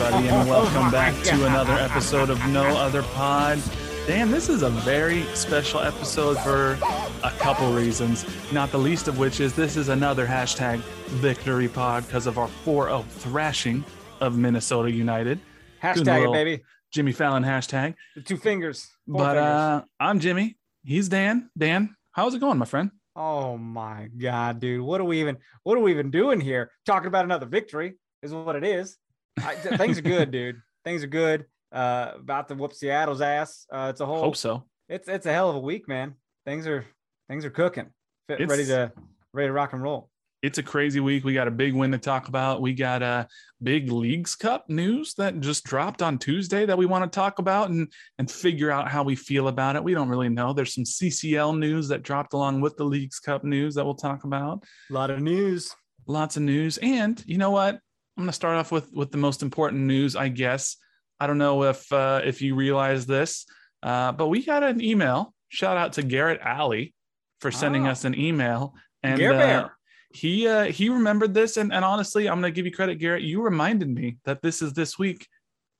everybody, 0.00 0.28
and 0.28 0.48
welcome 0.48 0.90
back 0.92 1.14
to 1.22 1.46
another 1.46 1.74
episode 1.74 2.30
of 2.30 2.38
No 2.48 2.64
Other 2.64 3.02
Pod. 3.02 3.60
Dan, 4.06 4.30
this 4.30 4.48
is 4.48 4.62
a 4.62 4.70
very 4.70 5.24
special 5.34 5.80
episode 5.80 6.38
for 6.38 6.78
a 7.22 7.30
couple 7.32 7.70
reasons, 7.72 8.24
not 8.50 8.72
the 8.72 8.78
least 8.78 9.08
of 9.08 9.18
which 9.18 9.40
is 9.40 9.54
this 9.54 9.76
is 9.76 9.90
another 9.90 10.26
hashtag 10.26 10.78
victory 11.08 11.68
pod 11.68 12.06
because 12.06 12.26
of 12.26 12.38
our 12.38 12.48
4 12.48 12.86
0 12.86 13.04
thrashing 13.10 13.84
of 14.20 14.38
Minnesota 14.38 14.90
United. 14.90 15.38
Hashtag 15.82 16.26
it, 16.26 16.32
baby. 16.32 16.62
Jimmy 16.90 17.12
Fallon 17.12 17.44
hashtag. 17.44 17.94
The 18.16 18.22
two 18.22 18.38
fingers. 18.38 18.88
But 19.06 19.34
fingers. 19.34 19.42
uh, 19.42 19.82
I'm 19.98 20.18
Jimmy. 20.18 20.56
He's 20.82 21.10
Dan. 21.10 21.50
Dan, 21.58 21.94
how's 22.12 22.34
it 22.34 22.40
going, 22.40 22.58
my 22.58 22.66
friend? 22.66 22.90
oh 23.16 23.58
my 23.58 24.08
god, 24.16 24.60
dude, 24.60 24.80
what 24.80 25.00
are 25.00 25.04
we 25.04 25.20
even? 25.20 25.36
What 25.64 25.76
are 25.76 25.82
we 25.82 25.90
even 25.90 26.10
doing 26.10 26.40
here? 26.40 26.70
Talking 26.86 27.08
about 27.08 27.26
another 27.26 27.46
victory 27.46 27.96
is 28.22 28.32
what 28.32 28.56
it 28.56 28.64
is. 28.64 28.96
I, 29.44 29.54
th- 29.54 29.76
things 29.76 29.98
are 29.98 30.02
good, 30.02 30.30
dude. 30.30 30.60
Things 30.84 31.02
are 31.02 31.08
good. 31.08 31.46
Uh, 31.72 32.12
about 32.16 32.48
to 32.48 32.54
whoop 32.54 32.72
Seattle's 32.72 33.20
ass. 33.20 33.66
Uh, 33.72 33.88
it's 33.90 34.00
a 34.00 34.06
whole. 34.06 34.20
Hope 34.22 34.36
so. 34.36 34.64
It's 34.88 35.08
it's 35.08 35.26
a 35.26 35.32
hell 35.32 35.50
of 35.50 35.56
a 35.56 35.60
week, 35.60 35.86
man. 35.88 36.14
Things 36.44 36.66
are 36.66 36.84
things 37.28 37.44
are 37.44 37.50
cooking. 37.50 37.90
Fit, 38.28 38.48
ready 38.48 38.64
to 38.66 38.92
ready 39.32 39.48
to 39.48 39.52
rock 39.52 39.72
and 39.72 39.82
roll. 39.82 40.10
it's 40.42 40.58
a 40.58 40.62
crazy 40.62 41.00
week. 41.00 41.22
We 41.22 41.34
got 41.34 41.46
a 41.48 41.50
big 41.52 41.74
win 41.74 41.92
to 41.92 41.98
talk 41.98 42.28
about. 42.28 42.60
We 42.62 42.72
got 42.72 43.02
a 43.02 43.28
big 43.62 43.92
Leagues 43.92 44.34
Cup 44.34 44.68
news 44.68 45.14
that 45.14 45.38
just 45.40 45.64
dropped 45.64 46.02
on 46.02 46.18
Tuesday 46.18 46.64
that 46.66 46.78
we 46.78 46.86
want 46.86 47.04
to 47.04 47.14
talk 47.14 47.38
about 47.38 47.70
and 47.70 47.86
and 48.18 48.28
figure 48.30 48.70
out 48.70 48.88
how 48.88 49.02
we 49.04 49.14
feel 49.14 49.48
about 49.48 49.76
it. 49.76 49.84
We 49.84 49.94
don't 49.94 50.08
really 50.08 50.28
know. 50.28 50.52
There's 50.52 50.74
some 50.74 50.84
CCL 50.84 51.58
news 51.58 51.88
that 51.88 52.02
dropped 52.02 52.32
along 52.32 52.62
with 52.62 52.76
the 52.76 52.84
Leagues 52.84 53.20
Cup 53.20 53.44
news 53.44 53.74
that 53.74 53.84
we'll 53.84 53.94
talk 53.94 54.24
about. 54.24 54.64
A 54.90 54.92
lot 54.92 55.10
of 55.10 55.20
news. 55.20 55.74
Lots 56.06 56.36
of 56.36 56.42
news. 56.42 56.78
And 56.78 57.22
you 57.26 57.38
know 57.38 57.50
what? 57.50 57.78
I'm 58.16 58.24
going 58.24 58.28
to 58.28 58.32
start 58.34 58.56
off 58.56 58.70
with 58.72 58.92
with 58.92 59.10
the 59.10 59.18
most 59.18 59.42
important 59.42 59.82
news, 59.82 60.16
I 60.16 60.28
guess. 60.28 60.76
I 61.18 61.26
don't 61.26 61.38
know 61.38 61.64
if 61.64 61.90
uh, 61.92 62.20
if 62.24 62.42
you 62.42 62.54
realize 62.54 63.06
this, 63.06 63.46
uh, 63.82 64.12
but 64.12 64.28
we 64.28 64.44
got 64.44 64.62
an 64.62 64.82
email. 64.82 65.34
Shout 65.48 65.76
out 65.76 65.94
to 65.94 66.02
Garrett 66.02 66.40
Alley 66.42 66.94
for 67.40 67.50
sending 67.50 67.86
Oh. 67.86 67.90
us 67.90 68.04
an 68.04 68.18
email. 68.18 68.74
And 69.02 69.20
uh, 69.22 69.68
he 70.12 70.46
uh 70.48 70.64
he 70.64 70.88
remembered 70.88 71.32
this 71.34 71.56
and, 71.56 71.72
and 71.72 71.84
honestly 71.84 72.28
i'm 72.28 72.38
gonna 72.38 72.50
give 72.50 72.66
you 72.66 72.72
credit 72.72 72.96
garrett 72.96 73.22
you 73.22 73.40
reminded 73.40 73.88
me 73.88 74.16
that 74.24 74.42
this 74.42 74.60
is 74.60 74.72
this 74.72 74.98
week 74.98 75.24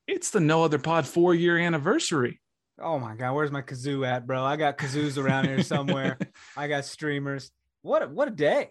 it's 0.07 0.31
the 0.31 0.39
no 0.39 0.63
other 0.63 0.79
pod 0.79 1.05
four 1.05 1.35
year 1.35 1.57
anniversary 1.57 2.39
Oh 2.79 2.97
my 2.97 3.13
god, 3.13 3.33
where's 3.33 3.51
my 3.51 3.61
kazoo 3.61 4.07
at, 4.07 4.25
bro? 4.25 4.41
I 4.43 4.55
got 4.55 4.77
kazoos 4.77 5.21
around 5.21 5.45
here 5.45 5.61
somewhere. 5.61 6.17
I 6.57 6.67
got 6.67 6.85
streamers. 6.85 7.51
What 7.83 8.01
a, 8.01 8.07
what 8.07 8.27
a 8.29 8.31
day! 8.31 8.69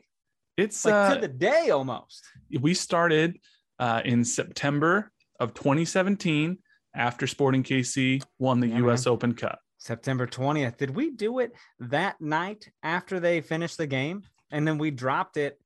It's 0.61 0.85
Like 0.85 0.95
uh 0.95 1.15
to 1.15 1.21
the 1.21 1.29
day 1.29 1.71
almost. 1.71 2.25
we 2.61 2.75
started 2.75 3.39
uh 3.79 4.03
in 4.05 4.25
september 4.25 5.11
of 5.41 5.55
2017 5.55 6.59
after 6.95 7.27
sporting 7.27 7.63
kc 7.63 8.23
won 8.39 8.61
the 8.61 8.69
Yeah, 8.69 8.87
us 8.87 9.07
open 9.07 9.35
cup 9.35 9.59
September 9.79 10.27
20th. 10.27 10.77
Did 10.77 10.91
we 10.95 11.11
do 11.11 11.39
it 11.39 11.53
that 11.79 12.21
night 12.21 12.69
after 12.83 13.19
they 13.19 13.41
finished 13.41 13.79
the 13.79 13.87
game? 13.87 14.21
And 14.51 14.69
then 14.69 14.77
we 14.77 14.91
dropped 14.91 15.39
it 15.39 15.59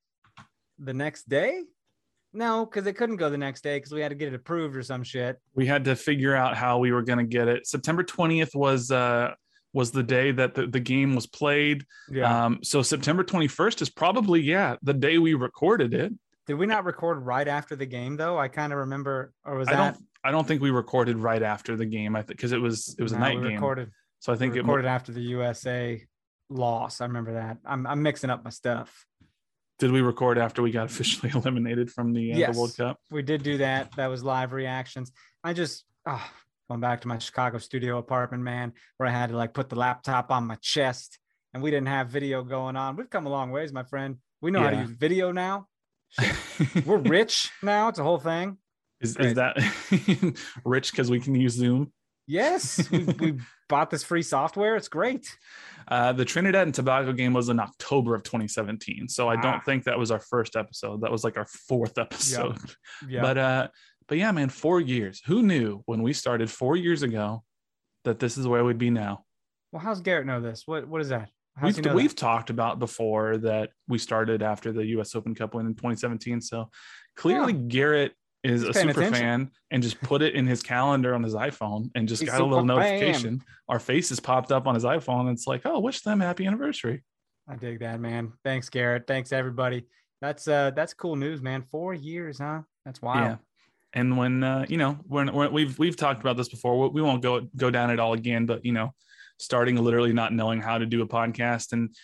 the 0.78 0.94
next 0.94 1.28
day? 1.28 1.62
No, 2.32 2.64
because 2.64 2.86
it 2.86 2.92
couldn't 2.92 3.16
go 3.16 3.28
the 3.28 3.36
next 3.38 3.64
day 3.64 3.76
because 3.76 3.90
we 3.90 4.00
had 4.00 4.10
to 4.10 4.14
get 4.14 4.28
it 4.28 4.34
approved 4.34 4.76
or 4.76 4.84
some 4.84 5.02
shit. 5.02 5.40
we 5.56 5.66
had 5.66 5.84
to 5.86 5.96
figure 5.96 6.32
out 6.36 6.56
how 6.56 6.78
we 6.78 6.92
were 6.92 7.02
going 7.02 7.18
to 7.18 7.24
get 7.24 7.48
it 7.48 7.66
september 7.66 8.04
20th 8.04 8.54
was 8.54 8.92
uh 8.92 9.32
was 9.74 9.90
the 9.90 10.02
day 10.02 10.30
that 10.32 10.54
the, 10.54 10.66
the 10.66 10.80
game 10.80 11.14
was 11.14 11.26
played 11.26 11.84
um 12.24 12.58
so 12.62 12.80
september 12.80 13.22
21st 13.22 13.82
is 13.82 13.90
probably 13.90 14.40
yeah 14.40 14.76
the 14.82 14.94
day 14.94 15.18
we 15.18 15.34
recorded 15.34 15.92
it 15.92 16.12
Did 16.46 16.54
we 16.54 16.66
not 16.66 16.84
record 16.84 17.18
right 17.24 17.48
after 17.48 17.74
the 17.76 17.86
game 17.86 18.16
though? 18.16 18.38
I 18.38 18.48
kind 18.48 18.72
of 18.72 18.78
remember, 18.80 19.32
or 19.44 19.56
was 19.56 19.68
I 19.68 19.72
that? 19.72 19.94
don't. 19.94 20.04
I 20.26 20.30
don't 20.30 20.46
think 20.46 20.60
we 20.62 20.70
recorded 20.70 21.16
right 21.16 21.42
after 21.42 21.74
the 21.76 21.86
game. 21.86 22.14
I 22.16 22.20
think 22.22 22.36
because 22.36 22.52
it 22.52 22.60
was 22.60 22.94
it 22.98 23.02
was 23.02 23.12
a 23.12 23.18
night 23.18 23.38
we 23.40 23.44
game. 23.48 23.54
Recorded, 23.54 23.88
so 24.20 24.30
I 24.30 24.34
we 24.34 24.38
think 24.40 24.54
it. 24.56 24.60
recorded 24.60 24.86
after 24.86 25.10
the 25.12 25.22
USA 25.36 26.04
loss. 26.50 27.00
I 27.00 27.06
remember 27.06 27.32
that. 27.34 27.56
I'm, 27.64 27.86
I'm 27.86 28.02
mixing 28.02 28.28
up 28.30 28.44
my 28.44 28.50
stuff. 28.50 29.06
Did 29.78 29.90
we 29.90 30.02
record 30.02 30.36
after 30.38 30.60
we 30.62 30.70
got 30.70 30.86
officially 30.92 31.32
eliminated 31.34 31.90
from 31.90 32.12
the, 32.12 32.32
uh, 32.34 32.36
Yes. 32.36 32.54
the 32.54 32.60
World 32.60 32.76
Cup? 32.76 32.98
we 33.10 33.22
did 33.22 33.42
do 33.42 33.56
that. 33.58 33.96
That 33.96 34.08
was 34.08 34.22
live 34.22 34.52
reactions. 34.52 35.12
I 35.42 35.52
just 35.54 35.84
oh, 36.06 36.26
going 36.68 36.80
back 36.80 37.00
to 37.02 37.08
my 37.08 37.18
Chicago 37.18 37.58
studio 37.58 37.98
apartment, 37.98 38.42
man, 38.42 38.72
where 38.96 39.08
I 39.08 39.12
had 39.12 39.30
to 39.30 39.36
like 39.36 39.52
put 39.54 39.68
the 39.68 39.76
laptop 39.76 40.30
on 40.30 40.46
my 40.46 40.56
chest 40.62 41.18
and 41.52 41.62
we 41.62 41.70
didn't 41.70 41.88
have 41.88 42.08
video 42.08 42.42
going 42.42 42.76
on. 42.76 42.96
We've 42.96 43.10
come 43.10 43.26
a 43.26 43.30
long 43.30 43.50
ways, 43.50 43.72
my 43.72 43.84
friend. 43.84 44.16
We 44.40 44.50
know 44.50 44.60
how 44.60 44.70
to 44.70 44.76
use 44.76 44.90
video 44.90 45.30
now. 45.32 45.68
We're 46.84 46.98
rich 46.98 47.50
now. 47.62 47.88
It's 47.88 47.98
a 47.98 48.02
whole 48.02 48.18
thing. 48.18 48.58
is, 49.00 49.16
is 49.16 49.34
that 49.34 49.56
rich 50.64 50.90
because 50.90 51.10
we 51.10 51.20
can 51.20 51.34
use 51.34 51.54
Zoom? 51.54 51.92
Yes, 52.26 52.88
we, 52.90 53.04
we 53.20 53.38
bought 53.68 53.90
this 53.90 54.02
free 54.02 54.22
software. 54.22 54.76
It's 54.76 54.88
great. 54.88 55.36
Uh, 55.86 56.12
the 56.12 56.24
Trinidad 56.24 56.62
and 56.66 56.74
Tobago 56.74 57.12
game 57.12 57.34
was 57.34 57.50
in 57.50 57.60
October 57.60 58.14
of 58.14 58.22
2017, 58.22 59.08
so 59.08 59.28
I 59.28 59.34
Ah. 59.36 59.40
don't 59.42 59.64
think 59.64 59.84
that 59.84 59.98
was 59.98 60.10
our 60.10 60.20
first 60.20 60.56
episode. 60.56 61.02
That 61.02 61.12
was 61.12 61.22
like 61.24 61.36
our 61.36 61.46
fourth 61.46 61.98
episode. 61.98 62.56
Yeah. 63.06 63.20
But 63.20 63.38
uh, 63.38 63.68
but 64.08 64.18
yeah, 64.18 64.32
man, 64.32 64.48
four 64.48 64.80
years. 64.80 65.22
Who 65.26 65.42
knew 65.42 65.82
when 65.86 66.02
we 66.02 66.12
started 66.12 66.50
four 66.50 66.76
years 66.76 67.02
ago 67.02 67.42
that 68.04 68.18
this 68.18 68.36
is 68.36 68.46
where 68.46 68.64
we'd 68.64 68.78
be 68.78 68.90
now? 68.90 69.24
well, 69.74 69.82
how's 69.82 70.00
Garrett 70.00 70.24
know 70.24 70.40
this? 70.40 70.62
What 70.66 70.86
what 70.86 71.00
is 71.00 71.08
that? 71.08 71.30
How's 71.56 71.76
we've 71.76 71.92
we've 71.94 72.10
that? 72.10 72.16
talked 72.16 72.48
about 72.48 72.78
before 72.78 73.38
that 73.38 73.70
we 73.88 73.98
started 73.98 74.40
after 74.40 74.70
the 74.72 74.86
U.S. 74.86 75.16
Open 75.16 75.34
Cup 75.34 75.54
win 75.54 75.66
in 75.66 75.74
2017. 75.74 76.40
So 76.40 76.70
clearly, 77.16 77.52
Garrett 77.52 78.12
is 78.44 78.62
He's 78.62 78.70
a 78.70 78.74
super 78.74 78.90
attention. 78.90 79.12
fan 79.12 79.50
and 79.72 79.82
just 79.82 80.00
put 80.00 80.22
it 80.22 80.34
in 80.34 80.46
his 80.46 80.62
calendar 80.62 81.12
on 81.12 81.24
his 81.24 81.34
iPhone 81.34 81.90
and 81.96 82.06
just 82.06 82.22
He's 82.22 82.30
got 82.30 82.40
a 82.40 82.44
little 82.44 82.64
notification. 82.64 83.42
Our 83.68 83.80
faces 83.80 84.20
popped 84.20 84.52
up 84.52 84.68
on 84.68 84.74
his 84.74 84.84
iPhone. 84.84 85.22
And 85.22 85.30
it's 85.30 85.48
like, 85.48 85.62
oh, 85.64 85.80
wish 85.80 86.02
them 86.02 86.20
happy 86.20 86.46
anniversary. 86.46 87.02
I 87.48 87.56
dig 87.56 87.80
that, 87.80 87.98
man. 87.98 88.32
Thanks, 88.44 88.68
Garrett. 88.68 89.08
Thanks, 89.08 89.32
everybody. 89.32 89.86
That's 90.20 90.46
uh 90.46 90.70
that's 90.70 90.94
cool 90.94 91.16
news, 91.16 91.42
man. 91.42 91.62
Four 91.62 91.94
years, 91.94 92.38
huh? 92.38 92.60
That's 92.84 93.02
wild. 93.02 93.24
Yeah. 93.24 93.36
And 93.94 94.16
when 94.16 94.42
uh, 94.44 94.66
you 94.68 94.76
know, 94.76 94.98
when, 95.06 95.32
when 95.32 95.52
we've 95.52 95.78
we've 95.78 95.96
talked 95.96 96.20
about 96.20 96.36
this 96.36 96.48
before, 96.48 96.78
we- 96.82 96.88
we 96.88 97.02
won't 97.02 97.22
go 97.22 97.48
go 97.56 97.70
down 97.70 97.90
it 97.90 98.00
all 98.00 98.12
again. 98.12 98.44
But 98.46 98.64
you 98.64 98.72
know, 98.72 98.92
starting 99.38 99.76
literally 99.76 100.12
not 100.12 100.32
knowing 100.32 100.60
how 100.60 100.78
to 100.78 100.86
do 100.86 101.00
a 101.02 101.06
podcast, 101.06 101.72
and 101.72 101.94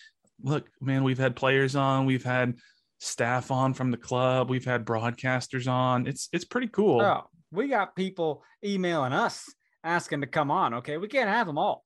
look, 0.42 0.68
man, 0.80 1.02
we've 1.04 1.18
had 1.18 1.34
players 1.36 1.74
on, 1.76 2.06
we've 2.06 2.24
had 2.24 2.54
staff 2.98 3.50
on 3.50 3.74
from 3.74 3.90
the 3.90 3.96
club, 3.96 4.50
we've 4.50 4.64
had 4.64 4.84
broadcasters 4.84 5.66
on. 5.68 6.06
It's 6.06 6.28
it's 6.32 6.44
pretty 6.44 6.68
cool. 6.68 7.00
Oh, 7.00 7.24
we 7.50 7.68
got 7.68 7.96
people 7.96 8.44
emailing 8.64 9.12
us 9.12 9.44
asking 9.82 10.20
to 10.20 10.26
come 10.26 10.50
on. 10.50 10.74
Okay, 10.74 10.96
we 10.96 11.08
can't 11.08 11.28
have 11.28 11.46
them 11.46 11.58
all. 11.58 11.84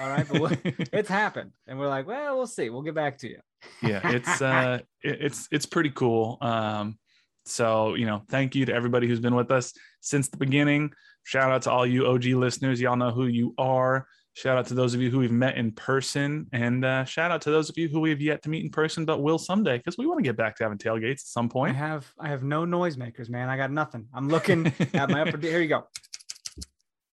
All 0.00 0.08
right, 0.08 0.26
but 0.28 0.40
we'll- 0.40 0.52
it's 0.92 1.08
happened, 1.08 1.52
and 1.66 1.78
we're 1.78 1.88
like, 1.88 2.06
well, 2.06 2.36
we'll 2.36 2.46
see. 2.46 2.70
We'll 2.70 2.82
get 2.82 2.94
back 2.94 3.18
to 3.18 3.28
you. 3.28 3.38
yeah 3.82 4.00
it's 4.12 4.40
uh 4.52 4.78
it- 5.02 5.18
it's 5.22 5.48
it's 5.50 5.66
pretty 5.66 5.90
cool 5.90 6.38
um 6.40 6.98
so 7.46 7.94
you 7.94 8.06
know 8.06 8.22
thank 8.28 8.54
you 8.54 8.66
to 8.66 8.74
everybody 8.74 9.06
who's 9.06 9.20
been 9.20 9.34
with 9.34 9.50
us 9.50 9.72
since 10.00 10.28
the 10.28 10.36
beginning 10.36 10.90
shout 11.24 11.50
out 11.50 11.62
to 11.62 11.70
all 11.70 11.86
you 11.86 12.06
og 12.06 12.24
listeners 12.24 12.80
y'all 12.80 12.96
know 12.96 13.10
who 13.10 13.26
you 13.26 13.54
are 13.58 14.06
shout 14.36 14.58
out 14.58 14.66
to 14.66 14.74
those 14.74 14.92
of 14.92 15.00
you 15.00 15.10
who 15.10 15.18
we've 15.18 15.32
met 15.32 15.56
in 15.56 15.72
person 15.72 16.46
and 16.52 16.84
uh, 16.84 17.04
shout 17.04 17.30
out 17.30 17.40
to 17.40 17.50
those 17.50 17.70
of 17.70 17.78
you 17.78 17.88
who 17.88 18.00
we've 18.00 18.20
yet 18.20 18.42
to 18.42 18.50
meet 18.50 18.62
in 18.62 18.70
person 18.70 19.06
but 19.06 19.22
will 19.22 19.38
someday 19.38 19.78
because 19.78 19.96
we 19.96 20.06
want 20.06 20.18
to 20.18 20.22
get 20.22 20.36
back 20.36 20.54
to 20.54 20.62
having 20.62 20.76
tailgates 20.76 21.12
at 21.12 21.20
some 21.20 21.48
point. 21.48 21.74
I 21.74 21.78
have 21.78 22.12
I 22.20 22.28
have 22.28 22.42
no 22.42 22.66
noisemakers, 22.66 23.30
man. 23.30 23.48
I 23.48 23.56
got 23.56 23.70
nothing. 23.70 24.06
I'm 24.12 24.28
looking 24.28 24.66
at 24.92 25.08
my 25.08 25.22
upper. 25.22 25.38
Here 25.38 25.62
you 25.62 25.68
go. 25.68 25.84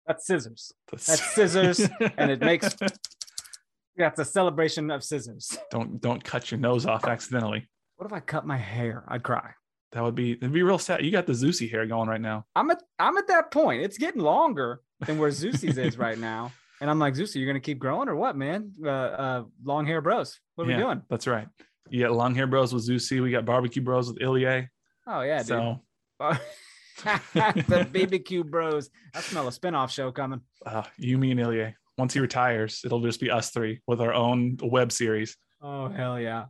That's 0.08 0.26
scissors. 0.26 0.74
That's 0.92 1.24
scissors, 1.36 1.80
and 2.18 2.32
it 2.32 2.42
makes 2.42 2.76
that's 3.96 4.20
a 4.20 4.26
celebration 4.26 4.90
of 4.90 5.04
scissors. 5.04 5.56
don't 5.70 6.02
don't 6.02 6.24
cut 6.24 6.50
your 6.50 6.60
nose 6.60 6.88
off 6.88 7.06
accidentally 7.06 7.68
What 7.98 8.08
if 8.08 8.14
I 8.14 8.20
cut 8.20 8.48
my 8.48 8.58
hair? 8.58 9.04
I'd 9.08 9.22
cry. 9.22 9.52
That 9.92 10.04
would 10.04 10.16
be 10.16 10.32
it'd 10.34 10.54
be 10.54 10.64
real 10.64 10.80
sad 10.80 11.04
you 11.04 11.12
got 11.12 11.28
the 11.28 11.34
Zusi 11.34 11.70
hair 11.70 11.86
going 11.86 12.08
right 12.08 12.22
now 12.22 12.46
I'm 12.56 12.72
at 12.72 12.82
I'm 12.98 13.18
at 13.18 13.28
that 13.28 13.52
point. 13.52 13.84
It's 13.84 13.98
getting 13.98 14.22
longer 14.22 14.82
than 15.06 15.18
where 15.18 15.32
Zeus's 15.32 15.78
is 15.78 15.98
right 15.98 16.18
now. 16.18 16.52
And 16.80 16.90
I'm 16.90 16.98
like, 16.98 17.14
Zusi, 17.14 17.36
you're 17.36 17.48
gonna 17.48 17.60
keep 17.60 17.80
growing 17.80 18.10
or 18.10 18.16
what, 18.16 18.36
man? 18.36 18.72
Uh, 18.84 18.90
uh 18.90 19.44
long 19.64 19.86
hair 19.86 20.02
bros. 20.02 20.40
What 20.56 20.66
are 20.66 20.68
we 20.68 20.76
doing? 20.76 21.02
that's 21.10 21.28
right 21.28 21.48
you 21.92 22.02
got 22.06 22.14
long 22.14 22.34
hair 22.34 22.48
bros 22.48 22.74
with 22.74 22.88
Zusi. 22.88 23.22
we 23.22 23.32
got 23.32 23.46
barbecue 23.46 23.82
bros 23.82 24.08
with 24.08 24.22
Ilya. 24.22 24.70
Oh 25.08 25.22
yeah, 25.22 25.40
dude. 25.40 25.48
so 25.48 25.80
the 27.02 27.88
BBQ 27.92 28.50
bros. 28.50 28.90
I 29.14 29.22
smell 29.22 29.48
a 29.48 29.52
spinoff 29.52 29.90
show 29.90 30.12
coming. 30.12 30.42
uh, 30.66 30.84
you, 30.98 31.18
me, 31.18 31.32
and 31.32 31.40
Ilya. 31.40 31.76
Once 31.98 32.14
he 32.14 32.20
retires, 32.20 32.82
it'll 32.86 33.02
just 33.02 33.20
be 33.20 33.30
us 33.30 33.50
three 33.50 33.82
with 33.88 34.00
our 34.02 34.14
own 34.14 34.58
web 34.62 34.92
series. 34.92 35.38
Oh 35.62 35.90
hell 35.90 36.20
yeah. 36.20 36.46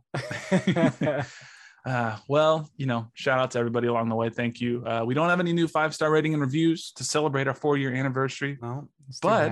Uh, 1.84 2.16
well, 2.28 2.70
you 2.76 2.86
know, 2.86 3.08
shout 3.14 3.38
out 3.40 3.50
to 3.52 3.58
everybody 3.58 3.88
along 3.88 4.08
the 4.08 4.14
way. 4.14 4.30
Thank 4.30 4.60
you. 4.60 4.84
Uh, 4.86 5.02
we 5.04 5.14
don't 5.14 5.28
have 5.28 5.40
any 5.40 5.52
new 5.52 5.66
five 5.66 5.94
star 5.94 6.10
rating 6.10 6.32
and 6.32 6.40
reviews 6.40 6.92
to 6.92 7.04
celebrate 7.04 7.48
our 7.48 7.54
four 7.54 7.76
year 7.76 7.92
anniversary. 7.92 8.56
well, 8.60 8.88
But- 9.20 9.50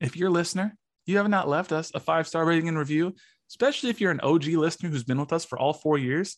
If 0.00 0.16
you're 0.16 0.28
a 0.28 0.32
listener, 0.32 0.76
you 1.06 1.16
have 1.16 1.28
not 1.28 1.48
left 1.48 1.72
us 1.72 1.90
a 1.94 2.00
five 2.00 2.28
star 2.28 2.44
rating 2.44 2.68
and 2.68 2.78
review, 2.78 3.14
especially 3.50 3.90
if 3.90 4.00
you're 4.00 4.10
an 4.12 4.20
OG 4.20 4.56
listener 4.56 4.88
who's 4.90 5.04
been 5.04 5.18
with 5.18 5.32
us 5.32 5.44
for 5.44 5.58
all 5.58 5.72
four 5.72 5.98
years. 5.98 6.36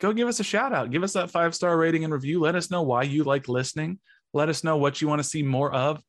Go 0.00 0.12
give 0.12 0.28
us 0.28 0.40
a 0.40 0.44
shout 0.44 0.72
out. 0.72 0.90
Give 0.90 1.02
us 1.02 1.12
that 1.12 1.30
five 1.30 1.54
star 1.54 1.76
rating 1.76 2.04
and 2.04 2.12
review. 2.12 2.40
Let 2.40 2.54
us 2.56 2.70
know 2.70 2.82
why 2.82 3.02
you 3.04 3.22
like 3.24 3.48
listening. 3.48 3.98
Let 4.32 4.48
us 4.48 4.64
know 4.64 4.76
what 4.76 5.00
you 5.00 5.08
want 5.08 5.20
to 5.20 5.28
see 5.28 5.42
more 5.42 5.72
of. 5.72 6.02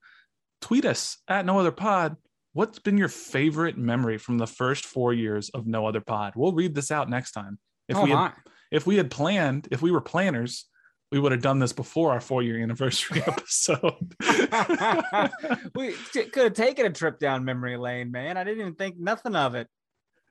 Tweet 0.62 0.86
us 0.86 1.18
at 1.28 1.46
No 1.46 1.60
Other 1.60 1.72
Pod. 1.72 2.16
What's 2.54 2.80
been 2.80 2.98
your 2.98 3.10
favorite 3.10 3.78
memory 3.78 4.18
from 4.18 4.38
the 4.40 4.48
first 4.48 4.86
four 4.86 5.14
years 5.14 5.50
of 5.50 5.68
No 5.68 5.86
Other 5.86 6.02
Pod? 6.02 6.34
We'll 6.36 6.54
read 6.54 6.74
this 6.74 6.90
out 6.90 7.10
next 7.10 7.32
time. 7.34 7.60
If 7.88 7.98
oh 7.98 8.04
we 8.04 8.10
had, 8.10 8.16
my. 8.16 8.34
if 8.72 8.86
we 8.86 8.98
had 8.98 9.12
planned, 9.12 9.68
if 9.72 9.82
we 9.82 9.92
were 9.92 10.02
planners, 10.02 10.66
we 11.12 11.20
would 11.20 11.32
have 11.32 11.42
done 11.42 11.60
this 11.60 11.74
before 11.74 12.12
our 12.12 12.20
four 12.20 12.44
year 12.44 12.62
anniversary 12.62 13.24
episode. 13.28 14.16
we 15.76 15.94
could 16.14 16.44
have 16.44 16.54
taken 16.54 16.86
a 16.86 16.92
trip 16.92 17.20
down 17.20 17.46
memory 17.46 17.78
lane, 17.78 18.12
man. 18.12 18.38
I 18.38 18.44
didn't 18.44 18.62
even 18.62 18.76
think 18.76 18.98
nothing 18.98 19.36
of 19.36 19.56
it. 19.56 19.68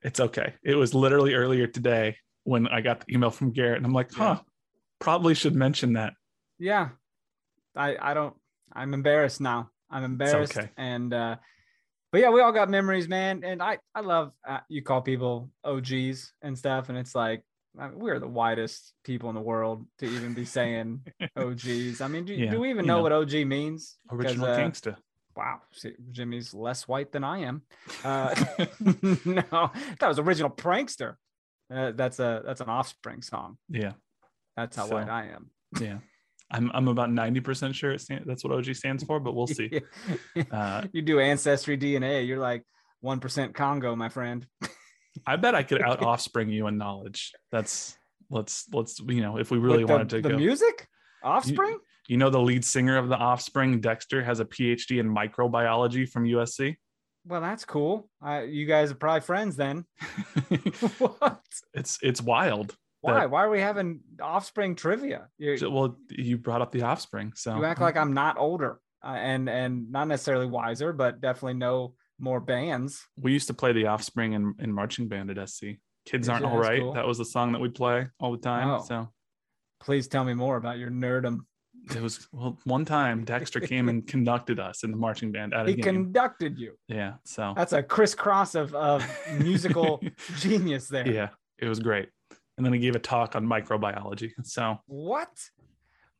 it's 0.03 0.21
okay. 0.21 0.55
It 0.63 0.75
was 0.75 0.95
literally 0.95 1.35
earlier 1.35 1.67
today 1.67 2.17
when 2.45 2.69
I 2.69 2.81
got 2.81 3.01
the 3.01 3.15
email 3.15 3.31
from 3.31 3.53
Garrett, 3.53 3.79
and 3.79 3.87
I'm 3.87 3.93
like, 3.93 4.13
huh, 4.13 4.41
probably 4.99 5.35
should 5.35 5.55
mention 5.55 5.95
that. 5.95 6.15
Yeah. 6.59 6.91
I 7.75 7.97
I 8.01 8.15
don't 8.15 8.35
I'm 8.73 8.95
embarrassed 8.95 9.41
now. 9.41 9.71
I'm 9.91 10.05
embarrassed 10.05 10.57
okay. 10.57 10.71
and 10.77 11.13
uh 11.13 11.37
but 12.13 12.21
yeah, 12.21 12.31
we 12.31 12.41
all 12.41 12.53
got 12.53 12.71
memories, 12.71 13.09
man. 13.09 13.43
And 13.45 13.63
I 13.63 13.79
I 13.95 14.01
love 14.01 14.33
uh, 14.47 14.61
you 14.69 14.83
call 14.83 15.03
people 15.03 15.51
OGs 15.65 16.33
and 16.43 16.57
stuff 16.57 16.89
and 16.89 16.97
it's 16.97 17.15
like 17.15 17.43
I 17.79 17.89
mean, 17.89 17.99
we're 17.99 18.19
the 18.19 18.27
widest 18.29 18.95
people 19.05 19.29
in 19.29 19.35
the 19.35 19.41
world 19.41 19.87
to 19.99 20.07
even 20.07 20.35
be 20.35 20.45
saying 20.45 21.07
OGs. 21.37 22.01
I 22.01 22.09
mean, 22.09 22.25
do, 22.25 22.35
Yeah, 22.35 22.51
do 22.51 22.61
we 22.61 22.71
even 22.71 22.87
know, 22.87 22.97
know. 22.97 23.03
what 23.03 23.13
OG 23.13 23.33
means? 23.47 23.97
Original 24.11 24.47
uh, 24.47 24.57
gangsta. 24.59 24.97
Wow, 25.37 25.61
see, 25.73 25.93
Jimmy's 26.11 26.55
less 26.55 26.89
white 26.89 27.13
than 27.13 27.23
I 27.23 27.41
am. 27.41 27.63
Uh, 28.03 28.35
no, 29.25 29.71
that 30.01 30.09
was 30.09 30.19
original 30.19 30.51
prankster. 30.51 31.17
Uh, 31.73 31.93
that's 31.95 32.19
a 32.21 32.43
that's 32.47 32.61
an 32.61 32.69
Offspring 32.69 33.23
song. 33.23 33.59
Yeah, 33.69 33.93
That's 34.57 34.77
how 34.77 34.87
So- 34.87 34.95
white 34.95 35.09
I 35.09 35.27
am. 35.27 35.51
yeah. 35.81 35.99
I'm 36.49 36.71
I'm 36.73 36.87
about 36.87 37.11
90% 37.11 37.75
sure 37.75 37.91
it 37.91 38.01
stand, 38.01 38.23
that's 38.25 38.45
what 38.45 38.53
OG 38.53 38.77
stands 38.77 39.03
for, 39.03 39.19
but 39.19 39.35
we'll 39.35 39.49
see. 39.49 39.81
Uh, 40.53 40.85
you 40.93 41.03
do 41.03 41.19
ancestry 41.19 41.77
DNA. 41.77 42.25
You're 42.25 42.39
like 42.39 42.63
one 43.01 43.19
percent 43.19 43.53
Congo, 43.55 43.97
my 43.97 44.09
friend. 44.09 44.47
I 45.27 45.37
bet 45.37 45.55
I 45.55 45.63
could 45.63 45.83
out 45.83 46.03
offspring 46.05 46.51
you 46.51 46.67
in 46.67 46.79
knowledge. 46.79 47.33
That's 47.53 47.97
let's 48.31 48.67
let's 48.73 49.01
you 49.01 49.23
know 49.23 49.39
if 49.39 49.51
we 49.51 49.59
really 49.59 49.85
the, 49.85 49.93
wanted 49.93 50.11
to 50.11 50.21
the 50.21 50.31
go. 50.31 50.37
music, 50.37 50.89
Offspring. 51.23 51.79
You 52.09 52.17
know 52.17 52.31
the 52.31 52.41
lead 52.41 52.65
singer 52.65 52.97
of 52.97 53.09
the 53.09 53.17
Offspring, 53.17 53.81
Dexter, 53.81 54.23
has 54.23 54.41
a 54.41 54.45
PhD 54.45 55.01
in 55.01 55.13
microbiology 55.13 56.09
from 56.09 56.25
USC. 56.25 56.77
Well, 57.27 57.41
that's 57.41 57.65
cool. 57.65 58.09
Uh, 58.25 58.43
you 58.47 58.67
guys 58.67 58.93
are 58.93 58.95
probably 58.95 59.23
friends 59.23 59.57
then. 59.57 59.85
what? 60.99 61.43
it's 61.75 61.99
it's 62.03 62.23
wild. 62.23 62.77
Why? 63.01 63.27
Why 63.27 63.45
are 63.45 63.51
we 63.51 63.61
having 63.61 64.01
Offspring 64.21 64.75
trivia? 64.75 65.29
You, 65.39 65.57
So- 65.57 65.71
Well, 65.71 65.97
you 66.11 66.39
brought 66.39 66.63
up 66.63 66.73
the 66.73 66.83
Offspring, 66.83 67.33
so 67.35 67.57
you 67.57 67.65
act 67.65 67.81
like 67.81 67.97
I'm 67.97 68.13
not 68.13 68.39
older 68.39 68.81
uh, 69.05 69.11
and 69.11 69.49
and 69.49 69.91
not 69.91 70.09
necessarily 70.09 70.47
wiser, 70.47 70.93
but 70.93 71.21
definitely 71.21 71.55
know 71.55 71.95
more 72.19 72.41
bands. 72.41 73.05
we 73.17 73.33
used 73.33 73.47
to 73.49 73.55
play 73.55 73.73
the 73.73 73.87
Offspring 73.87 74.33
in, 74.33 74.55
in 74.59 74.73
marching 74.73 75.09
band 75.09 75.31
at 75.37 75.49
SC. 75.49 75.65
Kids 76.07 76.29
aren't 76.29 76.45
all 76.45 76.63
cool. 76.63 76.93
That 76.95 77.07
was 77.07 77.19
the 77.19 77.25
song 77.25 77.53
that 77.53 77.61
we'd 77.61 77.75
play 77.75 78.07
all 78.21 78.33
the 78.33 78.39
time. 78.39 78.69
Oh. 78.69 78.83
So 78.85 79.09
Please 79.81 80.09
tell 80.09 80.25
me 80.25 80.33
more 80.35 80.57
about 80.57 80.79
your 80.79 80.91
nerdum. 80.91 81.41
it 81.95 82.01
was 82.01 82.27
well 82.33 82.59
one 82.65 82.85
time 82.85 83.25
Dexter 83.25 83.61
came 83.61 83.89
and 83.91 84.07
conducted 84.15 84.59
us 84.59 84.83
in 84.85 84.91
the 84.91 84.97
marching 84.97 85.31
band 85.33 85.53
at 85.53 85.67
a 85.67 85.71
He 85.71 85.75
game. 85.77 85.85
conducted 85.85 86.59
you. 86.59 86.79
yeah, 86.89 87.15
so 87.25 87.53
That's 87.57 87.73
a 87.75 87.83
crisscross 87.83 88.55
of, 88.55 88.75
of 88.75 89.05
musical 89.39 90.01
genius 90.39 90.89
there. 90.89 91.07
yeah, 91.07 91.29
it 91.59 91.69
was 91.69 91.79
great. 91.81 92.09
And 92.57 92.65
then 92.65 92.73
he 92.73 92.79
gave 92.79 92.97
a 92.97 92.99
talk 92.99 93.37
on 93.37 93.47
microbiology. 93.47 94.33
So 94.45 94.79
What? 94.87 95.29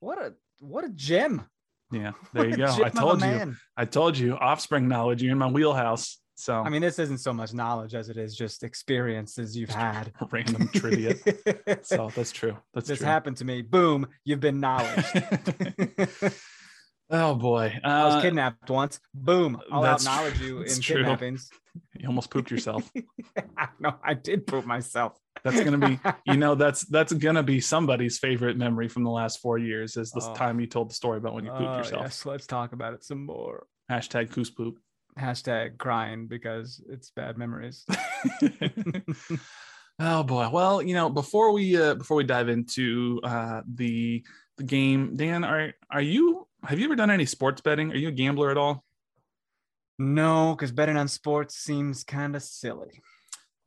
What 0.01 0.19
a 0.19 0.35
what 0.61 0.85
a 0.85 0.91
gem. 0.91 1.47
Yeah, 1.91 2.13
there 2.33 2.49
you 2.49 2.57
go. 2.57 2.77
I 2.85 2.89
told 2.89 3.23
you. 3.23 3.57
I 3.77 3.85
told 3.85 4.19
you, 4.19 4.37
offspring 4.37 4.89
knowledge. 4.89 5.23
You're 5.23 5.33
in 5.33 5.39
my 5.39 5.49
wheelhouse. 5.49 6.19
So 6.39 6.55
I 6.55 6.69
mean, 6.69 6.83
this 6.83 6.99
isn't 6.99 7.19
so 7.19 7.33
much 7.33 7.55
knowledge 7.55 7.95
as 7.95 8.11
it 8.11 8.19
is 8.19 8.37
just 8.37 8.63
experiences 8.63 9.57
you've 9.57 9.71
had. 9.71 10.13
random 10.31 10.69
trivia. 10.69 11.15
So 11.83 12.11
that's 12.15 12.33
true. 12.33 12.57
That's 12.75 12.89
this 12.89 12.99
true. 12.99 13.07
happened 13.07 13.37
to 13.39 13.45
me. 13.45 13.63
Boom, 13.63 14.07
you've 14.25 14.41
been 14.41 14.61
knowledge. 14.61 15.05
Oh 17.11 17.35
boy, 17.35 17.79
I 17.85 18.05
was 18.05 18.15
Uh, 18.15 18.21
kidnapped 18.23 18.71
once. 18.71 19.01
Boom, 19.15 19.61
I'll 19.71 19.85
acknowledge 19.85 20.41
you 20.41 20.63
in 20.63 20.81
true. 20.81 20.97
kidnappings. 20.97 21.51
you 21.99 22.09
almost 22.09 22.31
pooped 22.31 22.51
yourself. 22.51 22.91
no, 23.81 23.95
I 24.03 24.15
did 24.15 24.47
poop 24.47 24.65
myself. 24.67 25.19
That's 25.45 25.63
gonna 25.63 25.79
be, 25.79 25.99
you 26.27 26.37
know, 26.37 26.55
that's 26.55 26.85
that's 26.87 27.13
gonna 27.13 27.43
be 27.43 27.61
somebody's 27.61 28.19
favorite 28.19 28.57
memory 28.57 28.89
from 28.89 29.05
the 29.05 29.11
last 29.11 29.41
four 29.41 29.59
years. 29.59 29.97
Is 29.97 30.11
the 30.11 30.23
Oh. 30.23 30.35
time 30.35 30.59
you 30.61 30.67
told 30.67 30.91
the 30.91 30.95
story 30.95 31.19
about 31.19 31.35
when 31.35 31.45
you 31.45 31.51
pooped 31.53 31.63
Oh, 31.63 31.77
yourself? 31.79 32.03
Yes, 32.03 32.27
let's 32.27 32.47
talk 32.47 32.73
about 32.73 32.95
it 32.95 33.05
some 33.05 33.25
more. 33.27 33.67
Hashtag 33.91 34.31
coos 34.33 34.51
poop. 34.51 34.79
Hashtag 35.19 35.79
crying 35.79 36.27
because 36.27 36.83
it's 36.89 37.11
bad 37.11 37.39
memories. 37.39 37.87
oh 39.99 40.23
boy. 40.23 40.49
Well, 40.51 40.83
you 40.83 40.95
know, 40.95 41.09
before 41.09 41.53
we 41.53 41.81
uh, 41.81 41.95
before 41.95 42.17
we 42.17 42.25
dive 42.25 42.49
into 42.49 43.21
uh, 43.23 43.63
the 43.73 44.25
the 44.59 44.65
game, 44.65 45.17
Dan, 45.17 45.45
are 45.45 45.73
are 45.91 46.01
you 46.03 46.46
have 46.67 46.79
you 46.79 46.85
ever 46.85 46.97
done 46.97 47.11
any 47.11 47.27
sports 47.27 47.61
betting? 47.61 47.93
Are 47.93 47.97
you 47.97 48.09
a 48.09 48.13
gambler 48.13 48.51
at 48.51 48.57
all? 48.57 48.85
no, 49.99 50.55
because 50.55 50.73
betting 50.73 50.97
on 50.97 51.09
sports 51.09 51.57
seems 51.57 52.05
kind 52.05 52.37
of 52.37 52.43
silly. 52.43 53.01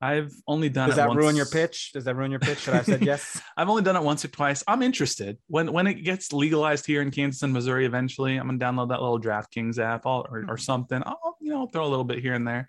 I've 0.02 0.32
only 0.48 0.70
done. 0.70 0.88
Does 0.88 0.96
that 0.96 1.14
ruin 1.14 1.36
your 1.36 1.46
pitch? 1.46 1.92
Does 1.94 2.06
that 2.06 2.16
ruin 2.16 2.32
your 2.32 2.40
pitch? 2.40 2.60
Should 2.60 2.74
I 2.74 2.78
have 2.78 2.86
said 2.86 3.06
yes? 3.06 3.42
I've 3.58 3.68
only 3.68 3.82
done 3.82 3.98
it 3.98 4.04
once 4.04 4.24
or 4.24 4.30
twice. 4.30 4.64
I'm 4.66 4.82
interested. 4.82 5.38
When 5.48 5.74
when 5.74 5.88
it 5.88 5.96
gets 5.96 6.32
legalized 6.32 6.86
here 6.86 7.02
in 7.02 7.12
Kansas 7.12 7.42
and 7.42 7.52
Missouri, 7.52 7.86
eventually, 7.86 8.38
I'm 8.38 8.48
gonna 8.48 8.60
download 8.60 8.90
that 8.90 9.02
little 9.02 9.20
DraftKings 9.20 9.78
app 9.78 10.06
I'll, 10.06 10.26
or 10.30 10.38
or 10.38 10.42
mm-hmm. 10.42 10.58
something. 10.58 11.04
I'll 11.06 11.38
you 11.42 11.52
know 11.52 11.68
throw 11.68 11.86
a 11.86 11.90
little 11.90 12.06
bit 12.06 12.20
here 12.20 12.34
and 12.34 12.48
there. 12.48 12.68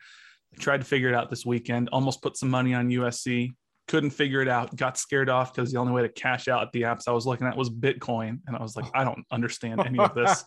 I 0.52 0.60
tried 0.60 0.78
to 0.78 0.84
figure 0.84 1.08
it 1.08 1.14
out 1.14 1.30
this 1.30 1.46
weekend. 1.46 1.88
Almost 1.92 2.20
put 2.20 2.36
some 2.36 2.50
money 2.50 2.74
on 2.74 2.88
USC. 2.88 3.54
Couldn't 3.90 4.10
figure 4.10 4.40
it 4.40 4.48
out. 4.48 4.74
Got 4.76 4.96
scared 4.96 5.28
off 5.28 5.52
because 5.52 5.72
the 5.72 5.78
only 5.78 5.92
way 5.92 6.02
to 6.02 6.08
cash 6.08 6.46
out 6.46 6.62
at 6.62 6.70
the 6.72 6.82
apps 6.82 7.08
I 7.08 7.10
was 7.10 7.26
looking 7.26 7.46
at 7.46 7.56
was 7.56 7.68
Bitcoin, 7.68 8.38
and 8.46 8.56
I 8.56 8.62
was 8.62 8.76
like, 8.76 8.86
I 8.94 9.02
don't 9.02 9.24
understand 9.30 9.80
any 9.84 9.98
of 9.98 10.14
this, 10.14 10.44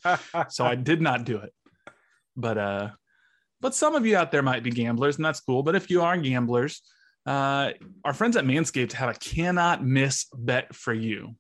so 0.50 0.66
I 0.66 0.76
did 0.76 1.02
not 1.02 1.26
do 1.26 1.38
it. 1.38 1.54
But 2.38 2.58
uh, 2.58 2.90
but 3.60 3.76
some 3.76 3.96
of 3.96 4.06
you 4.06 4.16
out 4.16 4.32
there 4.32 4.42
might 4.42 4.64
be 4.64 4.72
gamblers, 4.72 5.18
and 5.18 5.26
that's 5.26 5.42
cool. 5.42 5.62
But 5.62 5.76
if 5.76 5.90
you 5.90 6.02
are 6.02 6.18
gamblers, 6.18 6.82
uh, 7.26 7.72
our 8.06 8.14
friends 8.14 8.38
at 8.38 8.46
Manscaped 8.46 8.94
have 8.94 9.10
a 9.10 9.14
cannot 9.14 9.84
miss 9.84 10.26
bet 10.34 10.74
for 10.74 10.94
you. 10.94 11.36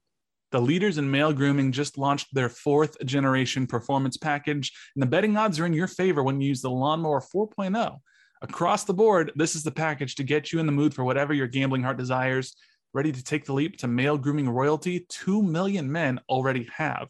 The 0.51 0.61
leaders 0.61 0.97
in 0.97 1.09
male 1.09 1.33
grooming 1.33 1.71
just 1.71 1.97
launched 1.97 2.27
their 2.33 2.49
fourth 2.49 3.03
generation 3.05 3.65
performance 3.65 4.17
package, 4.17 4.71
and 4.93 5.01
the 5.01 5.07
betting 5.07 5.35
odds 5.35 5.59
are 5.59 5.65
in 5.65 5.73
your 5.73 5.87
favor 5.87 6.21
when 6.21 6.39
you 6.41 6.49
use 6.49 6.61
the 6.61 6.69
Lawnmower 6.69 7.21
4.0. 7.21 7.97
Across 8.43 8.83
the 8.83 8.93
board, 8.93 9.31
this 9.37 9.55
is 9.55 9.63
the 9.63 9.71
package 9.71 10.15
to 10.15 10.23
get 10.23 10.51
you 10.51 10.59
in 10.59 10.65
the 10.65 10.71
mood 10.73 10.93
for 10.93 11.05
whatever 11.05 11.33
your 11.33 11.47
gambling 11.47 11.81
heart 11.81 11.97
desires. 11.97 12.53
Ready 12.93 13.13
to 13.13 13.23
take 13.23 13.45
the 13.45 13.53
leap 13.53 13.77
to 13.77 13.87
male 13.87 14.17
grooming 14.17 14.49
royalty? 14.49 15.05
Two 15.07 15.41
million 15.41 15.89
men 15.89 16.19
already 16.27 16.67
have. 16.75 17.07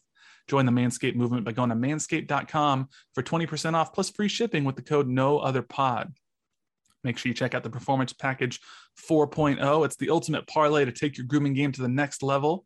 Join 0.48 0.68
the 0.68 0.72
Manscaped 0.72 1.16
movement 1.16 1.44
by 1.44 1.52
going 1.52 1.70
to 1.70 1.76
manscaped.com 1.76 2.88
for 3.16 3.24
20% 3.24 3.74
off 3.74 3.94
plus 3.94 4.12
free 4.12 4.28
shipping 4.28 4.64
with 4.64 4.76
the 4.76 4.84
code 4.84 5.08
No 5.08 5.40
Other 5.40 5.64
Pod. 5.64 6.14
Make 7.04 7.18
sure 7.18 7.32
you 7.32 7.34
check 7.34 7.56
out 7.56 7.64
the 7.64 7.70
Performance 7.72 8.14
Package 8.14 8.60
4.0. 9.10 9.86
It's 9.86 9.96
the 9.96 10.12
ultimate 10.12 10.46
parlay 10.46 10.86
to 10.86 10.92
take 10.92 11.18
your 11.18 11.26
grooming 11.26 11.56
game 11.56 11.72
to 11.72 11.82
the 11.82 11.88
next 11.88 12.22
level. 12.22 12.64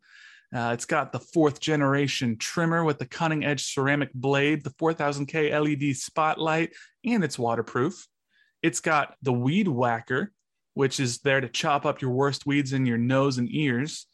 Uh, 0.54 0.72
it's 0.74 0.84
got 0.84 1.10
the 1.10 1.20
fourth 1.20 1.58
generation 1.58 2.36
trimmer 2.36 2.84
with 2.84 2.98
the 2.98 3.06
cutting 3.06 3.46
edge 3.46 3.72
ceramic 3.72 4.12
blade, 4.12 4.62
the 4.62 4.70
4000K 4.70 5.58
LED 5.58 5.96
spotlight, 5.96 6.74
and 7.02 7.24
it's 7.24 7.38
waterproof. 7.38 8.06
It's 8.62 8.80
got 8.80 9.14
the 9.22 9.32
weed 9.32 9.68
whacker, 9.68 10.32
which 10.74 11.00
is 11.00 11.18
there 11.18 11.40
to 11.40 11.48
chop 11.48 11.86
up 11.86 12.00
your 12.00 12.10
worst 12.10 12.46
weeds 12.46 12.72
in 12.72 12.86
your 12.86 12.98
nose 12.98 13.38
and 13.38 13.48
ears. 13.50 14.06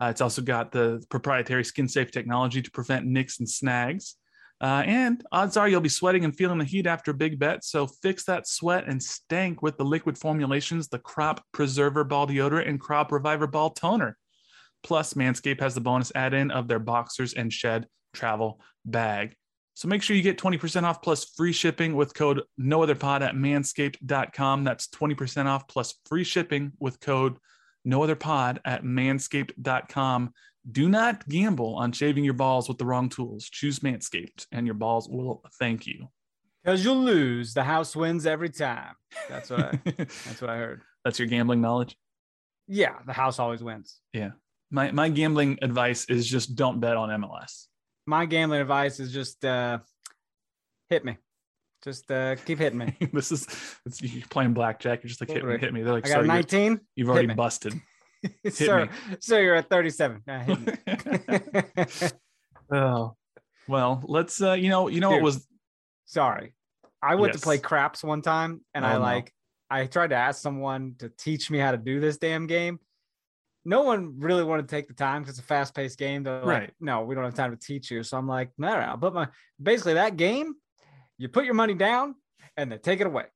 Uh, 0.00 0.06
it's 0.06 0.20
also 0.20 0.42
got 0.42 0.72
the 0.72 1.02
proprietary 1.10 1.64
skin 1.64 1.88
safe 1.88 2.10
technology 2.10 2.60
to 2.60 2.70
prevent 2.70 3.06
nicks 3.06 3.38
and 3.38 3.48
snags. 3.48 4.16
Uh, 4.60 4.82
and 4.86 5.24
odds 5.32 5.56
are 5.56 5.68
you'll 5.68 5.80
be 5.80 5.88
sweating 5.88 6.24
and 6.24 6.36
feeling 6.36 6.58
the 6.58 6.64
heat 6.64 6.86
after 6.86 7.10
a 7.10 7.14
big 7.14 7.38
bet. 7.38 7.64
So 7.64 7.88
fix 7.88 8.24
that 8.24 8.46
sweat 8.46 8.84
and 8.86 9.02
stank 9.02 9.60
with 9.60 9.76
the 9.76 9.84
liquid 9.84 10.16
formulations, 10.16 10.86
the 10.86 11.00
Crop 11.00 11.44
Preserver 11.52 12.04
Ball 12.04 12.28
Deodorant 12.28 12.68
and 12.68 12.80
Crop 12.80 13.10
Reviver 13.10 13.48
Ball 13.48 13.70
Toner. 13.70 14.16
Plus, 14.84 15.14
Manscaped 15.14 15.60
has 15.60 15.74
the 15.74 15.80
bonus 15.80 16.12
add 16.14 16.32
in 16.32 16.52
of 16.52 16.68
their 16.68 16.78
Boxers 16.78 17.34
and 17.34 17.52
Shed 17.52 17.86
travel 18.14 18.60
bag. 18.84 19.34
So 19.74 19.88
make 19.88 20.02
sure 20.02 20.14
you 20.14 20.22
get 20.22 20.38
20% 20.38 20.82
off 20.82 21.02
plus 21.02 21.24
free 21.24 21.52
shipping 21.52 21.96
with 21.96 22.14
code 22.14 22.42
no 22.58 22.82
other 22.82 22.94
pod 22.94 23.22
at 23.22 23.34
manscaped.com. 23.34 24.64
That's 24.64 24.88
20% 24.88 25.46
off 25.46 25.66
plus 25.66 25.94
free 26.06 26.24
shipping 26.24 26.72
with 26.78 27.00
code 27.00 27.36
no 27.84 28.02
other 28.02 28.16
pod 28.16 28.60
at 28.64 28.84
manscaped.com. 28.84 30.32
Do 30.70 30.88
not 30.88 31.28
gamble 31.28 31.74
on 31.74 31.92
shaving 31.92 32.24
your 32.24 32.34
balls 32.34 32.68
with 32.68 32.78
the 32.78 32.84
wrong 32.84 33.08
tools. 33.08 33.48
Choose 33.48 33.80
Manscaped 33.80 34.46
and 34.52 34.66
your 34.66 34.74
balls 34.74 35.08
will 35.08 35.42
thank 35.58 35.86
you. 35.86 36.08
Because 36.62 36.84
you'll 36.84 37.02
lose. 37.02 37.54
The 37.54 37.64
house 37.64 37.96
wins 37.96 38.24
every 38.24 38.50
time. 38.50 38.94
That's 39.28 39.50
what 39.50 39.60
I, 39.60 39.80
that's 39.96 40.40
what 40.40 40.50
I 40.50 40.58
heard. 40.58 40.82
That's 41.04 41.18
your 41.18 41.26
gambling 41.26 41.60
knowledge? 41.60 41.96
Yeah, 42.68 42.98
the 43.04 43.12
house 43.12 43.40
always 43.40 43.62
wins. 43.62 43.98
Yeah. 44.12 44.30
My 44.70 44.92
my 44.92 45.08
gambling 45.08 45.58
advice 45.60 46.04
is 46.08 46.26
just 46.26 46.54
don't 46.54 46.80
bet 46.80 46.96
on 46.96 47.08
MLS. 47.20 47.66
My 48.06 48.26
gambling 48.26 48.60
advice 48.60 49.00
is 49.00 49.12
just 49.12 49.44
uh 49.44 49.78
hit 50.88 51.04
me. 51.04 51.18
Just 51.84 52.10
uh 52.10 52.36
keep 52.36 52.58
hitting 52.58 52.78
me. 52.78 52.96
this 53.12 53.32
is 53.32 53.46
it's, 53.86 54.02
you're 54.02 54.26
playing 54.28 54.54
blackjack. 54.54 55.02
You're 55.02 55.08
just 55.08 55.20
like 55.20 55.30
hit 55.30 55.44
me, 55.44 55.58
hit 55.58 55.72
me. 55.72 55.82
They're 55.82 55.92
like, 55.92 56.06
I 56.06 56.10
got 56.10 56.16
you're- 56.18 56.28
19. 56.28 56.80
you've 56.96 57.08
already 57.08 57.28
me. 57.28 57.34
busted. 57.34 57.74
sir, 58.50 58.88
sir, 59.20 59.40
you're 59.42 59.56
at 59.56 59.68
37. 59.68 60.22
Uh, 60.28 60.38
hit 60.44 62.02
me. 62.02 62.08
oh, 62.72 63.16
well, 63.68 64.02
let's 64.06 64.40
uh, 64.40 64.52
you 64.52 64.68
know, 64.68 64.88
you 64.88 65.00
know 65.00 65.14
Dude. 65.14 65.22
was 65.22 65.46
Sorry. 66.04 66.54
I 67.02 67.14
went 67.16 67.32
Yes. 67.32 67.40
to 67.40 67.44
play 67.44 67.58
craps 67.58 68.04
one 68.04 68.22
time 68.22 68.60
and 68.74 68.84
Oh, 68.84 68.88
I 68.88 68.92
no. 68.94 69.00
like 69.00 69.32
I 69.70 69.86
tried 69.86 70.10
to 70.10 70.16
ask 70.16 70.40
someone 70.42 70.94
to 70.98 71.08
teach 71.08 71.50
me 71.50 71.58
how 71.58 71.72
to 71.72 71.78
do 71.78 71.98
this 72.00 72.16
damn 72.18 72.46
game. 72.46 72.78
No 73.64 73.82
one 73.82 74.18
really 74.18 74.42
wanted 74.42 74.68
to 74.68 74.74
take 74.74 74.88
the 74.88 74.94
time 74.94 75.22
because 75.22 75.38
it's 75.38 75.44
a 75.44 75.46
fast-paced 75.46 75.98
game. 75.98 76.24
They're 76.24 76.38
like, 76.40 76.46
Right. 76.46 76.70
no, 76.80 77.02
we 77.02 77.14
don't 77.14 77.24
have 77.24 77.34
time 77.34 77.52
to 77.52 77.56
teach 77.56 77.90
you. 77.90 78.02
So 78.02 78.16
I'm 78.16 78.26
like, 78.26 78.50
no, 78.58 78.68
no, 78.68 78.74
I'll 78.80 78.98
put 78.98 79.14
my 79.14 79.28
basically 79.62 79.94
that 79.94 80.16
game, 80.16 80.54
you 81.18 81.28
put 81.28 81.44
your 81.44 81.54
money 81.54 81.74
down 81.74 82.14
and 82.56 82.72
they 82.72 82.78
take 82.78 83.00
it 83.00 83.06
away. 83.06 83.26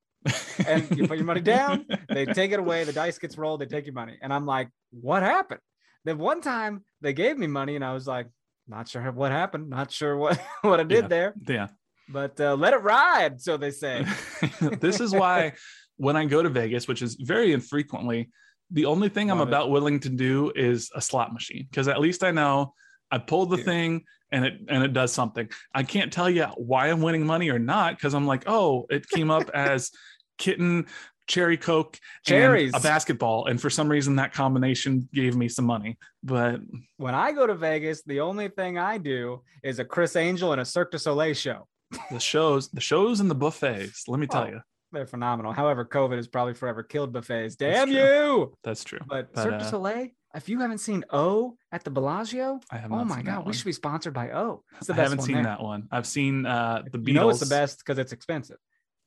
And 0.66 0.90
you 0.97 1.06
put 1.06 1.18
your 1.18 1.26
money 1.26 1.40
down, 1.40 1.87
they 2.09 2.25
take 2.40 2.50
it 2.50 2.59
away, 2.59 2.83
the 2.83 2.92
dice 2.92 3.18
gets 3.18 3.38
rolled, 3.38 3.61
they 3.61 3.66
take 3.66 3.87
your 3.87 3.95
money. 3.95 4.18
And 4.21 4.33
I'm 4.33 4.45
like, 4.47 4.68
what 4.90 5.23
happened? 5.23 5.61
Then 6.04 6.18
one 6.18 6.40
time 6.40 6.83
they 7.00 7.12
gave 7.12 7.38
me 7.38 7.47
money 7.47 7.76
and 7.76 7.85
I 7.85 7.92
was 7.92 8.09
like, 8.09 8.26
not 8.66 8.88
sure 8.88 9.02
what 9.12 9.30
happened, 9.30 9.71
not 9.71 9.92
sure 9.92 10.16
what, 10.16 10.40
what 10.62 10.80
I 10.80 10.83
did 10.85 11.04
Yeah. 11.04 11.09
there, 11.09 11.35
yeah. 11.47 11.66
but 12.09 12.40
uh, 12.40 12.56
let 12.56 12.73
it 12.75 12.83
ride, 12.83 13.40
so 13.40 13.56
they 13.56 13.71
say. 13.71 14.04
this 14.80 14.99
is 14.99 15.12
why 15.12 15.52
when 15.99 16.16
I 16.16 16.25
go 16.25 16.42
to 16.42 16.49
Vegas, 16.49 16.88
which 16.88 17.00
is 17.02 17.14
very 17.14 17.52
infrequently, 17.52 18.30
the 18.70 18.87
only 18.87 19.08
thing 19.08 19.30
I'm 19.30 19.38
Love 19.38 19.49
it. 19.49 19.50
about 19.50 19.70
willing 19.70 20.00
to 20.00 20.08
do 20.08 20.52
is 20.54 20.90
a 20.94 21.00
slot 21.00 21.32
machine 21.32 21.66
because 21.70 21.88
at 21.88 22.00
least 22.00 22.25
I 22.25 22.30
know 22.30 22.75
I 23.11 23.18
pulled 23.18 23.50
the 23.50 23.58
thing 23.58 24.04
and 24.32 24.44
it 24.44 24.54
and 24.68 24.82
it 24.82 24.92
does 24.92 25.12
something. 25.12 25.49
I 25.75 25.82
can't 25.85 26.12
tell 26.12 26.28
you 26.28 26.44
why 26.56 26.88
I'm 26.88 27.00
winning 27.00 27.25
money 27.25 27.49
or 27.50 27.58
not 27.58 27.96
because 27.96 28.14
I'm 28.14 28.26
like, 28.26 28.44
oh, 28.49 28.87
it 28.90 29.08
came 29.08 29.30
up 29.30 29.49
as 29.54 29.90
kitten, 30.38 30.87
cherry 31.28 31.56
coke, 31.56 31.99
Cherries. 32.25 32.73
and 32.75 32.80
a 32.80 32.87
basketball, 32.87 33.46
and 33.46 33.61
for 33.61 33.70
some 33.70 33.88
reason 33.88 34.16
that 34.16 34.32
combination 34.32 35.08
gave 35.14 35.37
me 35.37 35.49
some 35.49 35.64
money. 35.64 35.96
But 36.25 36.61
when 36.96 37.14
I 37.14 37.32
go 37.32 37.46
to 37.46 37.54
Vegas, 37.54 38.02
the 38.02 38.20
only 38.20 38.49
thing 38.49 38.78
I 38.78 38.99
do 38.99 39.42
is 39.62 39.78
a 39.78 39.85
Criss 39.85 40.16
Angel 40.16 40.50
and 40.52 40.61
a 40.61 40.64
Cirque 40.64 40.90
du 40.90 40.99
Soleil 40.99 41.35
show. 41.35 41.66
the 42.11 42.18
shows, 42.18 42.68
the 42.70 42.80
shows 42.80 43.20
and 43.20 43.30
the 43.30 43.35
buffets, 43.35 44.08
let 44.08 44.18
me 44.18 44.26
tell 44.26 44.42
Oh, 44.42 44.46
you, 44.49 44.61
They're 44.92 45.06
phenomenal. 45.06 45.52
However, 45.52 45.84
COVID 45.84 46.16
has 46.16 46.28
probably 46.28 46.54
forever 46.54 46.82
killed 46.82 47.12
buffets. 47.12 47.56
Damn 47.56 47.88
true. 47.88 47.96
you! 47.96 48.54
that's 48.62 48.84
true. 48.84 49.00
But, 49.06 49.32
But, 49.34 49.42
Cirque 49.42 49.58
du 49.58 49.64
uh, 49.64 49.70
Soleil, 49.70 50.08
if 50.34 50.48
you 50.48 50.60
haven't 50.60 50.78
seen 50.78 51.04
O 51.10 51.56
at 51.72 51.82
the 51.84 51.90
Bellagio, 51.90 52.60
I 52.70 52.76
have 52.78 52.92
oh 52.92 53.04
my 53.04 53.22
god, 53.22 53.46
we 53.46 53.52
should 53.52 53.64
be 53.64 53.72
sponsored 53.72 54.14
by 54.14 54.30
O. 54.32 54.62
It's 54.78 54.86
the 54.86 54.92
I 54.94 54.96
best 54.96 55.10
haven't 55.10 55.24
seen 55.24 55.34
there. 55.36 55.44
that 55.44 55.62
one. 55.62 55.88
I've 55.90 56.06
seen 56.06 56.46
uh, 56.46 56.82
the 56.92 56.98
Beatles. 56.98 57.06
You 57.08 57.14
know 57.14 57.28
it's 57.30 57.40
the 57.40 57.46
best 57.46 57.78
because 57.78 57.98
it's 57.98 58.12
expensive. 58.12 58.58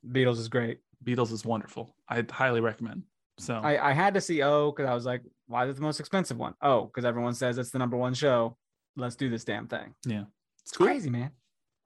Beatles 0.07 0.37
is 0.37 0.47
great. 0.49 0.79
Beatles 1.03 1.31
is 1.31 1.45
wonderful. 1.45 1.95
I 2.09 2.25
highly 2.29 2.61
recommend. 2.61 3.03
So 3.37 3.55
I, 3.55 3.91
I 3.91 3.93
had 3.93 4.15
to 4.15 4.21
see 4.21 4.41
O 4.41 4.71
because 4.71 4.89
I 4.89 4.93
was 4.93 5.05
like, 5.05 5.21
why 5.47 5.63
is 5.65 5.69
it 5.71 5.75
the 5.77 5.81
most 5.81 5.99
expensive 6.01 6.37
one? 6.37 6.55
Oh, 6.61 6.85
because 6.85 7.05
everyone 7.05 7.33
says 7.35 7.57
it's 7.57 7.71
the 7.71 7.79
number 7.79 7.95
one 7.95 8.13
show. 8.13 8.57
Let's 8.97 9.15
do 9.15 9.29
this 9.29 9.45
damn 9.45 9.67
thing. 9.67 9.93
yeah, 10.05 10.23
It's 10.61 10.71
Cool. 10.73 10.87
crazy, 10.87 11.09
man. 11.09 11.31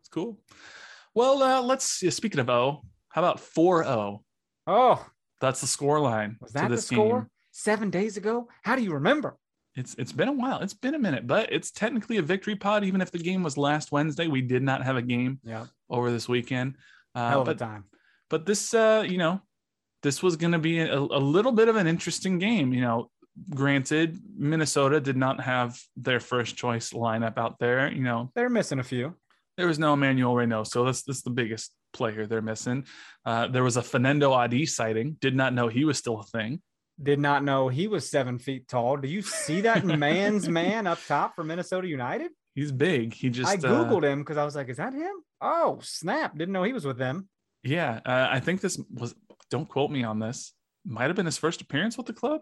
it's 0.02 0.10
cool. 0.10 0.40
Well, 1.14 1.44
uh, 1.44 1.62
let's. 1.62 2.02
yeah, 2.02 2.10
speaking 2.10 2.40
of 2.40 2.50
O, 2.50 2.82
how 3.14 3.22
about 3.22 3.38
4-0? 3.38 4.20
Oh, 4.68 5.06
That's 5.42 5.62
the 5.62 5.68
score 5.68 6.00
line 6.00 6.38
was 6.42 6.52
that 6.54 6.70
the 6.70 6.78
score 6.78 7.20
game. 7.22 7.30
seven 7.52 7.90
days 7.90 8.18
ago? 8.18 8.48
How 8.64 8.76
do 8.76 8.82
you 8.84 8.94
remember? 8.94 9.38
It's 9.76 9.96
it's 9.98 10.12
been 10.12 10.28
a 10.28 10.34
while. 10.34 10.60
It's 10.62 10.74
been 10.76 10.94
a 10.96 11.00
minute, 11.00 11.26
but 11.26 11.52
it's 11.52 11.72
technically 11.72 12.18
a 12.18 12.22
victory 12.22 12.56
pod. 12.56 12.84
Even 12.84 13.02
if 13.02 13.10
the 13.12 13.18
game 13.18 13.42
was 13.42 13.58
last 13.58 13.92
Wednesday, 13.92 14.28
we 14.28 14.42
did 14.42 14.62
not 14.62 14.84
have 14.84 14.98
a 14.98 15.02
game 15.02 15.40
Yeah, 15.44 15.66
over 15.90 16.12
this 16.12 16.30
weekend. 16.30 16.76
Uh, 17.16 17.30
hell 17.30 17.40
of 17.42 17.46
but 17.48 17.56
a 17.56 17.60
time. 17.60 17.84
but 18.30 18.46
this 18.46 18.74
uh 18.74 19.04
you 19.08 19.18
know 19.18 19.42
this 20.04 20.22
was 20.24 20.36
going 20.36 20.52
to 20.54 20.60
be 20.60 20.80
a, 20.80 20.98
a 20.98 21.22
little 21.36 21.52
bit 21.52 21.68
of 21.70 21.76
an 21.76 21.88
interesting 21.88 22.38
game 22.40 22.74
you 22.74 22.82
know 22.82 23.10
granted 23.54 24.20
minnesota 24.38 25.00
did 25.00 25.18
not 25.18 25.40
have 25.40 25.80
their 25.96 26.20
first 26.20 26.56
choice 26.56 26.92
lineup 26.92 27.38
out 27.38 27.58
there 27.60 27.92
you 27.92 28.04
know 28.04 28.32
They're 28.36 28.50
missing 28.50 28.80
a 28.80 28.84
few. 28.84 29.16
there 29.58 29.68
was 29.68 29.80
no 29.80 29.94
emmanuel 29.94 30.34
reyno 30.36 30.66
so 30.66 30.84
that's, 30.86 31.04
that's 31.04 31.22
the 31.22 31.30
biggest 31.30 31.72
player 31.94 32.26
they're 32.28 32.42
missing 32.42 32.86
uh, 33.26 33.48
there 33.48 33.64
was 33.64 33.78
a 33.78 33.82
fernando 33.82 34.32
adi 34.34 34.66
sighting 34.66 35.16
did 35.22 35.36
not 35.36 35.54
know 35.54 35.68
he 35.68 35.86
was 35.86 35.98
still 35.98 36.20
a 36.20 36.24
thing 36.24 36.62
Did 37.02 37.20
not 37.20 37.44
know 37.44 37.70
he 37.70 37.88
was 37.88 38.04
seven 38.10 38.38
feet 38.38 38.68
tall. 38.68 38.98
Do 38.98 39.08
you 39.08 39.22
see 39.24 39.62
that 39.62 39.84
man's 40.08 40.48
man 40.48 40.86
up 40.86 41.00
top 41.08 41.34
for 41.36 41.44
Minnesota 41.44 41.88
United? 41.88 42.30
he's 42.56 42.72
big 42.72 43.14
he 43.14 43.30
just 43.30 43.52
I 43.52 43.56
uh, 43.56 43.72
googled 43.72 44.04
him 44.04 44.20
because 44.20 44.38
I 44.38 44.46
was 44.46 44.56
like, 44.56 44.70
"Is 44.70 44.78
that 44.78 44.94
him?" 44.94 45.16
Oh 45.42 45.80
snap! 45.82 46.38
Didn't 46.38 46.54
know 46.54 46.64
he 46.64 46.74
was 46.80 46.86
with 46.86 47.00
them. 47.06 47.28
yeah 47.64 48.00
uh, 48.06 48.28
i 48.38 48.40
think 48.40 48.62
this 48.62 48.76
was 49.02 49.16
don't 49.50 49.68
quote 49.68 49.92
me 49.98 50.04
on 50.04 50.20
this 50.20 50.54
might 50.86 51.08
have 51.10 51.16
been 51.16 51.26
his 51.34 51.38
first 51.46 51.62
appearance 51.62 51.98
with 51.98 52.06
the 52.08 52.14
club 52.24 52.42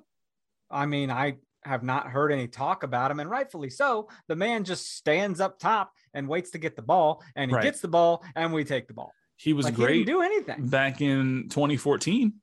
I 0.69 0.85
mean, 0.85 1.11
I 1.11 1.35
have 1.63 1.83
not 1.83 2.07
heard 2.07 2.31
any 2.31 2.47
talk 2.47 2.83
about 2.83 3.11
him, 3.11 3.19
and 3.19 3.29
rightfully 3.29 3.69
so. 3.69 4.07
The 4.29 4.37
man 4.37 4.63
just 4.63 4.83
stands 4.95 5.39
up 5.45 5.59
top 5.59 5.91
and 6.13 6.27
waits 6.29 6.51
to 6.51 6.57
get 6.65 6.75
the 6.77 6.81
ball, 6.93 7.21
and 7.35 7.51
he 7.51 7.55
Right. 7.55 7.63
gets 7.67 7.81
the 7.81 7.89
ball, 7.89 8.23
and 8.37 8.53
we 8.53 8.63
take 8.63 8.87
the 8.87 8.93
ball. 8.93 9.11
He 9.41 9.53
was 9.53 9.65
like 9.65 9.75
he 9.75 9.83
great 9.83 10.05
didn't 10.05 10.07
do 10.07 10.21
anything. 10.21 10.67
back 10.67 11.01
in 11.01 11.47
2014 11.49 12.33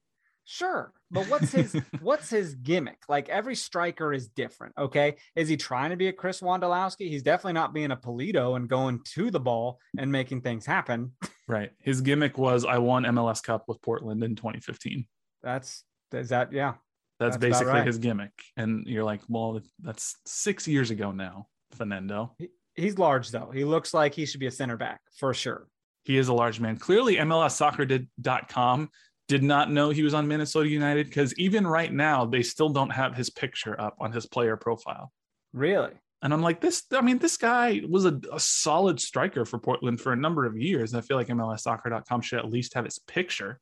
Sure, 0.50 0.95
but 1.11 1.26
what's 1.26 1.52
his 1.52 1.76
what's 2.00 2.31
his 2.31 2.55
gimmick? 2.55 3.02
Like 3.07 3.28
every 3.28 3.55
striker 3.55 4.14
is 4.14 4.28
different. 4.28 4.73
Okay, 4.78 5.17
is 5.37 5.47
he 5.47 5.59
trying 5.59 5.90
to 5.90 5.97
be 5.97 6.09
a 6.09 6.12
Chris 6.12 6.40
Wondolowski? 6.40 7.11
He's 7.11 7.23
definitely 7.23 7.52
not 7.52 7.75
being 7.75 7.90
a 7.90 7.97
Pulido 7.99 8.57
and 8.57 8.67
going 8.67 9.00
to 9.12 9.31
the 9.31 9.38
ball 9.38 9.78
and 9.99 10.11
making 10.11 10.40
things 10.40 10.64
happen. 10.64 11.12
Right. 11.50 11.71
His 11.81 12.02
gimmick 12.02 12.37
was 12.37 12.67
I 12.67 12.76
won 12.76 13.05
MLS 13.05 13.43
Cup 13.43 13.64
with 13.69 13.81
Portland 13.81 14.23
in 14.23 14.37
2015. 14.37 15.07
That's 15.43 15.83
is 16.12 16.28
that 16.28 16.52
yeah. 16.52 16.75
That's, 17.19 17.38
That's 17.38 17.40
basically 17.40 17.73
right. 17.73 17.87
his 17.87 17.97
gimmick. 17.97 18.33
And 18.59 18.87
you're 18.87 19.02
like, 19.02 19.23
well, 19.31 19.59
that's 19.81 20.17
six 20.26 20.69
years 20.69 20.90
ago 20.90 21.11
now, 21.11 21.47
Fernando. 21.73 22.37
He's 22.75 22.99
large 22.99 23.31
though. 23.31 23.50
He 23.50 23.64
looks 23.64 23.95
like 23.95 24.12
he 24.12 24.26
should 24.26 24.40
be 24.40 24.47
a 24.47 24.50
center 24.50 24.76
back 24.76 25.00
for 25.19 25.33
sure. 25.33 25.67
He 26.08 26.16
is 26.16 26.28
a 26.28 26.32
large 26.32 26.58
man. 26.58 26.78
Clearly, 26.78 27.16
MLSsoccer.com 27.16 28.90
did 29.28 29.42
not 29.42 29.70
know 29.70 29.90
he 29.90 30.02
was 30.02 30.14
on 30.14 30.26
Minnesota 30.26 30.66
United 30.66 31.06
because 31.06 31.34
even 31.34 31.66
right 31.66 31.92
now, 31.92 32.24
they 32.24 32.42
still 32.42 32.70
don't 32.70 32.88
have 32.88 33.14
his 33.14 33.28
picture 33.28 33.78
up 33.78 33.94
on 34.00 34.10
his 34.10 34.24
player 34.24 34.56
profile. 34.56 35.12
Really? 35.52 35.92
And 36.22 36.32
I'm 36.32 36.40
like, 36.40 36.62
this, 36.62 36.84
I 36.94 37.02
mean, 37.02 37.18
this 37.18 37.36
guy 37.36 37.82
was 37.86 38.06
a, 38.06 38.18
a 38.32 38.40
solid 38.40 38.98
striker 38.98 39.44
for 39.44 39.58
Portland 39.58 40.00
for 40.00 40.14
a 40.14 40.16
number 40.16 40.46
of 40.46 40.56
years. 40.56 40.94
And 40.94 41.02
I 41.02 41.06
feel 41.06 41.18
like 41.18 41.26
MLSsoccer.com 41.26 42.22
should 42.22 42.38
at 42.38 42.48
least 42.48 42.72
have 42.72 42.86
his 42.86 42.98
picture. 43.00 43.60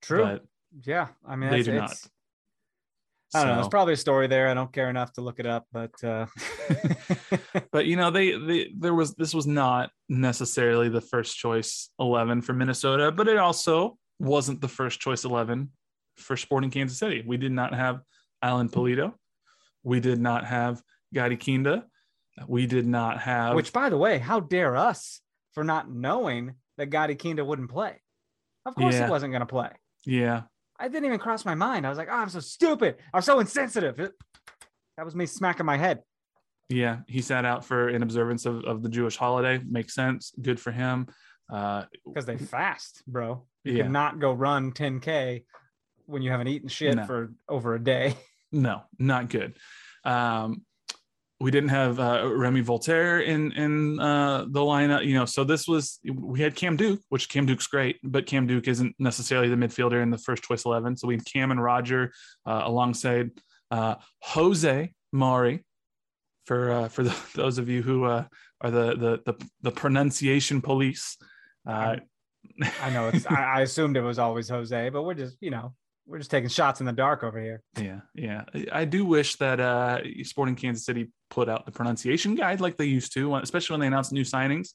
True. 0.00 0.22
But 0.22 0.46
yeah. 0.82 1.08
I 1.28 1.36
mean, 1.36 1.50
they 1.50 1.62
do 1.62 1.74
not. 1.74 1.94
It's- 3.28 3.34
I 3.34 3.40
don't 3.44 3.48
know. 3.48 3.54
There's 3.56 3.68
probably 3.68 3.94
a 3.94 3.96
story 3.96 4.26
there. 4.28 4.48
I 4.48 4.54
don't 4.54 4.72
care 4.72 4.88
enough 4.88 5.12
to 5.14 5.20
look 5.20 5.40
it 5.40 5.46
up, 5.46 5.66
but 5.72 5.92
uh, 6.04 6.26
but 7.72 7.86
you 7.86 7.96
know 7.96 8.10
they, 8.10 8.38
they 8.38 8.70
there 8.78 8.94
was 8.94 9.14
this 9.14 9.34
was 9.34 9.46
not 9.46 9.90
necessarily 10.08 10.88
the 10.88 11.00
first 11.00 11.36
choice 11.36 11.90
11 11.98 12.42
for 12.42 12.52
minnesota 12.52 13.10
but 13.10 13.26
it 13.28 13.36
also 13.38 13.98
wasn't 14.20 14.60
the 14.60 14.68
first 14.68 15.00
choice 15.00 15.24
11 15.24 15.70
for 16.16 16.36
sporting 16.36 16.70
kansas 16.70 16.98
city 16.98 17.24
we 17.26 17.36
did 17.36 17.50
not 17.52 17.74
have 17.74 18.00
alan 18.42 18.68
pulido 18.68 19.12
we 19.82 19.98
did 20.00 20.20
not 20.20 20.44
have 20.44 20.80
gadi 21.12 21.36
kinda 21.36 21.84
we 22.46 22.66
did 22.66 22.86
not 22.86 23.18
have 23.20 23.54
which, 23.54 23.72
by 23.72 23.88
the 23.88 23.96
way, 23.96 24.18
how 24.18 24.40
dare 24.40 24.76
us 24.76 25.20
for 25.52 25.64
not 25.64 25.90
knowing 25.90 26.54
that 26.76 26.90
Gadi 26.90 27.14
Kinda 27.14 27.42
wouldn't 27.42 27.70
play? 27.70 28.02
Of 28.66 28.74
course, 28.74 28.94
Yeah. 28.94 29.06
he 29.06 29.10
wasn't 29.10 29.32
going 29.32 29.40
to 29.40 29.46
play. 29.46 29.70
yeah 30.04 30.42
I 30.78 30.88
didn't 30.88 31.06
even 31.06 31.18
cross 31.18 31.44
my 31.44 31.54
mind. 31.54 31.86
I 31.86 31.88
was 31.88 31.98
like, 31.98 32.08
oh, 32.10 32.14
I'm 32.16 32.28
so 32.28 32.40
stupid. 32.40 32.96
I'm 33.14 33.22
so 33.22 33.40
insensitive. 33.40 33.98
It- 34.00 34.12
that 34.96 35.04
was 35.04 35.14
me 35.14 35.26
smacking 35.26 35.66
my 35.66 35.76
head. 35.76 36.00
yeah 36.70 37.00
he 37.06 37.20
sat 37.20 37.44
out 37.44 37.64
for 37.66 37.88
an 37.88 38.02
observance 38.02 38.46
of, 38.46 38.64
of 38.64 38.82
the 38.82 38.88
jewish 38.88 39.14
holiday 39.16 39.60
makes 39.68 39.94
sense 39.94 40.32
good 40.40 40.58
for 40.58 40.72
him 40.72 41.06
uh 41.52 41.84
because 42.06 42.24
they 42.24 42.38
fast, 42.38 43.02
bro. 43.06 43.46
You 43.64 43.74
Yeah. 43.74 43.82
cannot 43.84 44.18
go 44.20 44.32
run 44.32 44.72
10k 44.72 45.44
when 46.06 46.22
you 46.22 46.30
haven't 46.30 46.48
eaten 46.48 46.68
shit 46.68 46.96
No. 46.96 47.04
for 47.04 47.30
over 47.48 47.74
a 47.74 47.78
day. 47.82 48.16
no, 48.52 48.82
not 48.98 49.28
good. 49.28 49.56
Um, 50.04 50.64
we 51.38 51.50
didn't 51.50 51.68
have 51.68 52.00
uh, 52.00 52.30
Remi 52.32 52.62
Walter 52.62 53.20
in 53.20 53.52
in 53.52 54.00
uh, 54.00 54.46
the 54.48 54.60
lineup, 54.60 55.04
you 55.04 55.14
know. 55.14 55.26
So 55.26 55.44
this 55.44 55.68
was 55.68 56.00
we 56.10 56.40
had 56.40 56.54
Cam 56.54 56.76
Duke, 56.76 57.00
which 57.10 57.28
Cam 57.28 57.44
Duke's 57.44 57.66
great, 57.66 57.98
but 58.02 58.26
Cam 58.26 58.46
Duke 58.46 58.68
isn't 58.68 58.94
necessarily 58.98 59.48
the 59.48 59.56
midfielder 59.56 60.02
in 60.02 60.10
the 60.10 60.18
first 60.18 60.44
choice 60.44 60.64
eleven. 60.64 60.96
So 60.96 61.08
we 61.08 61.14
had 61.14 61.26
Cam 61.26 61.50
and 61.50 61.62
Roger 61.62 62.12
uh, 62.46 62.62
alongside 62.64 63.30
uh, 63.70 63.96
Jose 64.20 64.92
Mauri. 65.12 65.64
For 66.46 66.72
uh, 66.72 66.88
for 66.88 67.02
the, 67.02 67.14
those 67.34 67.58
of 67.58 67.68
you 67.68 67.82
who 67.82 68.04
uh, 68.04 68.24
are 68.62 68.70
the, 68.70 68.96
the 68.96 69.32
the 69.32 69.50
the 69.62 69.70
pronunciation 69.70 70.62
police, 70.62 71.18
I 71.66 72.90
know 72.90 73.08
it's. 73.08 73.26
I, 73.26 73.58
I 73.58 73.60
assumed 73.60 73.96
it 73.96 74.02
was 74.02 74.18
always 74.18 74.48
Jose, 74.48 74.88
but 74.90 75.02
we're 75.02 75.14
just, 75.14 75.36
you 75.40 75.50
know, 75.50 75.74
we're 76.06 76.18
just 76.18 76.30
taking 76.30 76.48
shots 76.48 76.80
in 76.80 76.86
the 76.86 76.92
dark 76.92 77.22
over 77.24 77.40
here. 77.40 77.62
Yeah, 77.78 78.00
yeah. 78.14 78.44
I- 78.72 78.84
do 78.84 79.04
wish 79.04 79.36
that 79.36 79.58
uh, 79.60 80.00
Sporting 80.22 80.54
Kansas 80.54 80.84
City 80.84 81.10
put 81.30 81.48
out 81.48 81.66
the 81.66 81.72
pronunciation 81.72 82.34
guide 82.36 82.60
like 82.60 82.76
they 82.76 82.84
used 82.84 83.12
to, 83.14 83.34
especially 83.36 83.74
when 83.74 83.80
they 83.80 83.86
announced 83.88 84.12
new 84.12 84.22
signings. 84.24 84.68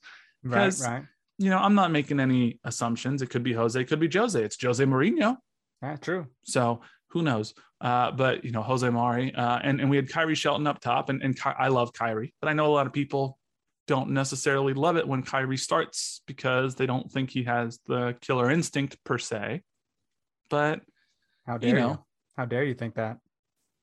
Right, 0.43 0.73
right. 0.83 1.03
You 1.37 1.49
know, 1.49 1.57
I'm 1.57 1.75
not 1.75 1.91
making 1.91 2.19
any 2.19 2.59
assumptions. 2.63 3.21
It 3.21 3.29
could 3.29 3.43
be 3.43 3.53
Jose, 3.53 3.79
it 3.79 3.85
could 3.85 3.99
be 3.99 4.09
Jose. 4.09 4.41
It's 4.43 4.61
Jose 4.61 4.83
Mourinho, 4.83 5.37
Yeah, 5.81 5.95
true. 5.95 6.27
so 6.43 6.81
who 7.11 7.21
knows? 7.21 7.53
Uh, 7.79 8.11
but 8.11 8.43
you 8.45 8.51
know, 8.51 8.61
Jose 8.61 8.87
Mauri, 8.89 9.33
uh, 9.33 9.59
and 9.63 9.81
and 9.81 9.89
we 9.89 9.95
had 9.95 10.07
Khiry 10.07 10.35
Shelton 10.35 10.67
up 10.67 10.79
top, 10.81 11.09
and 11.09 11.23
and 11.23 11.35
Ky- 11.35 11.49
I 11.57 11.69
love 11.69 11.93
Khiry, 11.93 12.33
but 12.41 12.47
I 12.49 12.53
know 12.53 12.67
a 12.67 12.73
lot 12.75 12.85
of 12.85 12.93
people 12.93 13.39
don't 13.87 14.11
necessarily 14.11 14.73
love 14.73 14.97
it 14.97 15.07
when 15.07 15.23
Khiry 15.23 15.57
starts 15.59 16.21
because 16.27 16.75
they 16.75 16.85
don't 16.85 17.11
think 17.11 17.31
he 17.31 17.43
has 17.45 17.79
the 17.87 18.15
killer 18.21 18.51
instinct 18.51 18.97
per 19.03 19.17
se. 19.17 19.61
But 20.49 20.81
How 21.45 21.57
dare 21.57 21.69
you? 21.69 21.75
know. 21.75 22.05
How 22.37 22.45
dare 22.45 22.63
you 22.63 22.73
think 22.73 22.95
that? 22.95 23.17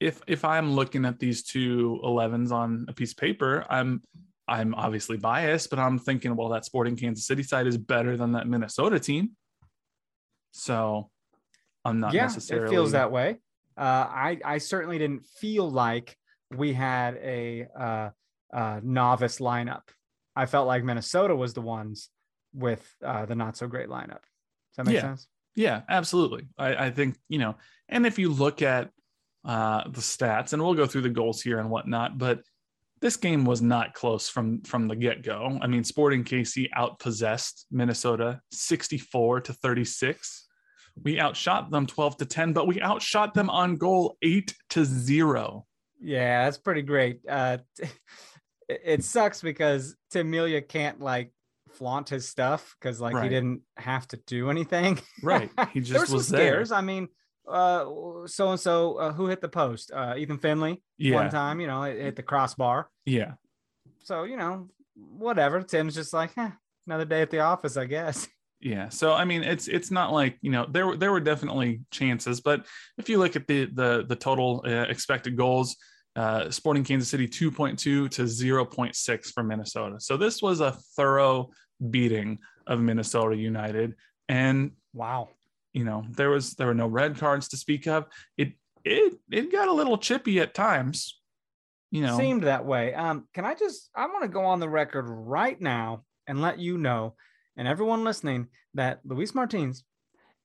if 0.01 0.21
if 0.27 0.45
I'm 0.45 0.73
looking 0.75 1.05
at 1.05 1.19
these 1.19 1.43
two 1.43 2.01
11s 2.05 2.53
on 2.53 2.87
a 2.89 2.93
piece 2.93 3.13
of 3.13 3.17
paper, 3.17 3.67
I'm 3.69 4.03
I'm 4.47 4.75
obviously 4.75 5.17
biased, 5.17 5.71
but 5.71 5.79
I'm 5.79 5.99
thinking, 5.99 6.35
well, 6.37 6.49
that 6.51 6.65
Sporting 6.65 6.97
Kansas 6.97 7.27
City 7.27 7.43
side 7.43 7.67
is 7.67 7.77
better 7.77 8.17
than 8.17 8.33
that 8.33 8.47
Minnesota 8.47 8.99
team. 9.01 9.33
So 10.53 11.11
I'm 11.85 12.01
not 12.01 12.15
yeah, 12.15 12.23
necessarily 12.23 12.67
it 12.69 12.71
feels 12.71 12.93
that 12.93 13.13
way. 13.13 13.39
Uh, 13.77 13.81
I 14.09 14.39
I 14.45 14.59
certainly 14.59 14.99
didn't 14.99 15.27
feel 15.27 15.71
like 15.71 16.17
we 16.57 16.73
had 16.73 17.17
a 17.17 17.67
uh, 17.79 18.11
uh, 18.53 18.81
novice 18.83 19.39
lineup. 19.39 19.83
I 20.35 20.47
felt 20.47 20.67
like 20.67 20.85
Minnesota 20.85 21.35
was 21.35 21.55
the 21.55 21.61
ones 21.61 22.09
with 22.55 22.89
uh, 23.05 23.27
the 23.27 23.35
not 23.35 23.57
so 23.57 23.67
great 23.67 23.89
lineup. 23.89 24.23
Does 24.23 24.77
that 24.77 24.87
make 24.87 24.95
Yeah. 24.95 25.03
sense? 25.03 25.27
Yeah, 25.59 25.81
absolutely. 25.89 26.47
I, 26.57 26.87
I 26.87 26.91
think, 26.93 27.17
you 27.29 27.41
know, 27.41 27.57
and 27.89 28.07
if 28.07 28.17
you 28.17 28.29
look 28.29 28.63
at 28.63 28.91
uh, 29.45 29.83
the 29.91 30.01
stats, 30.01 30.53
and 30.53 30.63
we'll 30.63 30.75
go 30.75 30.87
through 30.87 31.01
the 31.01 31.09
goals 31.09 31.43
here 31.43 31.59
and 31.59 31.69
whatnot, 31.69 32.17
but 32.17 32.43
this 33.01 33.17
game 33.17 33.45
was 33.45 33.61
not 33.61 33.93
close 33.93 34.29
from 34.29 34.63
from 34.63 34.87
the 34.87 34.95
get 34.95 35.25
go. 35.25 35.59
I 35.61 35.67
mean, 35.67 35.83
Sporting 35.83 36.23
KC 36.23 36.69
outpossessed 36.79 37.65
Minnesota 37.73 38.41
64 38.53 39.41
to 39.43 39.53
36. 39.53 40.47
We 41.03 41.21
outshot 41.21 41.73
them 41.73 41.87
12 41.87 42.19
to 42.19 42.25
10, 42.25 42.53
but 42.53 42.69
we 42.69 42.81
outshot 42.81 43.35
them 43.35 43.51
on 43.51 43.75
goal 43.77 44.17
8 44.23 44.55
to 44.71 44.85
0. 44.85 45.67
Yeah, 46.01 46.45
that's 46.45 46.59
pretty 46.59 46.83
great. 46.83 47.21
Uh, 47.29 47.59
it, 48.69 49.03
sucks 49.03 49.43
because 49.43 49.97
Tim 50.11 50.31
Melia 50.31 50.63
can't 50.63 51.01
like 51.01 51.33
flaunt 51.79 52.09
his 52.09 52.29
stuff 52.29 52.75
because 52.81 53.01
like 53.01 53.23
he 53.23 53.29
didn't 53.29 53.63
have 53.77 54.07
to 54.09 54.19
do 54.27 54.51
anything. 54.51 54.99
Right. 55.23 55.51
He 55.73 55.81
just 55.81 56.11
were 56.11 56.17
was 56.17 56.29
some 56.29 56.37
there. 56.37 56.53
scares. 56.53 56.73
I 56.73 56.81
mean, 56.81 57.09
uh, 57.47 57.87
so 58.27 58.51
and 58.51 58.61
so 58.61 59.13
who 59.17 59.27
hit 59.27 59.41
the 59.41 59.49
post? 59.49 59.91
Uh, 59.93 60.15
Ethan 60.17 60.39
Finlay. 60.39 60.83
One 61.01 61.31
time, 61.31 61.61
you 61.61 61.67
know, 61.67 61.83
it 61.85 62.01
hit 62.01 62.17
the 62.17 62.23
crossbar. 62.23 62.89
Yeah. 63.07 63.35
So 64.03 64.25
you 64.25 64.37
know, 64.37 64.69
whatever. 64.95 65.63
Tim's 65.63 65.95
just 65.95 66.13
like, 66.13 66.37
eh, 66.37 66.51
another 66.87 67.05
day 67.05 67.23
at 67.23 67.31
the 67.31 67.41
office, 67.41 67.77
I 67.77 67.87
guess. 67.87 68.29
Yeah. 68.61 68.89
So 68.89 69.13
I 69.13 69.25
mean, 69.25 69.45
it's 69.45 69.69
it's 69.69 69.93
not 69.93 70.13
like 70.13 70.37
you 70.43 70.51
know 70.51 70.67
there 70.69 70.85
were 70.89 70.97
there 70.97 71.13
were 71.13 71.21
definitely 71.21 71.83
chances, 71.93 72.41
but 72.41 72.67
if 72.99 73.09
you 73.09 73.19
look 73.19 73.37
at 73.37 73.47
the 73.47 73.67
the 73.67 74.05
the 74.09 74.17
total 74.17 74.65
uh, 74.67 74.87
expected 74.89 75.37
goals, 75.37 75.77
uh, 76.17 76.51
Sporting 76.51 76.83
Kansas 76.83 77.09
City 77.09 77.29
2.2 77.29 77.79
to 77.79 78.09
0.6 78.09 79.27
for 79.33 79.45
Minnesota. 79.45 80.01
So 80.01 80.17
this 80.17 80.43
was 80.43 80.61
a 80.61 80.73
thorough 80.97 81.51
beating 81.91 82.39
of 82.67 82.81
Minnesota 82.81 83.37
United, 83.37 83.95
and 84.29 84.73
Wow. 84.95 85.29
you 85.73 85.85
know 85.85 86.05
there 86.11 86.31
was 86.31 86.55
there 86.55 86.67
were 86.67 86.75
no 86.75 86.87
red 86.89 87.17
cards 87.19 87.49
to 87.49 87.57
speak 87.57 87.87
of. 87.87 88.07
It 88.37 88.53
it 88.85 89.15
it 89.31 89.53
got 89.53 89.69
a 89.69 89.73
little 89.73 89.99
chippy 89.99 90.41
at 90.41 90.55
times. 90.55 91.21
You 91.91 92.03
know. 92.03 92.19
Seemed 92.19 92.43
that 92.43 92.65
way. 92.67 92.93
Um, 92.95 93.27
can 93.33 93.45
I 93.47 93.55
just? 93.55 93.89
I 93.95 94.07
want 94.07 94.23
to 94.23 94.29
go 94.29 94.45
on 94.45 94.61
the 94.61 94.69
record 94.69 95.07
right 95.09 95.59
now 95.61 96.05
and 96.27 96.43
let 96.43 96.59
you 96.59 96.77
know, 96.77 97.15
and 97.57 97.67
everyone 97.67 98.05
listening, 98.05 98.49
that 98.75 99.01
Luis 99.05 99.35
Martins 99.35 99.85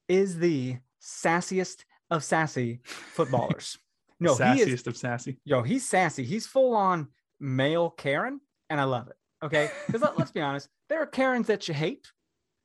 is 0.07 0.37
the 0.39 0.77
sassiest 1.01 1.83
of 2.09 2.23
sassy 2.23 2.79
footballers. 2.85 3.77
No, 4.19 4.35
he 4.35 4.61
is 4.61 4.67
sassiest 4.69 4.87
of 4.87 4.95
sassy. 4.95 5.37
yo, 5.43 5.63
he's 5.63 5.85
sassy. 5.85 6.23
He's 6.23 6.47
full 6.47 6.75
on 6.75 7.07
male 7.41 7.89
Karen, 7.89 8.39
and 8.69 8.79
I 8.79 8.85
love 8.85 9.09
it. 9.09 9.17
Okay, 9.43 9.69
because 9.85 10.01
let, 10.01 10.17
us 10.19 10.31
be 10.31 10.41
honest, 10.41 10.69
there 10.89 11.01
are 11.01 11.05
Karens 11.05 11.47
that 11.47 11.67
you 11.67 11.73
hate, 11.73 12.11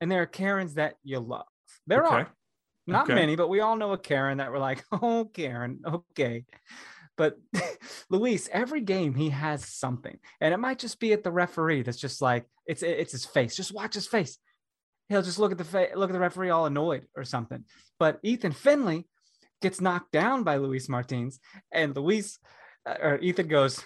and 0.00 0.10
there 0.10 0.22
are 0.22 0.26
Karens 0.26 0.74
that 0.74 0.94
you 1.02 1.18
love. 1.20 1.46
There 1.86 2.04
Okay. 2.06 2.14
are 2.14 2.28
not 2.86 3.04
Okay. 3.04 3.14
many, 3.14 3.36
but 3.36 3.48
we 3.48 3.60
all 3.60 3.76
know 3.76 3.92
a 3.92 3.98
Karen 3.98 4.38
that 4.38 4.50
we're 4.52 4.58
like, 4.58 4.84
oh, 4.92 5.28
Karen, 5.34 5.80
okay. 5.86 6.44
But 7.16 7.36
Luis, 8.10 8.48
every 8.52 8.80
game 8.80 9.14
he 9.14 9.30
has 9.30 9.66
something, 9.66 10.18
and 10.40 10.54
it 10.54 10.58
might 10.58 10.78
just 10.78 11.00
be 11.00 11.12
at 11.12 11.24
the 11.24 11.32
referee. 11.32 11.82
That's 11.82 11.98
just 11.98 12.22
like 12.22 12.46
it's 12.64 12.82
it's 12.82 13.12
his 13.12 13.24
face. 13.24 13.56
Just 13.56 13.74
watch 13.74 13.94
his 13.94 14.06
face. 14.06 14.38
He'll 15.08 15.22
just 15.22 15.38
look 15.38 15.50
at 15.50 15.58
the 15.58 15.64
fa- 15.64 15.88
look 15.96 16.10
at 16.10 16.12
the 16.12 16.20
referee 16.20 16.50
all 16.50 16.66
annoyed 16.66 17.06
or 17.16 17.24
something. 17.24 17.64
But 17.98 18.20
Ethan 18.22 18.52
Finlay 18.52 19.06
gets 19.60 19.80
knocked 19.80 20.12
down 20.12 20.44
by 20.44 20.58
Luis 20.58 20.88
Martins, 20.88 21.40
and 21.72 21.96
Luis 21.96 22.38
uh, 22.86 22.94
or 23.02 23.18
Ethan 23.18 23.48
goes 23.48 23.82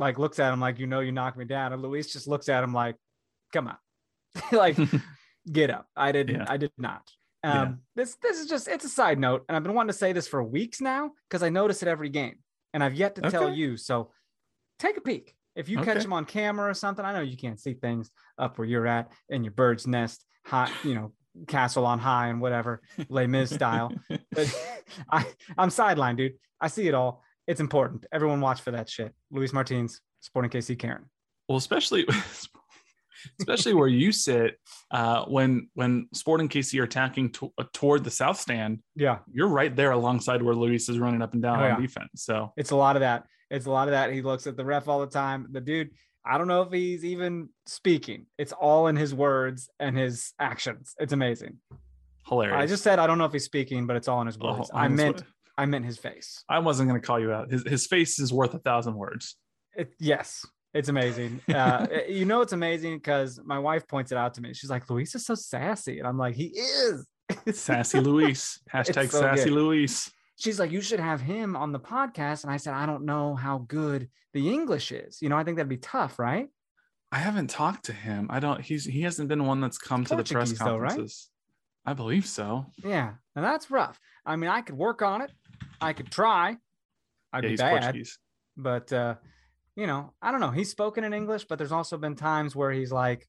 like 0.00 0.18
looks 0.18 0.40
at 0.40 0.52
him 0.52 0.58
like 0.60 0.80
you 0.80 0.86
know 0.88 0.98
you 1.00 1.12
knocked 1.12 1.36
me 1.38 1.44
down, 1.44 1.72
and 1.72 1.80
Luis 1.82 2.12
just 2.12 2.26
looks 2.26 2.48
at 2.48 2.64
him 2.64 2.72
like, 2.74 2.96
come 3.52 3.68
on, 3.68 3.76
like 4.52 4.76
get 5.52 5.70
up. 5.70 5.86
I 5.96 6.10
didn't. 6.10 6.36
Yeah. 6.36 6.46
I 6.48 6.56
did 6.56 6.72
not. 6.76 7.02
Um, 7.44 7.52
Yeah. 7.52 7.72
This 7.94 8.16
this 8.22 8.40
is 8.40 8.46
just 8.48 8.66
it's 8.66 8.84
a 8.84 8.88
side 8.88 9.18
note, 9.20 9.44
and 9.48 9.56
I've 9.56 9.62
been 9.62 9.74
wanting 9.74 9.92
to 9.92 9.98
say 9.98 10.12
this 10.12 10.26
for 10.26 10.42
weeks 10.42 10.80
now 10.80 11.12
because 11.28 11.42
I 11.42 11.50
notice 11.50 11.82
it 11.82 11.88
every 11.88 12.08
game, 12.08 12.36
and 12.74 12.82
I've 12.82 12.94
yet 12.94 13.14
to 13.16 13.22
tell 13.30 13.54
you. 13.54 13.76
So 13.76 14.10
take 14.78 14.96
a 14.96 15.00
peek. 15.00 15.34
If 15.56 15.68
you 15.68 15.76
catch 15.78 15.96
Okay. 15.98 16.04
him 16.04 16.12
on 16.12 16.24
camera 16.24 16.70
or 16.70 16.74
something, 16.74 17.04
I 17.04 17.12
know 17.12 17.20
you 17.20 17.36
can't 17.36 17.58
see 17.60 17.74
things 17.74 18.10
up 18.38 18.56
where 18.56 18.66
you're 18.66 18.86
at 18.86 19.12
in 19.28 19.42
your 19.44 19.52
bird's 19.52 19.86
nest, 19.86 20.24
high, 20.46 20.70
you 20.84 20.94
know, 20.94 21.12
castle 21.48 21.84
on 21.84 21.98
high 21.98 22.28
and 22.28 22.40
whatever, 22.40 22.80
Les 23.08 23.26
Mis 23.26 23.50
style. 23.50 23.92
But 24.32 24.46
I 25.10 25.26
I'm 25.58 25.68
sidelined, 25.70 26.16
dude. 26.18 26.34
I 26.60 26.68
see 26.68 26.86
it 26.88 26.94
all. 26.94 27.22
It's 27.46 27.60
important. 27.60 28.06
Everyone 28.12 28.40
watch 28.40 28.60
for 28.60 28.70
that 28.72 28.88
shit. 28.88 29.12
Luis 29.30 29.52
Martins, 29.52 30.00
Sporting 30.20 30.50
KC 30.50 30.78
Karen. 30.78 31.04
well 31.48 31.58
especially 31.58 32.06
especially 33.40 33.74
where 33.74 33.88
you 33.88 34.12
sit 34.12 34.58
uh, 34.90 35.24
when 35.26 35.68
when 35.74 36.08
sporting 36.14 36.48
kc 36.48 36.78
are 36.80 36.84
attacking 36.84 37.30
to, 37.32 37.52
uh, 37.58 37.64
toward 37.72 38.02
the 38.04 38.10
south 38.10 38.38
stand 38.38 38.78
Yeah. 38.96 39.18
you're 39.30 39.48
right 39.48 39.74
there 39.74 39.90
alongside 39.90 40.42
where 40.42 40.54
luis 40.54 40.88
is 40.88 40.98
running 40.98 41.20
up 41.20 41.34
and 41.34 41.42
down 41.42 41.58
Oh, 41.60 41.64
on 41.64 41.68
yeah. 41.70 41.80
defense 41.86 42.10
so 42.14 42.52
it's 42.56 42.70
a 42.70 42.76
lot 42.76 42.96
of 42.96 43.00
that. 43.00 43.26
It's 43.50 43.66
a 43.66 43.70
lot 43.70 43.88
of 43.88 43.92
that. 43.92 44.12
He 44.12 44.22
looks 44.22 44.46
at 44.46 44.56
the 44.56 44.64
ref 44.64 44.86
all 44.86 45.00
the 45.00 45.08
time. 45.08 45.48
The 45.50 45.60
dude, 45.60 45.90
I 46.24 46.38
don't 46.38 46.46
know 46.46 46.62
if 46.62 46.70
he's 46.70 47.04
even 47.04 47.48
speaking. 47.66 48.26
It's 48.38 48.52
all 48.52 48.86
in 48.86 48.94
his 48.94 49.12
words 49.12 49.68
and 49.80 49.98
his 49.98 50.34
actions. 50.38 50.94
It's 51.00 51.12
amazing. 51.12 51.56
Hilarious. 52.28 52.56
I 52.62 52.66
just 52.66 52.84
said 52.84 53.00
I 53.00 53.08
don't 53.08 53.18
know 53.18 53.24
if 53.24 53.32
he's 53.32 53.44
speaking, 53.44 53.88
but 53.88 53.96
it's 53.96 54.06
all 54.06 54.20
in 54.20 54.28
his 54.28 54.38
Oh, 54.40 54.58
words. 54.58 54.70
I 54.72 54.84
I 54.84 54.88
meant 54.88 55.24
I 55.60 55.66
meant 55.66 55.84
his 55.84 55.98
face. 55.98 56.42
I 56.48 56.58
wasn't 56.60 56.88
going 56.88 56.98
to 56.98 57.06
call 57.06 57.20
you 57.20 57.32
out. 57.32 57.50
His, 57.50 57.62
his 57.66 57.86
face 57.86 58.18
is 58.18 58.32
worth 58.32 58.54
a 58.54 58.58
thousand 58.58 58.94
words. 58.94 59.36
It, 59.76 59.92
yes, 59.98 60.46
it's 60.72 60.88
amazing. 60.88 61.42
Uh, 61.54 61.86
you 62.08 62.24
know, 62.24 62.40
it's 62.40 62.54
amazing 62.54 62.96
because 62.96 63.38
my 63.44 63.58
wife 63.58 63.86
points 63.86 64.10
it 64.10 64.16
out 64.16 64.32
to 64.34 64.40
me. 64.40 64.54
She's 64.54 64.70
like, 64.70 64.88
Luis 64.88 65.14
is 65.14 65.26
so 65.26 65.34
sassy. 65.34 65.98
And 65.98 66.08
I'm 66.08 66.16
like, 66.16 66.34
he 66.34 66.46
is. 66.46 67.06
Sassy 67.52 68.00
Luis. 68.00 68.58
Hashtag 68.72 69.10
so 69.10 69.20
Sassy 69.20 69.50
good. 69.50 69.52
Luis. 69.52 70.10
She's 70.36 70.58
like, 70.58 70.70
you 70.70 70.80
should 70.80 70.98
have 70.98 71.20
him 71.20 71.56
on 71.56 71.72
the 71.72 71.78
podcast. 71.78 72.44
And 72.44 72.52
I 72.52 72.56
said, 72.56 72.72
I 72.72 72.86
don't 72.86 73.04
know 73.04 73.34
how 73.34 73.58
good 73.68 74.08
the 74.32 74.48
English 74.48 74.92
is. 74.92 75.20
You 75.20 75.28
know, 75.28 75.36
I 75.36 75.44
think 75.44 75.58
that'd 75.58 75.68
be 75.68 75.76
tough, 75.76 76.18
right? 76.18 76.48
I 77.12 77.18
haven't 77.18 77.50
talked 77.50 77.84
to 77.86 77.92
him. 77.92 78.28
I 78.30 78.40
don't. 78.40 78.62
He's 78.62 78.86
he 78.86 79.02
hasn't 79.02 79.28
been 79.28 79.44
one 79.44 79.60
that's 79.60 79.76
come 79.76 80.04
to 80.04 80.16
the 80.16 80.24
press 80.24 80.52
Portuguese 80.52 80.58
though, 80.58 80.78
right? 80.78 80.88
conferences. 80.88 81.28
I 81.84 81.92
believe 81.92 82.24
so. 82.24 82.66
Yeah. 82.82 83.14
And 83.36 83.44
that's 83.44 83.70
rough. 83.70 83.98
I 84.24 84.36
mean, 84.36 84.50
I 84.50 84.60
could 84.60 84.76
work 84.76 85.02
on 85.02 85.22
it. 85.22 85.30
I 85.80 85.92
could 85.92 86.10
try. 86.10 86.56
I'd 87.32 87.44
yeah, 87.44 87.50
be 87.50 87.56
bad. 87.56 87.80
Portuguese. 87.82 88.18
But, 88.56 88.92
uh, 88.92 89.14
you 89.76 89.86
know, 89.86 90.12
I 90.20 90.30
don't 90.32 90.40
know. 90.40 90.50
He's 90.50 90.70
spoken 90.70 91.04
in 91.04 91.12
English, 91.14 91.44
but 91.44 91.58
there's 91.58 91.72
also 91.72 91.96
been 91.96 92.16
times 92.16 92.54
where 92.56 92.70
he's 92.72 92.92
like, 92.92 93.28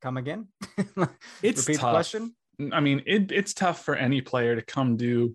come 0.00 0.16
again? 0.16 0.48
It's 1.42 1.66
Repeat 1.68 1.80
tough. 1.80 1.92
question. 1.92 2.34
I 2.72 2.80
mean, 2.80 3.02
it, 3.06 3.32
it's 3.32 3.54
tough 3.54 3.84
for 3.84 3.94
any 3.94 4.20
player 4.20 4.54
to 4.56 4.62
come 4.62 4.96
do 4.96 5.34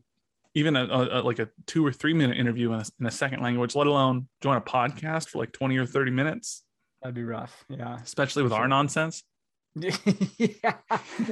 even 0.53 0.75
a, 0.75 0.85
a- 0.85 1.21
like 1.21 1.39
a 1.39 1.49
two 1.67 1.85
or 1.85 1.91
three 1.91 2.13
minute 2.13 2.37
interview 2.37 2.71
in 2.73 2.79
a, 2.79 2.83
in 2.99 3.05
a 3.05 3.11
second 3.11 3.41
language, 3.41 3.75
let 3.75 3.85
alone 3.87 4.27
join 4.41 4.57
a 4.57 4.61
podcast 4.61 5.29
for 5.29 5.37
like 5.37 5.51
20 5.51 5.77
or 5.77 5.85
30 5.85 6.11
minutes, 6.11 6.63
That'd 7.01 7.13
be 7.15 7.23
rough. 7.23 7.63
Yeah. 7.69 7.97
especially 8.03 8.43
with 8.43 8.51
For 8.51 8.57
our 8.59 8.67
nonsense. 8.67 9.23
yeah. 9.75 10.73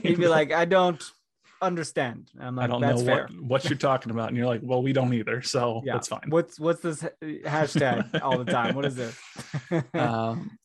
He'd 0.04 0.18
be 0.20 0.28
like, 0.28 0.52
I 0.52 0.66
don't 0.66 1.02
understand. 1.62 2.32
I'm 2.39 2.56
like, 2.56 2.65
I 2.65 2.68
don't 2.68 2.82
know 2.82 2.98
fair. 2.98 3.28
what, 3.32 3.44
what 3.44 3.70
you're 3.70 3.78
talking 3.78 4.12
about. 4.12 4.30
And 4.30 4.38
you're 4.38 4.46
like, 4.46 4.62
well, 4.63 4.82
we 4.82 4.94
don't 4.94 5.13
either. 5.13 5.41
So 5.41 5.82
Yeah. 5.86 5.94
that's 5.94 6.08
fine. 6.08 6.26
What's 6.30 6.60
what's 6.60 6.82
this 6.82 7.04
hashtag 7.22 8.20
all 8.22 8.38
the 8.38 8.52
time? 8.52 8.76
What 8.76 8.86
is 8.86 8.96
this? 8.96 9.18
um, 9.94 10.58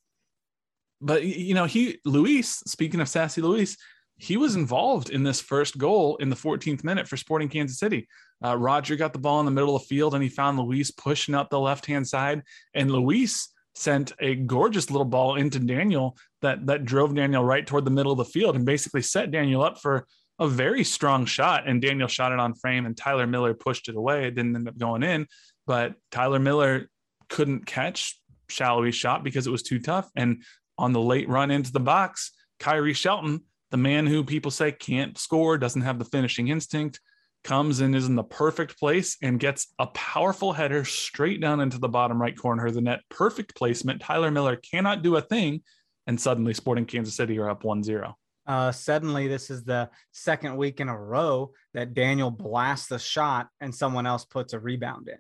but 1.00 1.24
you 1.24 1.55
know, 1.55 1.64
he 1.64 1.98
Luis. 2.05 2.62
Speaking 2.66 3.00
of 3.00 3.09
sassy 3.09 3.40
Luis, 3.40 3.76
he 4.16 4.37
was 4.37 4.55
involved 4.57 5.11
in 5.11 5.22
this 5.22 5.40
first 5.40 5.79
goal 5.79 6.16
in 6.16 6.29
the 6.29 6.37
14th 6.37 6.85
minute 6.85 7.09
for 7.09 7.16
Sporting 7.16 7.48
Kansas 7.48 7.79
City. 7.79 8.07
Uh, 8.44 8.57
Roger 8.57 8.96
got 8.96 9.12
the 9.12 9.18
ball 9.18 9.40
in 9.40 9.46
the 9.46 9.53
middle 9.53 9.74
of 9.76 9.83
the 9.83 9.87
field, 9.87 10.14
and 10.14 10.22
he 10.22 10.29
found 10.29 10.59
Luis 10.59 10.90
pushing 10.90 11.35
up 11.35 11.50
the 11.50 11.61
left 11.61 11.87
hand 11.87 12.07
side, 12.07 12.42
and 12.74 12.90
Luis 12.90 13.48
sent 13.74 14.12
a 14.20 14.35
gorgeous 14.35 14.90
little 14.90 15.05
ball 15.07 15.37
into 15.37 15.59
Daniel 15.59 16.16
that 16.42 16.66
that 16.66 16.85
drove 16.85 17.14
Daniel 17.14 17.44
right 17.44 17.66
toward 17.66 17.85
the 17.85 17.90
middle 17.90 18.12
of 18.12 18.18
the 18.18 18.24
field 18.24 18.57
and 18.57 18.64
basically 18.64 19.03
set 19.03 19.31
Daniel 19.31 19.62
up 19.62 19.81
for 19.81 20.07
a 20.40 20.48
very 20.48 20.83
strong 20.83 21.26
shot. 21.26 21.68
And 21.68 21.81
Daniel 21.81 22.09
shot 22.09 22.33
it 22.33 22.40
on 22.40 22.55
frame, 22.55 22.87
and 22.87 22.96
Tyler 22.96 23.26
Miller 23.26 23.55
pushed 23.55 23.88
it 23.88 23.94
away. 23.94 24.26
It 24.26 24.35
didn't 24.35 24.57
end 24.57 24.68
up 24.68 24.79
going 24.79 25.03
in, 25.03 25.26
but 25.66 25.94
Tyler 26.11 26.40
Miller 26.40 26.88
couldn't 27.29 27.66
catch 27.66 28.18
Sallói's 28.48 28.96
shot 28.96 29.22
because 29.22 29.46
it 29.46 29.50
was 29.50 29.62
too 29.62 29.79
tough. 29.79 30.11
And 30.16 30.42
on 30.79 30.92
the 30.92 31.00
late 31.00 31.29
run 31.29 31.50
into 31.50 31.70
the 31.70 31.79
box, 31.79 32.33
Khiry 32.59 32.96
Shelton, 32.96 33.44
the 33.70 33.76
man 33.76 34.07
who 34.07 34.24
people 34.24 34.50
say 34.50 34.72
can't 34.72 35.16
score, 35.16 35.59
doesn't 35.59 35.83
have 35.83 35.98
the 35.98 36.05
finishing 36.05 36.48
instinct, 36.48 36.98
comes 37.44 37.81
and 37.81 37.94
is 37.94 38.07
in 38.07 38.16
the 38.16 38.24
perfect 38.24 38.79
place 38.79 39.16
and 39.22 39.40
gets 39.40 39.72
a 39.79 39.87
powerful 39.88 40.53
header 40.53 40.85
straight 40.85 41.40
down 41.40 41.61
into 41.61 41.79
the 41.79 41.88
bottom 41.88 42.20
right 42.20 42.37
corner 42.37 42.66
of 42.66 42.74
the 42.74 42.81
net. 42.81 43.00
Perfect 43.11 43.55
placement. 43.55 44.00
Tyler 44.00 44.31
Miller 44.31 44.57
cannot 44.57 45.03
do 45.03 45.16
a 45.16 45.20
thing. 45.20 45.62
And 46.07 46.20
suddenly, 46.20 46.55
Sporting 46.55 46.87
Kansas 46.87 47.14
City 47.14 47.38
are 47.38 47.48
up 47.48 47.62
1 47.62 47.85
0. 47.85 48.16
Uh, 48.50 48.72
suddenly, 48.72 49.28
this 49.28 49.48
is 49.48 49.62
the 49.62 49.88
second 50.10 50.56
week 50.56 50.80
in 50.80 50.88
a 50.88 50.98
row 50.98 51.52
that 51.72 51.94
Daniel 51.94 52.32
blasts 52.32 52.90
a 52.90 52.98
shot 52.98 53.48
and 53.60 53.72
someone 53.72 54.06
else 54.06 54.24
puts 54.24 54.52
a 54.54 54.58
rebound 54.58 55.08
in. 55.08 55.18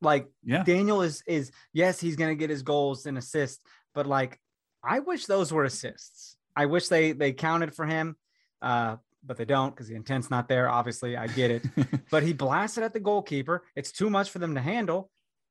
Like 0.00 0.26
Yeah. 0.42 0.64
Daniel 0.64 1.00
is 1.02 1.22
is 1.28 1.52
yes, 1.72 2.00
he's 2.00 2.16
gonna 2.16 2.34
get 2.34 2.50
his 2.50 2.62
goals 2.62 3.06
and 3.06 3.16
assists, 3.16 3.62
but 3.94 4.06
like 4.06 4.40
I 4.82 4.98
wish 4.98 5.26
those 5.26 5.52
were 5.52 5.62
assists. 5.64 6.36
I 6.56 6.66
wish 6.66 6.88
they 6.88 7.12
they 7.12 7.32
counted 7.32 7.72
for 7.74 7.86
him, 7.86 8.16
uh, 8.60 8.96
but 9.24 9.36
they 9.36 9.44
don't 9.44 9.70
because 9.70 9.86
the 9.88 9.94
intent's 9.94 10.28
not 10.28 10.48
there. 10.48 10.68
Obviously, 10.68 11.16
I 11.16 11.28
get 11.28 11.52
it. 11.52 11.64
but 12.10 12.24
he 12.24 12.32
blasted 12.32 12.82
at 12.82 12.92
the 12.92 13.00
goalkeeper. 13.00 13.62
It's 13.76 13.92
too 13.92 14.10
much 14.10 14.30
for 14.30 14.40
them 14.40 14.56
to 14.56 14.60
handle. 14.60 15.08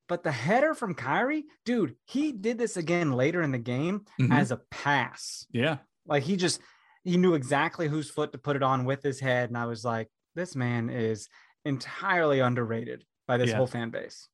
But 0.10 0.24
the 0.24 0.34
header 0.34 0.74
from 0.76 0.96
Khiry, 0.96 1.44
dude, 1.64 1.96
he 2.06 2.34
did 2.34 2.58
this 2.58 2.76
again 2.76 3.14
later 3.14 3.42
in 3.42 3.52
the 3.54 3.58
game 3.58 4.06
Mhm. 4.20 4.34
as 4.38 4.52
a 4.52 4.58
pass. 4.70 5.48
yeah. 5.50 5.78
Like 6.06 6.24
he 6.24 6.36
just 6.36 6.60
he 7.04 7.18
knew 7.18 7.34
exactly 7.34 7.88
whose 7.88 8.10
foot 8.10 8.32
to 8.32 8.38
put 8.38 8.56
it 8.56 8.64
on 8.64 8.86
with 8.86 9.04
his 9.04 9.20
head. 9.20 9.50
And 9.50 9.58
I 9.58 9.66
was 9.66 9.84
like, 9.84 10.10
this 10.36 10.56
man 10.56 10.90
is 10.90 11.28
entirely 11.66 12.40
underrated 12.40 13.06
by 13.28 13.38
this 13.38 13.50
Yeah. 13.50 13.58
whole 13.58 13.68
fan 13.68 13.90
base. 13.90 14.28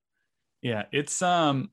Yeah, 0.62 0.86
it's 0.92 1.22
um 1.22 1.72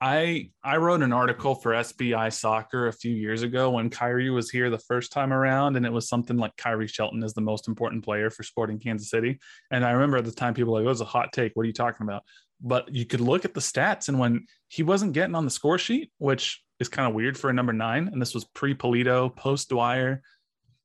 I 0.00 0.50
I 0.62 0.76
wrote 0.78 1.02
an 1.02 1.12
article 1.12 1.54
for 1.54 1.72
SBI 1.72 2.32
Soccer 2.32 2.88
a 2.88 2.92
few 2.92 3.12
years 3.14 3.42
ago 3.42 3.70
when 3.70 3.90
Khiry 3.90 4.32
was 4.34 4.50
here 4.50 4.68
the 4.68 4.78
first 4.78 5.12
time 5.12 5.32
around 5.32 5.76
and 5.76 5.86
it 5.86 5.92
was 5.92 6.08
something 6.08 6.36
like 6.36 6.56
Khiry 6.56 6.88
Shelton 6.88 7.22
is 7.22 7.32
the 7.32 7.40
most 7.40 7.68
important 7.68 8.04
player 8.04 8.28
for 8.28 8.42
Sporting 8.42 8.78
Kansas 8.78 9.08
City. 9.08 9.38
And 9.70 9.84
I 9.84 9.92
remember 9.92 10.16
at 10.16 10.24
the 10.24 10.32
time 10.32 10.52
people 10.52 10.72
were 10.72 10.80
like, 10.80 10.86
"Oh, 10.86 10.88
it 10.88 10.90
was 10.90 11.00
a 11.00 11.06
hot 11.06 11.32
take. 11.32 11.52
What 11.54 11.62
are 11.62 11.66
you 11.66 11.72
talking 11.72 12.06
about?" 12.06 12.24
But 12.60 12.92
you 12.94 13.06
could 13.06 13.20
look 13.20 13.44
at 13.44 13.54
the 13.54 13.60
stats 13.60 14.08
and 14.08 14.18
when 14.18 14.46
he 14.68 14.82
wasn't 14.82 15.12
getting 15.12 15.34
on 15.34 15.44
the 15.44 15.50
score 15.50 15.78
sheet, 15.78 16.10
which 16.18 16.63
is 16.80 16.88
kind 16.88 17.08
of 17.08 17.14
weird 17.14 17.38
for 17.38 17.50
a 17.50 17.52
number 17.52 17.72
9 17.72 18.08
and 18.12 18.20
this 18.20 18.34
was 18.34 18.44
pre-Pulido, 18.44 19.34
post 19.34 19.68
Dwyer, 19.68 20.22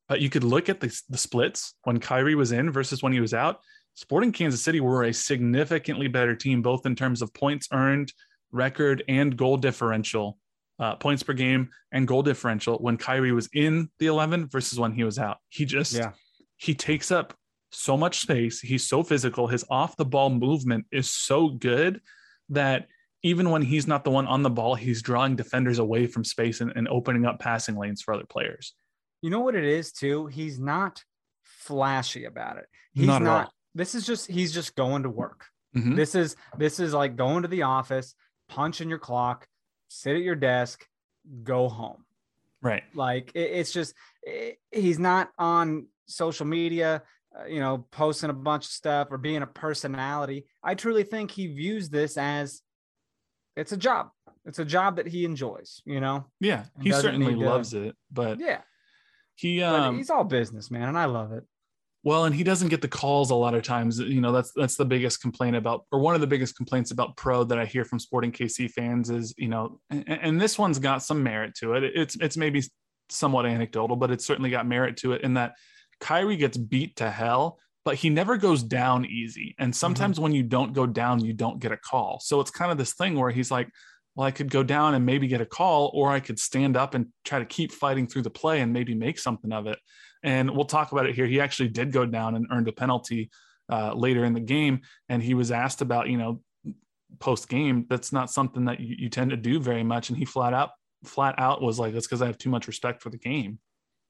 but 0.08 0.20
you 0.20 0.30
could 0.30 0.44
look 0.44 0.68
at 0.68 0.80
the, 0.80 0.96
the 1.08 1.18
splits 1.18 1.74
when 1.84 2.00
Khiry 2.00 2.34
was 2.34 2.52
in 2.52 2.70
versus 2.70 3.02
when 3.02 3.12
he 3.12 3.20
was 3.20 3.34
out. 3.34 3.60
Sporting 3.94 4.32
Kansas 4.32 4.62
City 4.62 4.80
were 4.80 5.04
a 5.04 5.12
significantly 5.12 6.08
better 6.08 6.34
team, 6.34 6.62
both 6.62 6.86
in 6.86 6.94
terms 6.94 7.22
of 7.22 7.34
points 7.34 7.68
earned, 7.72 8.12
record, 8.50 9.02
and 9.08 9.36
goal 9.36 9.56
differential, 9.56 10.38
uh, 10.78 10.96
points 10.96 11.22
per 11.22 11.32
game 11.32 11.68
and 11.92 12.08
goal 12.08 12.22
differential 12.22 12.78
when 12.78 12.96
Khiry 12.96 13.32
was 13.34 13.48
in 13.52 13.90
the 13.98 14.06
11 14.06 14.48
versus 14.48 14.78
when 14.78 14.92
he 14.92 15.04
was 15.04 15.18
out. 15.18 15.38
He 15.48 15.64
just, 15.64 15.92
Yeah. 15.92 16.12
he 16.56 16.74
takes 16.74 17.10
up 17.10 17.34
so 17.72 17.96
much 17.96 18.20
space. 18.20 18.60
He's 18.60 18.88
so 18.88 19.02
physical. 19.02 19.46
His 19.46 19.64
off 19.70 19.96
the 19.96 20.04
ball 20.04 20.30
movement 20.30 20.86
is 20.90 21.10
so 21.10 21.48
good 21.48 22.00
that 22.48 22.88
even 23.22 23.50
when 23.50 23.62
he's 23.62 23.86
not 23.86 24.04
the 24.04 24.10
one 24.10 24.26
on 24.26 24.42
the 24.42 24.50
ball, 24.50 24.74
he's 24.74 25.02
drawing 25.02 25.36
defenders 25.36 25.78
away 25.78 26.06
from 26.06 26.24
space 26.24 26.60
and, 26.60 26.72
and 26.74 26.88
opening 26.88 27.26
up 27.26 27.38
passing 27.38 27.76
lanes 27.76 28.02
for 28.02 28.14
other 28.14 28.26
players. 28.28 28.74
You 29.22 29.30
know 29.30 29.40
what 29.40 29.54
it 29.54 29.64
is 29.64 29.92
too? 29.92 30.26
He's 30.26 30.58
not 30.58 31.02
flashy 31.42 32.24
about 32.24 32.56
it. 32.56 32.66
He's 32.94 33.06
Not 33.06 33.22
not. 33.22 33.52
This 33.74 33.94
is 33.94 34.06
just 34.06 34.26
he's 34.28 34.52
just 34.52 34.74
going 34.74 35.02
to 35.04 35.10
work. 35.10 35.46
Mhm. 35.76 35.94
This 35.94 36.14
is 36.14 36.34
this 36.56 36.80
is 36.80 36.94
like 36.94 37.16
going 37.16 37.42
to 37.42 37.48
the 37.48 37.62
office, 37.62 38.14
punch 38.48 38.80
in 38.80 38.88
your 38.88 38.98
clock, 38.98 39.46
sit 39.88 40.16
at 40.16 40.22
your 40.22 40.34
desk, 40.34 40.84
go 41.42 41.68
home. 41.68 42.04
Right. 42.62 42.82
Like 42.94 43.30
it, 43.34 43.50
it's 43.52 43.72
just 43.72 43.94
it, 44.22 44.58
he's 44.72 44.98
not 44.98 45.30
on 45.38 45.86
social 46.06 46.46
media, 46.46 47.02
uh, 47.38 47.44
you 47.44 47.60
know, 47.60 47.86
posting 47.90 48.30
a 48.30 48.34
bunch 48.34 48.64
of 48.64 48.72
stuff 48.72 49.08
or 49.10 49.18
being 49.18 49.42
a 49.42 49.46
personality. 49.46 50.46
I 50.64 50.74
truly 50.74 51.04
think 51.04 51.30
he 51.30 51.46
views 51.46 51.88
this 51.88 52.16
as 52.16 52.62
it's 53.56 53.72
a 53.72 53.76
job. 53.76 54.10
It's 54.44 54.58
a 54.58 54.64
job 54.64 54.96
that 54.96 55.06
he 55.06 55.24
enjoys. 55.24 55.82
You 55.84 56.00
know. 56.00 56.26
Yeah. 56.40 56.64
He 56.80 56.92
certainly 56.92 57.34
to- 57.34 57.40
loves 57.40 57.74
it, 57.74 57.94
but 58.10 58.40
Yeah. 58.40 58.60
he, 59.34 59.60
But 59.60 59.80
um, 59.80 59.96
he's 59.96 60.10
all 60.10 60.24
business, 60.24 60.70
man, 60.70 60.88
and 60.88 60.98
I 60.98 61.04
love 61.06 61.32
it. 61.32 61.44
Well, 62.02 62.24
and 62.24 62.34
he 62.34 62.44
doesn't 62.44 62.68
get 62.68 62.80
the 62.80 62.88
calls 62.88 63.30
a 63.30 63.34
lot 63.34 63.52
of 63.54 63.62
times. 63.62 63.98
You 63.98 64.22
know, 64.22 64.32
that's 64.32 64.52
that's 64.56 64.76
the 64.76 64.86
biggest 64.86 65.20
complaint 65.20 65.54
about, 65.56 65.84
or 65.92 65.98
one 65.98 66.14
of 66.14 66.22
the 66.22 66.26
biggest 66.26 66.56
complaints 66.56 66.92
about 66.92 67.14
Pro 67.18 67.44
that 67.44 67.58
I 67.58 67.66
hear 67.66 67.84
from 67.84 67.98
Sporting 67.98 68.32
KC 68.32 68.70
fans 68.70 69.10
is, 69.10 69.34
you 69.36 69.48
know, 69.48 69.80
and, 69.90 70.08
and 70.08 70.40
this 70.40 70.58
one's 70.58 70.78
got 70.78 71.02
some 71.02 71.22
merit 71.22 71.54
to 71.56 71.74
it. 71.74 71.84
It's 71.84 72.16
it's 72.16 72.38
maybe 72.38 72.62
somewhat 73.10 73.44
anecdotal, 73.44 73.96
but 73.96 74.10
it's 74.10 74.24
certainly 74.26 74.48
got 74.48 74.66
merit 74.66 74.96
to 74.98 75.12
it 75.12 75.20
in 75.22 75.34
that 75.34 75.56
Khiry 76.00 76.38
gets 76.38 76.56
beat 76.56 76.96
to 76.96 77.10
hell, 77.10 77.58
but 77.84 77.96
he 77.96 78.10
never 78.10 78.36
goes 78.36 78.62
down 78.62 79.06
easy. 79.06 79.54
And 79.58 79.74
sometimes 79.74 80.20
when 80.20 80.32
you 80.32 80.42
don't 80.42 80.72
go 80.72 80.86
down, 80.86 81.24
you 81.24 81.32
don't 81.32 81.60
get 81.60 81.72
a 81.72 81.76
call. 81.76 82.20
So 82.22 82.40
it's 82.40 82.50
kind 82.50 82.70
of 82.70 82.78
this 82.78 82.94
thing 82.94 83.18
where 83.18 83.30
he's 83.30 83.50
like, 83.50 83.68
well, 84.14 84.26
I 84.26 84.32
could 84.32 84.50
go 84.50 84.62
down 84.62 84.94
and 84.94 85.06
maybe 85.06 85.28
get 85.28 85.40
a 85.40 85.46
call, 85.46 85.90
or 85.94 86.10
I 86.10 86.20
could 86.20 86.38
stand 86.38 86.76
up 86.76 86.94
and 86.94 87.06
try 87.24 87.38
to 87.38 87.44
keep 87.44 87.72
fighting 87.72 88.06
through 88.06 88.22
the 88.22 88.30
play 88.30 88.60
and 88.60 88.72
maybe 88.72 88.94
make 88.94 89.18
something 89.18 89.52
of 89.52 89.66
it. 89.66 89.78
And 90.22 90.50
we'll 90.50 90.66
talk 90.66 90.92
about 90.92 91.06
it 91.06 91.14
here. 91.14 91.26
He 91.26 91.40
actually 91.40 91.68
did 91.68 91.92
go 91.92 92.04
down 92.04 92.34
and 92.34 92.46
earned 92.50 92.68
a 92.68 92.72
penalty 92.72 93.30
uh, 93.72 93.94
later 93.94 94.24
in 94.24 94.34
the 94.34 94.40
game. 94.40 94.80
And 95.08 95.22
he 95.22 95.34
was 95.34 95.50
asked 95.50 95.80
about, 95.80 96.08
you 96.08 96.18
know, 96.18 96.42
post 97.18 97.48
game. 97.48 97.86
That's 97.88 98.12
not 98.12 98.30
something 98.30 98.66
that 98.66 98.80
you, 98.80 98.96
you 98.98 99.08
tend 99.08 99.30
to 99.30 99.36
do 99.36 99.60
very 99.60 99.84
much. 99.84 100.10
And 100.10 100.18
he 100.18 100.24
flat 100.24 100.52
out, 100.52 100.70
flat 101.04 101.36
out 101.38 101.62
was 101.62 101.78
like, 101.78 101.94
that's 101.94 102.06
because 102.06 102.20
I 102.20 102.26
have 102.26 102.36
too 102.36 102.50
much 102.50 102.66
respect 102.66 103.02
for 103.02 103.08
the 103.10 103.16
game. 103.16 103.58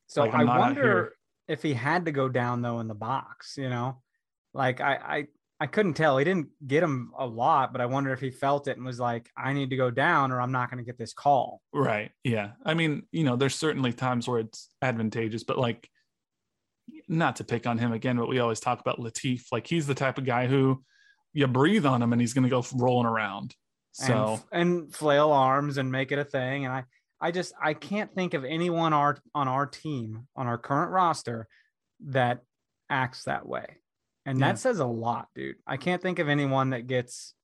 So 0.08 0.22
Like, 0.22 0.34
I'm 0.34 0.48
I 0.48 0.58
wonder 0.58 1.12
if 1.50 1.62
he 1.62 1.74
had 1.74 2.04
to 2.04 2.12
go 2.12 2.28
down 2.28 2.62
though 2.62 2.78
in 2.80 2.86
the 2.86 2.94
box, 2.94 3.56
you 3.56 3.68
know, 3.68 4.00
like 4.54 4.80
I, 4.80 4.94
I, 4.94 5.26
I 5.62 5.66
couldn't 5.66 5.94
tell. 5.94 6.16
He 6.16 6.24
didn't 6.24 6.48
get 6.66 6.82
him 6.82 7.12
a 7.18 7.26
lot, 7.26 7.72
but 7.72 7.80
I 7.80 7.86
wonder 7.86 8.12
if 8.12 8.20
he 8.20 8.30
felt 8.30 8.68
it 8.68 8.76
and 8.76 8.86
was 8.86 9.00
like, 9.00 9.28
I 9.36 9.52
need 9.52 9.70
to 9.70 9.76
go 9.76 9.90
down 9.90 10.32
or 10.32 10.40
I'm 10.40 10.52
not 10.52 10.70
going 10.70 10.78
to 10.78 10.84
get 10.84 10.96
this 10.96 11.12
call. 11.12 11.60
Right. 11.74 12.12
Yeah. 12.24 12.52
I 12.64 12.74
mean, 12.74 13.02
you 13.10 13.24
know, 13.24 13.36
there's 13.36 13.56
certainly 13.56 13.92
times 13.92 14.26
where 14.26 14.38
it's 14.38 14.70
advantageous, 14.80 15.44
but 15.44 15.58
like, 15.58 15.90
not 17.08 17.36
to 17.36 17.44
pick 17.44 17.66
on 17.66 17.78
him 17.78 17.92
again, 17.92 18.16
but 18.16 18.28
we 18.28 18.38
always 18.38 18.60
talk 18.60 18.80
about 18.80 18.98
Latif. 18.98 19.42
Like, 19.52 19.66
he's 19.66 19.86
the 19.86 19.94
type 19.94 20.18
of 20.18 20.24
guy 20.24 20.46
who 20.46 20.82
you 21.32 21.46
breathe 21.46 21.84
on 21.84 22.00
him 22.00 22.12
and 22.12 22.20
he's 22.20 22.32
going 22.32 22.44
to 22.44 22.48
go 22.48 22.64
rolling 22.74 23.06
around. 23.06 23.54
So, 23.92 24.40
and, 24.52 24.70
and 24.70 24.94
flail 24.94 25.32
arms 25.32 25.78
and 25.78 25.90
make 25.90 26.10
it 26.12 26.18
a 26.18 26.24
thing. 26.24 26.64
And 26.64 26.72
I, 26.72 26.84
I 27.20 27.30
just, 27.30 27.52
I 27.62 27.74
can't 27.74 28.12
think 28.14 28.34
of 28.34 28.44
anyone 28.44 28.92
our, 28.92 29.18
on 29.34 29.48
our 29.48 29.66
team, 29.66 30.26
on 30.36 30.46
our 30.46 30.58
current 30.58 30.90
roster 30.90 31.46
that 32.06 32.40
acts 32.88 33.24
that 33.24 33.46
way. 33.46 33.66
And 34.26 34.38
Yeah. 34.38 34.48
that 34.48 34.58
says 34.58 34.78
a 34.78 34.86
lot, 34.86 35.28
dude. 35.34 35.56
I 35.66 35.76
can't 35.76 36.00
think 36.00 36.18
of 36.18 36.28
anyone 36.28 36.70
that 36.70 36.86
gets 36.86 37.34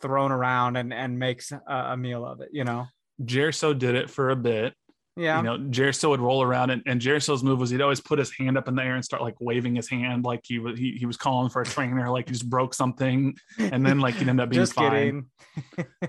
thrown 0.00 0.32
around 0.32 0.76
and, 0.76 0.92
and 0.92 1.18
makes 1.18 1.52
a, 1.52 1.62
a 1.68 1.96
meal 1.96 2.26
of 2.26 2.40
it, 2.40 2.50
you 2.52 2.64
know? 2.64 2.86
Gerso 3.22 3.78
did 3.78 3.94
it 3.94 4.10
for 4.10 4.30
a 4.30 4.36
bit. 4.36 4.74
Yeah. 5.16 5.36
You 5.36 5.42
know, 5.44 5.58
Gerso 5.58 6.08
would 6.08 6.20
roll 6.20 6.42
around 6.42 6.70
and, 6.70 6.82
and 6.86 7.00
Gerso's 7.00 7.44
move 7.44 7.60
was 7.60 7.70
he'd 7.70 7.80
always 7.80 8.00
put 8.00 8.18
his 8.18 8.32
hand 8.36 8.58
up 8.58 8.66
in 8.66 8.74
the 8.74 8.82
air 8.82 8.96
and 8.96 9.04
start 9.04 9.22
like 9.22 9.36
waving 9.40 9.76
his 9.76 9.88
hand 9.88 10.24
like 10.24 10.40
he 10.42 10.58
was 10.58 10.76
he, 10.76 10.96
he 10.98 11.06
was 11.06 11.16
calling 11.16 11.48
for 11.48 11.62
a 11.62 11.64
trainer, 11.64 12.10
like 12.10 12.26
he 12.26 12.32
just 12.32 12.50
broke 12.50 12.74
something, 12.74 13.36
and 13.58 13.86
then 13.86 14.00
like 14.00 14.16
he'd 14.16 14.28
end 14.28 14.40
up 14.40 14.48
being 14.48 14.60
just 14.62 14.72
fine. 14.74 15.26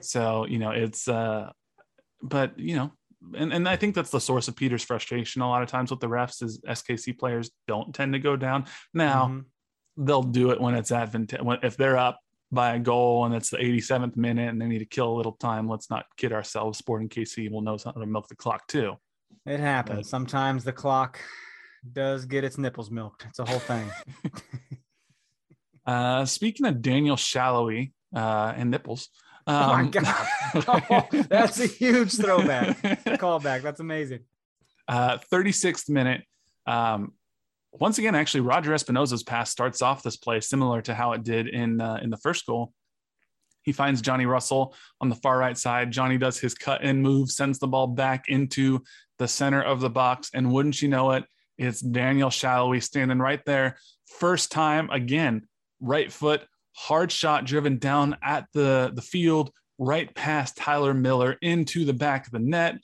So, 0.02 0.46
you 0.48 0.58
know, 0.58 0.72
it's 0.72 1.08
uh 1.08 1.52
but 2.22 2.58
you 2.60 2.76
know, 2.76 2.92
and, 3.36 3.52
and 3.54 3.68
I 3.68 3.76
think 3.76 3.96
that's 3.96 4.12
the 4.12 4.20
source 4.20 4.48
of 4.48 4.56
Peter's 4.56 4.84
frustration 4.84 5.42
a 5.42 5.48
lot 5.50 5.64
of 5.64 5.70
times 5.70 5.92
with 5.92 6.00
the 6.00 6.08
refs 6.08 6.44
is 6.44 6.60
SKC 6.62 7.18
players 7.18 7.50
don't 7.68 7.94
tend 7.94 8.14
to 8.14 8.20
go 8.20 8.36
down. 8.36 8.66
Now 8.94 9.28
Mhm. 9.28 9.46
they'll 9.98 10.24
do 10.24 10.52
it 10.52 10.62
when 10.62 10.76
it's 10.76 10.92
advantageous 10.92 11.46
if 11.64 11.78
they're 11.78 11.98
up 11.98 12.20
by 12.52 12.76
a 12.76 12.80
goal 12.80 13.26
and 13.26 13.34
it's 13.34 13.50
the 13.50 13.58
87th 13.58 14.16
minute 14.16 14.50
and 14.50 14.62
they 14.62 14.68
need 14.68 14.80
to 14.80 14.86
kill 14.86 15.12
a 15.12 15.16
little 15.18 15.34
time. 15.34 15.68
Let's 15.68 15.90
not 15.90 16.06
kid 16.18 16.32
ourselves. 16.34 16.78
Sporting 16.78 17.10
KC 17.10 17.50
will 17.52 17.62
know 17.62 17.78
how 17.84 17.92
to 17.92 18.06
milk 18.06 18.28
the 18.28 18.36
clock 18.36 18.68
too. 18.68 18.94
It 19.46 19.60
happens. 19.60 19.98
But- 20.02 20.06
Sometimes 20.06 20.64
the 20.64 20.72
clock 20.74 21.20
does 21.92 22.26
get 22.26 22.44
its 22.44 22.58
nipples 22.58 22.92
milked. 22.92 23.26
It's 23.30 23.40
a 23.40 23.46
whole 23.46 23.60
thing. 23.60 23.90
Uh, 25.86 26.26
speaking 26.26 26.66
of 26.66 26.82
Daniel 26.82 27.16
Sallói 27.16 27.92
uh, 28.16 28.54
and 28.56 28.72
nipples. 28.72 29.10
Oh 29.48 29.68
my 29.68 29.82
um, 29.82 29.92
God. 29.92 30.28
Oh, 30.68 31.08
that's 31.30 31.60
a 31.60 31.68
huge 31.68 32.16
throwback. 32.16 32.82
Callback. 32.82 33.62
That's 33.62 33.80
amazing. 33.80 34.22
uh, 34.88 35.20
36th 35.32 35.90
minute. 35.90 36.24
Um, 36.66 37.14
once 37.72 37.98
again, 37.98 38.16
actually, 38.16 38.42
Roger 38.42 38.72
Espinoza's 38.72 39.24
pass 39.24 39.50
starts 39.50 39.82
off 39.82 40.02
this 40.02 40.18
play 40.18 40.40
similar 40.40 40.82
to 40.84 40.96
how 40.96 41.12
it 41.12 41.24
did 41.24 41.48
in 41.48 41.82
uh, 41.82 42.00
in 42.02 42.10
the 42.10 42.18
first 42.18 42.46
goal. 42.46 42.74
He 43.64 43.72
finds 43.72 44.02
Johnny 44.02 44.26
Russell 44.26 44.76
on 45.02 45.10
the 45.10 45.16
far 45.16 45.38
right 45.38 45.58
side. 45.58 45.92
Johnny 45.92 46.18
does 46.18 46.40
his 46.40 46.54
cut 46.54 46.82
and 46.84 47.02
move, 47.02 47.32
sends 47.32 47.60
the 47.60 47.68
ball 47.68 47.88
back 47.88 48.26
into 48.28 48.84
the 49.18 49.28
center 49.28 49.62
of 49.62 49.82
the 49.82 49.90
box, 49.90 50.30
and 50.34 50.52
wouldn't 50.52 50.82
you 50.82 50.88
know 50.88 51.12
it, 51.12 51.26
it's 51.58 51.82
Daniel 51.82 52.30
Sallói 52.30 52.82
standing 52.82 53.20
right 53.20 53.44
there. 53.46 53.78
First 54.20 54.52
time 54.52 54.90
again, 54.90 55.48
right 55.80 56.12
foot, 56.12 56.46
hard 56.76 57.12
shot 57.12 57.46
driven 57.46 57.78
down 57.78 58.18
at 58.22 58.46
the 58.54 58.92
the 58.94 59.02
field, 59.02 59.52
right 59.78 60.14
past 60.14 60.58
Tyler 60.58 60.94
Miller 60.94 61.38
into 61.42 61.86
the 61.86 61.94
back 61.94 62.26
of 62.28 62.32
the 62.34 62.40
net 62.40 62.76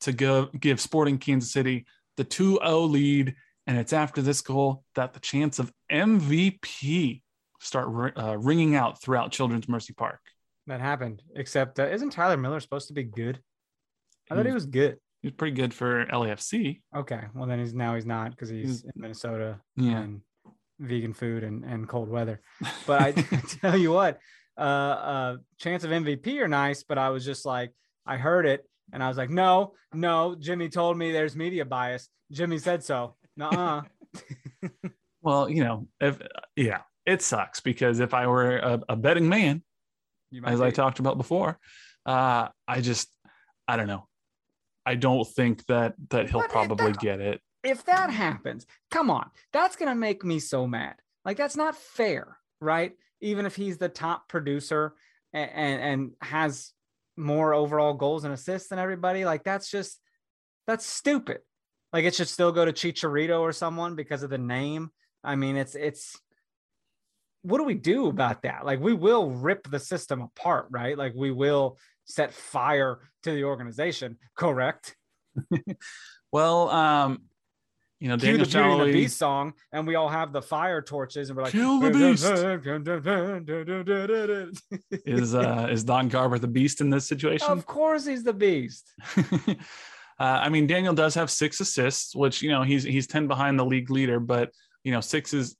to 0.00 0.12
go 0.12 0.46
give 0.58 0.80
Sporting 0.80 1.18
Kansas 1.18 1.52
City 1.52 1.84
the 2.16 2.24
2-0 2.24 2.90
lead. 2.90 3.34
And 3.66 3.78
it's 3.78 3.92
after 3.92 4.22
this 4.22 4.40
goal 4.40 4.82
that 4.94 5.12
the 5.12 5.20
chance 5.20 5.58
of 5.58 5.72
MVP 5.90 7.22
start 7.60 8.14
uh, 8.18 8.36
ringing 8.38 8.74
out 8.74 9.00
throughout 9.02 9.30
Children's 9.32 9.68
Mercy 9.68 9.92
Park. 9.92 10.20
That 10.66 10.80
happened. 10.80 11.22
Except, 11.36 11.78
uh, 11.78 11.86
isn't 11.88 12.10
Tyler 12.10 12.36
Miller 12.36 12.60
supposed 12.60 12.88
to 12.88 12.94
be 12.94 13.04
good? 13.04 13.40
I 14.30 14.34
thought 14.34 14.44
he 14.46 14.50
He 14.50 14.54
was 14.54 14.66
good. 14.66 14.98
He 15.22 15.28
was 15.28 15.34
pretty 15.34 15.54
good 15.54 15.74
for 15.74 16.06
LAFC. 16.06 16.80
Okay. 16.96 17.20
Well, 17.34 17.46
then 17.46 17.58
he's 17.58 17.74
now 17.74 17.94
he's 17.94 18.06
not 18.06 18.30
because 18.30 18.48
he's 18.48 18.66
He's- 18.66 18.84
in 18.84 18.92
Minnesota 18.96 19.60
Yeah. 19.76 19.98
and 19.98 20.20
vegan 20.80 21.12
food 21.14 21.44
and, 21.44 21.64
and 21.64 21.88
cold 21.88 22.08
weather. 22.08 22.40
But 22.86 23.16
I 23.32 23.42
tell 23.60 23.76
you 23.76 23.92
what, 23.92 24.18
uh, 24.58 24.60
uh, 24.60 25.36
chance 25.58 25.84
of 25.84 25.90
MVP 25.90 26.38
are 26.40 26.48
nice, 26.48 26.82
but 26.82 26.98
I 26.98 27.10
was 27.10 27.24
just 27.24 27.46
like, 27.46 27.72
I 28.06 28.16
heard 28.16 28.46
it 28.46 28.64
and 28.92 29.02
I 29.02 29.08
was 29.08 29.16
like, 29.16 29.30
no, 29.30 29.74
no. 29.94 30.34
Jimmy 30.38 30.68
told 30.68 30.96
me 30.98 31.12
there's 31.12 31.36
media 31.36 31.64
bias. 31.64 32.08
Jimmy 32.32 32.58
said 32.58 32.82
so. 32.82 33.14
Nuh-uh. 33.36 33.82
Well, 35.22 35.50
you 35.50 35.62
know, 35.64 35.86
if 36.00 36.18
yeah, 36.56 36.80
it 37.04 37.20
sucks 37.20 37.60
because 37.60 38.00
if 38.00 38.14
I 38.14 38.26
were 38.26 38.56
a, 38.56 38.80
a 38.88 38.96
betting 38.96 39.28
man, 39.28 39.62
You 40.30 40.40
might 40.40 40.52
as 40.52 40.62
I 40.62 40.70
talked 40.70 40.98
about 40.98 41.18
before, 41.18 41.58
uh, 42.06 42.48
I 42.66 42.80
just 42.80 43.08
I 43.68 43.76
don't 43.76 43.86
know. 43.86 44.08
I 44.86 44.94
don't 44.94 45.26
think 45.28 45.66
that 45.66 45.92
that 46.08 46.30
he'll 46.30 46.40
But 46.40 46.46
it- 46.46 46.50
probably 46.52 46.92
that- 46.92 47.00
get 47.00 47.20
it. 47.20 47.40
If 47.62 47.84
that 47.84 48.10
happens, 48.10 48.66
come 48.90 49.10
on, 49.10 49.30
that's 49.52 49.76
gonna 49.76 49.94
make 49.94 50.24
me 50.24 50.38
so 50.38 50.66
mad. 50.66 50.94
Like 51.24 51.36
that's 51.36 51.56
not 51.56 51.76
fair, 51.76 52.36
right? 52.60 52.92
Even 53.20 53.46
if 53.46 53.56
he's 53.56 53.78
the 53.78 53.88
top 53.88 54.28
producer 54.28 54.94
and 55.32 55.50
and, 55.52 55.82
and 55.82 56.10
has 56.22 56.72
more 57.16 57.52
overall 57.52 57.94
goals 57.94 58.24
and 58.24 58.32
assists 58.32 58.68
than 58.68 58.78
everybody, 58.78 59.24
like 59.24 59.44
that's 59.44 59.70
just 59.70 60.00
that's 60.66 60.86
stupid. 60.86 61.38
Like 61.92 62.04
it 62.04 62.14
should 62.14 62.28
still 62.28 62.52
go 62.52 62.64
to 62.64 62.72
Chicharito 62.72 63.40
or 63.40 63.52
someone 63.52 63.96
because 63.96 64.22
of 64.22 64.30
the 64.30 64.38
name. 64.38 64.90
I 65.22 65.36
mean, 65.36 65.56
it's 65.56 65.74
it's 65.74 66.18
what 67.42 67.58
do 67.58 67.64
we 67.64 67.74
do 67.74 68.06
about 68.08 68.42
that? 68.42 68.64
Like 68.64 68.80
we 68.80 68.92
will 68.92 69.30
rip 69.30 69.68
the 69.70 69.78
system 69.78 70.22
apart, 70.22 70.66
right? 70.70 70.96
Like 70.96 71.14
we 71.14 71.30
will 71.30 71.78
set 72.04 72.32
fire 72.32 73.00
to 73.22 73.32
the 73.32 73.44
organization, 73.44 74.18
correct? 74.34 74.96
Well, 76.32 76.68
um, 76.70 77.22
you 78.00 78.08
know, 78.08 78.16
cue 78.16 78.28
Daniel 78.28 78.46
the 78.46 78.50
Beauty 78.50 78.58
and 78.64 78.80
the 78.80 78.84
Shallowy, 78.84 78.92
Beast 78.92 79.18
song, 79.18 79.52
and 79.72 79.86
we 79.86 79.94
all 79.94 80.08
have 80.08 80.32
the 80.32 80.40
fire 80.40 80.80
torches, 80.80 81.28
and 81.28 81.36
we're 81.36 81.44
like, 81.44 81.52
Kill 81.52 81.78
the 81.78 81.90
beast. 81.90 82.24
is 85.04 85.34
uh 85.34 85.68
is 85.70 85.84
Don 85.84 86.08
Garber 86.08 86.38
the 86.38 86.48
beast 86.48 86.80
in 86.80 86.88
this 86.88 87.06
situation? 87.06 87.50
of 87.50 87.66
course, 87.66 88.06
he's 88.06 88.24
the 88.24 88.32
beast. 88.32 88.94
uh, 89.16 89.54
I 90.18 90.48
mean, 90.48 90.66
Daniel 90.66 90.94
does 90.94 91.14
have 91.14 91.30
six 91.30 91.60
assists, 91.60 92.16
which 92.16 92.40
you 92.40 92.48
know 92.48 92.62
he's 92.62 92.84
he's 92.84 93.06
ten 93.06 93.28
behind 93.28 93.58
the 93.58 93.66
league 93.66 93.90
leader, 93.90 94.18
but 94.18 94.50
you 94.82 94.92
know 94.92 95.02
six 95.02 95.34
is 95.34 95.56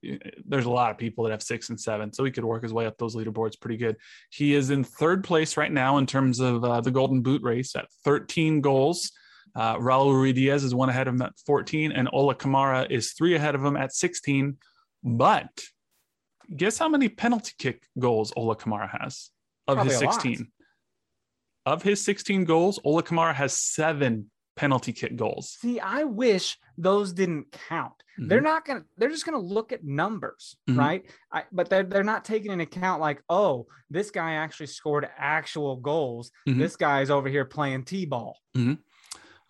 there's 0.46 0.64
a 0.64 0.70
lot 0.70 0.90
of 0.90 0.96
people 0.96 1.24
that 1.24 1.30
have 1.32 1.42
six 1.42 1.68
and 1.68 1.78
seven, 1.78 2.10
so 2.10 2.24
he 2.24 2.30
could 2.30 2.46
work 2.46 2.62
his 2.62 2.72
way 2.72 2.86
up 2.86 2.96
those 2.96 3.14
leaderboards 3.14 3.60
pretty 3.60 3.76
good. 3.76 3.96
He 4.30 4.54
is 4.54 4.70
in 4.70 4.82
third 4.82 5.24
place 5.24 5.58
right 5.58 5.70
now 5.70 5.98
in 5.98 6.06
terms 6.06 6.40
of 6.40 6.64
uh, 6.64 6.80
the 6.80 6.90
Golden 6.90 7.20
Boot 7.20 7.42
race 7.42 7.76
at 7.76 7.86
13 8.04 8.62
goals. 8.62 9.12
Uh, 9.54 9.76
Raul 9.76 10.12
Ruidíaz 10.12 10.64
is 10.64 10.74
one 10.74 10.88
ahead 10.88 11.08
of 11.08 11.14
him 11.14 11.22
at 11.22 11.32
14, 11.46 11.92
and 11.92 12.08
Ola 12.12 12.34
Kamara 12.34 12.90
is 12.90 13.12
three 13.12 13.34
ahead 13.34 13.54
of 13.54 13.64
him 13.64 13.76
at 13.76 13.92
16. 13.92 14.56
But 15.02 15.48
guess 16.54 16.78
how 16.78 16.88
many 16.88 17.08
penalty 17.08 17.52
kick 17.58 17.82
goals 17.98 18.32
Ola 18.36 18.56
Kamara 18.56 18.88
has 19.00 19.30
of 19.66 19.78
his 19.78 19.98
Probably 19.98 20.06
lot. 20.06 20.14
16? 20.22 20.52
Of 21.66 21.82
his 21.82 22.04
16 22.04 22.44
goals, 22.44 22.78
Ola 22.84 23.02
Kamara 23.02 23.34
has 23.34 23.52
seven 23.52 24.30
penalty 24.56 24.92
kick 24.92 25.16
goals. 25.16 25.56
See, 25.60 25.78
I 25.80 26.04
wish 26.04 26.58
those 26.76 27.12
didn't 27.12 27.52
count. 27.68 27.92
They're 28.18 28.40
not 28.42 28.66
gonna. 28.66 28.84
They're 28.98 29.08
just 29.08 29.24
gonna 29.24 29.38
look 29.38 29.72
at 29.72 29.82
numbers, 29.82 30.54
Mhm. 30.68 30.76
right? 30.76 31.10
I, 31.32 31.44
but 31.52 31.70
they're 31.70 31.84
they're 31.84 32.04
not 32.04 32.22
taking 32.22 32.50
into 32.52 32.64
account 32.64 33.00
like, 33.00 33.22
oh, 33.30 33.66
this 33.88 34.10
guy 34.10 34.32
actually 34.32 34.66
scored 34.66 35.08
actual 35.16 35.76
goals. 35.76 36.30
Mhm. 36.46 36.58
This 36.58 36.76
guy's 36.76 37.08
over 37.08 37.30
here 37.30 37.46
playing 37.46 37.84
t-ball. 37.84 38.36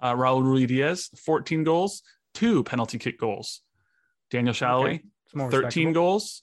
Uh, 0.00 0.14
Raul 0.14 0.42
Ruidíaz, 0.42 1.16
14 1.18 1.64
goals, 1.64 2.02
two 2.34 2.64
penalty 2.64 2.98
kick 2.98 3.18
goals. 3.18 3.62
Daniel 4.30 4.54
Sallói, 4.54 5.00
Okay, 5.36 5.50
13 5.50 5.92
goals, 5.92 6.42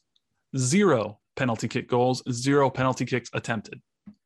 zero 0.56 1.20
penalty 1.36 1.68
kick 1.68 1.88
goals, 1.90 2.22
zero 2.32 2.70
penalty 2.70 3.06
kicks 3.06 3.30
attempted. 3.34 3.82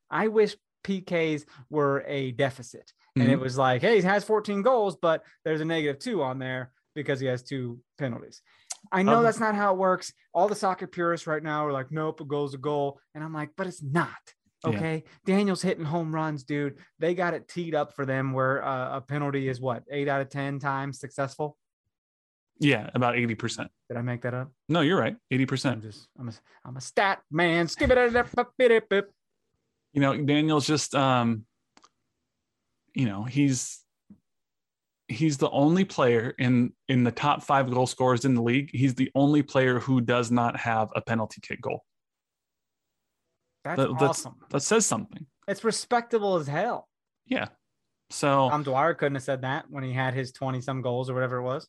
I 0.09 0.27
wish 0.27 0.55
PKs 0.83 1.45
were 1.69 2.03
a 2.07 2.31
deficit. 2.31 2.91
And 3.17 3.29
it 3.29 3.37
Mhm. 3.37 3.41
was 3.41 3.57
like, 3.57 3.81
hey, 3.81 3.97
he 3.97 4.01
has 4.03 4.23
14 4.23 4.61
goals, 4.61 4.95
but 4.95 5.23
there's 5.43 5.59
a 5.61 5.65
negative 5.65 5.99
two 5.99 6.23
on 6.23 6.39
there 6.39 6.71
because 6.95 7.19
he 7.19 7.27
has 7.27 7.43
two 7.43 7.81
penalties. 7.97 8.41
I 8.91 9.03
know 9.03 9.17
Um, 9.17 9.23
that's 9.23 9.39
not 9.39 9.53
how 9.53 9.73
it 9.73 9.77
works. 9.77 10.13
All 10.33 10.47
the 10.47 10.55
soccer 10.55 10.87
purists 10.87 11.27
right 11.27 11.43
now 11.43 11.65
are 11.67 11.71
like, 11.73 11.91
nope, 11.91 12.21
a 12.21 12.25
goal's 12.25 12.53
a 12.53 12.57
goal. 12.57 12.99
And 13.13 13.23
I'm 13.23 13.33
like, 13.33 13.49
but 13.57 13.67
it's 13.67 13.81
not. 13.83 14.33
Yeah. 14.63 14.69
Okay. 14.69 15.04
Daniel's 15.26 15.62
hitting 15.62 15.86
home 15.86 16.13
runs, 16.13 16.43
dude. 16.43 16.78
They 17.00 17.15
got 17.15 17.34
it 17.34 17.47
teed 17.47 17.74
up 17.74 17.95
for 17.95 18.06
them 18.06 18.34
where 18.34 18.63
uh, 18.63 18.97
a 18.97 19.02
penalty 19.02 19.47
is 19.47 19.60
what, 19.60 19.84
eight 19.89 20.08
out 20.08 20.21
of 20.21 20.30
10 20.30 20.60
times 20.60 21.00
successful? 21.00 21.58
Yeah, 22.60 22.89
about 22.93 23.15
80%. 23.15 23.67
Did 23.89 23.97
I 23.97 24.02
make 24.02 24.21
that 24.21 24.36
up? 24.36 24.52
No, 24.69 24.82
you're 24.82 25.00
right. 25.00 25.15
I'm 25.32 25.39
80%. 25.39 25.82
just, 25.82 26.08
I'm 26.19 26.30
a, 26.30 26.34
I'm 26.63 26.78
a 26.78 26.82
stat 26.82 27.21
man. 27.32 27.67
Skip 27.67 27.89
it. 27.89 29.06
You 29.93 30.02
know, 30.02 30.15
Daniel's 30.15 30.67
just, 30.67 30.93
um, 30.93 31.45
you 32.93 33.08
know, 33.08 33.24
he's, 33.24 33.80
he's 35.08 35.38
the 35.38 35.50
only 35.50 35.84
player 35.84 36.34
in 36.39 36.71
in 36.88 37.04
the 37.04 37.12
top 37.12 37.43
five 37.43 37.69
goal 37.69 37.86
scorers 37.86 38.24
in 38.24 38.34
the 38.34 38.41
league. 38.41 38.69
He's 38.71 38.95
the 38.95 39.12
only 39.13 39.43
player 39.43 39.80
who 39.80 40.00
does 40.00 40.32
not 40.32 40.58
have 40.58 40.89
a 40.95 41.02
penalty 41.02 41.41
kick 41.41 41.62
goal. 41.62 41.84
That's 43.63 43.78
That- 43.78 43.89
that's- 43.93 44.10
awesome. 44.10 44.36
That 44.50 44.62
says 44.62 44.86
something. 44.86 45.26
It's 45.47 45.63
respectable 45.63 46.36
as 46.36 46.47
hell. 46.47 46.88
Yeah. 47.26 47.47
So 48.10 48.50
Dom 48.50 48.63
Dwyer 48.63 48.93
couldn't 48.93 49.15
have 49.15 49.24
said 49.24 49.41
that 49.41 49.65
when 49.69 49.84
he 49.84 49.93
had 49.93 50.13
his 50.13 50.32
20 50.32 50.62
some 50.62 50.82
goals 50.82 51.10
or 51.10 51.13
whatever 51.13 51.38
it 51.38 51.43
was. 51.43 51.67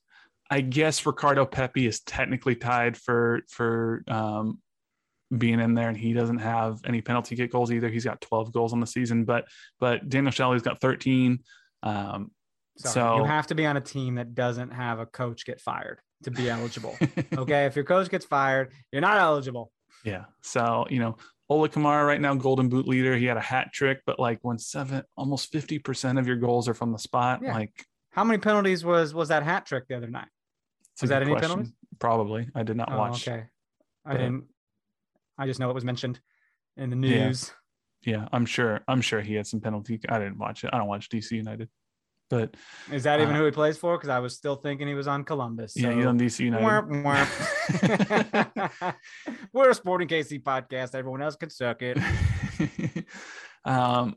I 0.51 0.61
guess 0.61 1.07
Ricardo 1.07 1.47
Pepi 1.47 1.87
is 1.87 2.01
technically 2.01 2.57
tied 2.57 2.97
for 2.97 3.41
for 3.49 4.03
um, 4.09 4.61
being 5.37 5.61
in 5.61 5.75
there, 5.75 5.89
and 5.89 5.97
he 5.97 6.13
doesn't 6.13 6.39
have 6.39 6.81
any 6.85 7.01
penalty 7.01 7.37
kick 7.37 7.53
goals 7.53 7.73
either. 7.73 7.89
He's 7.89 8.05
got 8.05 8.21
12 8.21 8.53
goals 8.53 8.73
on 8.73 8.81
the 8.81 8.87
season, 8.87 9.25
but 9.25 9.47
but 9.81 10.09
Daniel 10.09 10.33
Sallói's 10.33 10.63
got 10.63 10.81
13. 10.81 11.39
Um, 11.83 12.31
Sorry, 12.79 12.93
So- 12.95 13.17
you 13.19 13.25
have 13.25 13.47
to 13.49 13.55
be 13.55 13.67
on 13.67 13.77
a 13.77 13.81
team 13.83 14.15
that 14.17 14.35
doesn't 14.35 14.71
have 14.71 14.99
a 14.99 15.07
coach 15.07 15.45
get 15.45 15.61
fired 15.61 16.01
to 16.25 16.31
be 16.31 16.49
eligible. 16.51 16.97
okay. 17.37 17.67
If 17.67 17.77
your 17.77 17.85
coach 17.85 18.09
gets 18.11 18.25
fired, 18.25 18.73
you're 18.91 19.03
not 19.03 19.19
eligible. 19.19 19.71
yeah. 20.05 20.25
So 20.43 20.87
you 20.91 20.99
know, 20.99 21.17
Ola 21.53 21.69
Kamara 21.69 22.07
right 22.07 22.21
now, 22.21 22.35
Golden 22.35 22.69
Boot 22.69 22.89
leader. 22.89 23.15
He 23.17 23.27
had 23.27 23.37
a 23.37 23.41
hat 23.41 23.73
trick, 23.73 24.01
but 24.07 24.19
like 24.19 24.39
when 24.43 24.59
seven, 24.59 25.03
almost 25.17 25.53
50 25.53 25.79
percent 25.79 26.19
of 26.19 26.27
your 26.27 26.37
goals 26.37 26.69
are 26.69 26.75
from 26.75 26.93
the 26.93 26.99
spot, 26.99 27.41
Yeah. 27.43 27.53
like 27.55 27.85
How 28.11 28.25
many 28.25 28.39
penalties 28.39 28.85
was 28.85 29.13
was 29.15 29.29
that 29.29 29.43
hat 29.43 29.67
trick 29.67 29.87
the 29.89 29.97
other 29.97 30.09
night? 30.09 30.29
Was 31.01 31.11
that 31.11 31.23
any 31.23 31.33
question. 31.33 31.51
penalties? 31.51 31.73
Probably. 31.99 32.49
I 32.55 32.63
did 32.63 32.77
not 32.77 32.91
Oh, 32.93 32.99
watch. 32.99 33.29
okay. 33.29 33.45
I 34.05 34.13
didn't. 34.15 34.45
I 35.39 35.47
just 35.47 35.61
know 35.61 35.69
it 35.71 35.75
was 35.75 35.85
mentioned 35.85 36.21
in 36.77 36.91
the 36.91 37.09
Yeah. 37.09 37.27
news. 37.29 37.53
Yeah, 38.05 38.29
I'm 38.33 38.47
sure. 38.47 38.81
I'm 38.89 39.01
sure 39.01 39.21
he 39.21 39.35
had 39.35 39.47
some 39.47 39.61
penalty. 39.61 40.01
I 40.09 40.19
didn't 40.19 40.39
watch 40.39 40.65
it. 40.65 40.71
I 40.73 40.79
don't 40.79 40.89
watch 40.89 41.09
DC 41.09 41.37
United, 41.37 41.69
but 42.33 42.57
Is 42.91 43.03
that 43.03 43.21
even 43.21 43.35
Uh, 43.35 43.39
who 43.41 43.45
he 43.45 43.51
plays 43.51 43.77
for? 43.77 43.99
Because 43.99 44.09
I 44.09 44.19
was 44.19 44.35
still 44.35 44.57
thinking 44.57 44.89
he 44.89 44.95
was 44.95 45.07
on 45.07 45.23
Columbus. 45.23 45.75
yeah, 45.77 45.93
he's 45.93 46.07
on 46.07 46.19
DC 46.19 46.41
United. 46.41 46.65
We're 49.53 49.69
a 49.69 49.75
Sporting 49.75 50.09
KC 50.09 50.43
podcast. 50.43 50.95
Everyone 50.95 51.21
else 51.21 51.37
can 51.37 51.51
suck 51.51 51.83
it. 51.83 51.99
um, 53.67 54.17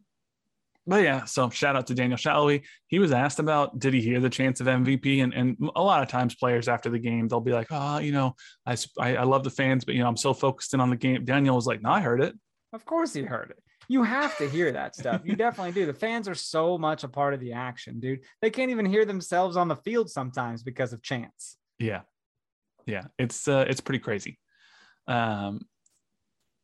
but 0.88 1.04
yeah, 1.04 1.26
so 1.26 1.50
shout 1.50 1.76
out 1.76 1.88
to 1.88 1.94
Daniel 1.94 2.18
Sallói. 2.18 2.64
He 2.88 3.00
was 3.00 3.12
asked 3.12 3.40
about 3.40 3.80
did 3.80 3.94
he 3.94 4.00
hear 4.00 4.22
the 4.22 4.30
chance 4.30 4.62
of 4.62 4.68
MVP, 4.68 5.22
and 5.22 5.34
and 5.34 5.58
a 5.76 5.84
lot 5.84 6.02
of 6.02 6.08
times 6.08 6.36
players 6.36 6.70
after 6.70 6.90
the 6.90 7.00
game 7.00 7.28
they'll 7.28 7.42
be 7.42 7.52
like, 7.52 7.68
oh, 7.70 7.98
you 7.98 8.14
know, 8.14 8.34
I 8.66 8.78
I 8.98 9.26
love 9.26 9.44
the 9.44 9.50
fans, 9.50 9.84
but 9.84 9.94
you 9.94 10.02
know 10.02 10.08
I'm 10.08 10.16
so 10.16 10.34
focused 10.34 10.74
in 10.74 10.80
on 10.80 10.90
the 10.90 10.96
game. 10.96 11.26
Daniel 11.26 11.58
was 11.58 11.66
like, 11.66 11.82
no, 11.82 11.90
I 11.90 12.00
heard 12.00 12.22
it. 12.22 12.34
Of 12.72 12.86
course 12.86 13.14
he 13.14 13.24
heard 13.24 13.50
it. 13.50 13.62
You 13.88 14.04
have 14.04 14.38
to 14.38 14.50
hear 14.50 14.72
that 14.72 14.96
stuff. 14.96 15.22
You 15.26 15.36
definitely 15.36 15.74
do. 15.74 15.86
The 15.86 15.94
fans 15.94 16.28
are 16.28 16.36
so 16.36 16.78
much 16.78 17.04
a 17.04 17.08
part 17.08 17.34
of 17.34 17.40
the 17.40 17.54
action, 17.54 18.00
dude. 18.00 18.22
They 18.42 18.50
can't 18.50 18.72
even 18.72 18.86
hear 18.86 19.06
themselves 19.06 19.58
on 19.58 19.68
the 19.68 19.76
field 19.76 20.10
sometimes 20.10 20.64
because 20.64 20.94
of 20.94 21.02
chance. 21.02 21.58
Yeah, 21.80 22.02
yeah, 22.86 23.04
it's 23.18 23.48
uh, 23.48 23.66
it's 23.68 23.82
pretty 23.82 24.00
crazy. 24.00 24.40
Um, 25.08 25.62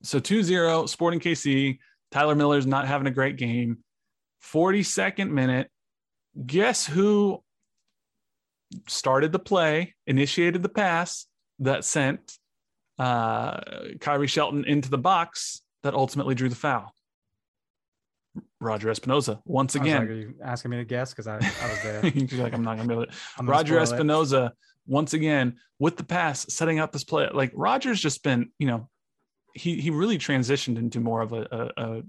so 0.04 0.20
2-0 0.20 0.90
Sporting 0.90 1.20
KC. 1.20 1.78
Tyler 2.12 2.36
Miller's 2.36 2.68
not 2.68 2.88
having 2.88 3.08
a 3.08 3.12
great 3.12 3.38
game. 3.38 3.80
42nd 4.44 5.30
minute. 5.30 5.70
Guess 6.46 6.86
who 6.86 7.44
started 8.88 9.32
the 9.32 9.40
play, 9.40 9.96
initiated 10.08 10.64
the 10.64 10.70
pass 10.70 11.28
that 11.60 11.86
sent 11.86 12.38
uh, 12.98 13.60
Khiry 14.00 14.28
Shelton 14.28 14.66
into 14.66 14.90
the 14.90 14.98
box 14.98 15.62
that 15.84 15.94
ultimately 15.94 16.36
drew 16.36 16.50
the 16.50 16.56
foul? 16.56 16.94
Roger 18.62 18.90
Espinoza 18.90 19.42
once 19.44 19.76
like, 19.76 19.84
again. 19.84 20.04
are 20.04 20.14
you 20.14 20.36
asking 20.44 20.72
me 20.72 20.78
to 20.78 20.86
guess? 20.86 21.12
Because 21.12 21.28
I, 21.28 21.36
I 21.36 21.70
was 21.70 21.84
there. 21.84 22.06
You're 22.16 22.44
like, 22.44 22.54
I'm 22.54 22.64
not 22.64 22.78
gonna 22.78 22.88
be 22.88 22.94
able 22.94 23.06
to. 23.08 23.14
Roger 23.44 23.78
it. 23.80 23.82
Espinoza 23.82 24.52
once 24.86 25.14
again 25.14 25.58
with 25.80 25.98
the 25.98 26.04
pass, 26.04 26.46
setting 26.54 26.80
up 26.80 26.92
this 26.92 27.04
play. 27.04 27.28
Like 27.34 27.52
Roger's 27.56 28.00
just 28.00 28.24
been, 28.24 28.52
you 28.60 28.68
know, 28.68 28.88
he 29.56 29.82
he 29.82 29.90
really 29.90 30.18
transitioned 30.18 30.78
into 30.78 31.00
more 31.00 31.22
of 31.22 31.34
a, 31.34 31.72
a, 31.76 31.84
a 31.84 32.04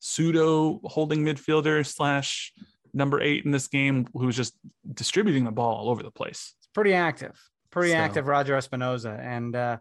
pseudo 0.00 0.80
holding 0.84 1.24
midfielder 1.24 1.84
slash 1.86 2.52
number 2.92 3.20
eight 3.20 3.44
in 3.44 3.50
this 3.50 3.66
game, 3.66 4.06
who's 4.12 4.36
just 4.36 4.54
distributing 4.92 5.44
the 5.44 5.50
ball 5.50 5.76
all 5.76 5.88
over 5.88 6.02
the 6.02 6.10
place. 6.10 6.54
It's 6.58 6.68
pretty 6.74 6.92
active, 6.92 7.40
pretty 7.70 7.92
So- 7.92 7.98
active. 7.98 8.26
Roger 8.28 8.56
Espinoza, 8.56 9.18
and 9.18 9.56
uh, 9.56 9.78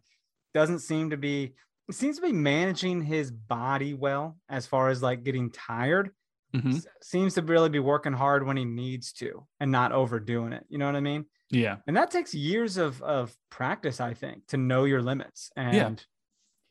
doesn't 0.54 0.80
seem 0.80 1.10
to 1.10 1.18
be 1.18 1.56
seems 1.92 2.16
to 2.18 2.22
be 2.22 2.32
managing 2.32 3.02
his 3.02 3.32
body 3.32 3.94
well 3.94 4.38
as 4.50 4.66
far 4.66 4.90
as 4.90 5.02
like 5.04 5.24
getting 5.24 5.52
tired. 5.52 6.12
Mhm. 6.56 6.86
Seems 7.02 7.34
to 7.34 7.42
really 7.42 7.70
be 7.70 7.80
working 7.80 8.14
hard 8.14 8.46
when 8.46 8.58
he 8.58 8.66
needs 8.66 9.12
to 9.14 9.46
and 9.60 9.72
not 9.72 9.92
overdoing 9.92 10.54
it. 10.54 10.66
You 10.70 10.78
know 10.78 10.86
what 10.86 10.96
I 10.96 11.02
mean? 11.02 11.26
Yeah, 11.50 11.78
And 11.88 11.96
that 11.98 12.10
takes 12.10 12.34
years 12.34 12.78
of 12.78 13.02
of 13.04 13.36
practice, 13.52 14.00
I 14.02 14.14
think, 14.16 14.48
to 14.48 14.58
know 14.58 14.86
your 14.86 15.02
limits. 15.02 15.52
And 15.56 16.04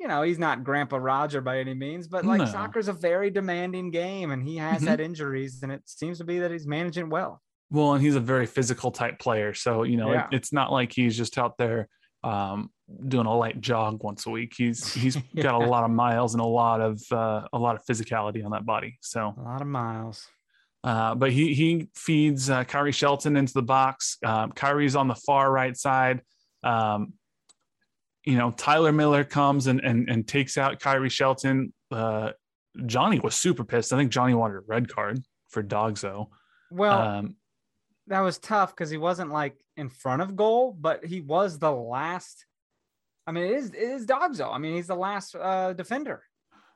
you 0.01 0.09
know, 0.09 0.23
he's 0.23 0.39
not 0.39 0.65
Grandpa 0.65 0.97
Roger 0.97 1.41
by 1.41 1.59
any 1.61 1.75
means, 1.75 2.09
but 2.09 2.25
like 2.25 2.41
No. 2.41 2.47
soccer's 2.47 2.89
a 2.89 2.93
very 2.93 3.31
demanding 3.31 3.93
game, 3.93 4.33
and 4.33 4.43
he 4.43 4.57
has 4.57 4.83
Mhm. 4.83 4.89
had 4.89 5.01
injuries, 5.01 5.63
and 5.63 5.71
it 5.71 5.83
seems 5.89 6.19
to 6.19 6.25
be 6.25 6.41
that 6.41 6.51
he's 6.51 6.67
managing 6.67 7.09
well. 7.11 7.41
well, 7.71 7.95
and 7.95 8.03
he's 8.03 8.17
a 8.17 8.21
very 8.21 8.45
physical 8.47 8.91
type 8.91 9.19
player, 9.19 9.55
so 9.55 9.83
you 9.85 9.97
know, 9.97 10.13
it- 10.13 10.27
it's 10.33 10.53
not 10.53 10.71
like 10.73 10.93
he's 10.93 11.17
just 11.17 11.39
out 11.39 11.57
there 11.59 11.89
um, 12.25 12.71
doing 13.09 13.27
a 13.27 13.35
light 13.35 13.61
jog 13.61 14.03
once 14.03 14.27
a 14.27 14.31
week. 14.31 14.55
He's 14.57 14.93
he's 15.03 15.17
got 15.37 15.55
a 15.55 15.67
lot 15.67 15.85
of 15.85 15.91
miles 15.91 16.35
and 16.35 16.41
a 16.41 16.47
lot 16.47 16.81
of 16.81 17.01
uh, 17.11 17.47
a 17.53 17.59
lot 17.59 17.77
of 17.77 17.85
physicality 17.85 18.45
on 18.45 18.51
that 18.53 18.65
body. 18.67 18.99
So 19.01 19.35
A 19.37 19.43
lot 19.43 19.61
of 19.61 19.67
miles. 19.67 20.27
Uh, 20.85 21.15
but 21.15 21.31
he 21.31 21.55
he 21.55 21.89
feeds 21.95 22.51
uh, 22.51 22.65
Khiry 22.65 22.93
Shelton 22.93 23.37
into 23.37 23.53
the 23.53 23.63
box. 23.63 24.19
Um, 24.25 24.53
Khiry's 24.53 24.97
on 24.97 25.07
the 25.07 25.15
far 25.15 25.51
right 25.51 25.77
side. 25.77 26.23
Um, 26.65 27.13
you 28.25 28.37
know, 28.37 28.51
Tyler 28.53 28.93
Miller 28.93 29.25
comes 29.25 29.69
and 29.69 29.81
and, 29.81 30.09
and 30.09 30.27
takes 30.27 30.59
out 30.59 30.81
Khiry 30.81 31.11
Shelton. 31.11 31.73
Uh, 31.91 32.33
Johnny 32.87 33.21
was 33.21 33.37
super 33.37 33.65
pissed. 33.65 33.93
I 33.93 33.97
think 33.97 34.11
Johnny 34.11 34.35
wanted 34.35 34.57
a 34.57 34.63
red 34.67 34.89
card 34.93 35.23
for 35.49 35.63
DOGSO. 35.63 36.29
Well, 36.71 36.99
Um, 36.99 37.37
that 38.09 38.21
was 38.21 38.39
tough 38.39 38.75
because 38.75 38.91
he 38.91 38.99
wasn't 38.99 39.31
like 39.31 39.57
in 39.77 39.89
front 39.89 40.23
of 40.23 40.37
goal, 40.37 40.77
but 40.79 41.05
he 41.05 41.21
was 41.21 41.59
the 41.59 41.71
last. 41.71 42.47
I 43.27 43.33
mean, 43.33 43.45
it 43.45 43.53
is 43.53 43.71
it 43.71 43.77
is 43.77 44.07
DOGSO. 44.07 44.53
I 44.53 44.59
mean, 44.59 44.75
he's 44.75 44.89
the 44.89 44.97
last 44.97 45.35
uh, 45.35 45.73
defender. 45.73 46.23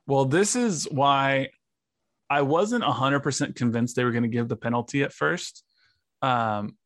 well, 0.07 0.25
this 0.25 0.55
is 0.55 0.87
why 0.91 1.49
I 2.31 2.43
wasn't 2.43 2.85
hundred 2.85 3.21
percent 3.21 3.57
convinced 3.57 3.97
they 3.97 4.05
were 4.05 4.13
going 4.13 4.23
to 4.23 4.29
give 4.29 4.49
the 4.49 4.57
penalty 4.57 5.03
at 5.03 5.13
first. 5.13 5.65
Um, 6.23 6.77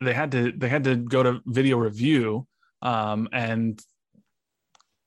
they 0.00 0.12
had 0.12 0.32
to 0.32 0.52
they 0.52 0.68
had 0.68 0.84
to 0.84 0.96
go 0.96 1.22
to 1.22 1.40
video 1.46 1.78
review, 1.78 2.46
um, 2.82 3.28
and 3.32 3.80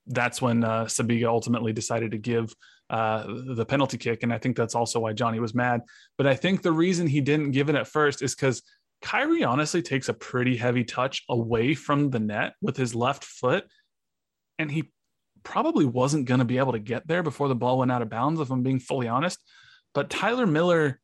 that's 0.08 0.42
when 0.42 0.64
uh, 0.64 0.86
Sibiga 0.86 1.26
ultimately 1.28 1.74
decided 1.74 2.12
to 2.12 2.18
give 2.18 2.54
uh, 2.90 3.26
the 3.56 3.66
penalty 3.66 3.98
kick, 3.98 4.24
and 4.24 4.34
I 4.34 4.38
think 4.38 4.58
that's 4.58 4.76
also 4.76 5.00
why 5.00 5.14
Johnny 5.14 5.40
was 5.40 5.54
mad. 5.54 5.82
But 6.18 6.28
I 6.28 6.36
think 6.36 6.62
the 6.62 6.72
reason 6.72 7.08
he 7.08 7.22
didn't 7.22 7.52
give 7.52 7.70
it 7.70 7.76
at 7.76 7.88
first 7.88 8.22
is 8.22 8.36
because 8.36 8.64
Khiry 9.04 9.48
honestly 9.48 9.82
takes 9.82 10.10
a 10.10 10.14
pretty 10.14 10.58
heavy 10.58 10.84
touch 10.84 11.24
away 11.30 11.74
from 11.74 12.10
the 12.10 12.20
net 12.20 12.54
with 12.62 12.76
his 12.78 12.96
left 12.96 13.24
foot, 13.24 13.66
and 14.58 14.72
he 14.72 14.92
probably 15.44 15.86
wasn't 15.86 16.26
going 16.26 16.40
to 16.40 16.46
be 16.46 16.58
able 16.58 16.74
to 16.74 16.80
get 16.80 17.08
there 17.08 17.24
before 17.24 17.48
the 17.48 17.56
ball 17.56 17.78
went 17.78 17.92
out 17.92 18.02
of 18.02 18.10
bounds. 18.10 18.40
If 18.40 18.52
I'm 18.52 18.64
being 18.64 18.80
fully 18.80 19.08
honest, 19.08 19.40
but 19.94 20.10
Tyler 20.10 20.48
Miller, 20.48 21.00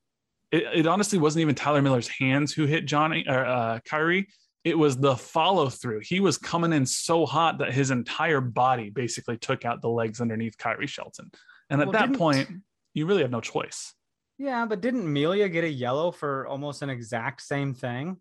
it, 0.52 0.64
it 0.74 0.88
honestly 0.88 1.20
wasn't 1.20 1.42
even 1.42 1.56
Tyler 1.56 1.82
Miller's 1.82 2.08
hands 2.08 2.54
who 2.54 2.66
hit 2.66 2.86
Johnny 2.86 3.26
or 3.28 3.46
uh, 3.46 3.80
Khiry. 3.88 4.26
It 4.64 4.78
was 4.78 4.98
the 4.98 5.16
follow 5.16 5.70
through. 5.70 6.02
He 6.02 6.20
was 6.20 6.40
coming 6.40 6.74
in 6.74 6.88
so 6.88 7.28
hot 7.28 7.60
that 7.60 7.72
his 7.72 7.92
entire 7.92 8.42
body 8.42 8.90
basically 8.90 9.38
took 9.38 9.64
out 9.64 9.82
the 9.82 9.90
legs 9.90 10.20
underneath 10.20 10.58
Khiry 10.58 10.88
Shelton. 10.88 11.30
And 11.70 11.82
at 11.82 11.88
Well, 11.88 11.94
that 11.94 12.14
point, 12.18 12.50
you 12.94 13.06
really 13.06 13.22
have 13.22 13.32
no 13.32 13.42
choice. 13.42 13.94
Yeah, 14.38 14.66
but 14.66 14.82
didn't 14.82 15.12
Melia 15.12 15.48
get 15.50 15.64
a 15.64 15.70
yellow 15.70 16.12
for 16.12 16.46
almost 16.48 16.82
an 16.82 16.90
exact 16.90 17.42
same 17.42 17.74
thing? 17.74 18.18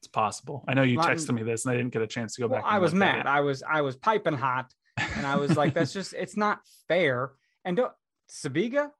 It's 0.00 0.08
possible. 0.08 0.64
I 0.68 0.74
know 0.74 0.82
you 0.82 0.98
texted 0.98 1.34
me 1.34 1.42
this, 1.42 1.64
and 1.64 1.72
I 1.72 1.76
didn't 1.76 1.92
get 1.92 2.02
a 2.02 2.06
chance 2.06 2.34
to 2.36 2.42
go 2.42 2.46
Well, 2.48 2.60
back. 2.62 2.70
I 2.70 2.78
was 2.78 2.94
mad. 2.94 3.26
I 3.26 3.40
was 3.40 3.62
I 3.62 3.82
was 3.82 3.96
piping 3.96 4.34
hot, 4.34 4.72
and 4.96 5.26
I 5.26 5.36
was 5.36 5.56
like, 5.56 5.74
"That's 5.74 5.92
just 5.92 6.14
it's 6.14 6.36
not 6.36 6.60
fair." 6.88 7.32
And 7.64 7.76
don't, 7.76 7.92
Sibiga, 8.30 8.90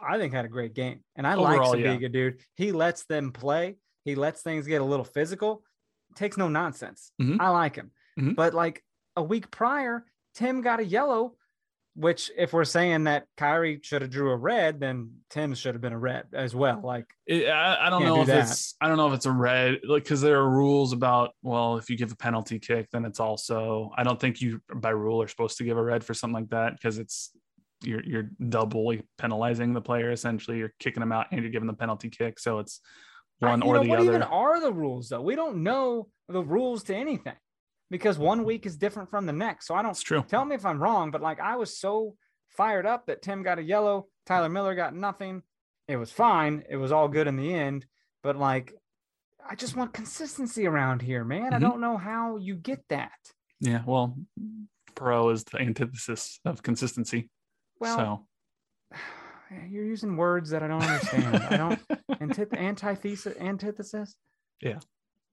I 0.00 0.18
think 0.18 0.32
had 0.32 0.44
a 0.44 0.48
great 0.48 0.74
game, 0.74 1.02
and 1.16 1.26
I 1.26 1.34
Overall, 1.34 1.70
like 1.72 1.80
yeah. 1.80 1.96
Sibiga, 1.96 2.12
dude. 2.12 2.40
He 2.54 2.70
lets 2.70 3.04
them 3.06 3.32
play. 3.32 3.76
He 4.04 4.14
lets 4.14 4.42
things 4.42 4.66
get 4.66 4.80
a 4.80 4.84
little 4.84 5.04
physical. 5.04 5.64
Takes 6.14 6.36
no 6.36 6.48
nonsense. 6.48 7.12
Mhm. 7.20 7.38
I 7.40 7.48
like 7.50 7.74
him. 7.76 7.90
Mhm. 8.18 8.36
But 8.36 8.54
like 8.54 8.84
a 9.16 9.22
week 9.22 9.50
prior, 9.50 10.04
Tim 10.34 10.60
got 10.60 10.78
a 10.80 10.84
yellow. 10.84 11.36
Which, 11.94 12.30
if 12.38 12.52
we're 12.52 12.64
saying 12.64 13.04
that 13.04 13.26
Khiry 13.36 13.84
should 13.84 14.02
have 14.02 14.10
drew 14.10 14.30
a 14.30 14.36
red, 14.36 14.80
then 14.80 15.10
Tim 15.28 15.54
should 15.54 15.74
have 15.74 15.82
been 15.82 15.92
a 15.92 15.98
red 15.98 16.26
as 16.32 16.54
well. 16.54 16.76
Mm. 16.76 16.84
Like, 16.84 17.06
It, 17.26 17.48
I, 17.48 17.86
I 17.86 17.90
don't 17.90 18.04
know 18.04 18.16
do 18.16 18.20
if 18.22 18.26
that. 18.28 18.48
it's 18.48 18.74
I 18.80 18.88
don't 18.88 18.96
know 18.96 19.08
if 19.08 19.14
it's 19.14 19.26
a 19.26 19.32
red 19.32 19.80
like 19.86 20.04
because 20.04 20.20
there 20.20 20.38
are 20.38 20.48
rules 20.48 20.92
about 20.92 21.32
well 21.42 21.76
if 21.76 21.90
you 21.90 21.96
give 21.96 22.12
a 22.12 22.16
penalty 22.16 22.58
kick 22.58 22.88
then 22.92 23.04
it's 23.04 23.20
also 23.20 23.90
I 23.96 24.04
don't 24.04 24.20
think 24.20 24.40
you 24.40 24.60
by 24.74 24.90
rule 24.90 25.20
are 25.20 25.28
supposed 25.28 25.58
to 25.58 25.64
give 25.64 25.76
a 25.76 25.82
red 25.82 26.04
for 26.04 26.14
something 26.14 26.34
like 26.34 26.50
that 26.50 26.74
because 26.74 26.98
it's 26.98 27.32
you're 27.82 28.04
you're 28.04 28.30
doubly 28.48 29.02
penalizing 29.18 29.72
the 29.72 29.80
player 29.80 30.12
essentially 30.12 30.58
you're 30.58 30.72
kicking 30.78 31.00
them 31.00 31.12
out 31.12 31.26
and 31.32 31.42
you're 31.42 31.50
giving 31.50 31.66
the 31.66 31.74
penalty 31.74 32.08
kick 32.08 32.38
so 32.38 32.60
it's 32.60 32.80
one 33.40 33.62
you 33.62 33.68
or 33.68 33.74
know, 33.74 33.82
the 33.82 33.88
what 33.88 33.98
other 34.00 34.08
even 34.10 34.22
are 34.22 34.60
the 34.60 34.72
rules 34.72 35.08
though? 35.08 35.22
We 35.22 35.34
don't 35.34 35.62
know 35.62 36.08
the 36.28 36.42
rules 36.42 36.84
to 36.84 36.94
anything. 36.94 37.34
Because 37.90 38.18
one 38.18 38.44
week 38.44 38.66
is 38.66 38.76
different 38.76 39.10
from 39.10 39.26
the 39.26 39.32
next. 39.32 39.66
So 39.66 39.74
I 39.74 39.82
don't 39.82 39.90
It's 39.92 40.02
true. 40.02 40.24
tell 40.28 40.44
me 40.44 40.54
if 40.54 40.64
I'm 40.64 40.82
wrong, 40.82 41.10
but 41.10 41.20
like 41.22 41.40
I 41.40 41.56
was 41.56 41.78
so 41.78 42.14
fired 42.48 42.86
up 42.86 43.06
that 43.06 43.22
Tim 43.22 43.42
got 43.42 43.58
a 43.58 43.62
yellow, 43.62 44.06
Tyler 44.26 44.48
Miller 44.48 44.74
got 44.74 44.94
nothing. 44.94 45.42
It 45.88 45.96
was 45.96 46.12
fine. 46.12 46.62
It 46.68 46.76
was 46.76 46.92
all 46.92 47.08
good 47.08 47.26
in 47.26 47.36
the 47.36 47.52
end. 47.52 47.86
But 48.22 48.36
like, 48.36 48.72
I 49.48 49.54
just 49.54 49.74
want 49.76 49.92
consistency 49.92 50.66
around 50.66 51.02
here, 51.02 51.24
man. 51.24 51.52
I 51.54 51.58
Mhm. 51.58 51.62
don't 51.62 51.80
know 51.80 51.96
how 51.96 52.36
you 52.36 52.54
get 52.54 52.84
that. 52.90 53.10
Yeah. 53.60 53.82
Well, 53.86 54.16
pro 54.94 55.30
is 55.30 55.44
the 55.44 55.58
antithesis 55.60 56.38
of 56.44 56.62
consistency. 56.62 57.30
Well, 57.80 58.26
so 58.92 58.96
you're 59.68 59.84
using 59.84 60.16
words 60.16 60.50
that 60.50 60.62
I 60.62 60.68
don't 60.68 60.82
understand. 60.82 61.36
I 61.36 61.56
don't 61.56 61.80
antith- 62.20 62.56
antithesis, 62.56 63.36
antithesis. 63.38 64.14
Yeah. 64.60 64.78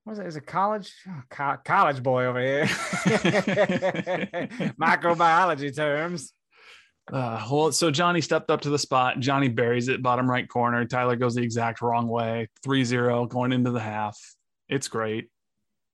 What 0.08 0.14
is 0.14 0.20
it? 0.20 0.28
Is 0.28 0.36
it 0.38 0.46
college? 0.46 0.94
Oh, 1.10 1.22
co- 1.30 1.58
college 1.66 2.02
boy 2.02 2.24
over 2.28 2.40
here. 2.40 2.66
Microbiology 4.80 5.76
terms. 5.76 6.32
Uh, 7.12 7.46
well, 7.52 7.74
so 7.74 7.92
Johnny 7.92 8.22
stepped 8.22 8.50
up 8.50 8.62
to 8.62 8.70
the 8.70 8.80
spot. 8.80 9.20
Johnny 9.20 9.50
buries 9.50 9.90
it, 9.90 10.02
bottom 10.02 10.30
right 10.30 10.48
corner. 10.48 10.86
Tyler 10.86 11.18
goes 11.18 11.36
the 11.36 11.42
exact 11.42 11.82
wrong 11.82 12.08
way. 12.08 12.48
3 12.64 12.86
0 12.86 13.26
going 13.26 13.52
into 13.52 13.72
the 13.72 13.82
half. 13.82 14.18
It's 14.70 14.88
great. 14.88 15.30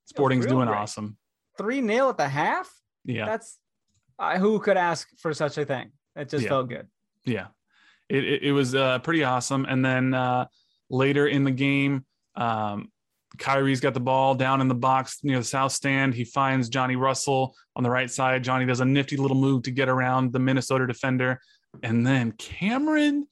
Sporting's 0.06 0.46
doing 0.46 0.68
great. 0.68 0.78
awesome. 0.78 1.18
Three 1.58 1.82
nil 1.82 2.10
at 2.10 2.18
the 2.18 2.28
half. 2.30 2.72
Yeah. 3.06 3.26
That's 3.26 3.58
uh, 4.20 4.38
who 4.38 4.60
could 4.60 4.78
ask 4.78 5.08
for 5.18 5.34
such 5.34 5.58
a 5.58 5.66
thing. 5.66 5.92
It 6.16 6.30
just 6.30 6.44
Yeah. 6.44 6.50
felt 6.50 6.70
good. 6.70 6.88
Yeah. 7.26 7.48
It, 8.10 8.24
it, 8.24 8.44
it 8.44 8.52
was 8.52 8.76
uh, 8.76 9.00
pretty 9.00 9.24
awesome. 9.24 9.66
And 9.68 9.84
then 9.84 10.14
uh, 10.14 10.46
later 10.92 11.26
in 11.26 11.46
the 11.46 11.52
game, 11.52 12.06
um, 12.36 12.92
Khiry's 13.38 13.80
got 13.80 13.94
the 13.94 14.00
ball 14.00 14.36
down 14.36 14.62
in 14.62 14.68
the 14.68 14.76
box 14.76 15.20
near 15.24 15.40
the 15.40 15.44
south 15.44 15.72
stand. 15.72 16.14
He 16.14 16.24
finds 16.24 16.70
Johnny 16.70 16.96
Russell 16.96 17.56
on 17.76 17.84
the 17.84 17.90
right 17.90 18.10
side. 18.10 18.44
Johnny 18.44 18.66
does 18.66 18.80
a 18.80 18.86
nifty 18.86 19.18
little 19.18 19.38
move 19.38 19.64
to 19.64 19.72
get 19.72 19.90
around 19.90 20.32
the 20.32 20.40
Minnesota 20.40 20.86
defender. 20.86 21.40
And 21.82 22.06
then 22.06 22.34
Cameron 22.34 23.28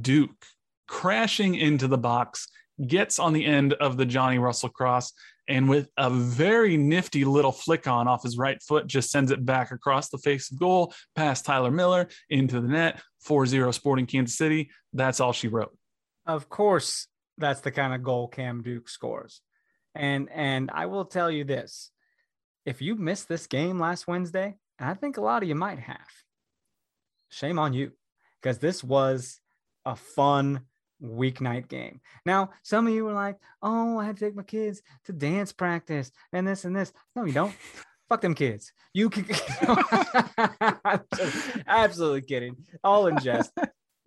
Duke 0.00 0.44
crashing 0.86 1.54
into 1.54 1.88
the 1.88 1.98
box 1.98 2.48
gets 2.86 3.18
on 3.18 3.32
the 3.32 3.44
end 3.44 3.72
of 3.74 3.96
the 3.96 4.06
Johnny 4.06 4.38
Russell 4.38 4.68
cross 4.68 5.12
and 5.48 5.68
with 5.68 5.88
a 5.96 6.10
very 6.10 6.76
nifty 6.76 7.24
little 7.24 7.52
flick 7.52 7.86
on 7.88 8.06
off 8.06 8.22
his 8.22 8.36
right 8.36 8.62
foot, 8.62 8.86
just 8.86 9.10
sends 9.10 9.30
it 9.30 9.44
back 9.44 9.70
across 9.70 10.10
the 10.10 10.18
face 10.18 10.52
of 10.52 10.58
goal 10.58 10.92
past 11.16 11.46
Tyler 11.46 11.70
Miller 11.70 12.08
into 12.28 12.60
the 12.60 12.68
net. 12.68 13.00
4-0 13.26 13.74
Sporting 13.74 14.06
Kansas 14.06 14.36
City. 14.36 14.70
That's 14.92 15.20
all 15.20 15.32
she 15.32 15.48
wrote. 15.48 15.76
Of 16.26 16.48
course, 16.48 17.07
that's 17.38 17.60
the 17.60 17.70
kind 17.70 17.94
of 17.94 18.02
goal 18.02 18.28
Cam 18.28 18.62
Duke 18.62 18.88
scores. 18.88 19.40
And 19.94 20.28
and 20.32 20.70
I 20.72 20.86
will 20.86 21.04
tell 21.04 21.30
you 21.30 21.44
this. 21.44 21.90
If 22.66 22.82
you 22.82 22.96
missed 22.96 23.28
this 23.28 23.46
game 23.46 23.78
last 23.78 24.06
Wednesday, 24.06 24.56
and 24.78 24.90
I 24.90 24.94
think 24.94 25.16
a 25.16 25.22
lot 25.22 25.42
of 25.42 25.48
you 25.48 25.54
might 25.54 25.78
have, 25.78 26.10
shame 27.30 27.58
on 27.58 27.72
you. 27.72 27.92
Because 28.40 28.58
this 28.58 28.84
was 28.84 29.40
a 29.84 29.96
fun 29.96 30.60
weeknight 31.02 31.68
game. 31.68 32.00
Now, 32.24 32.50
some 32.62 32.86
of 32.86 32.92
you 32.92 33.04
were 33.04 33.12
like, 33.12 33.38
oh, 33.62 33.98
I 33.98 34.06
had 34.06 34.16
to 34.16 34.24
take 34.24 34.36
my 34.36 34.42
kids 34.42 34.82
to 35.06 35.12
dance 35.12 35.52
practice 35.52 36.10
and 36.32 36.46
this 36.46 36.64
and 36.64 36.76
this. 36.76 36.92
No, 37.16 37.24
you 37.24 37.32
don't. 37.32 37.54
Fuck 38.08 38.22
them 38.22 38.34
kids. 38.34 38.72
You 38.94 39.10
can 39.10 39.26
absolutely 41.66 42.22
kidding. 42.22 42.56
All 42.82 43.06
in 43.06 43.18
jest. 43.18 43.52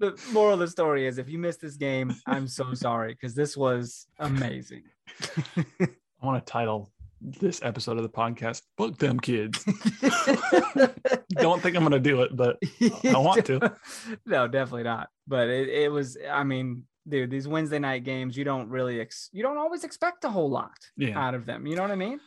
The 0.02 0.20
moral 0.32 0.56
of 0.56 0.60
the 0.60 0.68
story 0.68 1.06
is 1.06 1.20
if 1.20 1.30
you 1.30 1.38
missed 1.38 1.62
this 1.62 1.76
game, 1.76 2.16
I'm 2.26 2.48
so 2.48 2.74
sorry 2.74 3.14
because 3.14 3.36
this 3.36 3.56
was 3.56 4.08
amazing. 4.18 4.82
I 5.56 6.26
want 6.26 6.44
to 6.44 6.52
title 6.52 6.92
this 7.22 7.62
episode 7.62 7.98
of 7.98 8.04
the 8.04 8.10
podcast, 8.10 8.64
Fuck 8.80 8.98
Them 8.98 9.20
Kids. 9.20 9.64
Don't 11.34 11.62
think 11.62 11.76
I'm 11.76 11.84
going 11.84 11.92
to 11.92 12.00
do 12.00 12.24
it, 12.24 12.36
but 12.36 12.58
I 12.82 13.20
want 13.20 13.46
to. 13.46 13.60
no, 14.26 14.48
definitely 14.48 14.86
not. 14.86 15.10
But 15.28 15.50
it, 15.50 15.70
it 15.70 15.92
was, 15.92 16.18
I 16.28 16.44
mean, 16.46 16.86
dude, 17.08 17.30
these 17.30 17.48
Wednesday 17.48 17.78
night 17.78 18.04
games, 18.04 18.36
you 18.36 18.44
don't 18.44 18.70
really, 18.70 19.00
ex- 19.00 19.30
you 19.32 19.44
don't 19.44 19.60
always 19.60 19.84
expect 19.84 20.24
a 20.24 20.32
whole 20.32 20.50
lot 20.50 20.80
yeah. 20.98 21.16
out 21.16 21.36
of 21.36 21.46
them. 21.46 21.68
You 21.68 21.76
know 21.76 21.84
what 21.84 21.92
I 21.92 21.96
mean? 21.96 22.20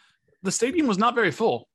The 0.44 0.52
stadium 0.52 0.86
was 0.86 0.98
not 0.98 1.16
very 1.16 1.32
full. 1.32 1.68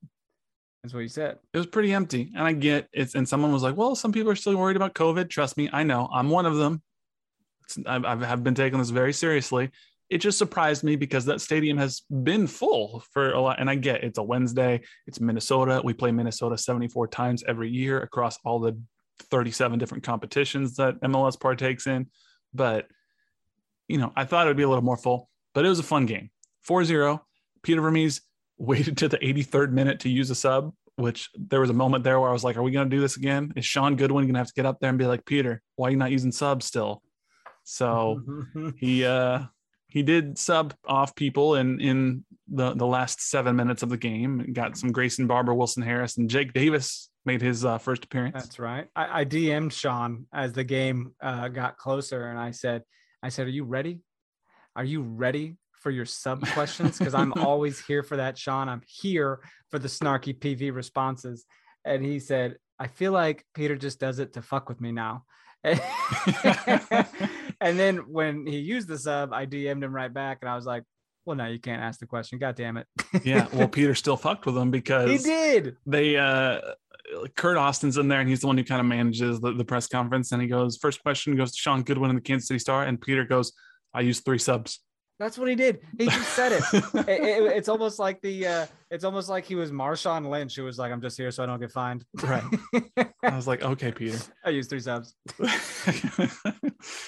That's 0.83 0.93
what 0.93 1.01
you 1.01 1.09
said. 1.09 1.37
It 1.53 1.57
was 1.57 1.67
pretty 1.67 1.91
empty. 1.93 2.31
And 2.35 2.43
I 2.43 2.53
get 2.53 2.87
it's, 2.93 3.15
and 3.15 3.27
someone 3.27 3.51
was 3.51 3.63
like, 3.63 3.75
well, 3.75 3.95
some 3.95 4.11
people 4.11 4.31
are 4.31 4.35
still 4.35 4.55
worried 4.55 4.77
about 4.77 4.93
COVID. 4.93 5.29
Trust 5.29 5.57
me, 5.57 5.69
I 5.73 5.83
know. 5.83 6.09
I'm 6.11 6.29
one 6.29 6.45
of 6.45 6.55
them. 6.55 6.81
I've, 7.85 8.05
I've 8.05 8.21
have 8.21 8.43
been 8.43 8.55
taking 8.55 8.79
this 8.79 8.89
very 8.89 9.13
seriously. 9.13 9.71
It 10.09 10.19
just 10.19 10.39
surprised 10.39 10.83
me 10.83 10.95
because 10.95 11.25
that 11.25 11.41
stadium 11.41 11.77
has 11.77 12.01
been 12.23 12.47
full 12.47 13.03
for 13.11 13.31
a 13.31 13.39
lot. 13.39 13.59
And 13.59 13.69
I 13.69 13.75
get 13.75 14.03
it's 14.03 14.17
a 14.17 14.23
Wednesday, 14.23 14.81
it's 15.05 15.19
Minnesota. 15.19 15.81
We 15.83 15.93
play 15.93 16.11
Minnesota 16.11 16.57
74 16.57 17.09
times 17.09 17.43
every 17.47 17.69
year 17.69 17.99
across 18.01 18.37
all 18.43 18.59
the 18.59 18.79
37 19.29 19.77
different 19.77 20.03
competitions 20.03 20.75
that 20.77 20.99
MLS 21.01 21.39
partakes 21.39 21.85
in. 21.85 22.07
But, 22.53 22.87
you 23.87 23.97
know, 23.97 24.11
I 24.15 24.25
thought 24.25 24.47
it 24.47 24.49
would 24.49 24.57
be 24.57 24.63
a 24.63 24.69
little 24.69 24.83
more 24.83 24.97
full, 24.97 25.29
but 25.53 25.65
it 25.65 25.69
was 25.69 25.79
a 25.79 25.83
fun 25.83 26.05
game. 26.05 26.31
4 26.63 26.85
0. 26.85 27.23
Peter 27.61 27.81
Vermes 27.81 28.21
waited 28.59 28.97
to 28.97 29.07
the 29.07 29.17
83rd 29.17 29.71
minute 29.71 30.01
to 30.01 30.09
use 30.09 30.29
a 30.29 30.35
sub, 30.35 30.73
which 30.97 31.29
there 31.35 31.61
was 31.61 31.69
a 31.69 31.73
moment 31.73 32.03
there 32.03 32.19
where 32.19 32.29
I 32.29 32.33
was 32.33 32.43
like, 32.43 32.57
are 32.57 32.61
we 32.61 32.71
going 32.71 32.89
to 32.89 32.95
do 32.95 33.01
this 33.01 33.17
again? 33.17 33.53
Is 33.55 33.65
Sean 33.65 33.95
Goodwin 33.95 34.25
going 34.25 34.33
to 34.33 34.39
have 34.39 34.47
to 34.47 34.53
get 34.53 34.65
up 34.65 34.79
there 34.79 34.89
and 34.89 34.99
be 34.99 35.07
like, 35.07 35.25
Peter, 35.25 35.61
why 35.75 35.87
are 35.87 35.91
you 35.91 35.97
not 35.97 36.11
using 36.11 36.31
subs 36.31 36.65
still? 36.65 37.01
So 37.63 38.21
he, 38.77 39.05
uh, 39.05 39.45
he 39.87 40.03
did 40.03 40.37
sub 40.37 40.73
off 40.85 41.15
people 41.15 41.55
in 41.55 41.81
in 41.81 42.23
the 42.47 42.73
the 42.73 42.85
last 42.85 43.21
seven 43.21 43.55
minutes 43.55 43.83
of 43.83 43.89
the 43.89 43.97
game. 43.97 44.39
And 44.39 44.53
got 44.53 44.77
some 44.77 44.91
Grayson 44.91 45.27
Barber, 45.27 45.53
Wilson 45.53 45.83
Harris, 45.83 46.17
and 46.17 46.29
Jake 46.29 46.53
Davis 46.53 47.09
made 47.25 47.41
his 47.41 47.65
uh, 47.65 47.79
first 47.79 48.05
appearance. 48.05 48.35
That's 48.35 48.59
right. 48.59 48.87
I, 48.95 49.21
I 49.21 49.25
DM'd 49.25 49.73
Sean 49.73 50.27
as 50.31 50.53
the 50.53 50.63
game 50.63 51.15
uh, 51.21 51.47
got 51.47 51.77
closer, 51.77 52.27
and 52.27 52.39
I 52.39 52.51
said, 52.51 52.83
"I 53.23 53.29
said, 53.29 53.47
are 53.47 53.51
you 53.51 53.63
ready? 53.63 53.99
Are 54.75 54.83
you 54.83 55.01
ready 55.01 55.57
for 55.79 55.91
your 55.91 56.05
sub 56.05 56.45
questions? 56.53 56.97
Because 56.97 57.13
I'm 57.13 57.33
always 57.33 57.79
here 57.83 58.03
for 58.03 58.17
that, 58.17 58.37
Sean. 58.37 58.69
I'm 58.69 58.81
here 58.87 59.39
for 59.69 59.79
the 59.79 59.87
snarky 59.87 60.37
PV 60.37 60.73
responses." 60.73 61.45
And 61.85 62.03
he 62.03 62.19
said, 62.19 62.57
"I 62.77 62.87
feel 62.87 63.11
like 63.11 63.45
Peter 63.53 63.75
just 63.75 63.99
does 63.99 64.19
it 64.19 64.33
to 64.33 64.41
fuck 64.41 64.69
with 64.69 64.81
me 64.81 64.91
now." 64.91 65.23
and 65.63 65.79
then 67.77 67.97
when 68.09 68.47
he 68.47 68.59
used 68.59 68.87
the 68.87 68.97
sub, 68.97 69.33
I 69.33 69.45
DM'd 69.45 69.83
him 69.83 69.93
right 69.93 70.13
back, 70.13 70.39
and 70.41 70.49
I 70.49 70.55
was 70.55 70.65
like, 70.65 70.83
"Well, 71.25 71.35
no, 71.35 71.45
you 71.47 71.59
can't 71.59 71.81
ask 71.81 71.99
the 71.99 72.07
question. 72.07 72.39
God 72.39 72.55
damn 72.55 72.77
it!" 72.77 72.87
yeah, 73.23 73.47
well, 73.53 73.67
Peter 73.77 73.95
still 73.95 74.17
fucked 74.17 74.45
with 74.45 74.57
him 74.57 74.71
because 74.71 75.09
he 75.09 75.17
did. 75.17 75.77
they 75.85 76.17
uh 76.17 76.59
Kurt 77.35 77.57
Austin's 77.57 77.97
in 77.97 78.07
there 78.07 78.19
and 78.19 78.29
he's 78.29 78.41
the 78.41 78.47
one 78.47 78.57
who 78.57 78.63
kind 78.63 78.79
of 78.79 78.85
manages 78.85 79.39
the, 79.39 79.53
the 79.53 79.65
press 79.65 79.87
conference 79.87 80.31
and 80.31 80.41
he 80.41 80.47
goes 80.47 80.77
first 80.77 81.01
question 81.01 81.35
goes 81.35 81.51
to 81.51 81.57
Sean 81.57 81.83
Goodwin 81.83 82.09
in 82.09 82.15
the 82.15 82.21
Kansas 82.21 82.47
City 82.47 82.59
Star 82.59 82.83
and 82.83 83.01
Peter 83.01 83.25
goes 83.25 83.53
I 83.93 84.01
use 84.01 84.19
three 84.19 84.37
subs 84.37 84.79
That's 85.19 85.37
what 85.37 85.49
he 85.49 85.55
did. 85.55 85.81
He 85.97 86.05
just 86.05 86.29
said 86.33 86.51
it. 86.57 86.63
It- 86.73 87.07
it- 87.09 87.57
It's 87.57 87.67
almost 87.69 87.99
like 87.99 88.21
the. 88.21 88.47
Uh, 88.47 88.65
it's 88.89 89.03
almost 89.03 89.27
like 89.29 89.43
he 89.45 89.55
was 89.55 89.69
Marshawn 89.71 90.29
Lynch, 90.29 90.55
who 90.55 90.63
was 90.63 90.79
like, 90.79 90.91
"I'm 90.93 91.01
just 91.01 91.17
here 91.17 91.29
so 91.29 91.43
I 91.43 91.45
don't 91.45 91.59
get 91.59 91.71
fined." 91.71 92.05
right 92.23 92.43
I 93.23 93.35
was 93.35 93.45
like 93.47 93.61
okay 93.61 93.91
Peter 93.91 94.17
I 94.45 94.49
used 94.51 94.69
three 94.69 94.79
subs. 94.79 95.13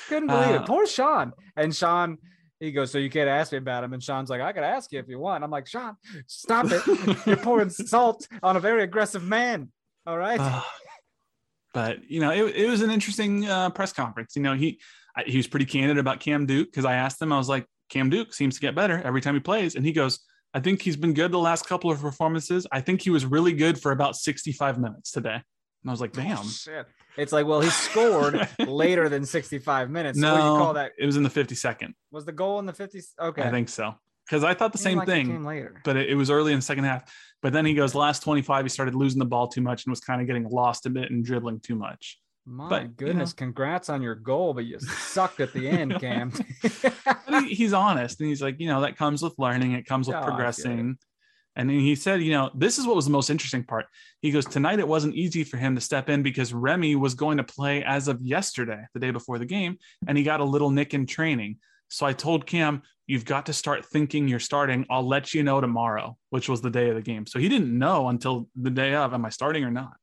Couldn't 0.07 0.27
believe 0.27 0.49
Uh, 0.55 0.59
it. 0.61 0.65
Poor 0.67 0.85
Sean. 0.85 1.31
And 1.55 1.75
Sean, 1.75 2.17
he 2.59 2.71
goes, 2.71 2.91
"So 2.91 2.97
you 2.97 3.09
can't 3.09 3.29
ask 3.29 3.51
me 3.51 3.57
about 3.57 3.83
him?" 3.83 3.93
And 3.93 4.03
Sean's 4.03 4.29
like, 4.29 4.41
"I 4.41 4.51
could 4.53 4.63
ask 4.63 4.91
you 4.91 4.99
if 4.99 5.07
you 5.07 5.19
want." 5.19 5.43
I'm 5.43 5.51
like, 5.51 5.67
"Sean, 5.67 5.95
stop 6.27 6.67
it! 6.69 6.81
You're 7.25 7.37
pouring 7.37 7.69
salt 7.69 8.27
on 8.43 8.57
a 8.57 8.59
very 8.59 8.83
aggressive 8.83 9.23
man." 9.23 9.71
All 10.05 10.17
right. 10.17 10.39
Uh, 10.39 10.61
but 11.73 12.03
you 12.09 12.19
know, 12.19 12.31
it, 12.31 12.55
it 12.55 12.69
was 12.69 12.81
an 12.81 12.91
interesting 12.91 13.47
uh, 13.47 13.69
press 13.69 13.93
conference. 13.93 14.35
You 14.35 14.41
know, 14.41 14.53
he 14.53 14.79
I, 15.15 15.23
he 15.23 15.37
was 15.37 15.47
pretty 15.47 15.65
candid 15.65 15.97
about 15.97 16.19
Cam 16.19 16.45
Duke 16.45 16.67
because 16.69 16.85
I 16.85 16.95
asked 16.95 17.21
him, 17.21 17.31
I 17.33 17.37
was 17.37 17.49
like, 17.49 17.65
Cam 17.91 18.09
Duke 18.09 18.33
seems 18.33 18.55
to 18.55 18.61
get 18.61 18.73
better 18.73 19.01
every 19.03 19.21
time 19.21 19.35
he 19.35 19.41
plays, 19.41 19.75
and 19.75 19.85
he 19.85 19.91
goes, 19.91 20.19
I 20.53 20.59
think 20.59 20.81
he's 20.81 20.97
been 20.97 21.13
good 21.13 21.31
the 21.31 21.39
last 21.39 21.67
couple 21.67 21.91
of 21.91 22.01
performances. 22.01 22.65
I 22.71 22.81
think 22.81 23.01
he 23.01 23.09
was 23.09 23.25
really 23.25 23.53
good 23.53 23.79
for 23.79 23.91
about 23.91 24.15
65 24.15 24.79
minutes 24.79 25.11
today. 25.11 25.35
And 25.35 25.89
I 25.89 25.91
was 25.91 26.01
like, 26.01 26.17
oh, 26.17 26.21
damn. 26.21 26.37
Oh, 26.39 26.43
shit. 26.43 26.85
It's 27.17 27.31
like, 27.31 27.45
well, 27.45 27.61
he 27.61 27.69
scored 27.69 28.47
later 28.59 29.09
than 29.09 29.25
65 29.25 29.89
minutes. 29.89 30.19
So 30.19 30.31
what 30.31 30.37
do 30.39 30.43
you 30.43 30.53
no, 30.53 30.57
call 30.57 30.73
that? 30.73 30.93
it 30.97 31.05
was 31.05 31.17
in 31.17 31.23
the 31.23 31.29
52nd. 31.29 31.93
Was 32.11 32.25
the 32.25 32.31
goal 32.31 32.59
in 32.59 32.65
the 32.65 32.73
50s? 32.73 33.07
Okay. 33.19 33.43
I 33.43 33.51
think 33.51 33.69
so. 33.69 33.93
Because 34.25 34.43
I 34.43 34.53
thought 34.53 34.71
the 34.71 34.77
same 34.77 34.97
like 34.97 35.07
thing. 35.07 35.43
later. 35.43 35.81
but 35.83 35.97
it, 35.97 36.09
it 36.11 36.15
was 36.15 36.29
early 36.29 36.53
in 36.53 36.59
the 36.59 36.63
second 36.63 36.85
half. 36.85 37.11
But 37.41 37.51
then 37.53 37.65
he 37.65 37.73
goes, 37.73 37.95
last 37.95 38.23
25, 38.23 38.65
he 38.65 38.69
started 38.69 38.95
losing 38.95 39.19
the 39.19 39.25
ball 39.25 39.47
too 39.47 39.61
much 39.61 39.85
and 39.85 39.91
was 39.91 39.99
kind 39.99 40.21
of 40.21 40.27
getting 40.27 40.47
lost 40.47 40.85
a 40.85 40.89
bit 40.89 41.11
and 41.11 41.25
dribbling 41.25 41.59
too 41.59 41.75
much. 41.75 42.19
My 42.45 42.69
But, 42.69 42.81
you 42.83 42.87
goodness, 42.89 43.33
congrats 43.33 43.89
on 43.89 44.01
your 44.01 44.15
goal, 44.15 44.53
but 44.53 44.65
you 44.65 44.79
sucked 44.79 45.39
at 45.39 45.53
the 45.53 45.69
end, 45.69 45.95
Cam. 45.99 46.31
He, 47.29 47.53
he's 47.53 47.73
honest 47.73 48.19
and 48.19 48.29
he's 48.29 48.41
like, 48.41 48.59
you 48.59 48.67
know, 48.67 48.81
that 48.81 48.97
comes 48.97 49.21
with 49.21 49.33
learning, 49.37 49.73
it 49.73 49.85
comes 49.85 50.07
with 50.07 50.15
Oh, 50.15 50.19
I 50.19 50.21
get 50.21 50.27
it. 50.27 50.31
progressing. 50.31 50.97
And 51.55 51.69
then 51.69 51.79
he 51.79 51.95
said, 51.95 52.21
you 52.21 52.31
know, 52.31 52.49
this 52.55 52.77
is 52.79 52.87
what 52.87 52.95
was 52.95 53.05
the 53.05 53.11
most 53.11 53.29
interesting 53.29 53.63
part. 53.63 53.85
He 54.21 54.31
goes, 54.31 54.45
tonight 54.45 54.79
it 54.79 54.87
wasn't 54.87 55.15
easy 55.15 55.43
for 55.43 55.57
him 55.57 55.75
to 55.75 55.81
step 55.81 56.09
in 56.09 56.23
because 56.23 56.53
Remi 56.53 56.95
was 56.95 57.13
going 57.13 57.37
to 57.37 57.43
play 57.43 57.83
as 57.83 58.07
of 58.07 58.21
yesterday, 58.21 58.85
the 58.93 59.01
day 59.01 59.11
before 59.11 59.37
the 59.37 59.45
game, 59.45 59.77
and 60.07 60.17
he 60.17 60.23
got 60.23 60.39
a 60.39 60.45
little 60.45 60.69
nick 60.69 60.93
in 60.93 61.05
training. 61.05 61.57
So 61.89 62.05
I 62.05 62.13
told 62.13 62.45
Cam, 62.47 62.83
you've 63.05 63.25
got 63.25 63.47
to 63.47 63.53
start 63.53 63.85
thinking 63.85 64.29
you're 64.29 64.39
starting. 64.39 64.85
I'll 64.89 65.05
let 65.05 65.33
you 65.33 65.43
know 65.43 65.59
tomorrow, 65.59 66.15
which 66.29 66.47
was 66.47 66.61
the 66.61 66.69
day 66.69 66.87
of 66.89 66.95
the 66.95 67.01
game. 67.01 67.25
So 67.27 67.37
he 67.37 67.49
didn't 67.49 67.77
know 67.77 68.07
until 68.07 68.47
the 68.55 68.69
day 68.69 68.95
of, 68.95 69.13
am 69.13 69.25
I 69.25 69.29
starting 69.29 69.65
or 69.65 69.71
not? 69.71 69.93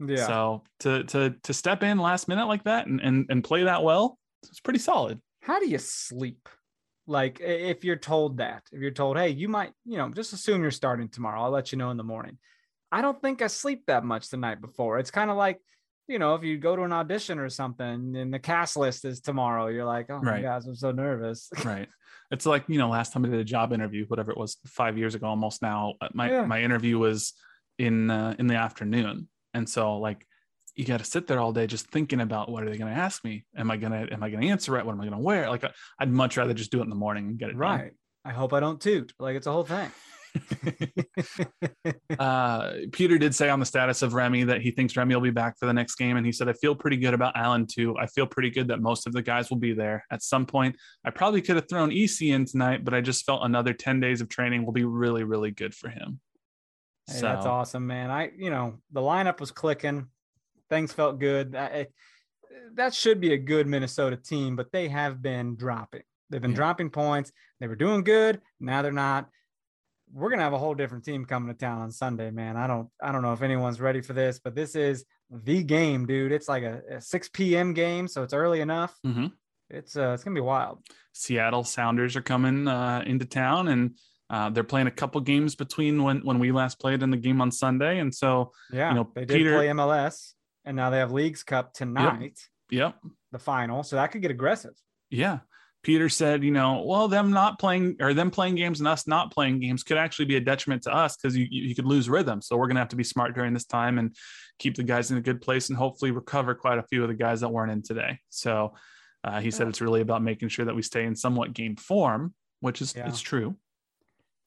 Yeah. 0.00 0.26
So 0.26 0.62
to 0.80 1.04
to 1.04 1.34
to 1.42 1.54
step 1.54 1.82
in 1.82 1.98
last 1.98 2.28
minute 2.28 2.46
like 2.46 2.64
that 2.64 2.86
and 2.86 3.00
and, 3.00 3.26
and 3.28 3.42
play 3.42 3.64
that 3.64 3.82
well, 3.82 4.18
it's 4.48 4.60
pretty 4.60 4.78
solid. 4.78 5.20
How 5.42 5.58
do 5.60 5.68
you 5.68 5.78
sleep? 5.78 6.48
Like 7.06 7.40
if 7.40 7.84
you're 7.84 7.96
told 7.96 8.36
that, 8.38 8.64
if 8.70 8.80
you're 8.80 8.90
told, 8.90 9.16
hey, 9.16 9.30
you 9.30 9.48
might, 9.48 9.72
you 9.86 9.96
know, 9.96 10.10
just 10.10 10.32
assume 10.34 10.60
you're 10.62 10.70
starting 10.70 11.08
tomorrow. 11.08 11.42
I'll 11.42 11.50
let 11.50 11.72
you 11.72 11.78
know 11.78 11.90
in 11.90 11.96
the 11.96 12.04
morning. 12.04 12.38
I 12.92 13.00
don't 13.00 13.20
think 13.20 13.40
I 13.42 13.46
sleep 13.46 13.84
that 13.86 14.04
much 14.04 14.28
the 14.28 14.36
night 14.36 14.60
before. 14.60 14.98
It's 14.98 15.10
kind 15.10 15.30
of 15.30 15.36
like, 15.38 15.58
you 16.06 16.18
know, 16.18 16.34
if 16.34 16.42
you 16.42 16.58
go 16.58 16.76
to 16.76 16.82
an 16.82 16.92
audition 16.92 17.38
or 17.38 17.48
something 17.48 18.14
and 18.16 18.32
the 18.32 18.38
cast 18.38 18.76
list 18.76 19.04
is 19.06 19.20
tomorrow, 19.20 19.68
you're 19.68 19.86
like, 19.86 20.10
oh 20.10 20.20
my 20.20 20.32
Right. 20.32 20.42
gosh, 20.42 20.64
I'm 20.66 20.74
so 20.74 20.90
nervous. 20.92 21.48
Right. 21.64 21.88
It's 22.30 22.44
like, 22.44 22.64
you 22.68 22.76
know, 22.78 22.90
last 22.90 23.14
time 23.14 23.24
I 23.24 23.28
did 23.28 23.40
a 23.40 23.44
job 23.44 23.72
interview, 23.72 24.04
whatever 24.08 24.30
it 24.30 24.36
was, 24.36 24.58
five 24.66 24.98
years 24.98 25.14
ago 25.14 25.26
almost 25.28 25.62
now, 25.62 25.94
uh, 26.02 26.08
my 26.12 26.30
Yeah. 26.30 26.44
my 26.44 26.62
interview 26.62 26.98
was 26.98 27.32
in 27.78 28.10
uh, 28.10 28.34
in 28.38 28.48
the 28.48 28.56
afternoon. 28.56 29.28
And 29.54 29.68
so 29.68 29.98
like 29.98 30.26
you 30.74 30.84
got 30.84 30.98
to 30.98 31.04
sit 31.04 31.26
there 31.26 31.40
all 31.40 31.52
day 31.52 31.66
just 31.66 31.90
thinking 31.90 32.20
about 32.20 32.50
what 32.50 32.62
are 32.62 32.70
they 32.70 32.78
going 32.78 32.92
to 32.92 32.98
ask 32.98 33.24
me? 33.24 33.44
Am 33.56 33.70
I 33.70 33.76
going 33.76 33.92
to 33.92 34.12
am 34.12 34.22
I 34.22 34.30
going 34.30 34.42
to 34.42 34.48
answer 34.48 34.78
it? 34.78 34.86
What 34.86 34.92
am 34.92 35.00
I 35.00 35.04
going 35.04 35.18
to 35.18 35.24
wear? 35.24 35.48
Like 35.48 35.64
I'd 35.98 36.10
much 36.10 36.36
rather 36.36 36.54
just 36.54 36.70
do 36.70 36.80
it 36.80 36.84
in 36.84 36.90
the 36.90 36.96
morning 36.96 37.26
and 37.26 37.38
get 37.38 37.48
it 37.48 37.52
done. 37.52 37.60
right. 37.60 37.92
I 38.24 38.32
hope 38.32 38.52
I 38.52 38.60
don't 38.60 38.80
toot. 38.80 39.12
Like 39.18 39.36
it's 39.36 39.46
a 39.46 39.52
whole 39.52 39.64
thing. 39.64 39.90
uh, 42.18 42.72
Peter 42.92 43.18
did 43.18 43.34
say 43.34 43.48
on 43.48 43.60
the 43.60 43.66
status 43.66 44.02
of 44.02 44.14
Remi 44.14 44.44
that 44.44 44.60
he 44.60 44.70
thinks 44.70 44.96
Remi 44.96 45.14
will 45.14 45.22
be 45.22 45.30
back 45.30 45.58
for 45.58 45.66
the 45.66 45.72
next 45.72 45.96
game. 45.96 46.16
And 46.16 46.26
he 46.26 46.32
said, 46.32 46.48
I 46.48 46.52
feel 46.52 46.74
pretty 46.74 46.96
good 46.96 47.14
about 47.14 47.36
Allen 47.36 47.66
too. 47.66 47.96
I 47.98 48.06
feel 48.06 48.26
pretty 48.26 48.50
good 48.50 48.68
that 48.68 48.80
most 48.80 49.06
of 49.06 49.12
the 49.12 49.22
guys 49.22 49.50
will 49.50 49.58
be 49.58 49.72
there. 49.72 50.04
At 50.10 50.22
some 50.22 50.46
point, 50.46 50.76
I 51.04 51.10
probably 51.10 51.42
could 51.42 51.56
have 51.56 51.68
thrown 51.68 51.92
EC 51.92 52.22
in 52.22 52.44
tonight, 52.44 52.84
but 52.84 52.94
I 52.94 53.00
just 53.00 53.24
felt 53.24 53.44
another 53.44 53.72
10 53.72 54.00
days 54.00 54.20
of 54.20 54.28
training 54.28 54.64
will 54.64 54.72
be 54.72 54.84
really, 54.84 55.24
really 55.24 55.50
good 55.50 55.74
for 55.74 55.88
him. 55.88 56.20
Hey, 57.08 57.20
that's 57.20 57.46
awesome, 57.46 57.86
man. 57.86 58.10
I, 58.10 58.30
you 58.36 58.50
know, 58.50 58.78
the 58.92 59.00
lineup 59.00 59.40
was 59.40 59.50
clicking. 59.50 60.06
Things 60.70 60.92
felt 60.92 61.18
good. 61.18 61.52
That, 61.52 61.72
it- 61.74 61.92
that 62.74 62.92
should 62.94 63.20
be 63.20 63.32
a 63.32 63.38
good 63.38 63.66
Minnesota 63.66 64.16
team, 64.16 64.54
but 64.54 64.70
they 64.72 64.88
have 64.88 65.22
been 65.22 65.56
dropping. 65.56 66.02
They've 66.30 66.40
been 66.42 66.50
Yeah. 66.50 66.56
dropping 66.56 66.90
points. 66.90 67.32
They 67.60 67.66
were 67.66 67.76
doing 67.76 68.04
good. 68.04 68.40
Now 68.60 68.82
they're 68.82 68.92
not. 68.92 69.28
We're 70.12 70.30
gonna 70.30 70.42
have 70.42 70.52
a 70.52 70.58
whole 70.58 70.74
different 70.74 71.04
team 71.04 71.24
coming 71.24 71.48
to 71.52 71.58
town 71.58 71.80
on 71.80 71.90
Sunday, 71.90 72.30
man. 72.30 72.56
I 72.56 72.66
don't, 72.66 72.88
I 73.02 73.10
don't 73.12 73.22
know 73.22 73.32
if 73.32 73.42
anyone's 73.42 73.80
ready 73.80 74.00
for 74.00 74.12
this, 74.12 74.38
but 74.42 74.54
this 74.54 74.74
is 74.74 75.04
the 75.30 75.62
game, 75.62 76.06
dude. 76.06 76.32
It's 76.32 76.48
like 76.48 76.62
a, 76.62 76.80
a 76.96 77.00
6 77.00 77.28
p.m. 77.30 77.72
game, 77.74 78.06
so 78.08 78.22
it's 78.22 78.32
early 78.34 78.60
enough. 78.60 78.94
Mhm. 79.06 79.32
It's 79.70 79.96
uh, 79.96 80.12
it's 80.14 80.24
gonna 80.24 80.34
be 80.34 80.40
wild. 80.40 80.82
Seattle 81.12 81.64
Sounders 81.64 82.16
are 82.16 82.22
coming 82.22 82.68
uh, 82.68 83.02
into 83.06 83.24
town 83.26 83.68
and 83.68 83.98
uh, 84.30 84.50
they're 84.50 84.64
playing 84.64 84.86
a 84.86 84.90
couple 84.92 85.20
games 85.20 85.54
between 85.54 86.02
when, 86.02 86.18
when 86.20 86.38
we 86.38 86.52
last 86.52 86.78
played 86.78 87.02
in 87.02 87.10
the 87.10 87.16
game 87.16 87.40
on 87.40 87.50
Sunday. 87.50 87.98
And 87.98 88.14
so, 88.14 88.52
Yeah, 88.72 88.90
you 88.90 88.94
know, 88.96 89.10
they 89.14 89.24
did 89.24 89.54
play 89.54 89.68
MLS, 89.68 90.32
and 90.64 90.76
now 90.76 90.90
they 90.90 90.98
have 90.98 91.12
Leagues 91.12 91.42
Cup 91.42 91.72
tonight, 91.72 92.38
yep, 92.70 92.96
the 93.32 93.38
final. 93.38 93.82
So 93.82 93.96
that 93.96 94.12
could 94.12 94.22
get 94.22 94.30
aggressive. 94.30 94.74
Yeah. 95.10 95.38
Peter 95.84 96.08
said, 96.08 96.42
you 96.42 96.50
know, 96.50 96.82
well, 96.84 97.06
them 97.06 97.30
not 97.30 97.58
playing 97.58 97.96
or 98.00 98.12
them 98.12 98.30
playing 98.32 98.56
games 98.56 98.80
and 98.80 98.88
us 98.88 99.06
not 99.06 99.32
playing 99.32 99.60
games 99.60 99.84
could 99.84 99.96
actually 99.96 100.24
be 100.24 100.36
a 100.36 100.40
detriment 100.40 100.82
to 100.82 100.92
us 100.92 101.16
because 101.16 101.36
you, 101.36 101.46
you 101.48 101.74
could 101.74 101.86
lose 101.86 102.10
rhythm. 102.10 102.42
So 102.42 102.56
we're 102.56 102.66
going 102.66 102.74
to 102.74 102.80
have 102.80 102.88
to 102.88 102.96
be 102.96 103.04
smart 103.04 103.34
during 103.34 103.54
this 103.54 103.64
time 103.64 103.98
and 103.98 104.14
keep 104.58 104.74
the 104.74 104.82
guys 104.82 105.12
in 105.12 105.18
a 105.18 105.20
good 105.20 105.40
place 105.40 105.68
and 105.68 105.78
hopefully 105.78 106.10
recover 106.10 106.54
quite 106.56 106.78
a 106.78 106.82
few 106.82 107.02
of 107.02 107.08
the 107.08 107.14
guys 107.14 107.40
that 107.40 107.48
weren't 107.48 107.70
in 107.70 107.82
today. 107.82 108.18
So 108.28 108.74
uh, 109.22 109.40
he 109.40 109.52
said 109.52 109.68
it's 109.68 109.80
really 109.80 110.00
about 110.00 110.20
making 110.20 110.48
sure 110.48 110.64
that 110.64 110.74
we 110.74 110.82
stay 110.82 111.04
in 111.04 111.14
somewhat 111.14 111.54
game 111.54 111.76
form, 111.76 112.34
which 112.60 112.82
is 112.82 112.94
Yeah. 112.96 113.08
it's 113.08 113.20
true. 113.20 113.56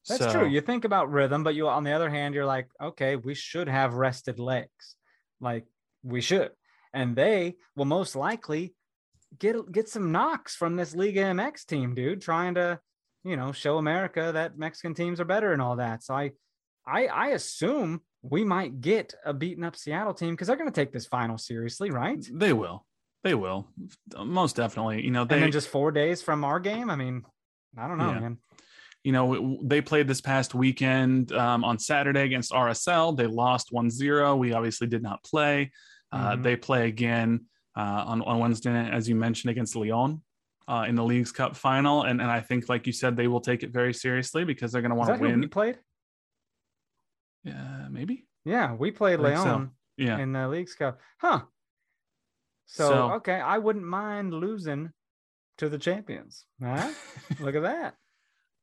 That's 0.08 0.24
So- 0.24 0.32
true. 0.32 0.47
You 0.47 0.62
think 0.62 0.84
about 0.86 1.12
rhythm, 1.12 1.43
but 1.43 1.56
you 1.56 1.68
on 1.68 1.84
the 1.84 1.91
other 1.91 2.10
hand, 2.10 2.34
you're 2.36 2.45
like, 2.45 2.68
okay, 2.82 3.16
we 3.16 3.34
should 3.36 3.68
have 3.68 3.93
rested 3.93 4.39
legs. 4.39 4.95
Like 5.39 5.66
we 6.04 6.22
should. 6.22 6.52
And 6.93 7.16
they 7.16 7.56
will 7.76 7.86
most 7.86 8.16
likely 8.16 8.76
get 9.39 9.72
get 9.72 9.88
some 9.88 10.12
knocks 10.12 10.56
from 10.56 10.76
this 10.76 10.95
Liga 10.95 11.22
MX 11.22 11.66
team, 11.66 11.95
dude, 11.95 12.22
trying 12.22 12.56
to, 12.56 12.80
you 13.24 13.36
know, 13.38 13.52
show 13.52 13.78
America 13.78 14.32
that 14.34 14.58
Mexican 14.58 14.93
teams 14.93 15.20
are 15.22 15.26
better 15.26 15.54
and 15.54 15.62
all 15.62 15.76
that. 15.78 16.04
So 16.04 16.14
I 16.16 16.32
I 16.86 17.06
I 17.08 17.28
assume 17.30 18.02
we 18.24 18.43
might 18.43 18.82
get 18.82 19.14
a 19.26 19.34
beaten 19.34 19.64
up 19.64 19.76
Seattle 19.76 20.14
team 20.14 20.32
because 20.34 20.47
they're 20.47 20.58
gonna 20.58 20.72
take 20.72 20.91
this 20.91 21.06
final 21.06 21.38
seriously, 21.38 21.91
right? 21.91 22.24
They 22.32 22.54
will. 22.54 22.86
They 23.24 23.36
will. 23.36 23.68
Most 24.18 24.56
definitely. 24.56 25.04
You 25.06 25.12
know, 25.12 25.26
they 25.26 25.36
and 25.36 25.43
then 25.43 25.52
just 25.52 25.70
four 25.70 25.91
days 25.91 26.22
from 26.24 26.43
our 26.43 26.60
game. 26.60 26.89
I 26.89 26.95
mean, 26.95 27.24
I 27.78 27.88
don't 27.88 27.99
know, 27.99 28.12
Yeah. 28.12 28.20
man. 28.20 28.38
You 29.04 29.12
know, 29.12 29.60
they 29.64 29.82
played 29.82 30.08
this 30.08 30.22
past 30.22 30.54
weekend 30.54 31.32
um, 31.32 31.64
on 31.64 31.80
Saturday 31.80 32.22
against 32.24 32.52
RSL. 32.52 33.18
They 33.18 33.26
lost 33.26 33.72
1 33.72 33.89
0. 33.89 34.36
We 34.36 34.54
obviously 34.54 34.88
did 34.88 35.02
not 35.02 35.24
play. 35.24 35.72
Uh, 36.12 36.34
Mhm. 36.36 36.43
They 36.43 36.56
play 36.56 36.88
again 36.88 37.45
uh, 37.76 38.04
on, 38.06 38.22
on 38.22 38.38
Wednesday, 38.39 38.72
as 38.91 39.08
you 39.10 39.16
mentioned, 39.16 39.49
against 39.49 39.76
Leon 39.76 40.22
uh, 40.68 40.86
in 40.88 40.95
the 40.95 41.04
League's 41.04 41.32
Cup 41.32 41.56
final. 41.56 42.04
And, 42.04 42.22
and 42.22 42.30
I 42.30 42.41
think, 42.41 42.70
like 42.70 42.86
you 42.86 42.93
said, 42.93 43.16
they 43.18 43.28
will 43.28 43.41
take 43.41 43.64
it 43.64 43.72
very 43.72 43.93
seriously 43.93 44.43
because 44.43 44.72
they're 44.72 44.82
going 44.84 44.89
to 44.91 44.95
want 44.95 45.08
that 45.10 45.20
to 45.20 45.30
who 45.30 45.39
we 45.39 45.47
played? 45.47 45.80
Yeah, 47.43 47.88
maybe. 47.89 48.28
Yeah, 48.45 48.74
we 48.74 48.91
played 48.91 49.20
think 49.22 49.38
so. 49.38 49.43
Leon. 49.43 49.72
Yeah. 49.97 50.18
in 50.20 50.32
the 50.34 50.47
League's 50.47 50.74
Cup. 50.76 50.99
Huh. 51.20 51.41
So, 52.66 52.88
So- 52.89 53.12
okay, 53.14 53.39
I 53.39 53.58
wouldn't 53.58 53.86
mind 53.86 54.34
losing 54.34 54.91
to 55.58 55.70
the 55.70 55.78
champions. 55.78 56.45
Huh? 56.62 56.91
Look 57.39 57.56
at 57.56 57.64
that. 57.64 57.95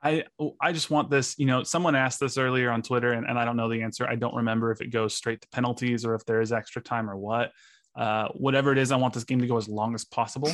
I 0.03 0.24
I 0.61 0.72
just 0.72 0.90
want 0.90 1.11
this, 1.11 1.38
you 1.38 1.46
know, 1.46 1.62
someone 1.64 1.94
asked 1.94 2.20
this 2.20 2.38
earlier 2.38 2.70
on 2.70 2.82
Twitter 2.82 3.12
and, 3.12 3.26
and 3.26 3.38
I 3.38 3.44
don't 3.44 3.57
know 3.57 3.68
the 3.68 3.82
answer. 3.82 4.07
I 4.07 4.14
don't 4.14 4.34
remember 4.34 4.70
if 4.70 4.80
it 4.80 4.88
goes 4.88 5.14
straight 5.14 5.40
to 5.42 5.49
penalties 5.49 6.05
or 6.05 6.14
if 6.14 6.24
there 6.24 6.40
is 6.40 6.53
extra 6.53 6.82
time 6.82 7.11
or 7.11 7.16
what. 7.16 7.51
Uh, 7.96 8.28
whatever 8.28 8.70
it 8.70 8.78
is, 8.78 8.92
I 8.92 8.96
want 8.96 9.14
this 9.14 9.24
game 9.24 9.40
to 9.40 9.46
go 9.46 9.57
as 9.57 9.68
long 9.68 9.94
as 9.94 10.05
possible. 10.05 10.53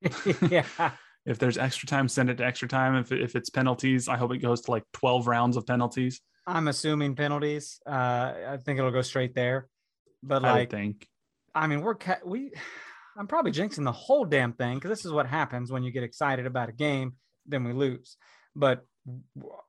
yeah. 0.48 0.64
if 1.26 1.38
there's 1.38 1.58
extra 1.58 1.88
time, 1.88 2.08
send 2.08 2.30
it 2.30 2.36
to 2.38 2.44
extra 2.44 2.68
time. 2.68 2.94
If, 2.94 3.10
if 3.10 3.34
it's 3.34 3.50
penalties, 3.50 4.06
I 4.08 4.16
hope 4.16 4.32
it 4.32 4.38
goes 4.38 4.60
to 4.62 4.70
like 4.70 4.84
12 4.92 5.26
rounds 5.26 5.56
of 5.56 5.66
penalties. 5.66 6.20
I'm 6.46 6.68
assuming 6.68 7.16
penalties. 7.16 7.80
Uh, 7.86 8.32
I 8.48 8.58
think 8.64 8.78
it'll 8.78 8.92
go 8.92 9.02
straight 9.02 9.34
there. 9.34 9.66
But 10.22 10.44
I 10.44 10.52
like, 10.52 10.70
think. 10.70 11.08
I 11.54 11.66
mean, 11.66 11.80
we're 11.80 11.94
ca- 11.94 12.20
we. 12.24 12.52
I'm 13.16 13.26
probably 13.26 13.52
jinxing 13.52 13.84
the 13.84 13.92
whole 13.92 14.24
damn 14.24 14.52
thing 14.52 14.74
because 14.74 14.90
this 14.90 15.04
is 15.04 15.12
what 15.12 15.26
happens 15.26 15.70
when 15.70 15.84
you 15.84 15.92
get 15.92 16.02
excited 16.02 16.46
about 16.46 16.68
a 16.68 16.72
game, 16.72 17.14
then 17.46 17.64
we 17.64 17.72
lose. 17.72 18.16
But 18.56 18.84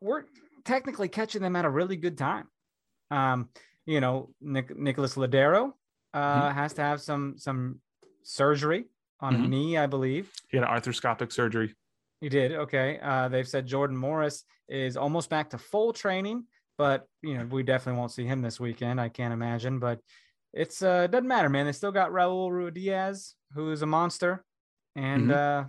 we're 0.02 0.26
technically 0.64 1.10
catching 1.10 1.42
them 1.42 1.56
at 1.56 1.66
a 1.66 1.70
really 1.70 1.98
good 1.98 2.18
time. 2.18 2.48
Um, 3.12 3.50
you 3.86 4.00
know, 4.02 4.30
Nic- 4.42 4.78
Nicholas 4.78 5.16
Lodeiro 5.16 5.74
uh, 6.14 6.50
has 6.52 6.74
to 6.74 6.82
have 6.82 7.02
some 7.02 7.36
some 7.38 7.80
surgery 8.24 8.86
on 9.20 9.36
a 9.36 9.40
Mhm. 9.40 9.50
knee, 9.50 9.78
I 9.78 9.86
believe. 9.88 10.32
He 10.50 10.58
had 10.58 10.66
arthroscopic 10.68 11.32
surgery. 11.32 11.76
He 12.22 12.30
did. 12.30 12.54
Okay. 12.54 13.00
Uh, 13.02 13.28
they've 13.28 13.48
said 13.48 13.68
Jordan 13.68 13.98
Morris 13.98 14.44
is 14.68 14.98
almost 14.98 15.30
back 15.30 15.50
to 15.52 15.58
full 15.58 15.94
training, 15.94 16.46
but 16.78 17.08
you 17.22 17.38
know 17.38 17.46
we 17.46 17.62
definitely 17.64 18.00
won't 18.00 18.12
see 18.12 18.26
him 18.26 18.42
this 18.42 18.60
weekend. 18.60 19.00
I 19.00 19.10
can't 19.10 19.34
imagine, 19.34 19.80
but 19.80 20.00
it's 20.54 20.82
uh 20.82 21.08
doesn't 21.08 21.28
matter, 21.28 21.50
man. 21.50 21.66
They 21.66 21.72
still 21.74 21.92
got 21.92 22.12
Raul 22.12 22.50
Ruidíaz, 22.50 23.34
who 23.54 23.72
is 23.72 23.82
a 23.82 23.86
monster, 23.86 24.44
and 24.96 25.32
uh, 25.32 25.66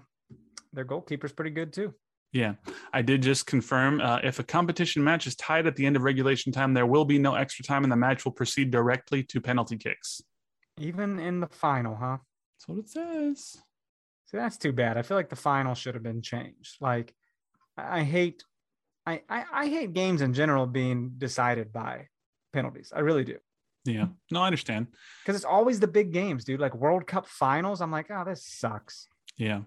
their 0.72 0.84
goalkeeper's 0.84 1.32
pretty 1.32 1.50
good 1.50 1.72
too. 1.72 1.92
Yeah, 2.36 2.52
I 2.92 3.00
did 3.00 3.22
just 3.22 3.46
confirm. 3.46 3.98
Uh, 3.98 4.18
if 4.22 4.38
a 4.38 4.42
competition 4.42 5.02
match 5.02 5.26
is 5.26 5.34
tied 5.36 5.66
at 5.66 5.74
the 5.74 5.86
end 5.86 5.96
of 5.96 6.02
regulation 6.02 6.52
time, 6.52 6.74
there 6.74 6.84
will 6.84 7.06
be 7.06 7.18
no 7.18 7.34
extra 7.34 7.64
time, 7.64 7.82
and 7.82 7.90
the 7.90 7.96
match 7.96 8.26
will 8.26 8.32
proceed 8.32 8.70
directly 8.70 9.22
to 9.22 9.40
penalty 9.40 9.78
kicks. 9.78 10.20
Even 10.78 11.18
in 11.18 11.40
the 11.40 11.46
final, 11.46 11.96
huh? 11.96 12.18
That's 12.52 12.68
what 12.68 12.78
it 12.78 12.90
says. 12.90 13.56
See, 14.26 14.36
that's 14.36 14.58
too 14.58 14.72
bad. 14.74 14.98
I 14.98 15.02
feel 15.02 15.16
like 15.16 15.30
the 15.30 15.34
final 15.36 15.74
should 15.74 15.94
have 15.94 16.02
been 16.02 16.20
changed. 16.20 16.76
Like, 16.78 17.14
I 17.78 18.00
I 18.00 18.02
hate, 18.02 18.44
I, 19.06 19.22
I, 19.30 19.44
I 19.50 19.68
hate 19.68 19.94
games 19.94 20.20
in 20.20 20.34
general 20.34 20.66
being 20.66 21.12
decided 21.16 21.72
by 21.72 22.08
penalties. 22.52 22.92
I 22.94 23.00
really 23.00 23.24
do. 23.24 23.38
Yeah, 23.86 24.08
no, 24.30 24.42
I 24.42 24.46
understand. 24.46 24.88
because 25.22 25.36
it's 25.36 25.44
always 25.46 25.80
the 25.80 25.88
big 25.88 26.12
games, 26.12 26.44
dude. 26.44 26.60
Like 26.60 26.74
World 26.74 27.06
Cup 27.06 27.26
finals. 27.26 27.80
I'm 27.80 27.90
like, 27.90 28.10
oh, 28.10 28.24
this 28.26 28.44
sucks. 28.44 29.08
Yeah, 29.38 29.60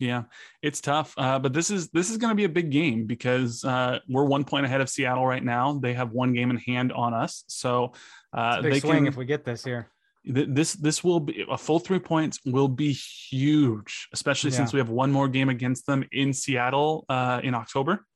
yeah, 0.00 0.24
it's 0.62 0.80
tough. 0.80 1.14
Uh, 1.16 1.38
but 1.38 1.52
this 1.52 1.70
is 1.70 1.88
this 1.90 2.10
is 2.10 2.16
going 2.16 2.30
to 2.30 2.34
be 2.34 2.44
a 2.44 2.48
big 2.48 2.70
game 2.70 3.06
because 3.06 3.62
uh, 3.64 4.00
we're 4.08 4.24
one 4.24 4.44
point 4.44 4.66
ahead 4.66 4.80
of 4.80 4.88
Seattle 4.88 5.26
right 5.26 5.44
now. 5.44 5.78
They 5.78 5.94
have 5.94 6.10
one 6.10 6.32
game 6.32 6.50
in 6.50 6.56
hand 6.56 6.90
on 6.92 7.14
us, 7.14 7.44
so 7.46 7.92
uh, 8.36 8.56
It's 8.56 8.58
a 8.58 8.62
big 8.62 8.72
they 8.72 8.80
swing 8.80 8.98
can. 9.04 9.06
if 9.06 9.16
we 9.16 9.24
get 9.26 9.44
this 9.44 9.62
here. 9.62 9.90
th- 10.26 10.48
this 10.50 10.72
this 10.74 11.04
will 11.04 11.20
be 11.20 11.44
a 11.48 11.56
full 11.58 11.78
three 11.78 11.98
points 12.00 12.40
will 12.44 12.68
be 12.68 12.92
huge, 12.92 14.08
especially 14.12 14.50
since 14.50 14.72
we 14.72 14.78
have 14.80 14.88
one 14.90 15.12
more 15.12 15.28
game 15.28 15.48
against 15.50 15.86
them 15.86 16.04
in 16.12 16.32
Seattle 16.32 17.04
uh, 17.08 17.40
in 17.44 17.54
October. 17.54 18.06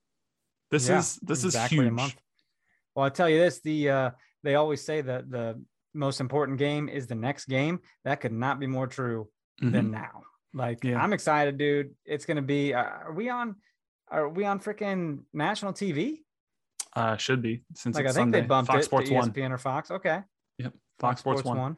This 0.70 0.89
Yeah, 0.89 0.99
is 0.99 1.16
this 1.22 1.45
exactly 1.45 1.78
is 1.78 1.82
huge. 1.85 1.93
a 1.93 1.95
month. 1.95 2.16
Well, 2.95 3.05
I 3.07 3.11
tell 3.11 3.28
you 3.28 3.39
this: 3.39 3.61
the 3.61 3.91
uh, 3.91 4.11
they 4.43 4.55
always 4.55 4.82
say 4.82 5.01
that 5.03 5.30
the 5.30 5.62
most 5.95 6.20
important 6.20 6.59
game 6.59 6.89
is 6.89 7.07
the 7.07 7.14
next 7.14 7.47
game. 7.47 7.78
That 8.05 8.20
could 8.20 8.32
not 8.32 8.59
be 8.59 8.66
more 8.66 8.87
true 8.87 9.28
Mhm. 9.62 9.72
than 9.72 9.91
now. 9.91 10.22
Like 10.55 10.82
Yeah. 10.84 11.02
I'm 11.02 11.12
excited, 11.12 11.59
dude. 11.59 11.90
It's 12.05 12.24
gonna 12.24 12.42
be. 12.42 12.72
Uh, 12.72 12.82
are 12.82 13.12
we 13.12 13.28
on? 13.28 13.57
Are 14.09 14.28
we 14.28 14.44
on 14.44 14.61
freaking 14.61 15.20
national 15.32 15.72
TV? 15.72 16.20
Uh, 16.94 17.16
should 17.16 17.42
be 17.42 17.64
since 17.74 17.96
Like 17.96 18.05
I 18.05 18.09
think 18.09 18.16
Sunday. 18.16 18.40
they 18.42 18.46
bumped 18.46 18.70
Fox 18.70 18.82
it 18.82 18.86
Sports 18.86 19.09
to 19.09 19.14
E 19.14 19.16
One. 19.18 19.32
ESPN 19.32 19.50
or 19.50 19.59
Fox. 19.59 19.90
Okay, 19.90 20.20
Yep, 20.59 20.72
Fox, 21.00 21.20
Sports, 21.20 21.42
One. 21.42 21.76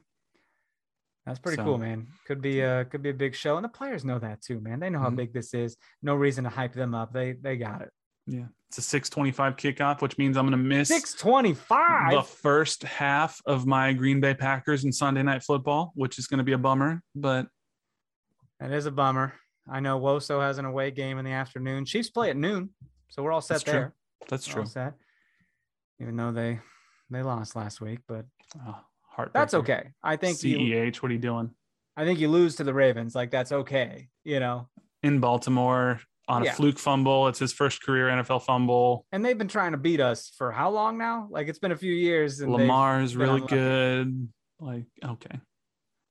That's 1.25 1.39
pretty 1.41 1.57
So- 1.57 1.65
cool, 1.65 1.79
man. 1.79 2.07
Could 2.27 2.41
be 2.43 2.63
uh 2.63 2.85
could 2.85 3.03
be 3.03 3.11
a 3.11 3.15
big 3.15 3.35
show, 3.35 3.57
and 3.57 3.65
the 3.65 3.69
players 3.71 4.05
know 4.05 4.19
that 4.19 4.43
too, 4.43 4.61
man. 4.61 4.79
They 4.79 4.91
know 4.91 4.99
how 5.01 5.11
Mhm. 5.11 5.17
big 5.17 5.33
this 5.33 5.55
is. 5.55 5.77
No 6.03 6.15
reason 6.15 6.45
to 6.45 6.51
hype 6.51 6.75
them 6.75 6.95
up. 6.95 7.13
They 7.13 7.33
they 7.33 7.57
got 7.57 7.81
it. 7.83 7.91
Yeah, 8.29 8.47
it's 8.69 8.79
a 8.79 8.83
six 8.83 9.09
twenty-five 9.09 9.57
kickoff, 9.57 10.03
which 10.03 10.19
means 10.19 10.37
I'm 10.37 10.45
going 10.47 10.59
to 10.61 10.65
miss 10.65 10.89
Six 10.89 11.15
twenty 11.15 11.53
the 11.53 12.25
first 12.27 12.83
half 12.83 13.41
of 13.47 13.67
my 13.67 13.93
Green 13.93 14.21
Bay 14.21 14.35
Packers 14.35 14.85
and 14.85 14.95
Sunday 14.95 15.23
Night 15.23 15.43
Football, 15.45 15.93
which 15.95 16.19
is 16.19 16.27
going 16.27 16.39
to 16.39 16.45
be 16.45 16.53
a 16.53 16.59
bummer. 16.59 17.03
But 17.15 17.47
That 18.61 18.73
is 18.73 18.87
a 18.87 18.91
bummer. 18.91 19.35
I 19.71 19.81
know 19.81 19.99
Woso 20.01 20.41
has 20.41 20.59
an 20.59 20.65
away 20.65 20.91
game 20.91 21.19
in 21.19 21.25
the 21.25 21.33
afternoon. 21.33 21.85
Chiefs 21.85 22.09
play 22.11 22.31
at 22.31 22.37
noon, 22.37 22.71
so 23.09 23.23
we're 23.23 23.33
all 23.33 23.41
set 23.41 23.55
That's 23.55 23.65
true. 23.65 23.93
that's 24.29 24.49
We're 24.49 24.55
true. 24.63 24.67
set. 24.67 24.95
Even 26.01 26.17
though 26.17 26.33
they 26.33 26.61
they 27.11 27.23
lost 27.23 27.57
last 27.57 27.81
week, 27.81 28.01
but 28.07 28.27
Oh, 28.67 28.77
heartbreaker. 29.17 29.33
that's 29.33 29.55
okay. 29.55 29.91
I 30.03 30.17
think 30.17 30.43
you 30.43 30.59
Ceh, 30.59 31.03
what 31.03 31.11
are 31.11 31.15
you 31.15 31.19
doing 31.21 31.51
I 31.97 32.05
think 32.05 32.19
you 32.21 32.29
lose 32.29 32.57
to 32.57 32.65
the 32.65 32.75
Ravens. 32.75 33.15
Like 33.15 33.31
that's 33.31 33.53
okay. 33.53 34.09
You 34.25 34.39
know, 34.41 34.69
in 35.03 35.19
Baltimore 35.21 36.01
on 36.29 36.45
Yeah. 36.45 36.53
a 36.53 36.55
fluke 36.55 36.79
fumble? 36.79 37.27
It's 37.29 37.39
his 37.39 37.53
first 37.53 37.83
career 37.83 38.09
NFL 38.09 38.43
fumble. 38.43 39.07
and 39.13 39.25
they've 39.25 39.39
been 39.39 39.49
trying 39.49 39.73
to 39.73 39.79
beat 39.79 40.01
us 40.01 40.31
for 40.37 40.53
how 40.53 40.71
long 40.71 40.99
now? 40.99 41.27
Like 41.31 41.49
it's 41.49 41.59
been 41.59 41.73
a 41.73 41.77
few 41.77 41.93
years. 41.93 42.41
And 42.41 42.53
Lamar's 42.53 43.17
really 43.17 43.37
unlucky. 43.37 43.57
good. 43.57 44.29
Like 44.61 44.85
okay, 45.05 45.41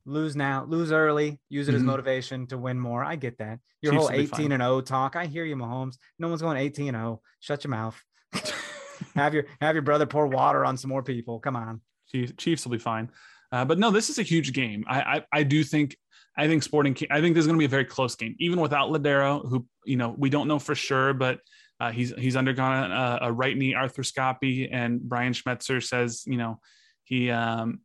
lose 0.06 0.36
now, 0.36 0.66
lose 0.66 0.91
early, 0.91 1.39
use 1.49 1.68
it 1.68 1.76
as 1.76 1.82
Mhm. 1.82 1.86
motivation 1.86 2.47
to 2.47 2.58
win 2.58 2.80
more. 2.80 3.03
I 3.03 3.16
get 3.16 3.38
that. 3.39 3.60
Your 3.82 3.93
Chiefs 3.93 4.08
whole 4.08 4.12
18 4.12 4.51
and 4.51 4.62
0 4.62 4.82
talk. 4.82 5.16
I 5.16 5.26
hear 5.26 5.45
you, 5.45 5.56
Mahomes. 5.56 5.97
No 6.20 6.28
one's 6.28 6.41
going 6.41 6.58
18 6.58 6.89
and 6.89 6.97
0. 6.97 7.22
Shut 7.39 7.64
your 7.64 7.72
mouth. 7.72 7.99
have 9.16 9.34
your 9.34 9.45
have 9.62 9.76
your 9.76 9.82
brother 9.82 10.06
pour 10.06 10.28
water 10.28 10.66
on 10.66 10.78
some 10.78 10.89
more 10.89 11.03
people. 11.03 11.39
Come 11.39 11.56
on. 11.56 11.82
Chiefs, 12.12 12.34
Chiefs 12.38 12.66
will 12.66 12.72
be 12.72 12.78
fine. 12.78 13.10
Uh, 13.51 13.66
but 13.66 13.80
no, 13.80 13.91
this 13.91 14.10
is 14.10 14.18
a 14.18 14.24
huge 14.24 14.53
game. 14.53 14.84
I, 14.88 15.01
I 15.01 15.26
I 15.39 15.43
do 15.43 15.64
think 15.64 15.95
I 16.38 16.47
think 16.47 16.64
Sporting 16.64 16.95
I 17.10 17.22
think 17.22 17.36
this 17.36 17.43
is 17.43 17.47
going 17.47 17.58
to 17.58 17.62
be 17.62 17.66
a 17.66 17.70
very 17.70 17.86
close 17.86 18.16
game, 18.16 18.36
even 18.39 18.60
without 18.60 18.89
Lodeiro, 18.89 19.47
who 19.47 19.66
you 19.86 19.95
know 19.97 20.14
we 20.18 20.30
don't 20.30 20.47
know 20.47 20.60
for 20.60 20.76
sure, 20.76 21.14
but 21.14 21.39
uh, 21.80 21.91
he's 21.91 22.14
he's 22.18 22.36
undergone 22.36 22.91
a, 22.91 23.20
a 23.24 23.32
right 23.32 23.56
knee 23.56 23.74
arthroscopy, 23.74 24.68
and 24.72 25.01
Brian 25.01 25.34
Schmetzer 25.34 25.84
says 25.84 26.24
you 26.26 26.38
know 26.38 26.60
he 27.03 27.30
um 27.30 27.80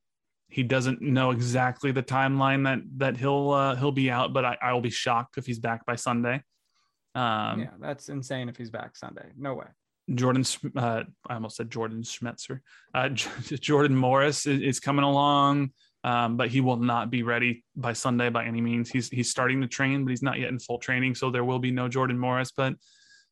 he 0.50 0.62
doesn't 0.64 1.00
know 1.00 1.30
exactly 1.30 1.92
the 1.92 2.02
timeline 2.02 2.64
that 2.64 2.80
that 2.98 3.16
he'll 3.16 3.50
uh, 3.50 3.76
he'll 3.76 3.92
be 3.92 4.10
out, 4.10 4.32
but 4.32 4.44
I, 4.44 4.58
I 4.60 4.72
will 4.72 4.80
be 4.80 4.90
shocked 4.90 5.38
if 5.38 5.46
he's 5.46 5.60
back 5.60 5.86
by 5.86 5.96
Sunday. 5.96 6.42
Um, 7.14 7.60
yeah, 7.60 7.70
that's 7.80 8.08
insane 8.08 8.48
if 8.48 8.56
he's 8.56 8.70
back 8.70 8.96
Sunday. 8.96 9.30
No 9.36 9.54
way. 9.54 9.66
Jordan, 10.14 10.44
uh, 10.76 11.04
I 11.28 11.34
almost 11.34 11.56
said 11.56 11.70
Jordan 11.70 12.02
Schmetzer. 12.02 12.60
Uh, 12.92 13.08
Jordan 13.10 13.96
Morris 13.96 14.46
is, 14.46 14.60
is 14.60 14.80
coming 14.80 15.04
along, 15.04 15.70
um, 16.02 16.36
but 16.36 16.48
he 16.48 16.60
will 16.60 16.76
not 16.76 17.10
be 17.10 17.22
ready 17.22 17.64
by 17.76 17.92
Sunday 17.92 18.28
by 18.28 18.44
any 18.44 18.60
means. 18.60 18.90
He's 18.90 19.08
he's 19.08 19.30
starting 19.30 19.60
to 19.60 19.68
train, 19.68 20.04
but 20.04 20.10
he's 20.10 20.22
not 20.22 20.38
yet 20.38 20.48
in 20.48 20.58
full 20.58 20.78
training, 20.78 21.14
so 21.14 21.30
there 21.30 21.44
will 21.44 21.60
be 21.60 21.70
no 21.70 21.88
Jordan 21.88 22.18
Morris. 22.18 22.52
But 22.56 22.74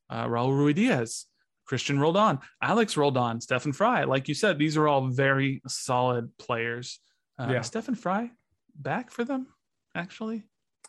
uh, 0.09 0.25
Raul 0.25 0.51
Ruidíaz, 0.51 1.25
Christian 1.65 1.99
Roldan, 1.99 2.39
Alex 2.61 2.95
Roldan, 2.95 3.41
Stefan 3.41 3.73
Frei, 3.73 4.05
like 4.05 4.27
you 4.27 4.33
said, 4.33 4.57
these 4.57 4.77
are 4.77 4.87
all 4.87 5.07
very 5.07 5.61
solid 5.67 6.35
players. 6.37 6.99
Uh, 7.39 7.47
Yeah. 7.51 7.61
Stefan 7.61 7.95
Frei 7.95 8.31
back 8.75 9.11
for 9.11 9.23
them? 9.23 9.47
Actually, 9.95 10.43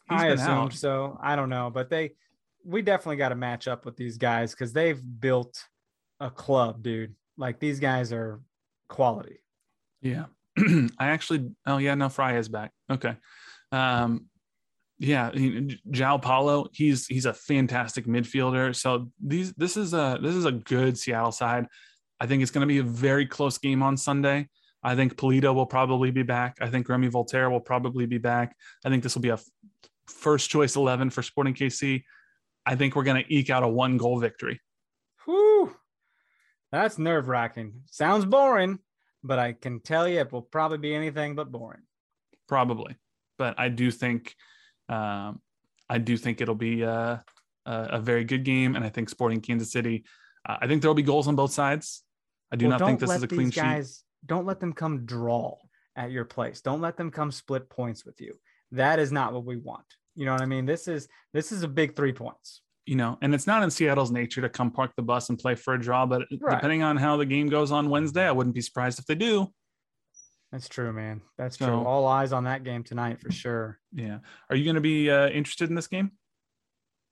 He's 0.09 0.21
I 0.21 0.29
been 0.29 0.39
assumed 0.39 0.49
out. 0.51 0.73
so. 0.75 1.19
I 1.23 1.37
don't 1.37 1.49
know, 1.51 1.71
but 1.73 1.89
they 1.91 2.13
we 2.65 2.83
definitely 2.83 3.17
got 3.17 3.31
to 3.31 3.35
match 3.37 3.69
up 3.69 3.85
with 3.87 3.97
these 3.97 4.19
guys 4.19 4.51
because 4.53 4.73
they've 4.73 5.01
built 5.21 5.63
a 6.21 6.31
club, 6.31 6.83
dude. 6.83 7.15
Like 7.39 7.59
these 7.61 7.81
guys 7.81 8.13
are 8.13 8.41
quality. 8.89 9.39
Yeah. 10.03 10.27
I 10.59 11.09
actually 11.09 11.51
oh 11.67 11.79
yeah, 11.79 11.95
no, 11.95 12.09
Fry 12.09 12.37
is 12.37 12.49
back. 12.49 12.73
Okay. 12.91 13.17
Um 13.73 14.27
yeah, 14.99 15.31
João 15.31 16.21
Paulo, 16.21 16.69
he's 16.75 17.07
he's 17.07 17.25
a 17.25 17.33
fantastic 17.33 18.05
midfielder. 18.07 18.77
So 18.77 19.11
these 19.25 19.55
this 19.55 19.79
is 19.79 19.95
a 19.95 20.19
this 20.23 20.35
is 20.35 20.45
a 20.45 20.53
good 20.53 20.99
Seattle 20.99 21.33
side. 21.33 21.67
I 22.21 22.27
think 22.27 22.43
it's 22.43 22.51
going 22.51 22.69
to 22.69 22.73
be 22.73 22.79
a 22.79 22.83
very 22.83 23.25
close 23.27 23.57
game 23.57 23.83
on 23.83 23.97
Sunday. 23.97 24.49
I 24.83 24.97
think 24.97 25.17
Pulido 25.17 25.55
will 25.55 25.67
probably 25.67 26.11
be 26.11 26.23
back. 26.23 26.57
I 26.61 26.69
think 26.71 26.89
Remi 26.89 27.09
Walter 27.09 27.51
will 27.51 27.61
probably 27.61 28.07
be 28.07 28.19
back. 28.19 28.57
I 28.85 28.89
think 28.89 29.03
this 29.03 29.15
will 29.15 29.23
be 29.23 29.29
a 29.31 29.35
f- 29.35 29.45
first 30.07 30.51
choice 30.51 30.77
11 30.77 31.11
for 31.11 31.23
Sporting 31.23 31.55
KC. 31.55 32.03
I 32.65 32.77
think 32.77 32.97
we're 32.97 33.05
going 33.05 33.23
to 33.23 33.35
eke 33.35 33.51
out 33.51 33.63
a 33.63 33.69
one 33.69 33.97
goal 33.99 34.19
victory. 34.19 34.61
Whew. 35.25 35.77
That's 36.73 36.99
nerve 36.99 37.29
wracking. 37.29 37.83
Sounds 37.91 38.25
boring, 38.25 38.79
but 39.23 39.39
I 39.39 39.53
can 39.53 39.81
tell 39.81 40.09
you 40.09 40.21
it 40.21 40.33
will 40.33 40.43
probably 40.43 40.79
be 40.79 40.95
anything 40.95 41.35
but 41.35 41.51
boring. 41.53 41.83
probably 42.49 42.97
but 43.39 43.55
i 43.59 43.69
do 43.69 43.91
think 43.91 44.35
um, 44.89 45.41
i 45.89 45.99
do 45.99 46.17
think 46.17 46.41
it'll 46.41 46.55
be 46.71 46.85
uh, 46.85 47.17
a, 47.67 47.73
a 47.99 48.01
very 48.01 48.25
good 48.25 48.45
game 48.45 48.75
and 48.77 48.85
i 48.85 48.89
think 48.89 49.09
sporting 49.09 49.41
kansas 49.41 49.71
city 49.73 50.05
uh, 50.49 50.57
i 50.61 50.67
think 50.67 50.83
there'll 50.83 50.95
be 50.95 51.03
goals 51.13 51.29
on 51.29 51.37
both 51.37 51.53
sides 51.53 52.03
i 52.53 52.57
do 52.57 52.67
Well, 52.69 52.79
not 52.79 52.87
think 52.87 52.99
this 53.01 53.11
is 53.11 53.23
a 53.23 53.29
clean 53.29 53.45
these 53.47 53.55
sheet 53.55 53.61
guys, 53.63 54.03
Don't 54.27 54.47
let 54.47 54.61
them 54.61 54.73
come 54.73 55.05
draw 55.07 55.57
at 55.97 56.11
your 56.11 56.25
place. 56.25 56.61
Don't 56.61 56.81
let 56.81 56.97
them 56.97 57.11
come 57.11 57.31
split 57.33 57.69
points 57.71 58.05
with 58.05 58.21
you. 58.21 58.35
That 58.73 58.99
is 58.99 59.11
not 59.13 59.33
what 59.33 59.45
we 59.45 59.57
want. 59.57 59.85
You 60.15 60.27
know 60.27 60.33
what 60.33 60.43
I 60.43 60.47
mean? 60.47 60.67
This 60.67 60.89
is 60.89 61.09
this 61.33 61.53
is 61.53 61.63
a 61.63 61.69
big 61.69 61.97
three 61.97 62.13
points. 62.13 62.63
you 62.87 62.97
know 62.97 63.19
and 63.23 63.35
it's 63.35 63.47
not 63.47 63.63
in 63.63 63.71
seattle's 63.71 64.11
nature 64.11 64.41
to 64.41 64.49
come 64.49 64.71
park 64.71 64.91
the 64.97 65.03
bus 65.03 65.29
and 65.29 65.39
play 65.39 65.55
for 65.55 65.75
a 65.75 65.81
draw 65.81 66.07
but 66.07 66.23
Right. 66.41 66.57
depending 66.57 66.83
on 66.83 66.97
how 66.97 67.17
the 67.19 67.27
game 67.27 67.49
goes 67.49 67.71
on 67.71 67.91
wednesday 67.91 68.27
i 68.27 68.33
wouldn't 68.33 68.55
be 68.55 68.63
surprised 68.63 68.99
if 68.99 69.05
they 69.07 69.15
do 69.15 69.35
That's 70.51 70.69
true, 70.69 70.93
man. 70.93 71.21
That's 71.39 71.57
So- 71.59 71.67
true. 71.67 71.85
All 71.91 72.07
eyes 72.07 72.33
on 72.33 72.45
that 72.45 72.65
game 72.65 72.83
tonight 72.83 73.21
for 73.21 73.31
sure. 73.31 73.79
yeah 73.93 74.19
are 74.49 74.57
you 74.57 74.65
going 74.65 74.81
to 74.83 74.89
be 74.95 75.11
uh, 75.11 75.29
interested 75.29 75.69
in 75.69 75.77
this 75.77 75.87
game 75.89 76.09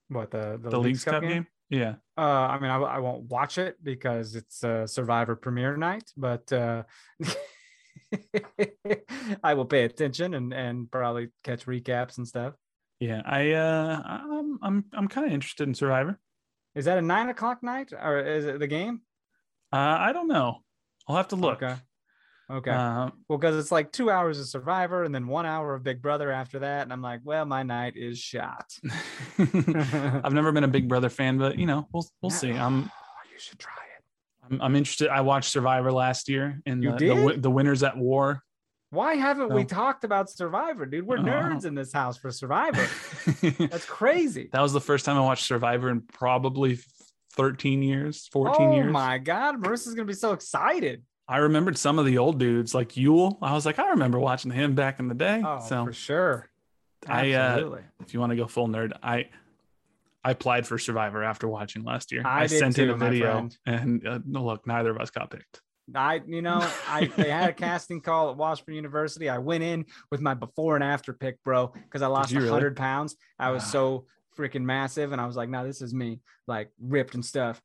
What 0.08 0.30
the 0.30 0.58
the, 0.62 0.70
the, 0.70 0.80
league's 0.80 1.04
cup, 1.04 1.22
game? 1.22 1.46
Yeah 1.70 1.94
Uh, 2.16 2.46
I 2.52 2.58
mean, 2.58 2.70
I, 2.70 2.78
I 2.78 2.98
won't 2.98 3.24
watch 3.30 3.58
it 3.58 3.76
because 3.82 4.34
it's 4.34 4.64
uh, 4.64 4.86
Survivor 4.86 5.36
premiere 5.36 5.76
night, 5.76 6.10
but 6.16 6.52
uh, 6.52 6.82
I 9.44 9.54
will 9.54 9.66
pay 9.66 9.84
attention 9.84 10.34
and 10.34 10.52
and 10.52 10.90
probably 10.90 11.28
catch 11.44 11.66
recaps 11.66 12.18
and 12.18 12.26
stuff. 12.26 12.54
yeah 13.00 13.22
i 13.24 13.52
uh 13.52 14.02
i'm 14.04 14.58
i'm, 14.62 14.84
I'm 14.92 15.08
kind 15.08 15.26
of 15.26 15.32
interested 15.32 15.68
in 15.68 15.74
survivor 15.74 16.18
Is 16.74 16.84
that 16.86 16.98
a 16.98 17.02
nine 17.02 17.28
o'clock 17.28 17.62
night 17.62 17.92
or 17.92 18.18
is 18.18 18.44
it 18.46 18.58
the 18.58 18.66
game? 18.66 19.02
uh 19.72 19.96
i 20.08 20.12
don't 20.12 20.28
know 20.28 20.62
i'll 21.06 21.16
have 21.16 21.28
to 21.28 21.36
look 21.36 21.62
Okay. 21.62 21.76
Okay. 22.50 22.70
Uh, 22.70 23.10
well, 23.28 23.38
because 23.38 23.56
it's 23.56 23.70
like 23.70 23.92
two 23.92 24.10
hours 24.10 24.40
of 24.40 24.46
Survivor 24.46 25.04
and 25.04 25.14
then 25.14 25.26
one 25.26 25.44
hour 25.44 25.74
of 25.74 25.82
Big 25.82 26.00
Brother 26.00 26.32
after 26.32 26.60
that, 26.60 26.82
and 26.82 26.92
I'm 26.92 27.02
like, 27.02 27.20
well, 27.22 27.44
my 27.44 27.62
night 27.62 27.94
is 27.96 28.18
shot. 28.18 28.72
I've 29.38 30.32
never 30.32 30.50
been 30.52 30.64
a 30.64 30.68
Big 30.68 30.88
Brother 30.88 31.10
fan, 31.10 31.36
but 31.36 31.58
you 31.58 31.66
know, 31.66 31.86
we'll 31.92 32.06
we'll 32.22 32.30
see. 32.30 32.52
I'm 32.52 32.90
you 33.30 33.38
should 33.38 33.58
try 33.58 33.72
it. 33.98 34.04
I'm, 34.50 34.62
I'm 34.62 34.76
interested. 34.76 35.08
I 35.08 35.20
watched 35.20 35.50
Survivor 35.50 35.92
last 35.92 36.28
year, 36.28 36.60
and 36.64 36.82
the, 36.82 36.92
the 36.92 37.36
the 37.38 37.50
winners 37.50 37.82
at 37.82 37.96
war. 37.96 38.42
Why 38.90 39.16
haven't 39.16 39.52
we 39.52 39.64
talked 39.64 40.04
about 40.04 40.30
Survivor, 40.30 40.86
dude? 40.86 41.06
We're 41.06 41.18
Oh. 41.18 41.22
nerds 41.22 41.66
in 41.66 41.74
this 41.74 41.92
house 41.92 42.16
for 42.16 42.30
Survivor. 42.30 42.88
That's 43.58 43.84
crazy. 43.84 44.48
that 44.52 44.62
was 44.62 44.72
the 44.72 44.80
first 44.80 45.04
time 45.04 45.18
I 45.18 45.20
watched 45.20 45.44
Survivor 45.44 45.90
in 45.90 46.00
probably 46.00 46.78
13 47.32 47.82
years, 47.82 48.26
14 48.32 48.54
oh 48.58 48.74
years. 48.74 48.86
Oh 48.88 48.92
my 48.92 49.18
god, 49.18 49.62
Marissa's 49.62 49.94
gonna 49.94 50.06
be 50.06 50.14
so 50.14 50.32
excited. 50.32 51.02
I 51.28 51.38
remembered 51.38 51.76
some 51.76 51.98
of 51.98 52.06
the 52.06 52.18
old 52.18 52.38
dudes 52.38 52.74
like 52.74 52.96
Yule. 52.96 53.38
I 53.42 53.52
was 53.52 53.66
like, 53.66 53.78
I 53.78 53.90
remember 53.90 54.18
watching 54.18 54.50
him 54.50 54.74
back 54.74 54.98
in 54.98 55.08
the 55.08 55.14
day. 55.14 55.42
Oh, 55.44 55.60
so 55.66 55.84
for 55.84 55.92
sure. 55.92 56.48
I, 57.06 57.32
uh, 57.32 57.38
Absolutely. 57.38 57.82
if 58.00 58.14
you 58.14 58.20
want 58.20 58.30
to 58.30 58.36
go 58.36 58.46
full 58.46 58.66
nerd, 58.66 58.92
I 59.02 59.28
I 60.24 60.32
applied 60.32 60.66
for 60.66 60.78
Survivor 60.78 61.22
after 61.22 61.46
watching 61.46 61.84
last 61.84 62.10
year. 62.12 62.22
I 62.24 62.46
did 62.46 62.58
sent 62.58 62.78
in 62.78 62.90
a 62.90 62.96
video, 62.96 63.48
and 63.66 64.06
uh, 64.06 64.18
no, 64.26 64.44
look, 64.44 64.66
neither 64.66 64.90
of 64.90 64.98
us 64.98 65.10
got 65.10 65.30
picked. 65.30 65.60
I, 65.94 66.20
you 66.26 66.42
know, 66.42 66.58
I 66.88 67.06
they 67.16 67.30
had 67.30 67.50
a 67.50 67.52
casting 67.52 68.00
call 68.00 68.30
at 68.30 68.36
Washburn 68.36 68.74
University. 68.74 69.28
I 69.28 69.38
went 69.38 69.62
in 69.62 69.84
with 70.10 70.20
my 70.20 70.34
before 70.34 70.74
and 70.74 70.84
after 70.84 71.12
pic, 71.12 71.42
bro, 71.44 71.68
because 71.68 72.02
I 72.02 72.08
lost 72.08 72.32
you 72.32 72.38
really? 72.40 72.50
hundred 72.50 72.76
pounds. 72.76 73.16
I 73.38 73.50
was 73.50 73.62
Wow. 73.64 73.68
so 73.70 74.06
freaking 74.36 74.62
massive, 74.62 75.12
and 75.12 75.20
I 75.20 75.26
was 75.26 75.36
like, 75.36 75.48
"No, 75.48 75.64
this 75.64 75.82
is 75.82 75.94
me, 75.94 76.20
like 76.46 76.70
ripped 76.80 77.14
and 77.14 77.24
stuff." 77.24 77.62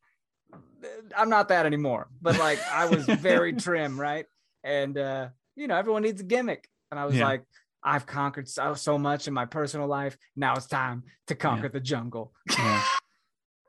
I'm 1.18 1.30
not 1.30 1.48
that 1.50 1.66
anymore, 1.66 2.08
but 2.22 2.38
like 2.40 2.60
I 2.72 2.86
was 2.86 3.06
very 3.06 3.54
trim, 3.66 4.00
right? 4.00 4.26
And 4.64 4.98
uh, 4.98 5.30
you 5.56 5.68
know, 5.68 5.76
everyone 5.78 6.02
needs 6.04 6.22
a 6.22 6.24
gimmick, 6.26 6.68
and 6.92 7.00
I 7.00 7.06
was 7.06 7.16
Yeah. 7.16 7.26
like, 7.26 7.44
"I've 7.84 8.06
conquered 8.06 8.48
so 8.50 8.74
so 8.74 8.98
much 8.98 9.28
in 9.28 9.34
my 9.34 9.46
personal 9.46 9.88
life. 9.88 10.18
Now 10.36 10.54
it's 10.56 10.68
time 10.68 11.04
to 11.28 11.36
conquer 11.36 11.70
the 11.70 11.80
jungle." 11.80 12.34
Yeah. 12.50 12.84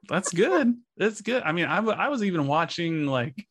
That's 0.09 0.33
good. 0.33 0.75
That's 0.99 1.21
good. 1.23 1.43
I 1.45 1.53
mean, 1.53 1.65
I, 1.65 1.77
w- 1.77 1.97
I 1.97 2.09
was 2.09 2.23
even 2.23 2.47
watching 2.47 3.07
like 3.07 3.47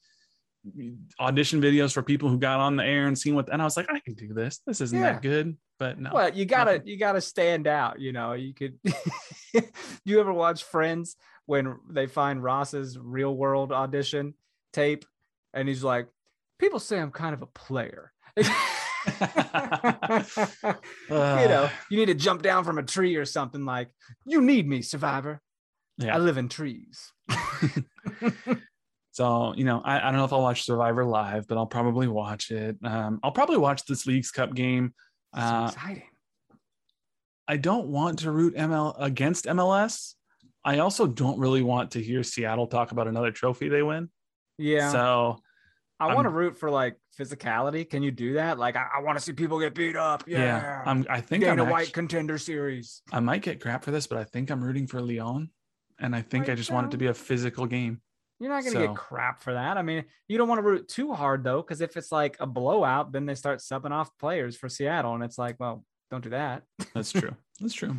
audition 1.19 1.61
videos 1.61 1.93
for 1.93 2.03
people 2.03 2.29
who 2.29 2.37
got 2.37 2.59
on 2.59 2.75
the 2.75 2.85
air 2.85 3.07
and 3.07 3.17
seen 3.17 3.35
what, 3.35 3.51
and 3.51 3.61
I 3.61 3.65
was 3.65 3.75
like, 3.75 3.87
I 3.89 3.99
can 3.99 4.13
do 4.13 4.33
this. 4.33 4.59
This 4.67 4.79
isn't 4.81 4.97
Yeah. 4.99 5.13
that 5.13 5.21
good, 5.23 5.57
but 5.79 5.99
no. 5.99 6.11
Well, 6.13 6.29
you 6.33 6.45
gotta 6.45 6.73
nothing. 6.73 6.87
you 6.87 6.97
gotta 6.97 7.21
stand 7.21 7.65
out. 7.67 7.99
You 7.99 8.11
know, 8.13 8.33
you 8.33 8.53
could. 8.53 8.77
you 10.05 10.19
ever 10.19 10.31
watch 10.31 10.63
Friends 10.63 11.15
when 11.45 11.77
they 11.89 12.07
find 12.07 12.43
Ross's 12.43 12.97
real 12.97 13.35
world 13.35 13.71
audition 13.71 14.33
tape, 14.71 15.05
and 15.53 15.67
he's 15.67 15.83
like, 15.83 16.07
"People 16.59 16.79
say 16.79 16.99
I'm 16.99 17.11
kind 17.11 17.33
of 17.33 17.41
a 17.41 17.47
player." 17.47 18.11
you 18.37 18.43
know, 21.09 21.69
you 21.89 21.97
need 21.97 22.07
to 22.07 22.15
jump 22.15 22.41
down 22.41 22.63
from 22.63 22.77
a 22.77 22.83
tree 22.83 23.15
or 23.15 23.25
something 23.25 23.65
like, 23.65 23.89
"You 24.25 24.41
need 24.41 24.67
me, 24.67 24.81
Survivor. 24.81 25.41
Yeah. 25.97 26.15
I 26.15 26.17
live 26.19 26.37
in 26.37 26.49
trees." 26.49 27.11
So, 29.13 29.53
you 29.55 29.63
know, 29.63 29.79
I, 29.85 29.99
I 29.99 30.01
don't 30.05 30.15
know 30.15 30.25
if 30.25 30.33
I'll 30.33 30.41
watch 30.41 30.63
Survivor 30.63 31.05
live, 31.05 31.47
but 31.47 31.55
I'll 31.55 31.67
probably 31.67 32.07
watch 32.07 32.49
it. 32.49 32.77
Um, 32.83 33.19
I'll 33.21 33.31
probably 33.31 33.57
watch 33.57 33.85
this 33.85 34.07
League's 34.07 34.31
Cup 34.31 34.55
game. 34.55 34.95
so 35.35 35.41
Uh, 35.41 35.67
exciting. 35.71 36.03
I 37.47 37.57
don't 37.57 37.89
want 37.89 38.19
to 38.19 38.31
root 38.31 38.55
ML 38.55 38.95
against 38.97 39.45
MLS. 39.45 40.15
I 40.65 40.79
also 40.79 41.07
don't 41.07 41.39
really 41.39 41.61
want 41.61 41.91
to 41.91 42.01
hear 42.01 42.23
Seattle 42.23 42.67
talk 42.67 42.91
about 42.91 43.07
another 43.07 43.31
trophy 43.31 43.69
they 43.69 43.83
win. 43.83 44.09
Yeah, 44.57 44.91
So 44.91 45.37
I 45.99 46.13
want 46.13 46.25
to 46.25 46.29
root 46.29 46.57
for 46.57 46.69
like 46.69 46.95
physicality. 47.19 47.89
Can 47.89 48.03
you 48.03 48.11
do 48.11 48.33
that? 48.33 48.57
Like, 48.59 48.75
I, 48.75 48.87
I 48.97 49.01
want 49.01 49.17
to 49.17 49.23
see 49.23 49.33
people 49.33 49.59
get 49.59 49.73
beat 49.73 49.95
up. 49.95 50.23
Yeah, 50.27 50.39
yeah, 50.39 50.83
I'm 50.85 51.05
I 51.09 51.21
think 51.21 51.43
I'm 51.43 51.57
Dana 51.57 51.69
White 51.71 51.93
contender 51.93 52.37
series. 52.37 53.01
I 53.11 53.19
might 53.19 53.41
get 53.41 53.61
crap 53.61 53.83
for 53.83 53.91
this, 53.91 54.07
but 54.07 54.17
I 54.17 54.23
think 54.23 54.51
I'm 54.51 54.63
rooting 54.63 54.87
for 54.87 55.01
Leon. 55.01 55.49
And 55.99 56.15
I 56.15 56.21
think 56.21 56.45
I 56.45 56.49
Right 56.49 56.57
just 56.57 56.71
want 56.71 56.87
it 56.87 56.91
to 56.91 56.97
be 56.97 57.07
a 57.07 57.13
physical 57.13 57.65
game. 57.65 58.01
You're 58.39 58.49
not 58.49 58.63
going 58.63 58.73
to 58.73 58.79
So- 58.81 58.87
get 58.87 58.95
crap 58.95 59.41
for 59.41 59.53
that. 59.53 59.77
I 59.77 59.81
mean, 59.83 60.03
you 60.27 60.37
don't 60.37 60.47
want 60.49 60.59
to 60.59 60.63
root 60.63 60.87
too 60.87 61.13
hard 61.13 61.43
though, 61.43 61.61
because 61.61 61.81
if 61.81 61.95
it's 61.95 62.11
like 62.11 62.35
a 62.39 62.47
blowout, 62.47 63.11
then 63.11 63.25
they 63.25 63.35
start 63.35 63.59
subbing 63.59 63.91
off 63.91 64.09
players 64.19 64.57
for 64.57 64.67
Seattle, 64.69 65.13
and 65.15 65.23
it's 65.23 65.37
like, 65.37 65.59
well, 65.59 65.85
don't 66.11 66.23
do 66.23 66.31
that. 66.31 66.63
That's 66.93 67.11
true. 67.11 67.35
That's 67.59 67.73
true. 67.73 67.95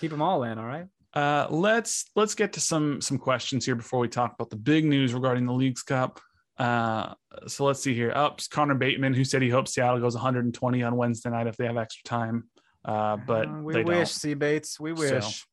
Keep 0.00 0.10
them 0.10 0.20
all 0.22 0.42
in. 0.42 0.58
All 0.58 0.66
right. 0.66 0.86
Uh, 1.16 1.46
let's 1.48 2.10
let's 2.14 2.34
get 2.34 2.52
to 2.52 2.60
some 2.60 3.00
some 3.00 3.16
questions 3.16 3.64
here 3.64 3.74
before 3.74 3.98
we 3.98 4.06
talk 4.06 4.34
about 4.34 4.50
the 4.50 4.56
big 4.56 4.84
news 4.84 5.14
regarding 5.14 5.46
the 5.46 5.52
League's 5.52 5.82
Cup. 5.82 6.20
Uh, 6.58 7.14
so 7.46 7.64
let's 7.64 7.80
see 7.82 7.94
here. 7.94 8.12
Ups 8.14 8.48
Connor 8.48 8.74
Bateman, 8.74 9.14
who 9.14 9.24
said 9.24 9.40
he 9.40 9.48
hopes 9.48 9.72
Seattle 9.74 9.98
goes 9.98 10.14
120 10.14 10.82
on 10.82 10.94
Wednesday 10.94 11.30
night 11.30 11.46
if 11.46 11.56
they 11.56 11.64
have 11.64 11.78
extra 11.78 12.04
time. 12.04 12.50
Uh, 12.84 13.16
but 13.16 13.48
Uh, 13.48 13.62
we 13.62 13.82
wish, 13.82 14.12
C 14.12 14.34
Bates. 14.34 14.78
We 14.78 14.92
wish. 14.92 15.46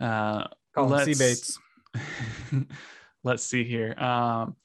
don't. 0.00 0.08
Uh, 0.08 0.48
Call 0.74 0.88
C 0.98 1.14
let's- 1.14 1.18
Bates. 1.18 1.58
let's 3.24 3.44
see 3.44 3.62
here. 3.62 3.94
Um, 3.98 4.56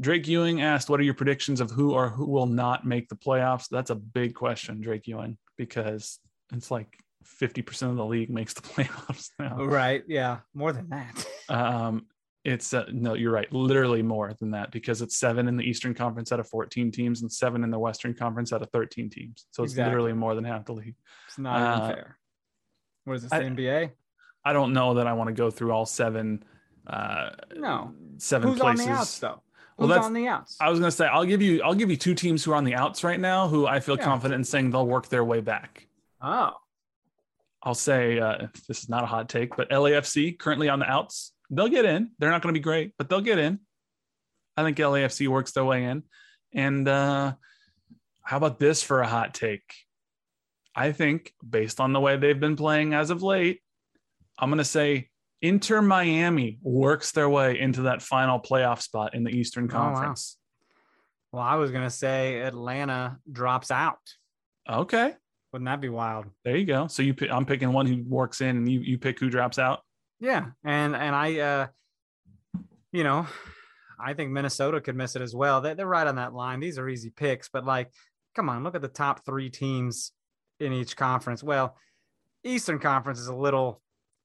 Drake 0.00 0.26
Ewing 0.26 0.62
asked, 0.62 0.90
"What 0.90 0.98
are 0.98 1.04
your 1.04 1.14
predictions 1.14 1.60
of 1.60 1.70
who 1.70 1.92
or 1.92 2.08
who 2.08 2.26
will 2.26 2.46
not 2.46 2.84
make 2.84 3.08
the 3.08 3.14
playoffs?" 3.14 3.68
That's 3.70 3.90
a 3.90 3.94
big 3.94 4.34
question, 4.34 4.80
Drake 4.80 5.06
Ewing, 5.06 5.38
because 5.56 6.18
it's 6.52 6.72
like 6.72 6.88
50% 7.24 7.90
of 7.90 7.96
the 7.96 8.04
league 8.04 8.30
makes 8.30 8.54
the 8.54 8.60
playoffs 8.68 9.30
now. 9.38 9.56
Right. 9.64 10.02
Yeah. 10.06 10.38
More 10.54 10.72
than 10.72 10.88
that. 10.90 11.26
Um, 11.48 12.06
it's 12.44 12.72
uh, 12.74 12.84
no, 12.92 13.14
you're 13.14 13.32
right. 13.32 13.50
Literally 13.52 14.02
more 14.02 14.32
than 14.38 14.50
that 14.52 14.70
because 14.70 15.00
it's 15.02 15.16
seven 15.18 15.46
in 15.48 15.56
the 15.56 15.62
Eastern 15.64 15.92
Conference 15.94 16.32
out 16.32 16.40
of 16.40 16.48
14 16.48 16.90
teams 16.90 17.20
and 17.22 17.30
seven 17.32 17.64
in 17.64 17.70
the 17.70 17.78
Western 17.78 18.14
Conference 18.14 18.52
out 18.52 18.60
of 18.62 18.70
13 18.70 19.08
teams. 19.10 19.46
So 19.50 19.62
it's 19.62 19.72
Exactly. 19.74 19.90
literally 19.90 20.12
more 20.14 20.34
than 20.34 20.44
half 20.44 20.64
the 20.66 20.72
league. 20.72 20.94
It's 21.28 21.38
not 21.38 21.56
even 21.60 21.82
Uh, 21.82 21.88
fair. 21.94 22.18
What 23.04 23.14
is 23.14 23.22
this? 23.24 23.32
I- 23.32 23.38
the 23.40 23.44
NBA? 23.46 23.90
I 24.44 24.52
don't 24.54 24.72
know 24.74 24.94
that 24.94 25.06
I 25.06 25.12
want 25.14 25.28
to 25.28 25.34
go 25.34 25.50
through 25.50 25.72
all 25.72 25.86
seven. 25.86 26.44
Uh, 26.86 27.30
No. 27.56 27.92
seven 28.18 28.48
Who's 28.50 28.58
places. 28.60 28.86
on 28.86 28.92
the 28.92 28.98
outs 28.98 29.18
though? 29.18 29.42
Well, 29.76 29.88
Who's 29.88 29.88
that's- 29.88 30.06
on 30.06 30.12
the 30.14 30.26
outs? 30.28 30.56
I 30.60 30.70
was 30.70 30.78
gonna 30.80 30.90
say 30.90 31.06
I'll 31.06 31.24
give 31.24 31.40
you 31.42 31.62
I'll 31.62 31.74
give 31.74 31.90
you 31.90 31.96
two 31.96 32.14
teams 32.14 32.44
who 32.44 32.52
are 32.52 32.56
on 32.56 32.64
the 32.64 32.74
outs 32.74 33.04
right 33.04 33.18
now 33.20 33.48
who 33.48 33.66
I 33.66 33.80
feel 33.80 33.96
Yeah. 33.96 34.04
confident 34.04 34.38
in 34.40 34.44
saying 34.44 34.70
they'll 34.70 34.86
work 34.86 35.08
their 35.08 35.24
way 35.24 35.40
back. 35.40 35.86
oh, 36.22 36.52
I'll 37.64 37.74
say 37.74 38.18
uh, 38.18 38.46
this 38.68 38.82
is 38.82 38.88
not 38.88 39.02
a 39.02 39.06
hot 39.06 39.28
take, 39.28 39.56
but 39.56 39.70
LAFC 39.70 40.38
currently 40.38 40.68
on 40.68 40.78
the 40.80 40.90
outs. 40.90 41.32
They'll 41.50 41.68
get 41.68 41.84
in. 41.86 42.10
They're 42.18 42.30
not 42.30 42.42
going 42.42 42.54
to 42.54 42.58
be 42.60 42.62
great, 42.62 42.92
but 42.98 43.08
they'll 43.08 43.20
get 43.22 43.38
in. 43.38 43.58
I 44.56 44.62
think 44.62 44.76
LAFC 44.76 45.28
works 45.28 45.52
their 45.52 45.64
way 45.64 45.84
in. 45.84 46.02
And 46.52 46.86
uh, 46.86 47.32
how 48.22 48.36
about 48.36 48.58
this 48.58 48.82
for 48.82 49.00
a 49.00 49.06
hot 49.08 49.34
take? 49.34 49.62
I 50.76 50.92
think 50.92 51.32
based 51.48 51.80
on 51.80 51.92
the 51.92 52.00
way 52.00 52.16
they've 52.16 52.38
been 52.38 52.56
playing 52.56 52.94
as 52.94 53.10
of 53.10 53.22
late, 53.22 53.60
I'm 54.38 54.50
going 54.50 54.58
to 54.58 54.64
say 54.64 55.08
Inter 55.40 55.82
Miami 55.82 56.58
works 56.62 57.12
their 57.12 57.28
way 57.28 57.58
into 57.58 57.82
that 57.82 58.02
final 58.02 58.40
playoff 58.40 58.82
spot 58.82 59.14
in 59.14 59.24
the 59.24 59.30
Eastern 59.30 59.68
Oh, 59.72 59.74
wow. 59.74 59.92
Conference. 59.94 60.36
well, 61.32 61.42
I 61.42 61.56
was 61.56 61.70
gonna 61.70 61.90
say 61.90 62.40
Atlanta 62.40 63.18
drops 63.30 63.70
out. 63.70 63.98
Okay. 64.68 65.12
Wouldn't 65.54 65.66
that 65.66 65.80
be 65.80 65.88
wild? 65.88 66.26
There 66.44 66.56
you 66.56 66.66
go. 66.66 66.88
So 66.88 67.04
you 67.04 67.14
pick, 67.14 67.30
I'm 67.30 67.46
picking 67.46 67.72
one 67.72 67.86
who 67.86 68.02
works 68.08 68.40
in 68.40 68.56
and 68.56 68.68
you 68.68 68.80
you 68.80 68.98
pick 68.98 69.20
who 69.20 69.30
drops 69.30 69.56
out. 69.56 69.82
Yeah, 70.18 70.46
and 70.64 70.96
and 70.96 71.14
I, 71.14 71.38
uh, 71.38 71.66
you 72.90 73.04
know, 73.04 73.28
I 73.96 74.14
think 74.14 74.32
Minnesota 74.32 74.80
could 74.80 74.96
miss 74.96 75.14
it 75.14 75.22
as 75.22 75.32
well. 75.32 75.60
They, 75.60 75.74
they're 75.74 75.86
right 75.86 76.08
on 76.08 76.16
that 76.16 76.34
line. 76.34 76.58
These 76.58 76.76
are 76.76 76.88
easy 76.88 77.10
picks, 77.10 77.48
but 77.50 77.64
like, 77.64 77.92
come 78.34 78.48
on, 78.48 78.64
look 78.64 78.74
at 78.74 78.82
the 78.82 78.88
top 78.88 79.24
three 79.24 79.48
teams 79.48 80.10
in 80.58 80.72
each 80.72 80.96
conference. 80.96 81.40
Well, 81.40 81.76
Eastern 82.42 82.80
Conference 82.80 83.20
is 83.20 83.28
a 83.28 83.36
little, 83.36 83.80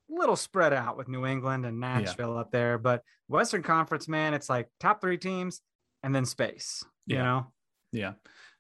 little 0.10 0.36
spread 0.36 0.74
out 0.74 0.98
with 0.98 1.08
New 1.08 1.28
England 1.28 1.64
and 1.64 1.80
Nashville 1.80 2.40
up 2.40 2.52
there, 2.52 2.80
but 2.80 3.04
Western 3.28 3.62
Conference, 3.62 4.08
man, 4.08 4.34
it's 4.34 4.50
like 4.50 4.68
top 4.80 5.00
three 5.00 5.20
teams 5.20 5.62
and 6.02 6.16
then 6.16 6.26
space. 6.26 6.84
You 7.06 7.18
know, 7.20 7.52
Yeah, 7.92 8.14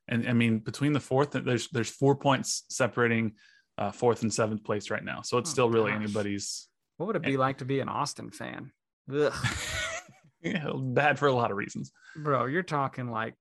and 0.09 0.27
I 0.27 0.33
mean 0.33 0.59
between 0.59 0.91
the 0.93 0.99
fourth, 0.99 1.31
there's 1.31 1.69
there's 1.69 1.89
four 1.89 2.15
points 2.15 2.65
separating 2.69 3.33
uh, 3.77 3.91
fourth 3.91 4.23
and 4.23 4.33
seventh 4.33 4.63
place 4.65 4.89
right 4.89 5.03
now. 5.03 5.21
So 5.21 5.37
it's 5.37 5.49
Oh, 5.51 5.53
still 5.53 5.69
really 5.69 5.91
gosh. 5.91 6.01
anybody's. 6.01 6.67
what 6.97 7.05
would 7.07 7.15
it 7.15 7.21
be 7.21 7.37
like 7.37 7.59
to 7.59 7.65
be 7.65 7.79
an 7.79 7.87
Austin 7.89 8.29
fan? 8.31 8.71
Ugh. 9.13 9.33
yeah, 10.41 10.69
bad 10.75 11.17
for 11.17 11.27
a 11.27 11.33
lot 11.33 11.51
of 11.51 11.57
reasons. 11.57 11.91
bro 12.15 12.45
you're 12.45 12.61
talking 12.63 13.09
like 13.09 13.35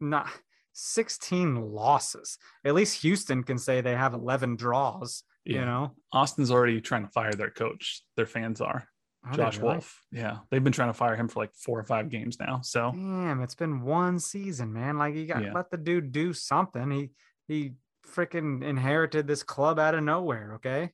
not 0.00 0.28
16 0.72 1.56
losses 1.72 2.38
at 2.64 2.74
least 2.74 3.02
houston 3.02 3.42
can 3.42 3.58
say 3.58 3.80
they 3.80 3.94
have 3.94 4.14
11 4.14 4.56
draws 4.56 5.22
you 5.44 5.60
know 5.60 5.92
Austin's 6.12 6.50
already 6.50 6.80
trying 6.80 7.04
to 7.06 7.10
fire 7.12 7.32
their 7.32 7.50
coach. 7.50 8.02
Their 8.16 8.26
fans 8.26 8.60
are 8.60 8.86
Josh? 9.34 9.58
Wolff. 9.58 10.02
Yeah, 10.10 10.38
they've 10.50 10.64
been 10.64 10.72
trying 10.72 10.88
to 10.88 10.94
fire 10.94 11.14
him 11.16 11.28
for 11.28 11.40
like 11.40 11.54
four 11.54 11.78
or 11.78 11.84
five 11.84 12.08
games 12.08 12.38
now. 12.40 12.60
So 12.62 12.90
damn 12.92 13.42
it's 13.42 13.54
been 13.54 13.82
one 13.82 14.18
season 14.18 14.72
man 14.72 14.98
like 14.98 15.14
you 15.14 15.26
got 15.26 15.42
Yeah. 15.42 15.52
let 15.52 15.70
the 15.70 15.76
dude 15.76 16.12
do 16.12 16.32
something 16.32 16.90
he 16.90 17.10
he 17.46 17.72
freaking 18.06 18.62
inherited 18.64 19.26
this 19.26 19.42
club 19.42 19.78
out 19.78 19.94
of 19.94 20.02
nowhere 20.02 20.54
okay 20.54 20.90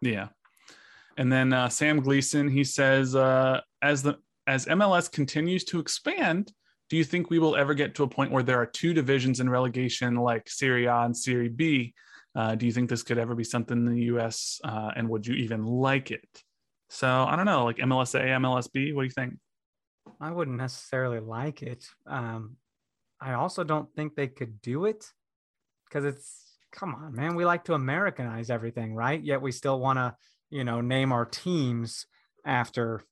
Yeah. 0.00 0.28
And 1.16 1.30
then 1.30 1.52
uh, 1.52 1.68
Sam 1.68 2.00
Gleason, 2.00 2.48
he 2.48 2.64
says, 2.64 3.14
uh, 3.14 3.60
as 3.82 4.02
the 4.02 4.18
as 4.46 4.66
MLS 4.66 5.10
continues 5.10 5.64
to 5.64 5.78
expand, 5.78 6.52
do 6.88 6.96
you 6.96 7.04
think 7.04 7.28
we 7.30 7.38
will 7.38 7.56
ever 7.56 7.74
get 7.74 7.94
to 7.96 8.04
a 8.04 8.08
point 8.08 8.30
where 8.32 8.42
there 8.42 8.58
are 8.60 8.66
two 8.66 8.94
divisions 8.94 9.40
in 9.40 9.48
relegation 9.50 10.14
like 10.16 10.48
Serie 10.48 10.86
A 10.86 11.00
and 11.02 11.16
Serie 11.16 11.48
B? 11.48 11.94
Uh, 12.34 12.54
do 12.54 12.64
you 12.64 12.72
think 12.72 12.88
this 12.88 13.02
could 13.02 13.18
ever 13.18 13.34
be 13.34 13.44
something 13.44 13.76
in 13.76 13.84
the 13.94 14.04
US? 14.14 14.60
Uh, 14.64 14.92
and 14.96 15.08
would 15.08 15.26
you 15.26 15.34
even 15.34 15.64
like 15.64 16.10
it? 16.10 16.26
So 16.90 17.08
I 17.08 17.36
don't 17.36 17.46
know, 17.46 17.64
like 17.64 17.78
MLSA, 17.78 18.20
MLSB. 18.20 18.94
What 18.94 19.02
do 19.02 19.06
you 19.06 19.10
think? 19.10 19.34
i 20.20 20.30
wouldn't 20.30 20.56
necessarily 20.56 21.20
like 21.20 21.62
it 21.62 21.86
um 22.06 22.56
i 23.20 23.34
also 23.34 23.62
don't 23.62 23.94
think 23.94 24.14
they 24.14 24.26
could 24.26 24.60
do 24.60 24.86
it 24.86 25.06
because 25.84 26.04
it's 26.04 26.56
come 26.72 26.94
on 26.94 27.14
man 27.14 27.34
we 27.34 27.44
like 27.44 27.64
to 27.64 27.74
americanize 27.74 28.50
everything 28.50 28.94
right 28.94 29.22
yet 29.22 29.40
we 29.40 29.52
still 29.52 29.78
want 29.78 29.98
to 29.98 30.14
you 30.50 30.64
know 30.64 30.80
name 30.80 31.12
our 31.12 31.24
teams 31.24 32.06
after 32.44 33.04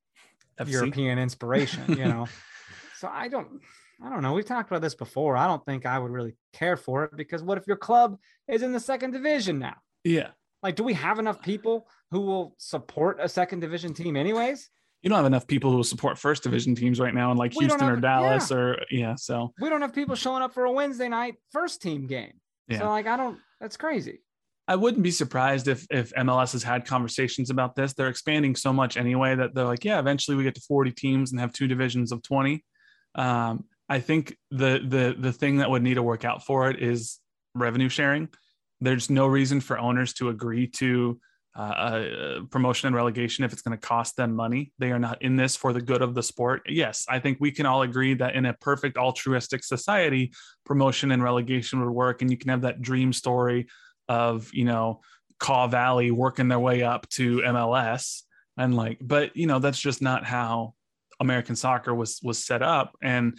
FC? 0.59 0.73
European 0.73 1.19
inspiration, 1.19 1.97
you 1.97 2.05
know. 2.05 2.27
so 2.97 3.09
I 3.09 3.29
don't 3.29 3.61
I 4.03 4.11
don't 4.11 4.23
know. 4.23 4.33
We've 4.33 4.45
talked 4.45 4.71
about 4.71 4.83
this 4.83 4.95
before. 4.95 5.37
I 5.37 5.47
don't 5.47 5.65
think 5.65 5.87
I 5.87 5.99
would 5.99 6.11
really 6.11 6.35
care 6.53 6.77
for 6.77 7.05
it 7.05 7.17
because 7.17 7.43
what 7.43 7.59
if 7.59 7.67
your 7.67 7.77
club 7.77 8.19
is 8.47 8.63
in 8.63 8.73
the 8.73 8.81
second 8.81 9.13
division 9.13 9.59
now? 9.59 9.77
Yeah. 10.05 10.31
Like, 10.63 10.77
do 10.77 10.83
we 10.83 10.95
have 10.95 11.19
enough 11.19 11.41
people 11.43 11.87
who 12.11 12.21
will 12.21 12.55
support 12.59 13.19
a 13.21 13.29
second 13.29 13.61
division 13.61 13.95
team 13.95 14.17
anyways? 14.17 14.71
You 15.03 15.11
don't 15.11 15.17
have 15.19 15.27
enough 15.27 15.47
people 15.47 15.71
who 15.71 15.77
will 15.77 15.85
support 15.85 16.19
first 16.19 16.43
division 16.43 16.75
teams 16.75 16.99
right 16.99 17.15
now 17.15 17.31
in 17.31 17.39
like 17.39 17.53
We 17.55 17.67
Houston 17.67 17.89
or 17.89 17.93
have- 17.93 18.03
Dallas 18.03 18.51
or 18.51 18.79
yeah. 18.91 19.15
So 19.15 19.53
We 19.61 19.69
don't 19.69 19.81
have 19.83 19.95
people 19.95 20.17
showing 20.17 20.43
up 20.43 20.53
for 20.53 20.65
a 20.65 20.73
Wednesday 20.73 21.09
night 21.09 21.37
first 21.53 21.81
team 21.81 22.07
game. 22.09 22.33
Yeah. 22.67 22.81
So 22.81 22.89
like 22.89 23.07
I 23.07 23.17
don't 23.17 23.39
that's 23.61 23.77
crazy. 23.77 24.23
I 24.67 24.75
wouldn't 24.75 25.03
be 25.05 25.13
surprised 25.13 25.69
if 25.69 25.87
if 25.91 26.13
MLS 26.15 26.53
has 26.53 26.65
had 26.65 26.85
conversations 26.85 27.51
about 27.51 27.77
this. 27.77 27.95
They're 27.95 28.09
expanding 28.09 28.57
so 28.57 28.73
much 28.73 28.97
anyway 28.97 29.37
that 29.37 29.55
they're 29.55 29.65
like, 29.65 29.85
yeah, 29.85 30.01
eventually 30.01 30.37
we 30.37 30.43
get 30.43 30.57
to 30.57 30.61
40 30.63 30.91
teams 30.91 31.31
and 31.31 31.41
have 31.41 31.53
two 31.53 31.69
divisions 31.69 32.11
of 32.11 32.23
20. 32.25 32.65
Um, 33.15 33.65
I 33.89 34.01
think 34.01 34.37
the 34.51 34.81
the 34.85 35.15
the 35.19 35.33
thing 35.33 35.59
that 35.59 35.71
would 35.71 35.83
need 35.83 35.95
to 35.95 36.03
work 36.03 36.25
out 36.25 36.45
for 36.45 36.69
it 36.71 36.83
is 36.83 37.21
revenue 37.55 37.89
sharing. 37.89 38.29
There's 38.81 39.11
no 39.11 39.27
reason 39.27 39.61
for 39.61 39.79
owners 39.79 40.13
to 40.15 40.29
agree 40.29 40.67
to 40.69 41.21
uh, 41.59 42.41
promotion 42.51 42.87
and 42.87 42.95
relegation 42.95 43.45
if 43.45 43.53
it's 43.53 43.63
going 43.63 43.77
to 43.77 43.87
cost 43.87 44.17
them 44.17 44.35
money. 44.35 44.73
They 44.79 44.93
are 44.93 44.99
not 44.99 45.21
in 45.23 45.35
this 45.35 45.57
for 45.57 45.73
the 45.73 45.83
good 45.83 46.03
of 46.03 46.15
the 46.15 46.23
sport. 46.23 46.63
Yes, 46.69 47.05
I 47.09 47.19
think 47.19 47.39
we 47.41 47.51
can 47.51 47.67
all 47.67 47.83
agree 47.83 48.15
that 48.15 48.37
in 48.37 48.47
a 48.47 48.55
perfect 48.55 48.97
altruistic 48.97 49.65
society, 49.65 50.33
promotion 50.65 51.11
and 51.11 51.23
relegation 51.23 51.81
would 51.81 51.91
work, 51.91 52.23
and 52.23 52.31
you 52.31 52.37
can 52.37 52.51
have 52.51 52.63
that 52.63 52.81
dream 52.81 53.13
story 53.13 53.67
of 54.09 54.49
you 54.53 54.65
know 54.65 55.01
Caw 55.41 55.67
Valley 55.67 56.11
working 56.13 56.47
their 56.49 56.61
way 56.61 56.83
up 56.83 57.09
to 57.11 57.39
MLS 57.39 58.23
and 58.57 58.77
like, 58.77 58.99
but 59.01 59.37
you 59.37 59.47
know 59.47 59.59
that's 59.59 59.81
just 59.81 60.01
not 60.01 60.25
how 60.25 60.75
American 61.19 61.57
soccer 61.57 61.93
was 61.95 62.21
was 62.23 62.45
set 62.45 62.63
up, 62.63 62.95
and 63.03 63.37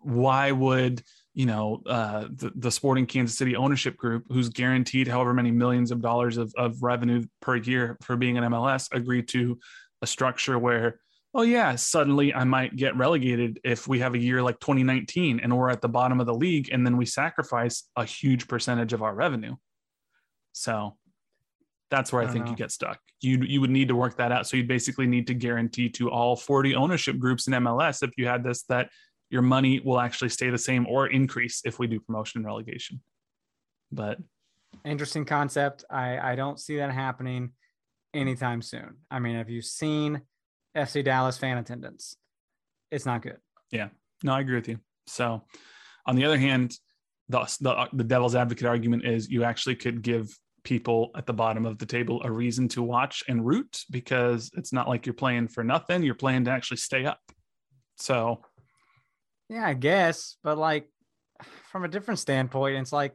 why 0.00 0.50
would 0.50 1.02
you 1.38 1.46
know 1.46 1.80
uh, 1.86 2.26
the, 2.34 2.50
the 2.56 2.70
sporting 2.70 3.06
kansas 3.06 3.38
city 3.38 3.54
ownership 3.54 3.96
group 3.96 4.24
who's 4.28 4.48
guaranteed 4.48 5.06
however 5.06 5.32
many 5.32 5.52
millions 5.52 5.92
of 5.92 6.02
dollars 6.02 6.36
of, 6.36 6.52
of 6.58 6.82
revenue 6.82 7.24
per 7.40 7.54
year 7.54 7.96
for 8.02 8.16
being 8.16 8.36
an 8.36 8.44
mls 8.44 8.88
agreed 8.92 9.28
to 9.28 9.56
a 10.02 10.06
structure 10.06 10.58
where 10.58 10.98
oh 11.34 11.42
yeah 11.42 11.76
suddenly 11.76 12.34
i 12.34 12.42
might 12.42 12.74
get 12.74 12.96
relegated 12.96 13.60
if 13.62 13.86
we 13.86 14.00
have 14.00 14.14
a 14.14 14.18
year 14.18 14.42
like 14.42 14.58
2019 14.58 15.38
and 15.38 15.56
we're 15.56 15.70
at 15.70 15.80
the 15.80 15.88
bottom 15.88 16.18
of 16.18 16.26
the 16.26 16.34
league 16.34 16.70
and 16.72 16.84
then 16.84 16.96
we 16.96 17.06
sacrifice 17.06 17.84
a 17.94 18.04
huge 18.04 18.48
percentage 18.48 18.92
of 18.92 19.00
our 19.00 19.14
revenue 19.14 19.54
so 20.52 20.96
that's 21.90 22.12
where 22.12 22.22
I, 22.22 22.26
I 22.26 22.28
think 22.28 22.46
know. 22.46 22.50
you 22.50 22.56
get 22.56 22.70
stuck. 22.70 22.98
You 23.20 23.38
you 23.42 23.60
would 23.60 23.70
need 23.70 23.88
to 23.88 23.96
work 23.96 24.16
that 24.18 24.30
out. 24.30 24.46
So 24.46 24.56
you'd 24.56 24.68
basically 24.68 25.06
need 25.06 25.26
to 25.28 25.34
guarantee 25.34 25.88
to 25.90 26.10
all 26.10 26.36
40 26.36 26.74
ownership 26.74 27.18
groups 27.18 27.46
in 27.46 27.54
MLS 27.54 28.02
if 28.02 28.10
you 28.16 28.26
had 28.26 28.44
this 28.44 28.64
that 28.64 28.90
your 29.30 29.42
money 29.42 29.80
will 29.80 30.00
actually 30.00 30.30
stay 30.30 30.50
the 30.50 30.58
same 30.58 30.86
or 30.86 31.06
increase 31.06 31.62
if 31.64 31.78
we 31.78 31.86
do 31.86 32.00
promotion 32.00 32.38
and 32.38 32.46
relegation. 32.46 33.00
But 33.92 34.18
interesting 34.84 35.24
concept. 35.24 35.84
I, 35.90 36.18
I 36.18 36.34
don't 36.34 36.58
see 36.58 36.76
that 36.76 36.92
happening 36.92 37.52
anytime 38.14 38.62
soon. 38.62 38.96
I 39.10 39.18
mean, 39.18 39.36
have 39.36 39.50
you 39.50 39.62
seen 39.62 40.22
FC 40.76 41.04
Dallas 41.04 41.38
fan 41.38 41.58
attendance? 41.58 42.16
It's 42.90 43.06
not 43.06 43.22
good. 43.22 43.38
Yeah. 43.70 43.88
No, 44.22 44.34
I 44.34 44.40
agree 44.40 44.56
with 44.56 44.68
you. 44.68 44.78
So, 45.06 45.42
on 46.06 46.16
the 46.16 46.24
other 46.24 46.38
hand, 46.38 46.74
the, 47.28 47.40
the, 47.60 47.88
the 47.92 48.04
devil's 48.04 48.34
advocate 48.34 48.66
argument 48.66 49.04
is 49.04 49.28
you 49.28 49.44
actually 49.44 49.76
could 49.76 50.02
give 50.02 50.28
people 50.64 51.10
at 51.14 51.26
the 51.26 51.32
bottom 51.32 51.66
of 51.66 51.78
the 51.78 51.86
table 51.86 52.20
a 52.24 52.30
reason 52.30 52.68
to 52.68 52.82
watch 52.82 53.22
and 53.28 53.46
root 53.46 53.84
because 53.90 54.50
it's 54.54 54.72
not 54.72 54.88
like 54.88 55.06
you're 55.06 55.14
playing 55.14 55.48
for 55.48 55.62
nothing. 55.62 56.02
You're 56.02 56.14
playing 56.14 56.44
to 56.46 56.50
actually 56.50 56.78
stay 56.78 57.04
up. 57.04 57.20
So 57.96 58.42
yeah, 59.48 59.66
I 59.66 59.74
guess, 59.74 60.36
but 60.42 60.58
like 60.58 60.88
from 61.70 61.84
a 61.84 61.88
different 61.88 62.20
standpoint, 62.20 62.76
it's 62.76 62.92
like 62.92 63.14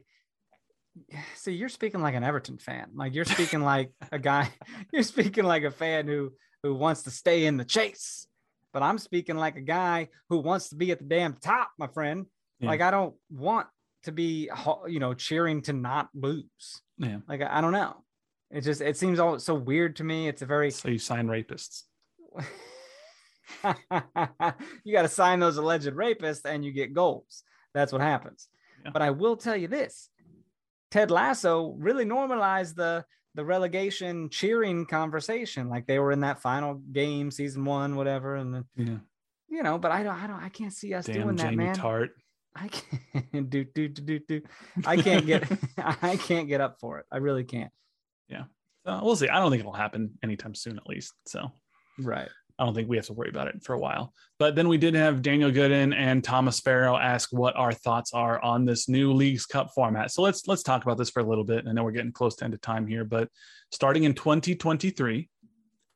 see, 1.36 1.52
you're 1.52 1.68
speaking 1.68 2.00
like 2.00 2.14
an 2.14 2.24
Everton 2.24 2.58
fan. 2.58 2.90
Like 2.94 3.14
you're 3.14 3.24
speaking 3.24 3.60
like 3.60 3.92
a 4.12 4.18
guy, 4.18 4.50
you're 4.92 5.02
speaking 5.02 5.44
like 5.44 5.64
a 5.64 5.70
fan 5.70 6.06
who 6.06 6.32
who 6.62 6.74
wants 6.74 7.02
to 7.02 7.10
stay 7.10 7.46
in 7.46 7.56
the 7.56 7.64
chase. 7.64 8.26
But 8.72 8.82
I'm 8.82 8.98
speaking 8.98 9.36
like 9.36 9.56
a 9.56 9.60
guy 9.60 10.08
who 10.28 10.38
wants 10.38 10.70
to 10.70 10.76
be 10.76 10.90
at 10.90 10.98
the 10.98 11.04
damn 11.04 11.34
top, 11.34 11.70
my 11.78 11.86
friend. 11.86 12.26
Yeah. 12.58 12.70
Like 12.70 12.80
I 12.80 12.90
don't 12.90 13.14
want 13.30 13.68
to 14.04 14.12
be 14.12 14.50
you 14.88 14.98
know 14.98 15.14
cheering 15.14 15.62
to 15.62 15.72
not 15.72 16.08
lose. 16.14 16.82
Yeah. 16.98 17.18
Like 17.28 17.42
I, 17.42 17.58
I 17.58 17.60
don't 17.60 17.72
know. 17.72 17.96
It 18.50 18.62
just 18.62 18.80
it 18.80 18.96
seems 18.96 19.18
all 19.18 19.38
so 19.38 19.54
weird 19.54 19.96
to 19.96 20.04
me. 20.04 20.28
It's 20.28 20.42
a 20.42 20.46
very 20.46 20.70
so 20.70 20.88
you 20.88 20.98
sign 20.98 21.26
rapists. 21.28 21.82
you 24.84 24.92
got 24.92 25.02
to 25.02 25.08
sign 25.08 25.40
those 25.40 25.56
alleged 25.56 25.88
rapists 25.88 26.44
and 26.44 26.64
you 26.64 26.72
get 26.72 26.92
goals. 26.92 27.42
That's 27.72 27.92
what 27.92 28.00
happens. 28.00 28.48
Yeah. 28.84 28.90
But 28.92 29.02
I 29.02 29.10
will 29.10 29.36
tell 29.36 29.56
you 29.56 29.68
this 29.68 30.08
Ted 30.90 31.10
Lasso 31.10 31.74
really 31.78 32.04
normalized 32.04 32.76
the 32.76 33.04
the 33.34 33.44
relegation 33.44 34.28
cheering 34.30 34.86
conversation. 34.86 35.68
Like 35.68 35.86
they 35.86 35.98
were 35.98 36.12
in 36.12 36.20
that 36.20 36.40
final 36.40 36.74
game, 36.74 37.30
season 37.30 37.64
one, 37.64 37.96
whatever. 37.96 38.36
And 38.36 38.54
then, 38.54 38.64
yeah. 38.76 38.98
you 39.48 39.62
know, 39.62 39.76
but 39.76 39.90
I 39.90 40.02
don't, 40.02 40.14
I 40.14 40.26
don't, 40.26 40.42
I 40.42 40.48
can't 40.48 40.72
see 40.72 40.94
us 40.94 41.06
Damn 41.06 41.22
doing 41.22 41.36
that, 41.36 41.50
Jamie 41.50 41.64
man. 41.64 41.74
Tartt. 41.74 42.10
I 42.54 42.68
can't 42.68 43.50
do, 43.50 43.64
do, 43.64 43.88
do, 43.88 44.02
do, 44.02 44.18
do. 44.20 44.42
I 44.86 44.96
can't 44.96 45.26
get, 45.26 45.50
I 45.78 46.16
can't 46.16 46.46
get 46.46 46.60
up 46.60 46.78
for 46.78 47.00
it. 47.00 47.06
I 47.10 47.16
really 47.16 47.44
can't. 47.44 47.72
Yeah. 48.28 48.44
So 48.86 49.00
we'll 49.02 49.16
see. 49.16 49.28
I 49.28 49.40
don't 49.40 49.50
think 49.50 49.60
it'll 49.60 49.72
happen 49.72 50.16
anytime 50.22 50.54
soon, 50.54 50.76
at 50.76 50.86
least. 50.86 51.12
So, 51.26 51.50
right. 51.98 52.28
I 52.58 52.64
don't 52.64 52.74
think 52.74 52.88
we 52.88 52.96
have 52.96 53.06
to 53.06 53.12
worry 53.12 53.30
about 53.30 53.48
it 53.48 53.62
for 53.64 53.72
a 53.72 53.78
while. 53.78 54.12
But 54.38 54.54
then 54.54 54.68
we 54.68 54.78
did 54.78 54.94
have 54.94 55.22
Daniel 55.22 55.50
Gooden 55.50 55.94
and 55.94 56.22
Thomas 56.22 56.60
Farrow 56.60 56.96
ask 56.96 57.32
what 57.32 57.56
our 57.56 57.72
thoughts 57.72 58.12
are 58.14 58.40
on 58.42 58.64
this 58.64 58.88
new 58.88 59.12
Leagues 59.12 59.44
Cup 59.44 59.70
format. 59.74 60.12
So 60.12 60.22
let's 60.22 60.46
let's 60.46 60.62
talk 60.62 60.82
about 60.82 60.96
this 60.96 61.10
for 61.10 61.20
a 61.20 61.24
little 61.24 61.44
bit. 61.44 61.66
I 61.68 61.72
know 61.72 61.82
we're 61.82 61.90
getting 61.90 62.12
close 62.12 62.36
to 62.36 62.44
end 62.44 62.54
of 62.54 62.60
time 62.60 62.86
here, 62.86 63.04
but 63.04 63.28
starting 63.72 64.04
in 64.04 64.14
2023, 64.14 65.28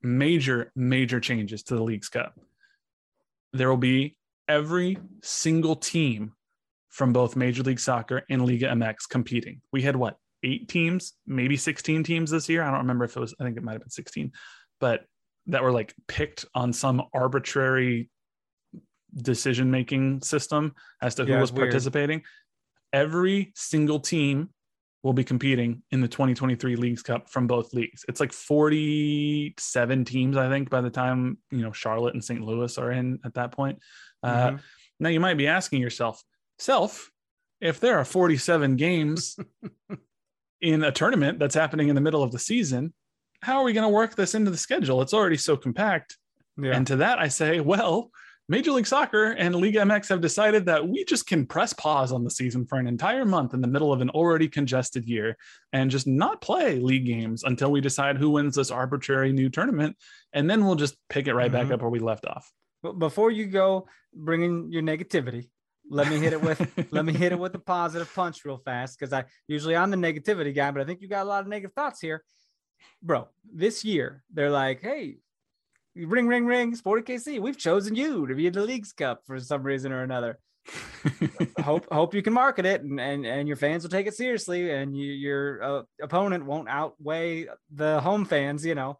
major 0.02 0.72
major 0.74 1.20
changes 1.20 1.62
to 1.64 1.76
the 1.76 1.82
Leagues 1.82 2.08
Cup. 2.08 2.34
There 3.52 3.70
will 3.70 3.76
be 3.76 4.16
every 4.48 4.98
single 5.22 5.76
team 5.76 6.32
from 6.88 7.12
both 7.12 7.36
Major 7.36 7.62
League 7.62 7.80
Soccer 7.80 8.22
and 8.28 8.44
Liga 8.44 8.66
MX 8.66 9.08
competing. 9.08 9.60
We 9.72 9.82
had 9.82 9.94
what 9.94 10.16
eight 10.42 10.68
teams, 10.68 11.14
maybe 11.26 11.56
16 11.56 12.02
teams 12.02 12.30
this 12.30 12.48
year. 12.48 12.62
I 12.62 12.70
don't 12.70 12.80
remember 12.80 13.04
if 13.04 13.16
it 13.16 13.20
was. 13.20 13.34
I 13.40 13.44
think 13.44 13.56
it 13.56 13.62
might 13.62 13.72
have 13.72 13.82
been 13.82 13.90
16, 13.90 14.32
but 14.80 15.04
that 15.48 15.62
were 15.62 15.72
like 15.72 15.94
picked 16.06 16.44
on 16.54 16.72
some 16.72 17.02
arbitrary 17.12 18.10
decision 19.14 19.70
making 19.70 20.20
system 20.20 20.74
as 21.02 21.14
to 21.16 21.24
who 21.24 21.32
yeah, 21.32 21.40
was 21.40 21.50
participating. 21.50 22.22
Every 22.92 23.52
single 23.54 24.00
team 24.00 24.50
will 25.02 25.12
be 25.12 25.24
competing 25.24 25.82
in 25.90 26.00
the 26.00 26.08
2023 26.08 26.76
Leagues 26.76 27.02
Cup 27.02 27.30
from 27.30 27.46
both 27.46 27.72
leagues. 27.72 28.04
It's 28.08 28.20
like 28.20 28.32
47 28.32 30.04
teams, 30.04 30.36
I 30.36 30.48
think, 30.48 30.70
by 30.70 30.80
the 30.80 30.90
time 30.90 31.38
you 31.50 31.62
know 31.62 31.72
Charlotte 31.72 32.14
and 32.14 32.24
St. 32.24 32.40
Louis 32.40 32.76
are 32.78 32.92
in 32.92 33.18
at 33.24 33.34
that 33.34 33.52
point. 33.52 33.78
Uh, 34.22 34.28
mm-hmm. 34.28 34.56
Uh, 34.56 34.58
now 35.00 35.08
you 35.08 35.20
might 35.20 35.38
be 35.38 35.46
asking 35.46 35.80
yourself, 35.80 36.22
self, 36.58 37.10
if 37.60 37.80
there 37.80 37.98
are 37.98 38.04
47 38.04 38.76
games 38.76 39.38
in 40.60 40.82
a 40.82 40.92
tournament 40.92 41.38
that's 41.38 41.54
happening 41.54 41.88
in 41.88 41.94
the 41.94 42.00
middle 42.00 42.22
of 42.22 42.32
the 42.32 42.38
season, 42.38 42.92
how 43.42 43.58
are 43.58 43.64
we 43.64 43.72
going 43.72 43.86
to 43.86 43.94
work 43.94 44.14
this 44.14 44.34
into 44.34 44.50
the 44.50 44.56
schedule? 44.56 45.02
It's 45.02 45.14
already 45.14 45.36
so 45.36 45.56
compact. 45.56 46.16
Yeah. 46.56 46.72
And 46.72 46.86
to 46.88 46.96
that, 46.96 47.18
I 47.18 47.28
say, 47.28 47.60
well, 47.60 48.10
Major 48.50 48.72
League 48.72 48.86
Soccer 48.86 49.32
and 49.32 49.54
League 49.54 49.74
MX 49.74 50.08
have 50.08 50.22
decided 50.22 50.64
that 50.66 50.88
we 50.88 51.04
just 51.04 51.26
can 51.26 51.44
press 51.44 51.74
pause 51.74 52.12
on 52.12 52.24
the 52.24 52.30
season 52.30 52.64
for 52.64 52.78
an 52.78 52.86
entire 52.86 53.26
month 53.26 53.52
in 53.52 53.60
the 53.60 53.68
middle 53.68 53.92
of 53.92 54.00
an 54.00 54.08
already 54.10 54.48
congested 54.48 55.04
year 55.04 55.36
and 55.74 55.90
just 55.90 56.06
not 56.06 56.40
play 56.40 56.78
league 56.78 57.04
games 57.04 57.44
until 57.44 57.70
we 57.70 57.82
decide 57.82 58.16
who 58.16 58.30
wins 58.30 58.54
this 58.54 58.70
arbitrary 58.70 59.32
new 59.32 59.50
tournament. 59.50 59.96
And 60.32 60.48
then 60.48 60.64
we'll 60.64 60.76
just 60.76 60.96
pick 61.10 61.26
it 61.26 61.34
right 61.34 61.52
mm-hmm. 61.52 61.68
back 61.68 61.74
up 61.74 61.82
where 61.82 61.90
we 61.90 61.98
left 61.98 62.24
off. 62.26 62.50
But 62.82 62.98
before 62.98 63.30
you 63.30 63.46
go 63.46 63.86
bringing 64.14 64.72
your 64.72 64.82
negativity, 64.82 65.50
let 65.90 66.08
me 66.08 66.18
hit 66.18 66.32
it 66.32 66.40
with 66.40 66.60
let 66.90 67.04
me 67.04 67.12
hit 67.12 67.32
it 67.32 67.38
with 67.38 67.54
a 67.54 67.58
positive 67.58 68.12
punch 68.14 68.44
real 68.44 68.58
fast 68.58 68.98
because 68.98 69.12
I 69.12 69.24
usually 69.46 69.76
I'm 69.76 69.90
the 69.90 69.96
negativity 69.96 70.54
guy, 70.54 70.70
but 70.70 70.80
I 70.80 70.84
think 70.84 71.02
you 71.02 71.08
got 71.08 71.24
a 71.24 71.28
lot 71.28 71.42
of 71.42 71.48
negative 71.48 71.74
thoughts 71.74 72.00
here 72.00 72.22
bro, 73.02 73.28
this 73.52 73.84
year 73.84 74.22
they're 74.32 74.50
like, 74.50 74.80
hey, 74.80 75.16
ring, 75.94 76.26
ring, 76.26 76.46
ring, 76.46 76.74
Sporting 76.74 77.04
KC, 77.04 77.40
we've 77.40 77.58
chosen 77.58 77.94
you 77.94 78.26
to 78.26 78.34
be 78.34 78.46
in 78.46 78.52
the 78.52 78.62
Leagues 78.62 78.92
Cup 78.92 79.22
for 79.26 79.38
some 79.40 79.62
reason 79.62 79.92
or 79.92 80.02
another. 80.02 80.38
hope 81.60 81.86
hope 81.90 82.14
you 82.14 82.20
can 82.20 82.34
market 82.34 82.66
it 82.66 82.82
and, 82.82 83.00
and 83.00 83.24
and 83.24 83.48
your 83.48 83.56
fans 83.56 83.82
will 83.82 83.90
take 83.90 84.06
it 84.06 84.14
seriously 84.14 84.70
and 84.70 84.94
you, 84.94 85.12
your 85.12 85.62
uh, 85.62 85.82
opponent 86.02 86.44
won't 86.44 86.68
outweigh 86.68 87.46
the 87.70 87.98
home 88.00 88.26
fans 88.26 88.66
you 88.66 88.74
know 88.74 88.98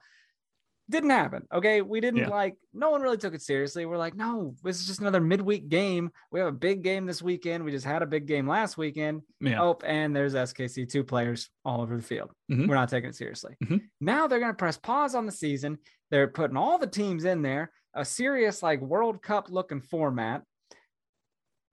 didn't 0.91 1.11
happen. 1.11 1.47
Okay. 1.53 1.82
We 1.82 2.01
didn't 2.01 2.20
yeah. 2.20 2.28
like, 2.28 2.57
no 2.72 2.91
one 2.91 3.03
really 3.03 3.18
took 3.18 3.34
it 3.34 3.43
seriously. 3.43 3.84
We're 3.84 3.99
like, 3.99 4.14
no, 4.14 4.55
this 4.62 4.80
is 4.80 4.86
just 4.86 5.01
another 5.01 5.20
midweek 5.20 5.68
game. 5.68 6.11
We 6.32 6.41
have 6.41 6.49
a 6.49 6.53
big 6.53 6.82
game 6.82 7.05
this 7.05 7.20
weekend. 7.20 7.64
We 7.64 7.70
just 7.70 7.84
had 7.84 8.03
a 8.03 8.07
big 8.07 8.26
game 8.26 8.49
last 8.49 8.78
weekend. 8.78 9.22
Yeah. 9.41 9.62
Oh, 9.62 9.78
and 9.84 10.16
there's 10.16 10.34
SKC 10.34 10.89
two 10.89 11.05
players 11.05 11.51
all 11.64 11.82
over 11.82 11.97
the 11.97 12.03
field. 12.03 12.30
Mm-hmm. 12.51 12.68
We're 12.68 12.74
not 12.74 12.89
taking 12.89 13.11
it 13.11 13.16
seriously. 13.16 13.55
Mm-hmm. 13.62 13.76
Now 14.01 14.26
they're 14.26 14.39
going 14.39 14.53
to 14.53 14.57
press 14.57 14.78
pause 14.78 15.14
on 15.14 15.26
the 15.26 15.32
season. 15.32 15.78
They're 16.11 16.28
putting 16.28 16.57
all 16.57 16.78
the 16.78 16.86
teams 16.86 17.24
in 17.24 17.43
there, 17.43 17.70
a 17.95 18.05
serious, 18.05 18.62
like 18.62 18.80
World 18.80 19.22
Cup 19.22 19.51
looking 19.51 19.82
format. 19.82 20.43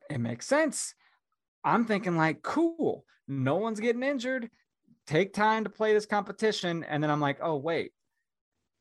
It 0.09 0.20
makes 0.20 0.45
sense. 0.45 0.93
I'm 1.63 1.86
thinking, 1.86 2.18
like, 2.18 2.43
cool. 2.43 3.05
No 3.28 3.55
one's 3.55 3.80
getting 3.80 4.03
injured. 4.03 4.49
Take 5.07 5.34
time 5.34 5.63
to 5.63 5.70
play 5.70 5.93
this 5.93 6.05
competition. 6.05 6.84
And 6.84 7.01
then 7.01 7.09
I'm 7.09 7.22
like, 7.22 7.39
oh, 7.41 7.55
wait 7.55 7.91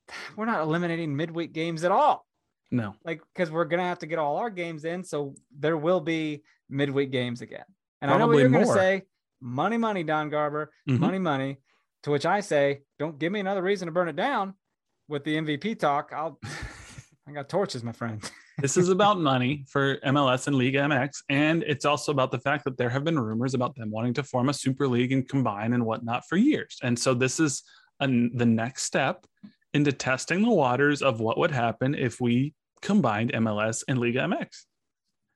we're 0.37 0.47
not 0.47 0.61
eliminating 0.61 1.15
midweek 1.17 1.53
games 1.53 1.85
at 1.85 1.93
all. 1.93 2.27
No, 2.71 2.95
like 3.05 3.21
because 3.35 3.51
we're 3.51 3.67
gonna 3.67 3.85
have 3.85 4.01
to 4.01 4.07
get 4.07 4.19
all 4.19 4.37
our 4.37 4.51
games 4.51 4.85
in, 4.85 5.05
so 5.05 5.35
there 5.57 5.77
will 5.77 6.01
be 6.01 6.43
midweek 6.69 7.11
games 7.11 7.41
again. 7.41 7.65
And 8.01 8.09
Probably 8.09 8.15
I 8.15 8.19
know 8.19 8.27
what 8.27 8.41
you're 8.41 8.49
more. 8.67 8.75
gonna 8.75 8.75
say: 8.75 9.03
money, 9.41 9.77
money, 9.77 10.03
Don 10.03 10.31
Garber, 10.31 10.73
mm-hmm. 10.89 11.01
money, 11.01 11.19
money. 11.19 11.59
To 12.05 12.11
which 12.11 12.27
I 12.27 12.41
say, 12.41 12.83
don't 12.99 13.19
give 13.19 13.33
me 13.33 13.41
another 13.41 13.63
reason 13.63 13.87
to 13.87 13.93
burn 13.93 14.09
it 14.09 14.17
down 14.17 14.55
with 15.09 15.25
the 15.25 15.37
MVP 15.37 15.79
talk. 15.79 16.13
I'll, 16.15 16.39
I 17.29 17.33
got 17.33 17.49
torches, 17.49 17.83
my 17.83 17.93
friend. 17.93 18.21
this 18.59 18.77
is 18.77 18.91
about 18.91 19.19
money 19.19 19.65
for 19.69 19.97
MLS 19.99 20.47
and 20.47 20.57
League 20.57 20.75
MX, 20.75 21.23
and 21.31 21.63
it's 21.63 21.85
also 21.85 22.13
about 22.13 22.31
the 22.31 22.39
fact 22.39 22.65
that 22.65 22.77
there 22.77 22.91
have 22.91 23.05
been 23.05 23.19
rumors 23.19 23.55
about 23.55 23.75
them 23.75 23.91
wanting 23.91 24.15
to 24.15 24.23
form 24.23 24.49
a 24.49 24.55
super 24.55 24.87
league 24.87 25.13
and 25.13 25.27
combine 25.29 25.73
and 25.73 25.85
whatnot 25.87 26.27
for 26.29 26.37
years. 26.37 26.79
And 26.83 26.99
so 26.99 27.15
this 27.15 27.41
is 27.41 27.63
an, 28.01 28.37
the 28.37 28.47
next 28.47 28.83
step 28.83 29.25
into 29.75 29.93
testing 29.93 30.43
the 30.43 30.51
waters 30.51 31.03
of 31.03 31.21
what 31.21 31.37
would 31.39 31.51
happen 31.51 31.95
if 31.95 32.21
we 32.21 32.55
combined 32.81 33.33
MLS 33.33 33.85
and 33.89 33.99
Liga 33.99 34.21
MX. 34.21 34.65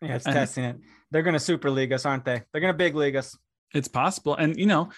Yeah, 0.01 0.15
it's 0.17 0.27
And- 0.27 0.35
testing 0.35 0.65
it. 0.65 0.77
They're 1.11 1.23
gonna 1.23 1.41
super 1.41 1.71
league 1.71 1.93
us, 1.93 2.07
aren't 2.07 2.25
they? 2.25 2.43
They're 2.53 2.61
gonna 2.61 2.75
big 2.75 2.95
league 2.95 3.17
us. 3.17 3.37
It's 3.75 3.89
possible. 3.89 4.35
And, 4.35 4.57
you 4.59 4.67
know, 4.67 4.91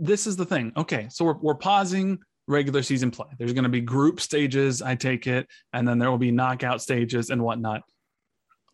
this 0.00 0.26
is 0.26 0.36
the 0.36 0.46
thing. 0.46 0.72
Okay. 0.76 1.08
So 1.10 1.24
we're, 1.24 1.38
we're 1.38 1.54
pausing 1.54 2.18
regular 2.46 2.82
season 2.82 3.10
play. 3.10 3.26
There's 3.38 3.52
going 3.52 3.64
to 3.64 3.68
be 3.68 3.80
group 3.80 4.20
stages, 4.20 4.80
I 4.80 4.94
take 4.94 5.26
it, 5.26 5.46
and 5.72 5.86
then 5.86 5.98
there 5.98 6.10
will 6.10 6.18
be 6.18 6.30
knockout 6.30 6.80
stages 6.80 7.30
and 7.30 7.42
whatnot. 7.42 7.82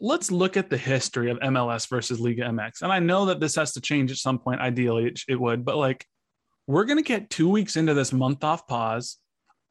Let's 0.00 0.30
look 0.30 0.56
at 0.56 0.70
the 0.70 0.76
history 0.76 1.30
of 1.30 1.38
MLS 1.38 1.88
versus 1.88 2.20
Liga 2.20 2.42
MX. 2.42 2.82
And 2.82 2.92
I 2.92 2.98
know 2.98 3.26
that 3.26 3.40
this 3.40 3.56
has 3.56 3.72
to 3.72 3.80
change 3.80 4.10
at 4.10 4.18
some 4.18 4.38
point. 4.38 4.60
Ideally, 4.60 5.06
it, 5.06 5.20
it 5.28 5.40
would, 5.40 5.64
but 5.64 5.76
like 5.76 6.06
we're 6.66 6.84
going 6.84 6.98
to 6.98 7.02
get 7.02 7.30
two 7.30 7.48
weeks 7.48 7.76
into 7.76 7.94
this 7.94 8.12
month 8.12 8.44
off 8.44 8.66
pause. 8.66 9.18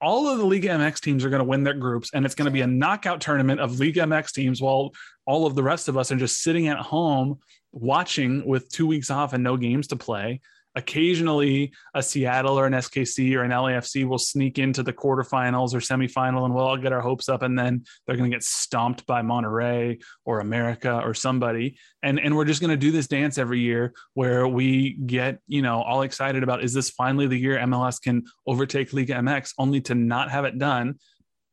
All 0.03 0.27
of 0.27 0.37
the 0.37 0.45
League 0.45 0.65
MX 0.65 0.99
teams 0.99 1.23
are 1.23 1.29
going 1.29 1.39
to 1.39 1.45
win 1.45 1.63
their 1.63 1.73
groups, 1.73 2.09
and 2.13 2.25
it's 2.25 2.35
going 2.35 2.47
to 2.47 2.51
be 2.51 2.59
a 2.59 2.67
knockout 2.67 3.21
tournament 3.21 3.61
of 3.61 3.79
League 3.79 3.95
MX 3.95 4.33
teams 4.33 4.61
while 4.61 4.91
all 5.25 5.45
of 5.45 5.55
the 5.55 5.63
rest 5.63 5.87
of 5.87 5.97
us 5.97 6.11
are 6.11 6.17
just 6.17 6.43
sitting 6.43 6.67
at 6.67 6.77
home 6.77 7.39
watching 7.71 8.45
with 8.45 8.67
two 8.67 8.85
weeks 8.85 9.09
off 9.09 9.31
and 9.31 9.41
no 9.41 9.55
games 9.55 9.87
to 9.87 9.95
play. 9.95 10.41
Occasionally, 10.75 11.73
a 11.93 12.01
Seattle 12.01 12.57
or 12.57 12.65
an 12.65 12.73
SKC 12.73 13.35
or 13.35 13.43
an 13.43 13.51
LAFC 13.51 14.05
will 14.05 14.17
sneak 14.17 14.57
into 14.57 14.81
the 14.81 14.93
quarterfinals 14.93 15.73
or 15.73 15.79
semifinal, 15.79 16.45
and 16.45 16.53
we'll 16.53 16.65
all 16.65 16.77
get 16.77 16.91
our 16.91 17.01
hopes 17.01 17.29
up, 17.29 17.43
and 17.43 17.57
then 17.57 17.83
they're 18.05 18.17
going 18.17 18.29
to 18.29 18.35
get 18.35 18.43
stomped 18.43 19.05
by 19.05 19.21
Monterrey 19.21 20.01
or 20.25 20.39
America 20.39 20.99
or 21.03 21.13
somebody, 21.13 21.77
and 22.01 22.19
and 22.19 22.35
we're 22.35 22.45
just 22.45 22.61
going 22.61 22.71
to 22.71 22.77
do 22.77 22.91
this 22.91 23.07
dance 23.07 23.37
every 23.37 23.59
year 23.59 23.93
where 24.13 24.47
we 24.47 24.93
get 25.05 25.39
you 25.47 25.61
know 25.61 25.81
all 25.81 26.01
excited 26.01 26.43
about 26.43 26.63
is 26.63 26.73
this 26.73 26.89
finally 26.89 27.27
the 27.27 27.37
year 27.37 27.57
MLS 27.59 28.01
can 28.01 28.23
overtake 28.47 28.93
Liga 28.93 29.15
MX, 29.15 29.53
only 29.57 29.81
to 29.81 29.95
not 29.95 30.31
have 30.31 30.45
it 30.45 30.57
done 30.57 30.95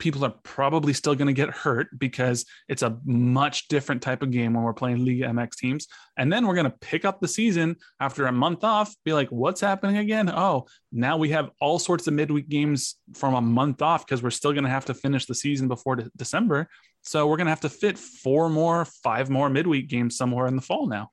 people 0.00 0.24
are 0.24 0.34
probably 0.42 0.92
still 0.92 1.14
going 1.14 1.28
to 1.28 1.32
get 1.32 1.50
hurt 1.50 1.96
because 1.98 2.44
it's 2.68 2.82
a 2.82 2.98
much 3.04 3.68
different 3.68 4.02
type 4.02 4.22
of 4.22 4.32
game 4.32 4.54
when 4.54 4.64
we're 4.64 4.72
playing 4.72 5.04
Liga 5.04 5.26
MX 5.26 5.56
teams. 5.56 5.86
And 6.16 6.32
then 6.32 6.46
we're 6.46 6.54
going 6.54 6.70
to 6.70 6.76
pick 6.80 7.04
up 7.04 7.20
the 7.20 7.28
season 7.28 7.76
after 8.00 8.26
a 8.26 8.32
month 8.32 8.64
off, 8.64 8.94
be 9.04 9.12
like, 9.12 9.28
what's 9.28 9.60
happening 9.60 9.98
again? 9.98 10.28
Oh, 10.28 10.66
now 10.90 11.16
we 11.16 11.28
have 11.28 11.50
all 11.60 11.78
sorts 11.78 12.08
of 12.08 12.14
midweek 12.14 12.48
games 12.48 12.96
from 13.14 13.34
a 13.34 13.40
month 13.40 13.82
off 13.82 14.04
because 14.04 14.22
we're 14.22 14.30
still 14.30 14.52
going 14.52 14.64
to 14.64 14.70
have 14.70 14.86
to 14.86 14.94
finish 14.94 15.26
the 15.26 15.34
season 15.34 15.68
before 15.68 15.96
de- 15.96 16.10
December. 16.16 16.68
So 17.02 17.26
we're 17.28 17.36
going 17.36 17.46
to 17.46 17.52
have 17.52 17.60
to 17.60 17.68
fit 17.68 17.98
four 17.98 18.48
more, 18.48 18.84
five 18.84 19.30
more 19.30 19.48
midweek 19.48 19.88
games 19.88 20.16
somewhere 20.16 20.46
in 20.46 20.56
the 20.56 20.62
fall 20.62 20.88
now. 20.88 21.10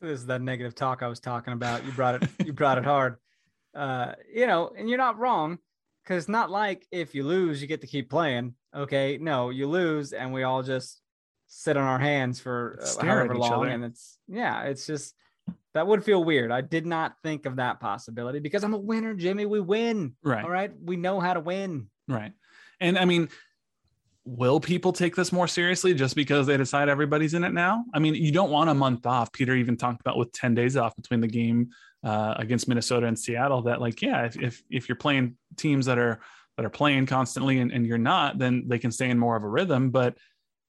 So 0.00 0.06
this 0.06 0.20
is 0.20 0.26
that 0.26 0.42
negative 0.42 0.74
talk 0.74 1.02
I 1.02 1.08
was 1.08 1.20
talking 1.20 1.54
about. 1.54 1.84
You 1.84 1.92
brought 1.92 2.22
it. 2.22 2.28
you 2.44 2.52
brought 2.52 2.78
it 2.78 2.84
hard. 2.84 3.16
Uh, 3.74 4.12
you 4.32 4.46
know, 4.46 4.72
and 4.76 4.88
you're 4.88 4.98
not 4.98 5.18
wrong 5.18 5.58
because 6.06 6.24
it's 6.24 6.28
not 6.28 6.50
like 6.50 6.86
if 6.92 7.14
you 7.14 7.24
lose, 7.24 7.60
you 7.60 7.66
get 7.66 7.80
to 7.80 7.86
keep 7.86 8.08
playing. 8.08 8.54
Okay, 8.74 9.18
no, 9.20 9.50
you 9.50 9.66
lose, 9.66 10.12
and 10.12 10.32
we 10.32 10.44
all 10.44 10.62
just 10.62 11.00
sit 11.48 11.76
on 11.76 11.82
our 11.84 11.98
hands 11.98 12.38
for 12.40 12.78
uh, 12.82 13.04
however 13.04 13.34
long, 13.34 13.52
other. 13.52 13.68
and 13.68 13.84
it's 13.84 14.18
yeah, 14.28 14.62
it's 14.62 14.86
just 14.86 15.14
that 15.74 15.86
would 15.86 16.04
feel 16.04 16.22
weird. 16.22 16.52
I 16.52 16.60
did 16.60 16.86
not 16.86 17.14
think 17.22 17.44
of 17.44 17.56
that 17.56 17.80
possibility 17.80 18.38
because 18.38 18.62
I'm 18.62 18.74
a 18.74 18.78
winner, 18.78 19.14
Jimmy. 19.14 19.46
We 19.46 19.60
win. 19.60 20.14
Right. 20.22 20.44
All 20.44 20.50
right, 20.50 20.72
we 20.80 20.96
know 20.96 21.18
how 21.18 21.34
to 21.34 21.40
win. 21.40 21.88
Right. 22.06 22.32
And 22.80 22.98
I 22.98 23.04
mean, 23.04 23.28
will 24.24 24.60
people 24.60 24.92
take 24.92 25.16
this 25.16 25.32
more 25.32 25.48
seriously 25.48 25.94
just 25.94 26.14
because 26.14 26.46
they 26.46 26.56
decide 26.56 26.88
everybody's 26.88 27.34
in 27.34 27.42
it 27.42 27.52
now? 27.52 27.84
I 27.94 27.98
mean, 27.98 28.14
you 28.14 28.30
don't 28.30 28.50
want 28.50 28.70
a 28.70 28.74
month 28.74 29.06
off. 29.06 29.32
Peter 29.32 29.54
even 29.54 29.76
talked 29.76 30.00
about 30.00 30.18
with 30.18 30.32
10 30.32 30.54
days 30.54 30.76
off 30.76 30.94
between 30.94 31.20
the 31.20 31.28
game 31.28 31.70
uh, 32.06 32.34
against 32.38 32.68
Minnesota 32.68 33.06
and 33.06 33.18
Seattle 33.18 33.62
that 33.62 33.80
like, 33.80 34.00
yeah, 34.00 34.26
if, 34.26 34.40
if, 34.40 34.62
if 34.70 34.88
you're 34.88 34.94
playing 34.94 35.36
teams 35.56 35.86
that 35.86 35.98
are, 35.98 36.20
that 36.56 36.64
are 36.64 36.70
playing 36.70 37.04
constantly 37.06 37.58
and, 37.58 37.72
and 37.72 37.84
you're 37.84 37.98
not, 37.98 38.38
then 38.38 38.64
they 38.68 38.78
can 38.78 38.92
stay 38.92 39.10
in 39.10 39.18
more 39.18 39.34
of 39.34 39.42
a 39.42 39.48
rhythm. 39.48 39.90
But 39.90 40.16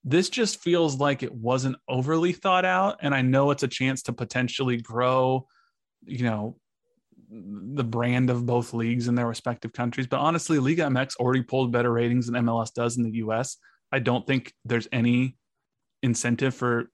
this 0.04 0.30
just 0.30 0.62
feels 0.62 1.00
like 1.00 1.22
it 1.22 1.32
wasn't 1.32 1.76
overly 1.88 2.34
thought 2.34 2.66
out. 2.66 2.98
And 3.04 3.14
I 3.14 3.22
know 3.22 3.52
it's 3.52 3.62
a 3.62 3.68
chance 3.68 4.02
to 4.04 4.14
potentially 4.14 4.78
grow, 4.78 5.48
you 6.06 6.24
know, 6.24 6.58
the 7.30 7.84
brand 7.84 8.32
of 8.32 8.48
both 8.48 8.74
leagues 8.74 9.08
in 9.08 9.14
their 9.14 9.28
respective 9.28 9.74
countries. 9.74 10.08
But 10.08 10.22
honestly, 10.22 10.58
Liga 10.58 10.86
MX 10.86 11.18
already 11.18 11.44
pulled 11.44 11.72
better 11.72 11.92
ratings 11.92 12.26
than 12.26 12.46
MLS 12.46 12.74
does 12.74 12.98
in 12.98 13.04
the 13.04 13.18
US. 13.18 13.58
I 13.92 14.00
don't 14.00 14.26
think 14.26 14.54
there's 14.66 14.88
any 14.92 15.38
incentive 16.02 16.56
for 16.56 16.90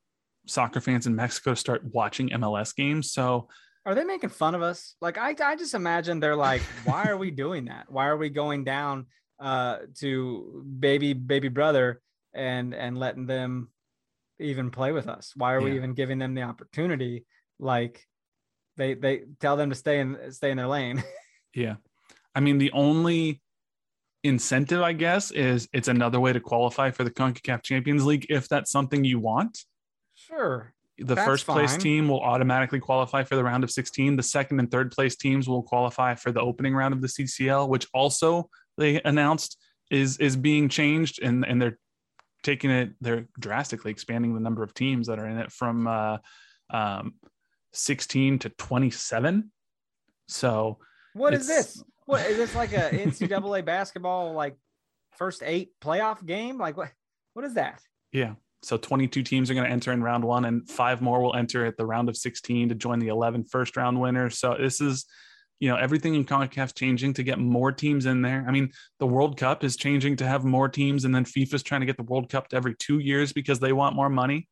soccer 0.48 0.82
fans 0.82 1.08
in 1.08 1.16
Mexico 1.16 1.52
to 1.52 1.56
start 1.56 1.84
watching 1.94 2.30
MLS 2.32 2.76
games. 2.76 3.14
So 3.14 3.48
Are 3.86 3.96
they 3.96 4.04
making 4.04 4.30
fun 4.30 4.56
of 4.56 4.62
us? 4.62 4.96
Like 5.02 5.18
I, 5.18 5.36
I 5.44 5.56
just 5.56 5.74
imagine 5.74 6.20
they're 6.20 6.36
like, 6.36 6.62
why 6.86 7.06
are 7.06 7.18
we 7.18 7.32
doing 7.32 7.66
that? 7.66 7.86
Why 7.90 8.08
are 8.08 8.18
we 8.18 8.30
going 8.30 8.64
down 8.64 9.08
uh, 9.40 9.80
to 10.00 10.64
baby 10.80 11.14
baby 11.14 11.50
brother 11.50 12.02
and 12.34 12.74
and 12.74 12.98
letting 12.98 13.26
them 13.26 13.70
even 14.40 14.72
play 14.72 14.92
with 14.92 15.08
us? 15.08 15.34
Why 15.36 15.54
are 15.54 15.62
we 15.62 15.76
even 15.76 15.94
giving 15.94 16.18
them 16.18 16.34
the 16.34 16.44
opportunity? 16.44 17.26
Like 17.60 18.06
they 18.78 18.94
they 18.94 19.24
tell 19.40 19.58
them 19.58 19.70
to 19.70 19.76
stay 19.76 20.00
in 20.00 20.32
stay 20.32 20.52
in 20.52 20.58
their 20.58 20.68
lane. 20.68 21.04
yeah. 21.54 21.76
I 22.36 22.40
mean, 22.40 22.58
the 22.58 22.72
only 22.72 23.42
incentive, 24.24 24.82
I 24.82 24.94
guess, 24.94 25.32
is 25.32 25.68
it's 25.74 25.88
another 25.88 26.20
way 26.20 26.34
to 26.34 26.40
qualify 26.40 26.92
for 26.92 27.04
the 27.04 27.12
CONCACAF 27.12 27.62
Champions 27.64 28.06
League 28.06 28.26
if 28.30 28.48
that's 28.48 28.72
something 28.72 29.04
you 29.04 29.20
want. 29.20 29.60
sure. 30.16 30.73
The 31.00 31.16
That's 31.16 31.26
first 31.28 31.48
place 31.48 31.72
fine. 31.72 31.80
team 31.80 32.08
will 32.08 32.22
automatically 32.22 32.80
qualify 32.80 33.24
for 33.24 33.36
the 33.36 33.44
round 33.44 33.64
of 33.64 33.72
16 33.72 34.16
the 34.16 34.24
second 34.24 34.60
and 34.60 34.70
third 34.70 34.92
place 34.92 35.16
teams 35.16 35.48
will 35.48 35.64
qualify 35.64 36.14
for 36.16 36.32
the 36.32 36.40
opening 36.40 36.76
round 36.76 36.94
of 36.94 37.02
the 37.02 37.08
ccl 37.08 37.68
which 37.68 37.88
also 37.94 38.48
they 38.78 39.02
announced 39.04 39.58
is 39.90 40.18
is 40.18 40.36
being 40.36 40.70
changed 40.70 41.20
and 41.24 41.46
and 41.46 41.60
they're 41.62 41.80
taking 42.44 42.70
it 42.70 42.92
they're 43.02 43.26
drastically 43.40 43.90
expanding 43.90 44.34
the 44.36 44.40
number 44.40 44.62
of 44.62 44.74
teams 44.74 45.08
that 45.08 45.18
are 45.18 45.28
in 45.28 45.38
it 45.38 45.52
from 45.52 45.88
uh 45.88 46.18
um 46.70 47.16
16 47.74 48.40
to 48.40 48.50
27 48.50 49.52
so 50.28 50.78
What 51.14 51.34
is 51.34 51.48
this? 51.48 51.84
What 52.06 52.26
is 52.26 52.38
this 52.38 52.56
like 52.56 52.74
a 52.74 52.90
NCAA 52.92 53.66
basketball 53.66 54.34
like 54.34 54.56
first 55.18 55.42
eight 55.46 55.72
playoff 55.82 56.26
game? 56.26 56.58
Like 56.58 56.78
what? 56.78 56.92
What 57.34 57.46
is 57.46 57.56
that? 57.56 57.82
yeah 58.12 58.34
so 58.64 58.78
22 58.78 59.24
teams 59.24 59.50
are 59.50 59.54
going 59.54 59.66
to 59.66 59.72
enter 59.72 59.92
in 59.92 60.02
round 60.02 60.24
one 60.24 60.46
and 60.46 60.70
five 60.70 61.02
more 61.02 61.22
will 61.22 61.36
enter 61.36 61.66
at 61.66 61.78
the 61.78 61.86
round 61.86 62.10
of 62.10 62.18
16 62.18 62.70
to 62.70 62.76
join 62.76 63.00
the 63.00 63.10
11 63.10 63.46
first 63.46 63.76
round 63.76 64.00
winners 64.00 64.40
so 64.40 64.56
this 64.60 64.82
is 64.82 65.06
you 65.64 65.70
know 65.70 65.78
everything 65.78 66.16
in 66.16 66.26
CONCACAF's 66.26 66.74
changing 66.74 67.14
to 67.14 67.24
get 67.24 67.40
more 67.40 67.72
teams 67.72 68.06
in 68.06 68.22
there. 68.22 68.44
I 68.46 68.52
mean, 68.52 68.74
the 69.00 69.08
World 69.08 69.38
Cup 69.38 69.64
is 69.64 69.78
changing 69.78 70.18
to 70.18 70.28
have 70.28 70.44
more 70.44 70.68
teams, 70.68 71.06
and 71.06 71.16
then 71.16 71.24
FIFA's 71.24 71.64
trying 71.64 71.80
to 71.80 71.86
get 71.86 71.96
the 71.96 72.04
World 72.04 72.30
Cup 72.30 72.50
to 72.50 72.58
every 72.58 72.76
two 72.76 73.00
years 73.00 73.32
because 73.32 73.62
they 73.62 73.72
want 73.72 73.96
more 73.96 74.10
money. 74.10 74.50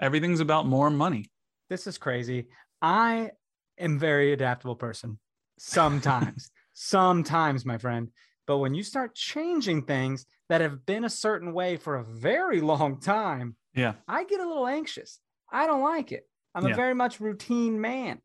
Everything's 0.00 0.40
about 0.40 0.66
more 0.66 0.88
money. 0.88 1.30
this 1.68 1.86
is 1.86 1.98
crazy. 1.98 2.46
I 2.80 3.32
am 3.78 3.98
very 3.98 4.32
adaptable 4.32 4.74
person. 4.74 5.18
Sometimes, 5.58 6.50
sometimes, 6.72 7.66
my 7.66 7.76
friend. 7.76 8.08
But 8.46 8.58
when 8.58 8.74
you 8.74 8.82
start 8.82 9.14
changing 9.14 9.84
things 9.84 10.24
that 10.48 10.60
have 10.60 10.84
been 10.86 11.04
a 11.04 11.10
certain 11.10 11.52
way 11.52 11.76
for 11.76 11.96
a 11.96 12.04
very 12.04 12.60
long 12.60 13.00
time, 13.00 13.56
Yeah, 13.74 13.94
I 14.06 14.24
get 14.24 14.40
a 14.40 14.46
little 14.46 14.66
anxious. 14.66 15.20
I 15.52 15.66
don't 15.66 15.82
like 15.82 16.12
it. 16.12 16.28
I'm 16.54 16.66
Yeah. 16.66 16.72
a 16.74 16.76
very 16.76 16.94
much 16.94 17.18
routine 17.20 17.80
man. 17.80 18.20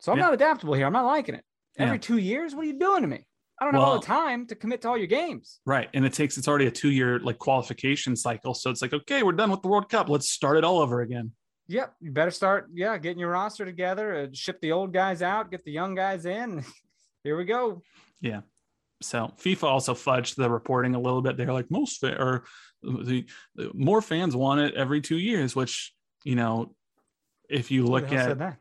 So 0.00 0.12
I'm 0.12 0.18
Yeah. 0.18 0.24
not 0.24 0.34
adaptable 0.34 0.74
here. 0.74 0.86
I'm 0.86 0.92
not 0.92 1.04
liking 1.04 1.34
it. 1.34 1.44
Every 1.78 1.96
Yeah. 1.96 2.00
two 2.00 2.18
years, 2.18 2.54
what 2.54 2.64
are 2.64 2.68
you 2.68 2.78
doing 2.78 3.02
to 3.02 3.08
me? 3.08 3.26
I 3.60 3.64
don't 3.66 3.74
have 3.74 3.82
all 3.82 4.00
the 4.00 4.06
time 4.06 4.46
to 4.46 4.54
commit 4.54 4.80
to 4.82 4.88
all 4.88 4.96
your 4.96 5.06
games. 5.06 5.60
right. 5.66 5.90
And 5.92 6.06
it 6.06 6.14
takes 6.14 6.38
it's 6.38 6.48
already 6.48 6.66
a 6.66 6.70
two 6.70 6.90
year 6.90 7.18
like 7.20 7.36
qualification 7.38 8.16
cycle, 8.16 8.54
so 8.54 8.70
it's 8.70 8.80
like 8.80 8.94
okay, 8.94 9.22
we're 9.22 9.32
done 9.32 9.50
with 9.50 9.60
the 9.60 9.68
World 9.68 9.90
Cup. 9.90 10.08
Let's 10.08 10.30
start 10.30 10.56
it 10.56 10.64
all 10.64 10.78
over 10.78 11.02
again. 11.02 11.32
Yep. 11.68 11.94
You 12.00 12.10
better 12.10 12.30
start, 12.30 12.70
yeah, 12.72 12.96
getting 12.98 13.18
your 13.20 13.30
roster 13.30 13.64
together, 13.66 14.14
uh, 14.22 14.26
ship 14.32 14.60
the 14.62 14.72
old 14.72 14.92
guys 14.94 15.20
out, 15.22 15.50
get 15.50 15.62
the 15.64 15.70
young 15.70 15.94
guys 15.94 16.24
in. 16.24 16.64
Here 17.22 17.36
we 17.36 17.44
go. 17.44 17.82
So 19.02 19.32
FIFA 19.38 19.64
also 19.64 19.94
fudged 19.94 20.36
the 20.36 20.50
reporting 20.50 20.94
a 20.94 21.00
little 21.00 21.22
bit. 21.22 21.36
They're 21.36 21.52
like 21.52 21.70
most 21.70 22.00
fa- 22.00 22.20
or 22.20 22.44
the, 22.82 23.26
the 23.54 23.70
more 23.74 24.02
fans 24.02 24.36
want 24.36 24.60
it 24.60 24.74
every 24.74 25.00
two 25.00 25.18
years, 25.18 25.56
which 25.56 25.92
you 26.24 26.34
know, 26.34 26.74
if 27.48 27.70
you 27.70 27.86
look 27.86 28.12
at 28.12 28.38
that? 28.38 28.58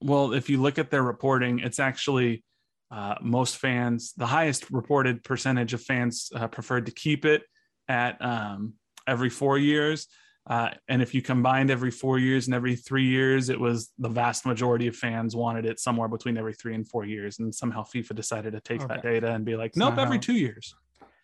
well, 0.00 0.32
if 0.32 0.50
you 0.50 0.60
look 0.60 0.78
at 0.78 0.90
their 0.90 1.02
reporting, 1.02 1.60
it's 1.60 1.78
actually 1.78 2.44
uh, 2.90 3.16
most 3.20 3.56
fans, 3.56 4.12
the 4.16 4.26
highest 4.26 4.70
reported 4.70 5.24
percentage 5.24 5.74
of 5.74 5.82
fans 5.82 6.30
uh, 6.34 6.48
preferred 6.48 6.86
to 6.86 6.92
keep 6.92 7.24
it 7.24 7.42
at 7.88 8.22
um, 8.24 8.74
every 9.06 9.30
four 9.30 9.58
years. 9.58 10.06
Uh, 10.48 10.70
and 10.88 11.02
if 11.02 11.14
you 11.14 11.20
combined 11.20 11.70
every 11.70 11.90
four 11.90 12.18
years 12.18 12.46
and 12.46 12.54
every 12.54 12.74
three 12.74 13.04
years, 13.06 13.50
it 13.50 13.60
was 13.60 13.92
the 13.98 14.08
vast 14.08 14.46
majority 14.46 14.86
of 14.86 14.96
fans 14.96 15.36
wanted 15.36 15.66
it 15.66 15.78
somewhere 15.78 16.08
between 16.08 16.38
every 16.38 16.54
three 16.54 16.74
and 16.74 16.88
four 16.88 17.04
years. 17.04 17.38
And 17.38 17.54
somehow 17.54 17.84
FIFA 17.84 18.14
decided 18.16 18.52
to 18.54 18.60
take 18.60 18.86
that 18.88 19.02
data 19.02 19.30
and 19.32 19.44
be 19.44 19.56
like, 19.56 19.76
nope, 19.76 19.98
every 19.98 20.18
two 20.18 20.32
years. 20.32 20.74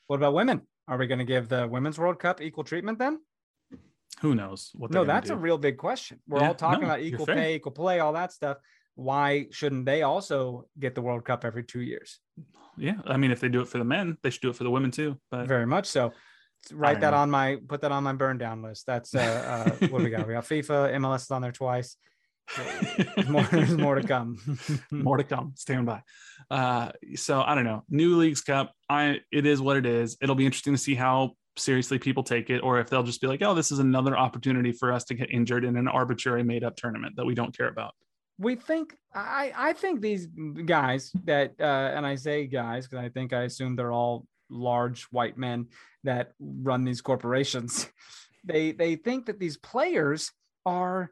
What 0.08 0.16
about 0.16 0.34
women? 0.34 0.60
Are 0.86 0.98
we 0.98 1.06
going 1.06 1.20
to 1.20 1.24
give 1.24 1.48
the 1.48 1.66
Women's 1.66 1.98
World 1.98 2.18
Cup 2.18 2.42
equal 2.42 2.64
treatment 2.64 2.98
then? 2.98 3.18
Who 4.20 4.34
knows 4.34 4.70
what? 4.74 4.90
No, 4.90 5.04
that's 5.04 5.30
a 5.30 5.36
real 5.36 5.56
big 5.58 5.78
question. 5.78 6.20
We're 6.28 6.40
Yeah, 6.40 6.48
all 6.48 6.54
talking 6.54 6.80
no, 6.80 6.86
about 6.86 7.00
equal 7.00 7.26
pay, 7.26 7.54
equal 7.54 7.72
play, 7.72 8.00
all 8.00 8.12
that 8.12 8.32
stuff. 8.32 8.58
why 8.96 9.46
shouldn't 9.50 9.86
they 9.86 10.02
also 10.02 10.68
get 10.78 10.94
the 10.94 11.02
World 11.02 11.24
Cup 11.24 11.44
every 11.44 11.64
two 11.64 11.80
years? 11.80 12.20
Yeah, 12.76 12.94
I 13.06 13.16
mean, 13.16 13.30
if 13.32 13.40
they 13.40 13.48
do 13.48 13.60
it 13.60 13.68
for 13.68 13.78
the 13.78 13.84
men, 13.84 14.18
they 14.22 14.30
should 14.30 14.42
do 14.42 14.50
it 14.50 14.56
for 14.56 14.64
the 14.64 14.70
women 14.70 14.90
too. 14.90 15.18
But 15.30 15.48
Very 15.48 15.66
much 15.66 15.86
so. 15.86 16.12
Write 16.72 17.00
that 17.00 17.10
know. 17.10 17.18
on 17.18 17.30
my 17.30 17.58
put 17.68 17.80
that 17.82 17.92
on 17.92 18.02
my 18.04 18.12
burn 18.12 18.38
down 18.38 18.62
list. 18.62 18.86
That's 18.86 19.14
uh, 19.14 19.74
uh 19.80 19.86
what 19.88 20.02
we 20.02 20.10
got? 20.10 20.26
We 20.26 20.34
got 20.34 20.44
FIFA, 20.44 20.94
MLS 20.94 21.22
is 21.22 21.30
on 21.30 21.42
there 21.42 21.52
twice. 21.52 21.96
There's 22.56 23.28
more, 23.28 23.42
there's 23.44 23.76
more 23.76 23.94
to 23.94 24.06
come. 24.06 24.38
more 24.90 25.16
to 25.16 25.24
come. 25.24 25.54
Stand 25.56 25.86
by. 25.86 26.02
Uh, 26.50 26.92
so 27.16 27.42
I 27.42 27.54
don't 27.54 27.64
know. 27.64 27.84
New 27.88 28.16
Leagues 28.16 28.42
Cup. 28.42 28.72
I 28.88 29.20
it 29.32 29.46
is 29.46 29.60
what 29.60 29.76
it 29.76 29.86
is. 29.86 30.16
It'll 30.20 30.34
be 30.34 30.46
interesting 30.46 30.74
to 30.74 30.78
see 30.78 30.94
how 30.94 31.32
seriously 31.56 31.98
people 31.98 32.22
take 32.22 32.50
it, 32.50 32.60
or 32.60 32.80
if 32.80 32.90
they'll 32.90 33.02
just 33.02 33.20
be 33.20 33.26
like, 33.26 33.42
"Oh, 33.42 33.54
this 33.54 33.72
is 33.72 33.78
another 33.78 34.16
opportunity 34.16 34.72
for 34.72 34.92
us 34.92 35.04
to 35.04 35.14
get 35.14 35.30
injured 35.30 35.64
in 35.64 35.76
an 35.76 35.88
arbitrary 35.88 36.42
made 36.42 36.64
up 36.64 36.76
tournament 36.76 37.16
that 37.16 37.24
we 37.24 37.34
don't 37.34 37.56
care 37.56 37.68
about." 37.68 37.94
we 38.38 38.56
think 38.56 38.96
I 39.14 39.52
I 39.56 39.72
think 39.74 40.00
these 40.00 40.26
guys 40.64 41.12
that 41.24 41.54
uh, 41.60 41.92
and 41.94 42.06
I 42.06 42.16
say 42.16 42.46
guys 42.46 42.86
because 42.86 43.04
I 43.04 43.08
think 43.08 43.32
I 43.32 43.42
assume 43.42 43.76
they're 43.76 43.92
all 43.92 44.26
large 44.50 45.04
white 45.04 45.36
men 45.38 45.68
that 46.04 46.32
run 46.38 46.84
these 46.84 47.00
corporations. 47.00 47.88
They 48.46 48.72
they 48.72 48.96
think 48.96 49.24
that 49.26 49.38
these 49.40 49.56
players 49.56 50.30
are 50.66 51.10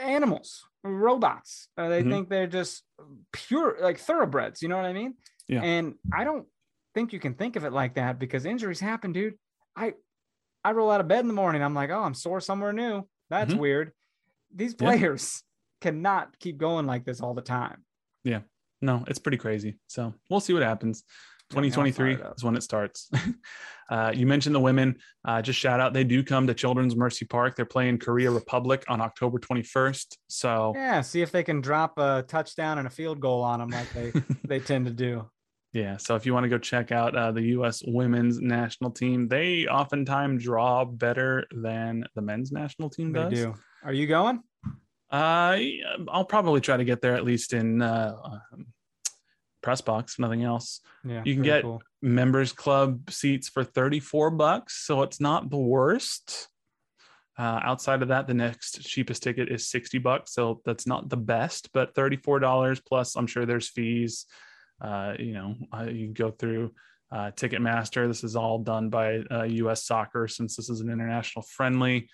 animals, 0.00 0.64
robots. 0.82 1.68
Uh, 1.76 1.88
they 1.88 2.02
Mhm. 2.02 2.10
think 2.10 2.28
they're 2.28 2.46
just 2.46 2.84
pure 3.32 3.76
like 3.80 3.98
thoroughbreds. 3.98 4.60
You 4.62 4.68
know 4.68 4.76
what 4.76 4.84
I 4.86 4.92
mean? 4.92 5.14
Yeah. 5.48 5.62
And 5.62 5.94
I 6.12 6.24
don't 6.24 6.46
think 6.94 7.12
you 7.12 7.20
can 7.20 7.34
think 7.34 7.56
of 7.56 7.64
it 7.64 7.72
like 7.72 7.94
that 7.94 8.18
because 8.18 8.44
injuries 8.44 8.80
happen, 8.80 9.12
dude. 9.12 9.38
I 9.76 9.94
I 10.62 10.72
roll 10.72 10.90
out 10.90 11.00
of 11.00 11.08
bed 11.08 11.20
in 11.20 11.28
the 11.28 11.34
morning. 11.34 11.62
I'm 11.62 11.74
like, 11.74 11.90
oh, 11.90 12.02
I'm 12.02 12.14
sore 12.14 12.40
somewhere 12.40 12.72
new. 12.72 13.08
That's 13.30 13.54
Mhm. 13.54 13.58
weird. 13.58 13.92
These 14.54 14.72
Yeah. 14.78 14.88
players 14.88 15.42
cannot 15.80 16.38
keep 16.38 16.56
going 16.58 16.86
like 16.86 17.04
this 17.04 17.20
all 17.20 17.34
the 17.34 17.42
time. 17.42 17.84
Yeah. 18.24 18.42
No, 18.80 19.04
it's 19.06 19.18
pretty 19.18 19.38
crazy. 19.38 19.78
So 19.86 20.14
we'll 20.30 20.40
see 20.40 20.52
what 20.52 20.62
happens. 20.62 21.04
Get 21.54 21.60
me 21.62 21.68
all 21.68 21.84
2023 21.84 22.16
fired 22.16 22.34
is 22.36 22.44
when 22.44 22.56
it 22.56 22.62
starts. 22.62 23.10
uh, 23.90 24.12
you 24.14 24.26
mentioned 24.26 24.54
the 24.54 24.60
women. 24.60 24.96
Uh, 25.24 25.42
just 25.42 25.58
shout 25.58 25.80
out, 25.80 25.92
they 25.92 26.04
do 26.04 26.22
come 26.22 26.46
to 26.46 26.54
Children's 26.54 26.96
Mercy 26.96 27.24
Park. 27.24 27.56
They're 27.56 27.64
playing 27.64 27.98
Korea 27.98 28.30
Republic 28.30 28.84
on 28.88 29.00
October 29.00 29.38
21st. 29.38 30.16
So 30.28 30.72
Yeah, 30.74 31.00
see 31.00 31.22
if 31.22 31.30
they 31.30 31.42
can 31.42 31.60
drop 31.60 31.98
a 31.98 32.24
touchdown 32.26 32.78
and 32.78 32.86
a 32.86 32.90
field 32.90 33.20
goal 33.20 33.42
on 33.42 33.60
them 33.60 33.70
like 33.70 33.92
they 33.92 34.12
they 34.44 34.60
tend 34.60 34.86
to 34.86 34.92
do. 34.92 35.28
Yeah. 35.72 35.96
So 35.96 36.14
if 36.14 36.24
you 36.24 36.32
want 36.32 36.44
to 36.44 36.48
go 36.48 36.58
check 36.58 36.92
out 36.92 37.16
uh, 37.16 37.32
the 37.32 37.42
U.S. 37.42 37.82
women's 37.84 38.40
national 38.40 38.92
team, 38.92 39.26
they 39.26 39.66
oftentimes 39.66 40.44
draw 40.44 40.84
better 40.84 41.46
than 41.50 42.04
the 42.14 42.22
men's 42.22 42.52
national 42.52 42.90
team 42.90 43.12
does. 43.12 43.30
They 43.30 43.36
does. 43.36 43.44
do. 43.44 43.54
Are 43.82 43.92
you 43.92 44.06
going? 44.06 44.40
Uh, 45.10 45.58
I'll 46.08 46.24
probably 46.24 46.60
try 46.60 46.76
to 46.76 46.84
get 46.84 47.00
there 47.00 47.14
at 47.14 47.24
least 47.24 47.52
in 47.52 47.82
uh, 47.82 48.16
press 49.64 49.80
box, 49.80 50.18
nothing 50.18 50.44
else. 50.44 50.80
Yeah, 51.04 51.22
You 51.24 51.34
can 51.34 51.42
get- 51.42 51.62
cool. 51.62 51.82
Members 52.02 52.52
club 52.52 53.10
seats 53.10 53.48
for 53.48 53.64
34 53.64 54.30
bucks. 54.30 54.84
So 54.86 55.02
it's 55.02 55.20
not 55.20 55.48
the 55.50 55.56
worst. 55.56 56.48
Uh, 57.38 57.60
outside 57.64 58.02
of 58.02 58.08
that, 58.08 58.26
the 58.28 58.34
next 58.34 58.82
cheapest 58.82 59.22
ticket 59.22 59.48
is 59.48 59.66
60 59.68 59.98
bucks. 59.98 60.34
So 60.34 60.60
that's 60.66 60.86
not 60.86 61.08
the 61.08 61.16
best, 61.16 61.70
but 61.72 61.94
$34 61.94 62.78
plus, 62.86 63.16
I'm 63.16 63.26
sure 63.26 63.46
there's 63.46 63.70
fees. 63.70 64.26
Uh, 64.80 65.14
you 65.18 65.32
know, 65.32 65.54
uh, 65.72 65.84
you 65.84 66.04
can 66.06 66.12
go 66.12 66.30
through 66.30 66.72
uh, 67.10 67.30
Ticketmaster. 67.30 68.06
This 68.06 68.22
is 68.22 68.36
all 68.36 68.58
done 68.58 68.90
by 68.90 69.20
uh, 69.30 69.44
US 69.44 69.84
Soccer 69.84 70.28
since 70.28 70.56
this 70.56 70.68
is 70.68 70.80
an 70.80 70.90
international 70.90 71.42
friendly. 71.42 72.08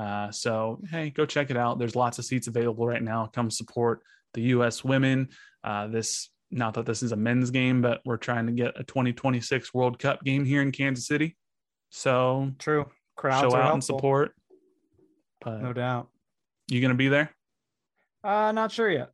Uh, 0.00 0.30
so, 0.30 0.80
hey, 0.90 1.10
go 1.10 1.26
check 1.26 1.50
it 1.50 1.56
out. 1.56 1.78
There's 1.78 1.94
lots 1.96 2.18
of 2.18 2.24
seats 2.24 2.46
available 2.46 2.86
right 2.86 3.02
now. 3.02 3.26
Come 3.26 3.50
support 3.50 4.00
the 4.32 4.42
US 4.56 4.82
women. 4.82 5.28
Uh, 5.62 5.86
this, 5.88 6.30
not 6.54 6.74
that 6.74 6.86
this 6.86 7.02
is 7.02 7.10
a 7.10 7.16
men's 7.16 7.50
game, 7.50 7.82
but 7.82 8.00
we're 8.04 8.16
trying 8.16 8.46
to 8.46 8.52
get 8.52 8.78
a 8.78 8.84
2026 8.84 9.74
World 9.74 9.98
Cup 9.98 10.22
game 10.22 10.44
here 10.44 10.62
in 10.62 10.70
Kansas 10.70 11.06
City. 11.06 11.36
So, 11.90 12.52
True. 12.58 12.86
Crowds 13.16 13.40
show 13.40 13.46
out 13.48 13.52
helpful, 13.52 13.74
and 13.74 13.84
support. 13.84 14.34
But 15.40 15.62
No 15.62 15.72
doubt. 15.72 16.08
you 16.68 16.80
going 16.80 16.90
to 16.90 16.96
be 16.96 17.08
there? 17.08 17.30
Uh, 18.22 18.52
not 18.52 18.70
sure 18.70 18.88
yet. 18.88 19.10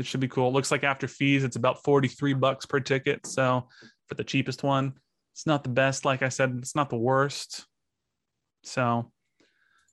It 0.00 0.06
should 0.06 0.20
be 0.20 0.28
cool. 0.28 0.48
It 0.48 0.52
looks 0.52 0.70
like 0.70 0.84
after 0.84 1.06
fees, 1.06 1.44
it's 1.44 1.56
about 1.56 1.82
43 1.84 2.34
bucks 2.34 2.66
per 2.66 2.80
ticket. 2.80 3.26
So 3.26 3.68
for 4.06 4.14
the 4.14 4.24
cheapest 4.24 4.62
one, 4.64 4.94
it's 5.32 5.46
not 5.46 5.62
the 5.62 5.70
best. 5.70 6.04
Like 6.04 6.22
I 6.22 6.28
said, 6.28 6.56
it's 6.58 6.74
not 6.74 6.90
the 6.90 6.96
worst. 6.96 7.66
So 8.64 9.10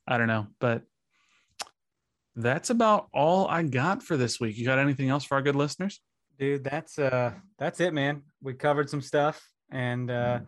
I 0.08 0.18
don't 0.18 0.28
know, 0.28 0.48
but 0.60 0.82
that's 2.36 2.70
about 2.70 3.08
all 3.14 3.48
I 3.48 3.64
got 3.64 4.04
for 4.04 4.18
this 4.18 4.40
week. 4.40 4.58
You 4.58 4.66
got 4.66 4.80
anything 4.80 5.10
else 5.10 5.24
for 5.24 5.36
our 5.36 5.42
good 5.42 5.56
listeners? 5.56 6.02
Dude, 6.38 6.64
that's 6.64 7.00
uh 7.00 7.32
that's 7.58 7.80
it, 7.80 7.94
man. 7.94 8.24
We 8.42 8.54
covered 8.54 8.90
some 8.90 9.02
stuff 9.02 9.42
and 9.72 10.12
uh 10.12 10.40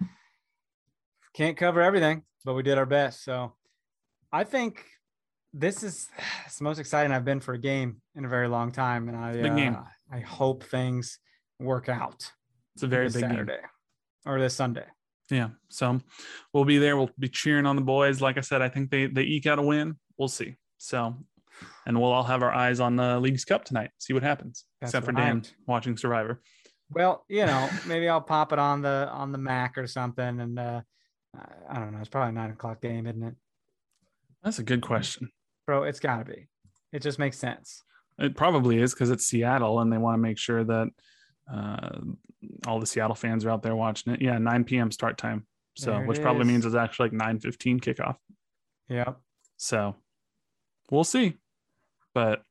can't 1.33 1.55
cover 1.55 1.81
everything, 1.81 2.23
but 2.43 2.55
we 2.55 2.63
did 2.63 2.77
our 2.77 2.85
best. 2.85 3.23
So 3.23 3.53
I 4.31 4.43
think 4.43 4.83
this 5.53 5.83
is 5.83 6.09
the 6.57 6.63
most 6.63 6.79
exciting 6.79 7.11
I've 7.11 7.25
been 7.25 7.39
for 7.39 7.53
a 7.53 7.59
game 7.59 8.01
in 8.15 8.25
a 8.25 8.29
very 8.29 8.47
long 8.47 8.71
time. 8.71 9.07
And 9.07 9.17
I 9.17 9.69
uh, 9.69 9.83
I 10.11 10.19
hope 10.19 10.63
things 10.63 11.19
work 11.59 11.89
out 11.89 12.31
It's 12.75 12.83
a 12.83 12.87
very 12.87 13.09
big 13.09 13.21
game. 13.21 13.47
Or 14.25 14.39
this 14.39 14.53
Sunday. 14.55 14.85
Yeah. 15.29 15.49
So 15.69 16.01
we'll 16.53 16.65
be 16.65 16.77
there. 16.77 16.97
We'll 16.97 17.11
be 17.17 17.29
cheering 17.29 17.65
on 17.65 17.75
the 17.75 17.81
boys. 17.81 18.21
Like 18.21 18.37
I 18.37 18.41
said, 18.41 18.61
I 18.61 18.69
think 18.69 18.91
they 18.91 19.07
they 19.07 19.23
eke 19.23 19.45
out 19.45 19.59
a 19.59 19.61
win. 19.61 19.97
We'll 20.17 20.27
see. 20.27 20.55
So 20.77 21.15
and 21.85 21.99
we'll 21.99 22.11
all 22.11 22.23
have 22.23 22.43
our 22.43 22.53
eyes 22.53 22.79
on 22.79 22.95
the 22.95 23.19
League's 23.19 23.45
Cup 23.45 23.65
tonight. 23.65 23.91
See 23.97 24.13
what 24.13 24.23
happens. 24.23 24.65
That's 24.81 24.91
Except 24.91 25.05
for 25.05 25.11
Dan 25.11 25.43
watching 25.65 25.97
Survivor. 25.97 26.41
Well, 26.91 27.25
you 27.27 27.45
know, 27.45 27.69
maybe 27.87 28.07
I'll 28.07 28.21
pop 28.21 28.53
it 28.53 28.59
on 28.59 28.81
the 28.81 29.09
on 29.11 29.31
the 29.31 29.37
Mac 29.37 29.77
or 29.77 29.87
something. 29.87 30.39
And 30.39 30.59
uh 30.59 30.81
I- 31.69 31.79
don't 31.79 31.93
know. 31.93 31.99
It's 31.99 32.09
probably 32.09 32.29
a 32.29 32.33
nine 32.33 32.51
o'clock 32.51 32.81
game, 32.81 33.05
isn't 33.07 33.23
it? 33.23 33.35
That's 34.43 34.59
a 34.59 34.63
good 34.63 34.81
question. 34.81 35.31
Bro, 35.65 35.83
it's 35.83 35.99
gotta 35.99 36.25
be. 36.25 36.47
It 36.93 37.01
just 37.01 37.19
makes 37.19 37.37
sense. 37.37 37.83
It 38.19 38.35
probably 38.35 38.81
is 38.81 38.93
because 38.93 39.11
it's 39.11 39.25
Seattle 39.25 39.79
and 39.79 39.91
they 39.91 39.97
want 39.97 40.15
to 40.15 40.21
make 40.21 40.39
sure 40.39 40.63
that 40.63 40.87
uh, 41.53 41.99
all 42.65 42.79
the 42.79 42.85
Seattle 42.87 43.15
fans 43.15 43.45
are 43.45 43.49
out 43.49 43.61
there 43.61 43.75
watching 43.75 44.13
it. 44.13 44.21
Yeah, 44.21 44.37
9 44.37 44.63
p.m. 44.63 44.91
start 44.91 45.17
time. 45.17 45.45
So, 45.75 45.99
which 46.01 46.19
probably 46.21 46.45
means 46.45 46.65
it's 46.65 46.73
actually 46.73 47.09
like 47.09 47.37
9:15 47.37 47.79
kickoff. 47.81 48.15
Yep. 48.89 49.19
So, 49.57 49.95
we'll 50.89 51.03
see. 51.03 51.35
But 52.17 52.41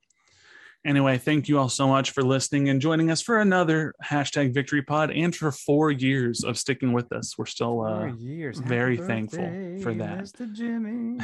anyway, 0.85 1.17
thank 1.17 1.49
you 1.49 1.59
all 1.59 1.67
so 1.67 1.89
much 1.89 2.11
for 2.11 2.23
listening 2.23 2.69
and 2.69 2.79
joining 2.79 3.11
us 3.11 3.21
for 3.21 3.41
another 3.41 3.93
hashtag 4.01 4.53
Victory 4.53 4.81
Pod 4.81 5.11
and 5.11 5.35
for 5.35 5.51
four 5.51 5.91
years 5.91 6.45
of 6.45 6.57
sticking 6.57 6.93
with 6.93 7.11
us. 7.11 7.37
We're 7.37 7.47
still 7.47 7.81
uh, 7.81 7.99
Four 7.99 8.07
years. 8.17 8.59
very 8.59 8.95
thankful 8.95 9.43
for 9.83 9.93
that. 9.95 10.19
Mr. 10.19 10.53
Jimmy. 10.53 11.19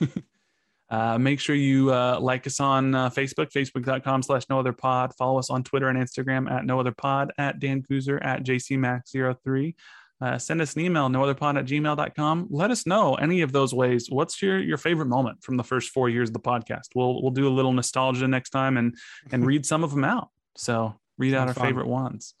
uh, 0.90 1.18
make 1.18 1.40
sure 1.40 1.54
you 1.54 1.92
uh, 1.92 2.18
like 2.22 2.46
us 2.46 2.58
on 2.58 2.94
uh, 2.94 3.10
Facebook, 3.10 3.52
facebook.com 3.52 4.22
slash 4.22 4.44
no 4.48 4.58
other 4.58 4.72
pod. 4.72 5.12
Follow 5.18 5.38
us 5.38 5.50
on 5.50 5.62
Twitter 5.62 5.88
and 5.88 5.98
Instagram 5.98 6.50
at 6.50 6.64
no 6.64 6.80
other 6.80 6.92
pod, 6.92 7.34
at 7.36 7.58
Dan 7.58 7.82
Kuzer, 7.82 8.18
at 8.24 8.44
JCMax03. 8.44 9.74
Uh, 10.20 10.38
send 10.38 10.60
us 10.60 10.74
an 10.74 10.82
email, 10.82 11.08
nootherpod 11.08 11.58
at 11.58 11.66
gmail.com. 11.66 12.46
Let 12.50 12.70
us 12.70 12.86
know 12.86 13.14
any 13.16 13.42
of 13.42 13.52
those 13.52 13.74
ways. 13.74 14.08
What's 14.08 14.40
your, 14.40 14.58
your 14.58 14.78
favorite 14.78 15.06
moment 15.06 15.42
from 15.42 15.56
the 15.56 15.64
first 15.64 15.90
four 15.90 16.08
years 16.08 16.28
of 16.28 16.34
the 16.34 16.40
podcast? 16.40 16.88
We'll, 16.94 17.20
we'll 17.20 17.32
do 17.32 17.48
a 17.48 17.50
little 17.50 17.72
nostalgia 17.72 18.28
next 18.28 18.50
time 18.50 18.76
and, 18.76 18.96
and 19.32 19.44
read 19.46 19.66
some 19.66 19.84
of 19.84 19.90
them 19.90 20.04
out. 20.04 20.28
So 20.56 20.94
read 21.18 21.34
out 21.34 21.48
our 21.48 21.54
fun. 21.54 21.66
favorite 21.66 21.88
ones. 21.88 22.34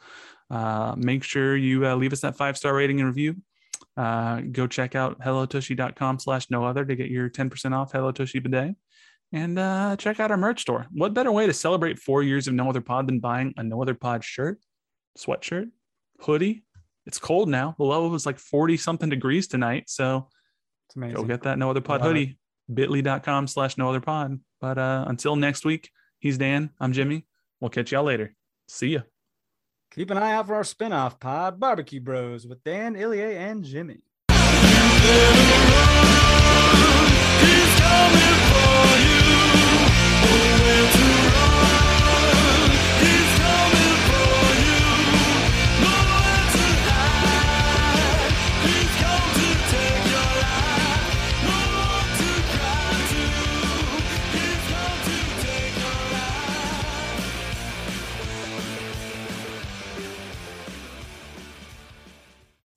Uh, 0.50 0.94
make 0.96 1.24
sure 1.24 1.56
you 1.56 1.86
uh, 1.86 1.96
leave 1.96 2.12
us 2.12 2.20
that 2.20 2.36
five 2.36 2.56
star 2.56 2.74
rating 2.74 3.00
and 3.00 3.08
review. 3.08 3.36
Uh, 3.96 4.40
go 4.40 4.66
check 4.66 4.94
out 4.94 5.20
hellotushy.com 5.20 6.18
slash 6.18 6.50
no 6.50 6.64
other 6.64 6.84
to 6.84 6.96
get 6.96 7.10
your 7.10 7.30
10% 7.30 7.72
off 7.76 7.92
Hello 7.92 8.12
Tushy 8.12 8.38
bidet. 8.38 8.74
And 9.32 9.58
uh, 9.58 9.96
check 9.96 10.20
out 10.20 10.30
our 10.30 10.36
merch 10.36 10.60
store. 10.60 10.86
What 10.92 11.14
better 11.14 11.32
way 11.32 11.46
to 11.46 11.52
celebrate 11.52 11.98
four 11.98 12.22
years 12.22 12.46
of 12.46 12.54
No 12.54 12.68
Other 12.68 12.80
Pod 12.80 13.08
than 13.08 13.18
buying 13.18 13.52
a 13.56 13.64
No 13.64 13.82
Other 13.82 13.94
Pod 13.94 14.22
shirt, 14.22 14.60
sweatshirt, 15.18 15.70
hoodie? 16.20 16.64
It's 17.06 17.18
cold 17.18 17.48
now. 17.48 17.74
The 17.78 17.84
low 17.84 18.08
was 18.08 18.24
like 18.26 18.38
40 18.38 18.76
something 18.76 19.08
degrees 19.10 19.46
tonight. 19.46 19.84
So 19.88 20.28
It's 20.88 20.96
amazing. 20.96 21.16
go 21.16 21.24
get 21.24 21.42
that 21.42 21.58
No 21.58 21.70
Other 21.70 21.80
Pod 21.80 22.00
Love 22.00 22.10
it. 22.10 22.18
hoodie, 22.18 22.38
bit.ly.com 22.72 23.46
slash 23.46 23.76
no 23.76 23.88
other 23.90 24.00
pod. 24.00 24.40
But 24.60 24.78
uh, 24.78 25.04
until 25.06 25.36
next 25.36 25.64
week, 25.66 25.90
he's 26.18 26.38
Dan. 26.38 26.70
I'm 26.80 26.92
Jimmy. 26.92 27.26
We'll 27.60 27.70
catch 27.70 27.92
y'all 27.92 28.04
later. 28.04 28.34
See 28.68 28.88
ya. 28.88 29.00
Keep 29.94 30.10
an 30.10 30.18
eye 30.18 30.32
out 30.32 30.46
for 30.48 30.54
our 30.56 30.64
spin-off 30.64 31.20
pod, 31.20 31.60
Barbecue 31.60 32.00
Bros, 32.00 32.46
with 32.46 32.64
Dan, 32.64 32.96
Ilya, 32.96 33.26
and 33.26 33.62
Jimmy. 33.64 34.00
He's 37.40 37.80
coming 37.80 38.38
for 38.50 38.98
you. 38.98 39.23